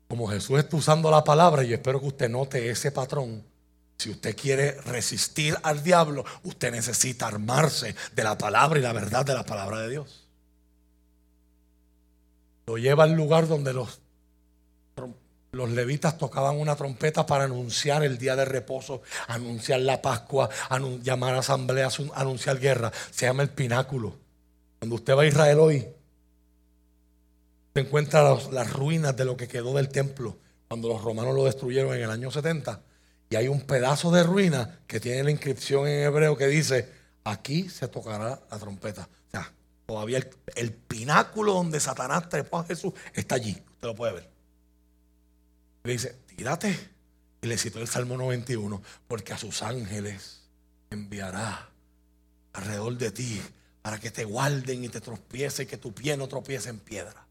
Como 0.08 0.28
Jesús 0.28 0.58
está 0.58 0.76
usando 0.76 1.10
la 1.10 1.24
palabra, 1.24 1.64
y 1.64 1.72
espero 1.72 1.98
que 1.98 2.06
usted 2.06 2.28
note 2.28 2.68
ese 2.70 2.92
patrón. 2.92 3.42
Si 3.96 4.10
usted 4.10 4.36
quiere 4.36 4.72
resistir 4.82 5.56
al 5.62 5.82
diablo, 5.82 6.24
usted 6.42 6.70
necesita 6.70 7.26
armarse 7.26 7.96
de 8.14 8.24
la 8.24 8.36
palabra 8.36 8.78
y 8.78 8.82
la 8.82 8.92
verdad 8.92 9.24
de 9.24 9.32
la 9.34 9.44
palabra 9.44 9.80
de 9.80 9.88
Dios. 9.88 10.28
Lo 12.66 12.76
lleva 12.76 13.04
al 13.04 13.12
lugar 13.12 13.48
donde 13.48 13.72
los 13.72 14.01
los 15.54 15.68
levitas 15.68 16.16
tocaban 16.16 16.56
una 16.56 16.76
trompeta 16.76 17.26
para 17.26 17.44
anunciar 17.44 18.02
el 18.04 18.16
día 18.16 18.34
de 18.34 18.46
reposo, 18.46 19.02
anunciar 19.28 19.80
la 19.80 20.00
Pascua, 20.00 20.48
llamar 21.02 21.34
a 21.34 21.40
asambleas, 21.40 22.00
anunciar 22.14 22.58
guerra. 22.58 22.90
Se 23.10 23.26
llama 23.26 23.42
el 23.42 23.50
pináculo. 23.50 24.16
Cuando 24.78 24.96
usted 24.96 25.14
va 25.14 25.22
a 25.22 25.26
Israel 25.26 25.58
hoy, 25.60 25.86
se 27.74 27.80
encuentra 27.80 28.34
las, 28.50 28.72
ruinas 28.72 29.14
de 29.14 29.26
lo 29.26 29.36
que 29.36 29.46
quedó 29.46 29.74
del 29.74 29.90
templo 29.90 30.38
cuando 30.68 30.88
los 30.88 31.02
romanos 31.02 31.34
lo 31.34 31.44
destruyeron 31.44 31.94
en 31.94 32.04
el 32.04 32.10
año 32.10 32.30
70. 32.30 32.80
y 33.28 33.36
hay 33.36 33.48
un 33.48 33.60
pedazo 33.60 34.10
de 34.10 34.22
ruina 34.22 34.80
que 34.86 35.00
tiene 35.00 35.22
la 35.22 35.32
inscripción 35.32 35.86
en 35.86 36.04
hebreo 36.04 36.34
que 36.34 36.46
dice, 36.46 36.88
aquí 37.24 37.68
se 37.68 37.88
tocará 37.88 38.40
la 38.50 38.58
trompeta. 38.58 39.02
O 39.28 39.30
sea, 39.30 39.52
todavía 39.84 40.16
el, 40.16 40.30
el 40.54 40.72
pináculo 40.72 41.52
donde 41.52 41.78
Satanás 41.78 42.30
trepó 42.30 42.60
a 42.60 42.64
Jesús 42.64 42.94
está 43.12 43.34
allí. 43.34 43.50
Usted 43.50 43.88
lo 43.88 43.94
puede 43.94 44.14
ver. 44.14 44.31
Le 45.84 45.92
dice, 45.92 46.16
tírate. 46.26 46.90
Y 47.42 47.46
le 47.48 47.58
citó 47.58 47.80
el 47.80 47.88
Salmo 47.88 48.16
91, 48.16 48.80
porque 49.08 49.32
a 49.32 49.38
sus 49.38 49.62
ángeles 49.62 50.42
enviará 50.90 51.68
alrededor 52.52 52.96
de 52.98 53.10
ti 53.10 53.42
para 53.82 53.98
que 53.98 54.12
te 54.12 54.24
guarden 54.24 54.84
y 54.84 54.88
te 54.88 55.00
tropiece 55.00 55.64
y 55.64 55.66
que 55.66 55.76
tu 55.76 55.92
pie 55.92 56.16
no 56.16 56.28
tropiece 56.28 56.70
en 56.70 56.78
piedra. 56.78 57.26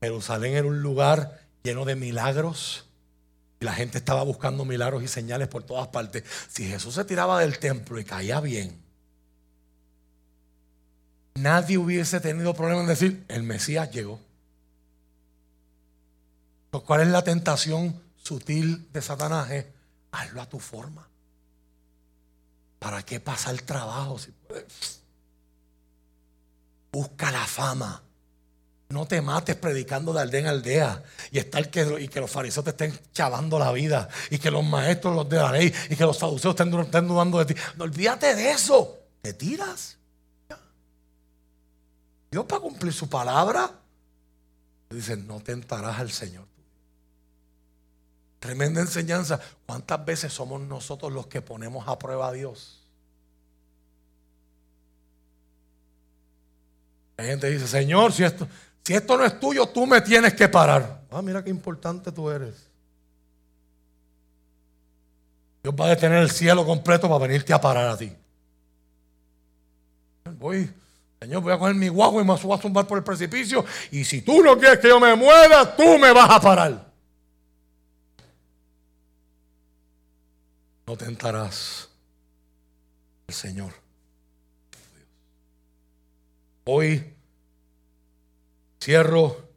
Jerusalén 0.00 0.54
era 0.54 0.68
un 0.68 0.80
lugar 0.80 1.40
lleno 1.64 1.84
de 1.84 1.96
milagros, 1.96 2.84
y 3.58 3.64
la 3.64 3.72
gente 3.72 3.98
estaba 3.98 4.22
buscando 4.22 4.64
milagros 4.64 5.02
y 5.02 5.08
señales 5.08 5.48
por 5.48 5.64
todas 5.64 5.88
partes. 5.88 6.22
Si 6.48 6.68
Jesús 6.68 6.94
se 6.94 7.04
tiraba 7.04 7.40
del 7.40 7.58
templo 7.58 7.98
y 7.98 8.04
caía 8.04 8.40
bien, 8.40 8.80
nadie 11.34 11.78
hubiese 11.78 12.20
tenido 12.20 12.54
problema 12.54 12.82
en 12.82 12.86
decir, 12.86 13.24
el 13.28 13.42
Mesías 13.42 13.90
llegó. 13.90 14.20
¿Cuál 16.84 17.02
es 17.02 17.08
la 17.08 17.22
tentación 17.22 18.02
sutil 18.16 18.90
de 18.92 19.02
Satanás? 19.02 19.50
hazlo 20.12 20.40
a 20.40 20.48
tu 20.48 20.58
forma. 20.58 21.08
¿Para 22.78 23.02
qué 23.02 23.20
pasa 23.20 23.50
el 23.50 23.62
trabajo? 23.62 24.18
Busca 26.92 27.30
la 27.30 27.44
fama. 27.46 28.02
No 28.88 29.06
te 29.06 29.20
mates 29.20 29.56
predicando 29.56 30.12
de 30.12 30.20
aldea 30.20 30.40
en 30.40 30.46
aldea 30.46 31.02
y, 31.32 31.38
estar 31.38 31.68
que, 31.70 32.00
y 32.00 32.08
que 32.08 32.20
los 32.20 32.30
fariseos 32.30 32.64
te 32.64 32.70
estén 32.70 32.98
chavando 33.12 33.58
la 33.58 33.72
vida 33.72 34.08
y 34.30 34.38
que 34.38 34.50
los 34.50 34.64
maestros 34.64 35.14
los 35.14 35.28
de 35.28 35.36
la 35.36 35.50
ley 35.50 35.74
y 35.90 35.96
que 35.96 36.04
los 36.04 36.16
saduceos 36.16 36.54
estén, 36.54 36.70
dudando 36.70 37.38
de 37.38 37.52
ti. 37.52 37.60
No 37.76 37.84
olvídate 37.84 38.34
de 38.34 38.52
eso. 38.52 38.96
Te 39.22 39.34
tiras. 39.34 39.98
Dios 42.30 42.44
para 42.44 42.60
cumplir 42.60 42.92
su 42.92 43.08
palabra 43.08 43.72
dice, 44.88 45.16
no 45.16 45.40
tentarás 45.40 45.98
al 45.98 46.12
Señor. 46.12 46.46
Tremenda 48.38 48.80
enseñanza. 48.80 49.40
¿Cuántas 49.64 50.04
veces 50.04 50.32
somos 50.32 50.60
nosotros 50.60 51.12
los 51.12 51.26
que 51.26 51.42
ponemos 51.42 51.86
a 51.88 51.98
prueba 51.98 52.28
a 52.28 52.32
Dios? 52.32 52.82
La 57.16 57.24
gente 57.24 57.50
dice, 57.50 57.66
Señor, 57.66 58.12
si 58.12 58.24
esto, 58.24 58.46
si 58.84 58.94
esto 58.94 59.16
no 59.16 59.24
es 59.24 59.40
tuyo, 59.40 59.66
tú 59.66 59.86
me 59.86 60.00
tienes 60.00 60.34
que 60.34 60.48
parar. 60.48 61.02
Ah, 61.10 61.22
mira 61.22 61.42
qué 61.42 61.50
importante 61.50 62.12
tú 62.12 62.30
eres. 62.30 62.54
Dios 65.62 65.74
va 65.74 65.86
a 65.86 65.88
detener 65.88 66.22
el 66.22 66.30
cielo 66.30 66.64
completo 66.64 67.08
para 67.08 67.26
venirte 67.26 67.52
a 67.52 67.60
parar 67.60 67.88
a 67.88 67.96
ti. 67.96 68.12
Voy, 70.38 70.70
Señor, 71.20 71.42
voy 71.42 71.52
a 71.52 71.58
coger 71.58 71.74
mi 71.74 71.88
guagua 71.88 72.22
y 72.22 72.24
me 72.24 72.36
subo 72.36 72.54
a 72.54 72.58
zumbar 72.58 72.86
por 72.86 72.98
el 72.98 73.04
precipicio. 73.04 73.64
Y 73.90 74.04
si 74.04 74.22
tú 74.22 74.42
no 74.42 74.58
quieres 74.58 74.78
que 74.78 74.88
yo 74.88 75.00
me 75.00 75.14
muera, 75.16 75.74
tú 75.74 75.98
me 75.98 76.12
vas 76.12 76.30
a 76.30 76.40
parar. 76.40 76.85
No 80.86 80.96
tentarás 80.96 81.88
al 83.26 83.34
Señor. 83.34 83.72
Hoy 86.64 87.12
Cierro 88.80 89.48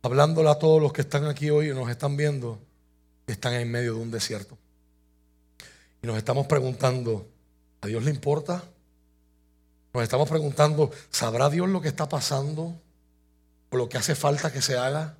hablándole 0.00 0.48
a 0.48 0.58
todos 0.58 0.80
los 0.80 0.90
que 0.92 1.02
están 1.02 1.26
aquí 1.26 1.50
hoy 1.50 1.70
y 1.70 1.74
nos 1.74 1.90
están 1.90 2.16
viendo, 2.16 2.58
que 3.26 3.34
están 3.34 3.52
en 3.52 3.70
medio 3.70 3.94
de 3.94 4.00
un 4.00 4.10
desierto. 4.10 4.56
Y 6.02 6.06
nos 6.06 6.16
estamos 6.16 6.46
preguntando, 6.46 7.28
¿a 7.82 7.86
Dios 7.86 8.02
le 8.02 8.10
importa? 8.10 8.64
Nos 9.92 10.02
estamos 10.02 10.28
preguntando, 10.30 10.90
¿sabrá 11.10 11.50
Dios 11.50 11.68
lo 11.68 11.82
que 11.82 11.88
está 11.88 12.08
pasando? 12.08 12.74
¿O 13.68 13.76
lo 13.76 13.88
que 13.90 13.98
hace 13.98 14.14
falta 14.14 14.50
que 14.50 14.62
se 14.62 14.78
haga? 14.78 15.16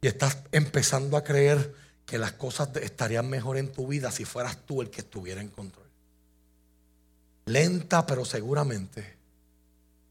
Y 0.00 0.06
estás 0.06 0.38
empezando 0.50 1.18
a 1.18 1.24
creer 1.24 1.74
que 2.06 2.18
las 2.18 2.32
cosas 2.32 2.68
estarían 2.76 3.28
mejor 3.28 3.56
en 3.56 3.72
tu 3.72 3.86
vida 3.86 4.10
si 4.10 4.24
fueras 4.24 4.58
tú 4.66 4.82
el 4.82 4.90
que 4.90 5.00
estuviera 5.00 5.40
en 5.40 5.48
control. 5.48 5.86
Lenta, 7.46 8.06
pero 8.06 8.24
seguramente 8.24 9.16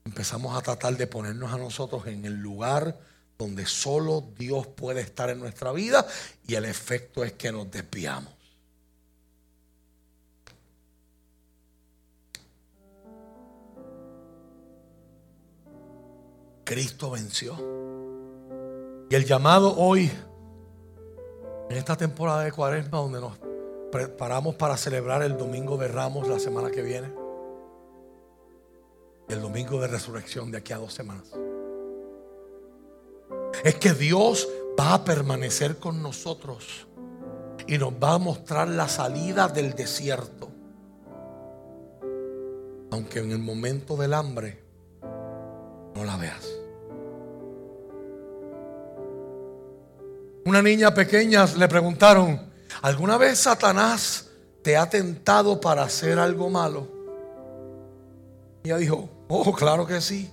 empezamos 0.06 0.58
a 0.58 0.62
tratar 0.62 0.98
de 0.98 1.08
ponernos 1.08 1.52
a 1.52 1.58
nosotros 1.58 2.08
en 2.08 2.26
el 2.26 2.36
lugar 2.36 3.00
donde 3.38 3.66
solo 3.66 4.24
Dios 4.38 4.68
puede 4.68 5.02
estar 5.02 5.30
en 5.30 5.40
nuestra 5.40 5.72
vida 5.72 6.06
y 6.48 6.56
el 6.56 6.66
efecto 6.66 7.24
es 7.24 7.34
que 7.34 7.52
nos 7.52 7.70
desviamos. 7.72 8.34
Cristo 16.64 17.12
venció. 17.12 17.58
Y 19.10 19.16
el 19.16 19.26
llamado 19.26 19.76
hoy, 19.78 20.12
en 21.74 21.80
esta 21.80 21.98
temporada 21.98 22.44
de 22.44 22.52
cuaresma, 22.52 23.00
donde 23.00 23.20
nos 23.20 23.34
preparamos 23.92 24.54
para 24.54 24.78
celebrar 24.78 25.24
el 25.24 25.40
Domingo 25.40 25.76
de 25.76 25.88
Ramos 25.88 26.28
la 26.28 26.38
semana 26.38 26.70
que 26.70 26.84
viene, 26.84 27.12
el 29.28 29.42
domingo 29.42 29.82
de 29.82 29.88
resurrección 29.88 30.52
de 30.52 30.60
aquí 30.60 30.72
a 30.72 30.78
dos 30.78 30.94
semanas. 30.94 31.32
Es 33.64 33.74
que 33.76 33.94
Dios 33.94 34.48
va 34.80 34.94
a 34.94 35.04
permanecer 35.04 35.80
con 35.80 36.04
nosotros 36.04 36.86
y 37.66 37.80
nos 37.80 37.94
va 37.94 38.14
a 38.14 38.20
mostrar 38.20 38.68
la 38.68 38.88
salida 38.88 39.48
del 39.48 39.74
desierto. 39.74 40.52
Aunque 42.92 43.18
en 43.18 43.32
el 43.32 43.40
momento 43.40 43.96
del 43.96 44.14
hambre 44.14 44.64
no 45.96 46.04
la 46.04 46.18
veas. 46.18 46.53
Una 50.46 50.62
niña 50.62 50.94
pequeña 50.94 51.46
le 51.58 51.68
preguntaron, 51.68 52.40
¿alguna 52.82 53.18
vez 53.18 53.40
Satanás 53.40 54.28
te 54.62 54.76
ha 54.76 54.90
tentado 54.90 55.60
para 55.62 55.84
hacer 55.84 56.20
algo 56.20 56.50
malo? 56.50 56.88
Y 58.64 58.68
ella 58.68 58.78
dijo, 58.78 59.10
oh, 59.30 59.54
claro 59.54 59.88
que 59.88 60.02
sí. 60.02 60.30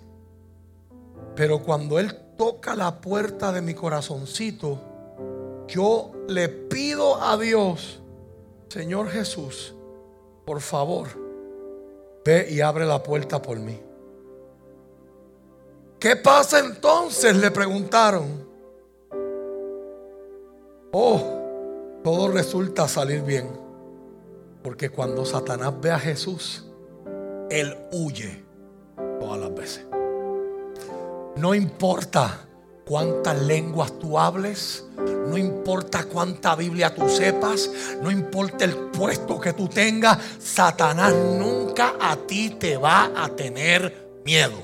Pero 1.37 1.61
cuando 1.63 1.99
Él 1.99 2.17
toca 2.37 2.75
la 2.75 3.01
puerta 3.01 3.53
de 3.53 3.63
mi 3.63 3.75
corazoncito, 3.75 4.81
yo 5.69 6.11
le 6.29 6.49
pido 6.49 7.23
a 7.23 7.37
Dios, 7.37 8.01
Señor 8.69 9.11
Jesús, 9.11 9.75
por 10.45 10.61
favor, 10.61 11.09
ve 12.25 12.49
y 12.51 12.61
abre 12.61 12.85
la 12.85 13.01
puerta 13.03 13.41
por 13.41 13.59
mí. 13.59 13.81
¿Qué 16.01 16.17
pasa 16.17 16.59
entonces? 16.59 17.37
Le 17.37 17.51
preguntaron. 17.53 18.50
Oh, 20.93 22.01
todo 22.03 22.29
resulta 22.29 22.89
salir 22.89 23.23
bien. 23.23 23.49
Porque 24.63 24.91
cuando 24.91 25.25
Satanás 25.25 25.73
ve 25.81 25.91
a 25.91 25.99
Jesús, 25.99 26.67
él 27.51 27.77
huye 27.93 28.45
todas 29.21 29.41
las 29.41 29.55
veces. 29.55 29.87
No 31.37 31.55
importa 31.55 32.47
cuántas 32.85 33.41
lenguas 33.43 33.99
tú 33.99 34.19
hables, 34.19 34.85
no 35.29 35.39
importa 35.39 36.05
cuánta 36.05 36.57
Biblia 36.57 36.93
tú 36.95 37.09
sepas, 37.09 37.71
no 38.03 38.11
importa 38.11 38.65
el 38.65 38.75
puesto 38.75 39.41
que 39.41 39.53
tú 39.53 39.69
tengas, 39.69 40.19
Satanás 40.41 41.15
nunca 41.15 41.95
a 42.01 42.17
ti 42.17 42.51
te 42.51 42.77
va 42.77 43.13
a 43.17 43.29
tener 43.29 44.21
miedo. 44.25 44.59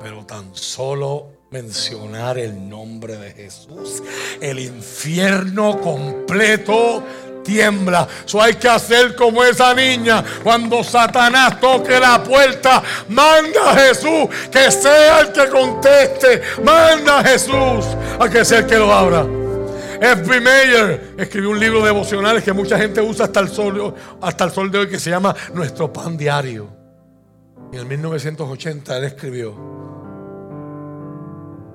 Pero 0.00 0.24
tan 0.24 0.54
solo 0.54 1.33
mencionar 1.54 2.36
el 2.36 2.68
nombre 2.68 3.16
de 3.16 3.30
Jesús, 3.30 4.02
el 4.40 4.58
infierno 4.58 5.80
completo 5.80 7.00
tiembla. 7.44 8.08
Eso 8.26 8.42
hay 8.42 8.54
que 8.54 8.68
hacer 8.68 9.14
como 9.14 9.44
esa 9.44 9.72
niña. 9.72 10.24
Cuando 10.42 10.82
Satanás 10.82 11.60
toque 11.60 12.00
la 12.00 12.20
puerta, 12.24 12.82
manda 13.08 13.70
a 13.70 13.76
Jesús 13.76 14.28
que 14.50 14.68
sea 14.72 15.20
el 15.20 15.30
que 15.30 15.48
conteste. 15.48 16.42
Manda 16.64 17.20
a 17.20 17.24
Jesús 17.24 17.86
a 18.18 18.28
que 18.28 18.44
sea 18.44 18.58
el 18.58 18.66
que 18.66 18.76
lo 18.76 18.92
abra. 18.92 19.24
F.B. 20.00 20.40
Mayer 20.40 21.14
escribió 21.16 21.50
un 21.50 21.60
libro 21.60 21.84
devocional 21.84 22.42
que 22.42 22.52
mucha 22.52 22.76
gente 22.76 23.00
usa 23.00 23.26
hasta 23.26 23.38
el, 23.38 23.48
sol, 23.48 23.94
hasta 24.20 24.42
el 24.42 24.50
sol 24.50 24.72
de 24.72 24.78
hoy 24.78 24.88
que 24.88 24.98
se 24.98 25.10
llama 25.10 25.36
Nuestro 25.54 25.92
Pan 25.92 26.16
Diario. 26.16 26.68
En 27.72 27.78
el 27.78 27.86
1980 27.86 28.96
él 28.98 29.04
escribió, 29.04 30.03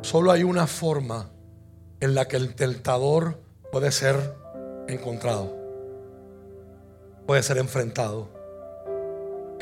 solo 0.02 0.32
hay 0.32 0.44
una 0.44 0.68
forma 0.68 1.30
en 2.00 2.16
la 2.16 2.28
que 2.28 2.38
el 2.38 2.56
tentador 2.56 3.42
puede 3.72 3.92
ser 3.92 4.36
encontrado 4.88 5.60
puede 7.30 7.44
ser 7.44 7.60
enfrentado. 7.60 8.28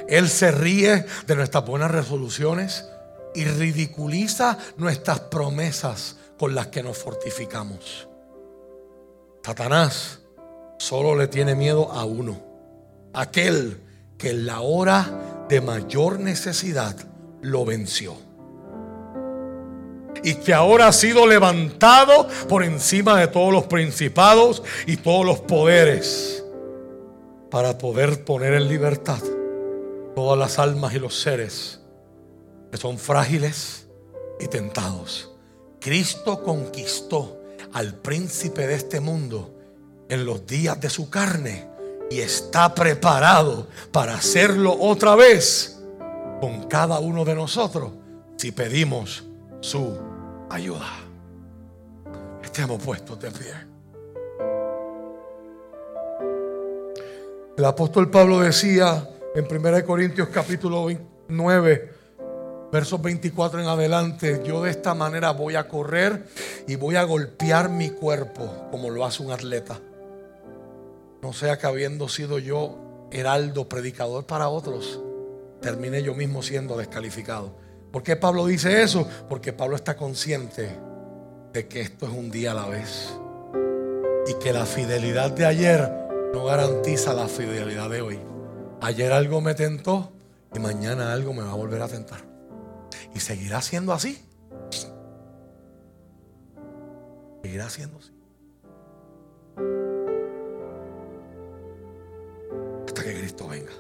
Él 0.07 0.29
se 0.29 0.51
ríe 0.51 1.05
de 1.27 1.35
nuestras 1.35 1.65
buenas 1.65 1.91
resoluciones 1.91 2.85
y 3.35 3.43
ridiculiza 3.43 4.57
nuestras 4.77 5.19
promesas 5.19 6.15
con 6.39 6.55
las 6.55 6.67
que 6.67 6.81
nos 6.81 6.97
fortificamos. 6.97 8.07
Satanás 9.43 10.19
solo 10.79 11.13
le 11.17 11.27
tiene 11.27 11.55
miedo 11.55 11.91
a 11.91 12.05
uno. 12.05 12.41
Aquel 13.13 13.81
que 14.17 14.29
en 14.29 14.45
la 14.45 14.61
hora 14.61 15.45
de 15.49 15.59
mayor 15.59 16.21
necesidad 16.21 16.95
lo 17.41 17.65
venció. 17.65 18.15
Y 20.27 20.35
que 20.35 20.53
ahora 20.53 20.89
ha 20.89 20.91
sido 20.91 21.25
levantado 21.25 22.27
por 22.49 22.61
encima 22.61 23.17
de 23.17 23.27
todos 23.27 23.53
los 23.53 23.63
principados 23.67 24.61
y 24.85 24.97
todos 24.97 25.25
los 25.25 25.39
poderes 25.39 26.43
para 27.49 27.77
poder 27.77 28.25
poner 28.25 28.51
en 28.55 28.67
libertad 28.67 29.19
todas 30.15 30.37
las 30.37 30.59
almas 30.59 30.93
y 30.93 30.99
los 30.99 31.17
seres 31.17 31.79
que 32.69 32.75
son 32.75 32.97
frágiles 32.97 33.87
y 34.41 34.47
tentados. 34.47 35.31
Cristo 35.79 36.43
conquistó 36.43 37.39
al 37.71 37.93
príncipe 37.93 38.67
de 38.67 38.75
este 38.75 38.99
mundo 38.99 39.57
en 40.09 40.25
los 40.25 40.45
días 40.45 40.77
de 40.81 40.89
su 40.89 41.09
carne 41.09 41.69
y 42.11 42.19
está 42.19 42.75
preparado 42.75 43.69
para 43.93 44.15
hacerlo 44.15 44.75
otra 44.77 45.15
vez 45.15 45.79
con 46.41 46.63
cada 46.63 46.99
uno 46.99 47.23
de 47.23 47.33
nosotros 47.33 47.93
si 48.35 48.51
pedimos 48.51 49.23
su 49.61 50.16
ayuda. 50.49 50.87
Estemos 52.43 52.81
puestos 52.81 53.19
de 53.19 53.31
pie. 53.31 53.53
El 57.57 57.65
apóstol 57.65 58.09
Pablo 58.09 58.39
decía 58.39 59.09
en 59.33 59.45
1 59.49 59.85
Corintios 59.85 60.29
capítulo 60.29 60.87
9, 61.27 61.93
versos 62.71 63.01
24 63.01 63.61
en 63.61 63.67
adelante, 63.67 64.41
yo 64.45 64.63
de 64.63 64.71
esta 64.71 64.93
manera 64.93 65.31
voy 65.31 65.55
a 65.55 65.67
correr 65.67 66.27
y 66.67 66.75
voy 66.75 66.95
a 66.95 67.03
golpear 67.03 67.69
mi 67.69 67.89
cuerpo 67.89 68.67
como 68.71 68.89
lo 68.89 69.05
hace 69.05 69.23
un 69.23 69.31
atleta. 69.31 69.79
No 71.21 71.33
sea 71.33 71.57
que 71.57 71.65
habiendo 71.65 72.07
sido 72.09 72.37
yo 72.37 73.07
heraldo, 73.11 73.67
predicador 73.67 74.25
para 74.25 74.49
otros, 74.49 75.01
termine 75.61 76.03
yo 76.03 76.13
mismo 76.13 76.43
siendo 76.43 76.77
descalificado. 76.77 77.66
¿Por 77.91 78.03
qué 78.03 78.15
Pablo 78.15 78.45
dice 78.45 78.81
eso? 78.81 79.07
Porque 79.29 79.53
Pablo 79.53 79.75
está 79.75 79.95
consciente 79.95 80.77
de 81.53 81.67
que 81.67 81.81
esto 81.81 82.05
es 82.05 82.11
un 82.11 82.29
día 82.29 82.51
a 82.51 82.55
la 82.55 82.67
vez. 82.67 83.17
Y 84.27 84.33
que 84.35 84.51
la 84.51 84.65
fidelidad 84.65 85.31
de 85.31 85.45
ayer 85.45 85.91
no 86.33 86.45
garantiza 86.45 87.13
la 87.13 87.27
fidelidad 87.27 87.89
de 87.89 88.01
hoy. 88.01 88.19
Ayer 88.81 89.11
algo 89.11 89.41
me 89.41 89.55
tentó 89.55 90.11
y 90.53 90.59
mañana 90.59 91.13
algo 91.13 91.33
me 91.33 91.43
va 91.43 91.51
a 91.51 91.55
volver 91.55 91.81
a 91.81 91.87
tentar. 91.87 92.19
Y 93.15 93.19
seguirá 93.19 93.61
siendo 93.61 93.93
así. 93.93 94.21
Seguirá 97.41 97.69
siendo 97.69 97.97
así. 97.99 98.11
Hasta 102.85 103.03
que 103.03 103.13
Cristo 103.13 103.47
venga. 103.47 103.71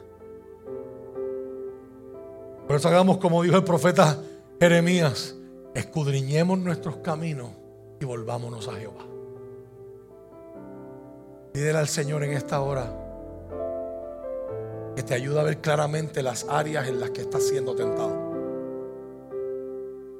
Por 2.67 2.75
eso 2.75 2.89
hagamos 2.89 3.17
como 3.17 3.41
dijo 3.43 3.55
el 3.55 3.63
profeta 3.63 4.21
Jeremías, 4.59 5.35
escudriñemos 5.73 6.59
nuestros 6.59 6.97
caminos 6.97 7.51
y 7.99 8.05
volvámonos 8.05 8.67
a 8.67 8.73
Jehová. 8.73 9.05
Pídele 11.53 11.79
al 11.79 11.87
Señor 11.87 12.23
en 12.23 12.33
esta 12.33 12.59
hora 12.59 12.93
que 14.95 15.03
te 15.03 15.13
ayude 15.13 15.39
a 15.39 15.43
ver 15.43 15.61
claramente 15.61 16.21
las 16.21 16.45
áreas 16.49 16.87
en 16.87 16.99
las 16.99 17.11
que 17.11 17.21
estás 17.21 17.47
siendo 17.47 17.73
tentado. 17.73 18.27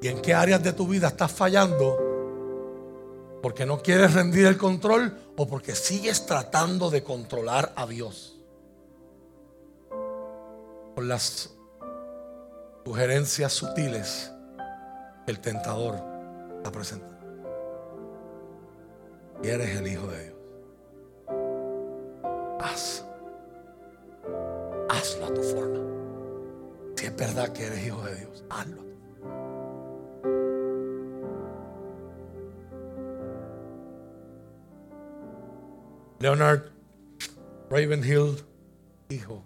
Y 0.02 0.08
en 0.08 0.22
qué 0.22 0.34
áreas 0.34 0.64
de 0.64 0.72
tu 0.72 0.88
vida 0.88 1.08
estás 1.10 1.32
fallando 1.32 1.98
porque 3.42 3.66
no 3.66 3.82
quieres 3.82 4.14
rendir 4.14 4.46
el 4.46 4.58
control 4.58 5.18
o 5.36 5.48
porque 5.48 5.76
sigues 5.76 6.26
tratando 6.26 6.90
de 6.90 7.04
controlar 7.04 7.74
a 7.76 7.86
Dios. 7.88 8.40
Por 10.96 11.04
las 11.04 11.57
sugerencias 12.88 13.52
sutiles 13.52 14.32
el 15.28 15.42
tentador 15.42 15.96
está 16.56 16.72
presentando. 16.72 17.18
Y 19.44 19.50
eres 19.50 19.76
el 19.76 19.88
Hijo 19.88 20.08
de 20.08 20.24
Dios. 20.24 20.38
Haz. 22.62 23.06
Hazlo 24.88 25.26
a 25.26 25.34
tu 25.34 25.44
forma. 25.44 25.80
Si 26.96 27.08
es 27.08 27.16
verdad 27.18 27.52
que 27.52 27.66
eres 27.66 27.86
hijo 27.86 28.02
de 28.04 28.16
Dios, 28.16 28.46
hazlo. 28.50 28.82
Leonard 36.20 36.72
Ravenhill 37.70 38.46
dijo, 39.10 39.44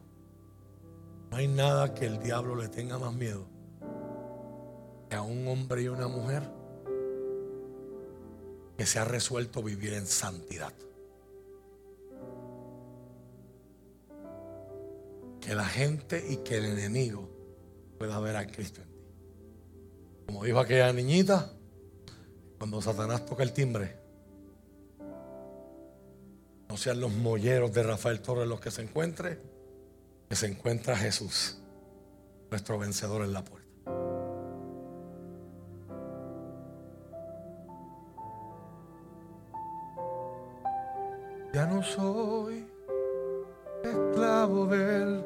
no 1.32 1.38
hay 1.38 1.48
nada 1.48 1.94
que 1.94 2.06
el 2.06 2.20
diablo 2.20 2.56
le 2.56 2.68
tenga 2.68 3.00
más 3.00 3.14
miedo 3.14 3.48
que 5.10 5.16
a 5.16 5.22
un 5.22 5.48
hombre 5.48 5.84
y 5.84 5.88
una 5.88 6.10
mujer 6.10 6.44
que 8.78 8.86
se 8.86 9.00
ha 9.00 9.06
resuelto 9.06 9.64
vivir 9.64 9.94
en 9.94 10.06
santidad. 10.06 10.74
Que 15.40 15.56
la 15.56 15.66
gente 15.66 16.24
y 16.30 16.38
que 16.38 16.58
el 16.58 16.66
enemigo 16.66 17.30
pueda 17.98 18.20
ver 18.20 18.36
a 18.36 18.46
Cristo 18.46 18.82
en 18.82 18.88
ti. 18.90 19.06
Como 20.26 20.44
dijo 20.44 20.60
aquella 20.60 20.92
niñita, 20.92 21.54
cuando 22.58 22.82
Satanás 22.82 23.26
toca 23.26 23.44
el 23.44 23.54
timbre, 23.54 23.98
no 26.68 26.78
sean 26.78 27.00
los 27.00 27.12
molleros 27.12 27.74
de 27.74 27.84
Rafael 27.84 28.22
Torres 28.22 28.48
los 28.48 28.60
que 28.60 28.72
se 28.72 28.82
encuentre 28.82 29.51
que 30.32 30.38
se 30.38 30.48
encuentra 30.48 30.96
Jesús, 30.96 31.58
nuestro 32.50 32.80
vencedor 32.80 33.26
en 33.26 33.34
la 33.34 33.44
puerta. 33.44 33.68
Ya 41.54 41.66
no 41.66 41.84
soy 41.84 42.66
esclavo 43.84 44.68
del 44.68 45.22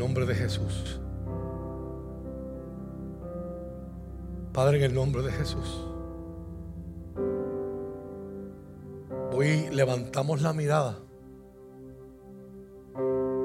nombre 0.00 0.24
de 0.24 0.34
Jesús. 0.34 0.98
Padre, 4.50 4.78
en 4.78 4.84
el 4.84 4.94
nombre 4.94 5.22
de 5.22 5.30
Jesús. 5.30 5.84
Hoy 9.32 9.68
levantamos 9.70 10.40
la 10.40 10.54
mirada 10.54 10.98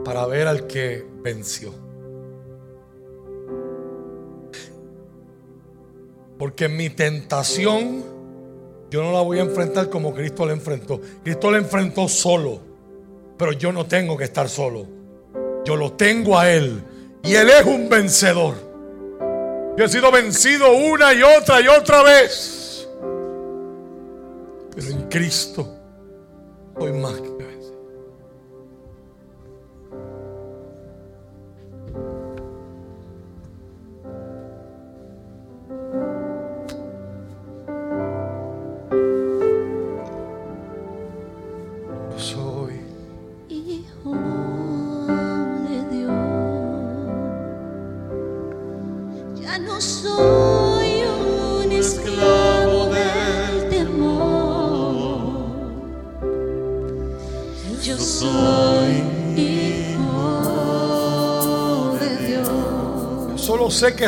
para 0.05 0.25
ver 0.27 0.47
al 0.47 0.65
que 0.65 1.05
venció. 1.21 1.73
Porque 6.39 6.69
mi 6.69 6.89
tentación 6.89 8.03
yo 8.89 9.03
no 9.03 9.11
la 9.11 9.21
voy 9.21 9.39
a 9.39 9.41
enfrentar 9.41 9.89
como 9.89 10.13
Cristo 10.13 10.45
la 10.45 10.53
enfrentó. 10.53 11.01
Cristo 11.21 11.51
la 11.51 11.57
enfrentó 11.57 12.07
solo, 12.07 12.61
pero 13.37 13.51
yo 13.51 13.73
no 13.73 13.85
tengo 13.85 14.15
que 14.15 14.23
estar 14.23 14.47
solo. 14.47 15.04
Yo 15.65 15.75
lo 15.75 15.93
tengo 15.93 16.37
a 16.37 16.49
Él. 16.49 16.81
Y 17.23 17.35
Él 17.35 17.49
es 17.49 17.65
un 17.65 17.89
vencedor. 17.89 18.55
Yo 19.77 19.85
he 19.85 19.89
sido 19.89 20.11
vencido 20.11 20.71
una 20.71 21.13
y 21.13 21.23
otra 21.23 21.59
y 21.59 21.67
otra 21.67 22.03
vez. 22.03 22.87
Pero 24.73 24.87
en 24.87 25.09
Cristo 25.09 25.74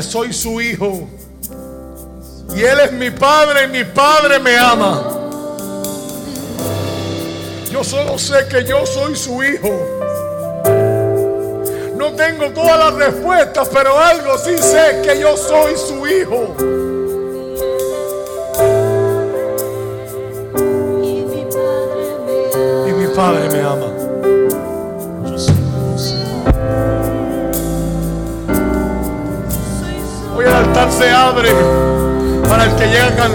soy 0.02 0.34
su 0.34 0.62
hijo. 0.62 1.08
Y 2.56 2.62
Él 2.62 2.80
es 2.80 2.92
mi 2.94 3.12
padre 3.12 3.66
y 3.66 3.68
mi 3.68 3.84
padre 3.84 4.40
me 4.40 4.58
ama. 4.58 5.04
Yo 7.72 7.84
solo 7.84 8.18
sé 8.18 8.48
que 8.50 8.64
yo 8.64 8.86
soy 8.86 9.16
su 9.16 9.44
hijo. 9.44 9.70
No 11.96 12.14
tengo 12.14 12.50
todas 12.52 12.78
las 12.80 12.94
respuestas, 12.94 13.70
pero 13.74 13.98
algo 14.00 14.38
sí 14.38 14.58
sé 14.58 15.02
que 15.04 15.20
yo 15.20 15.36
soy 15.36 15.76
su 15.76 16.08
hijo. 16.08 16.87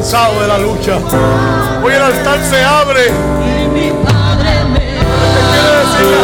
cansado 0.03 0.41
de 0.41 0.49
la 0.49 0.59
lucha. 0.59 0.99
Hoy 1.81 1.93
el 1.93 2.03
altar 2.03 2.41
se 2.51 2.65
abre. 2.65 3.03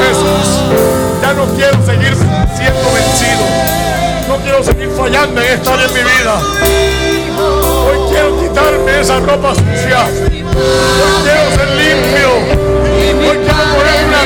Jesús, 0.02 0.48
ya 1.22 1.32
no 1.34 1.44
quiero 1.54 1.86
seguir 1.86 2.16
siendo 2.56 2.92
vencido. 2.92 3.44
No 4.26 4.36
quiero 4.38 4.64
seguir 4.64 4.90
fallando 4.90 5.40
en 5.40 5.52
esta 5.52 5.74
en 5.74 5.94
mi 5.94 6.00
vida. 6.00 6.40
Hoy 7.86 7.98
quiero 8.10 8.40
quitarme 8.40 9.00
esa 9.00 9.20
ropa 9.20 9.54
sucia. 9.54 10.06
Hoy 10.06 10.44
quiero 11.22 11.50
ser 11.54 11.68
limpio. 11.76 12.30
Hoy 13.30 13.36
quiero 13.36 13.62
poner 13.76 14.04
una 14.08 14.22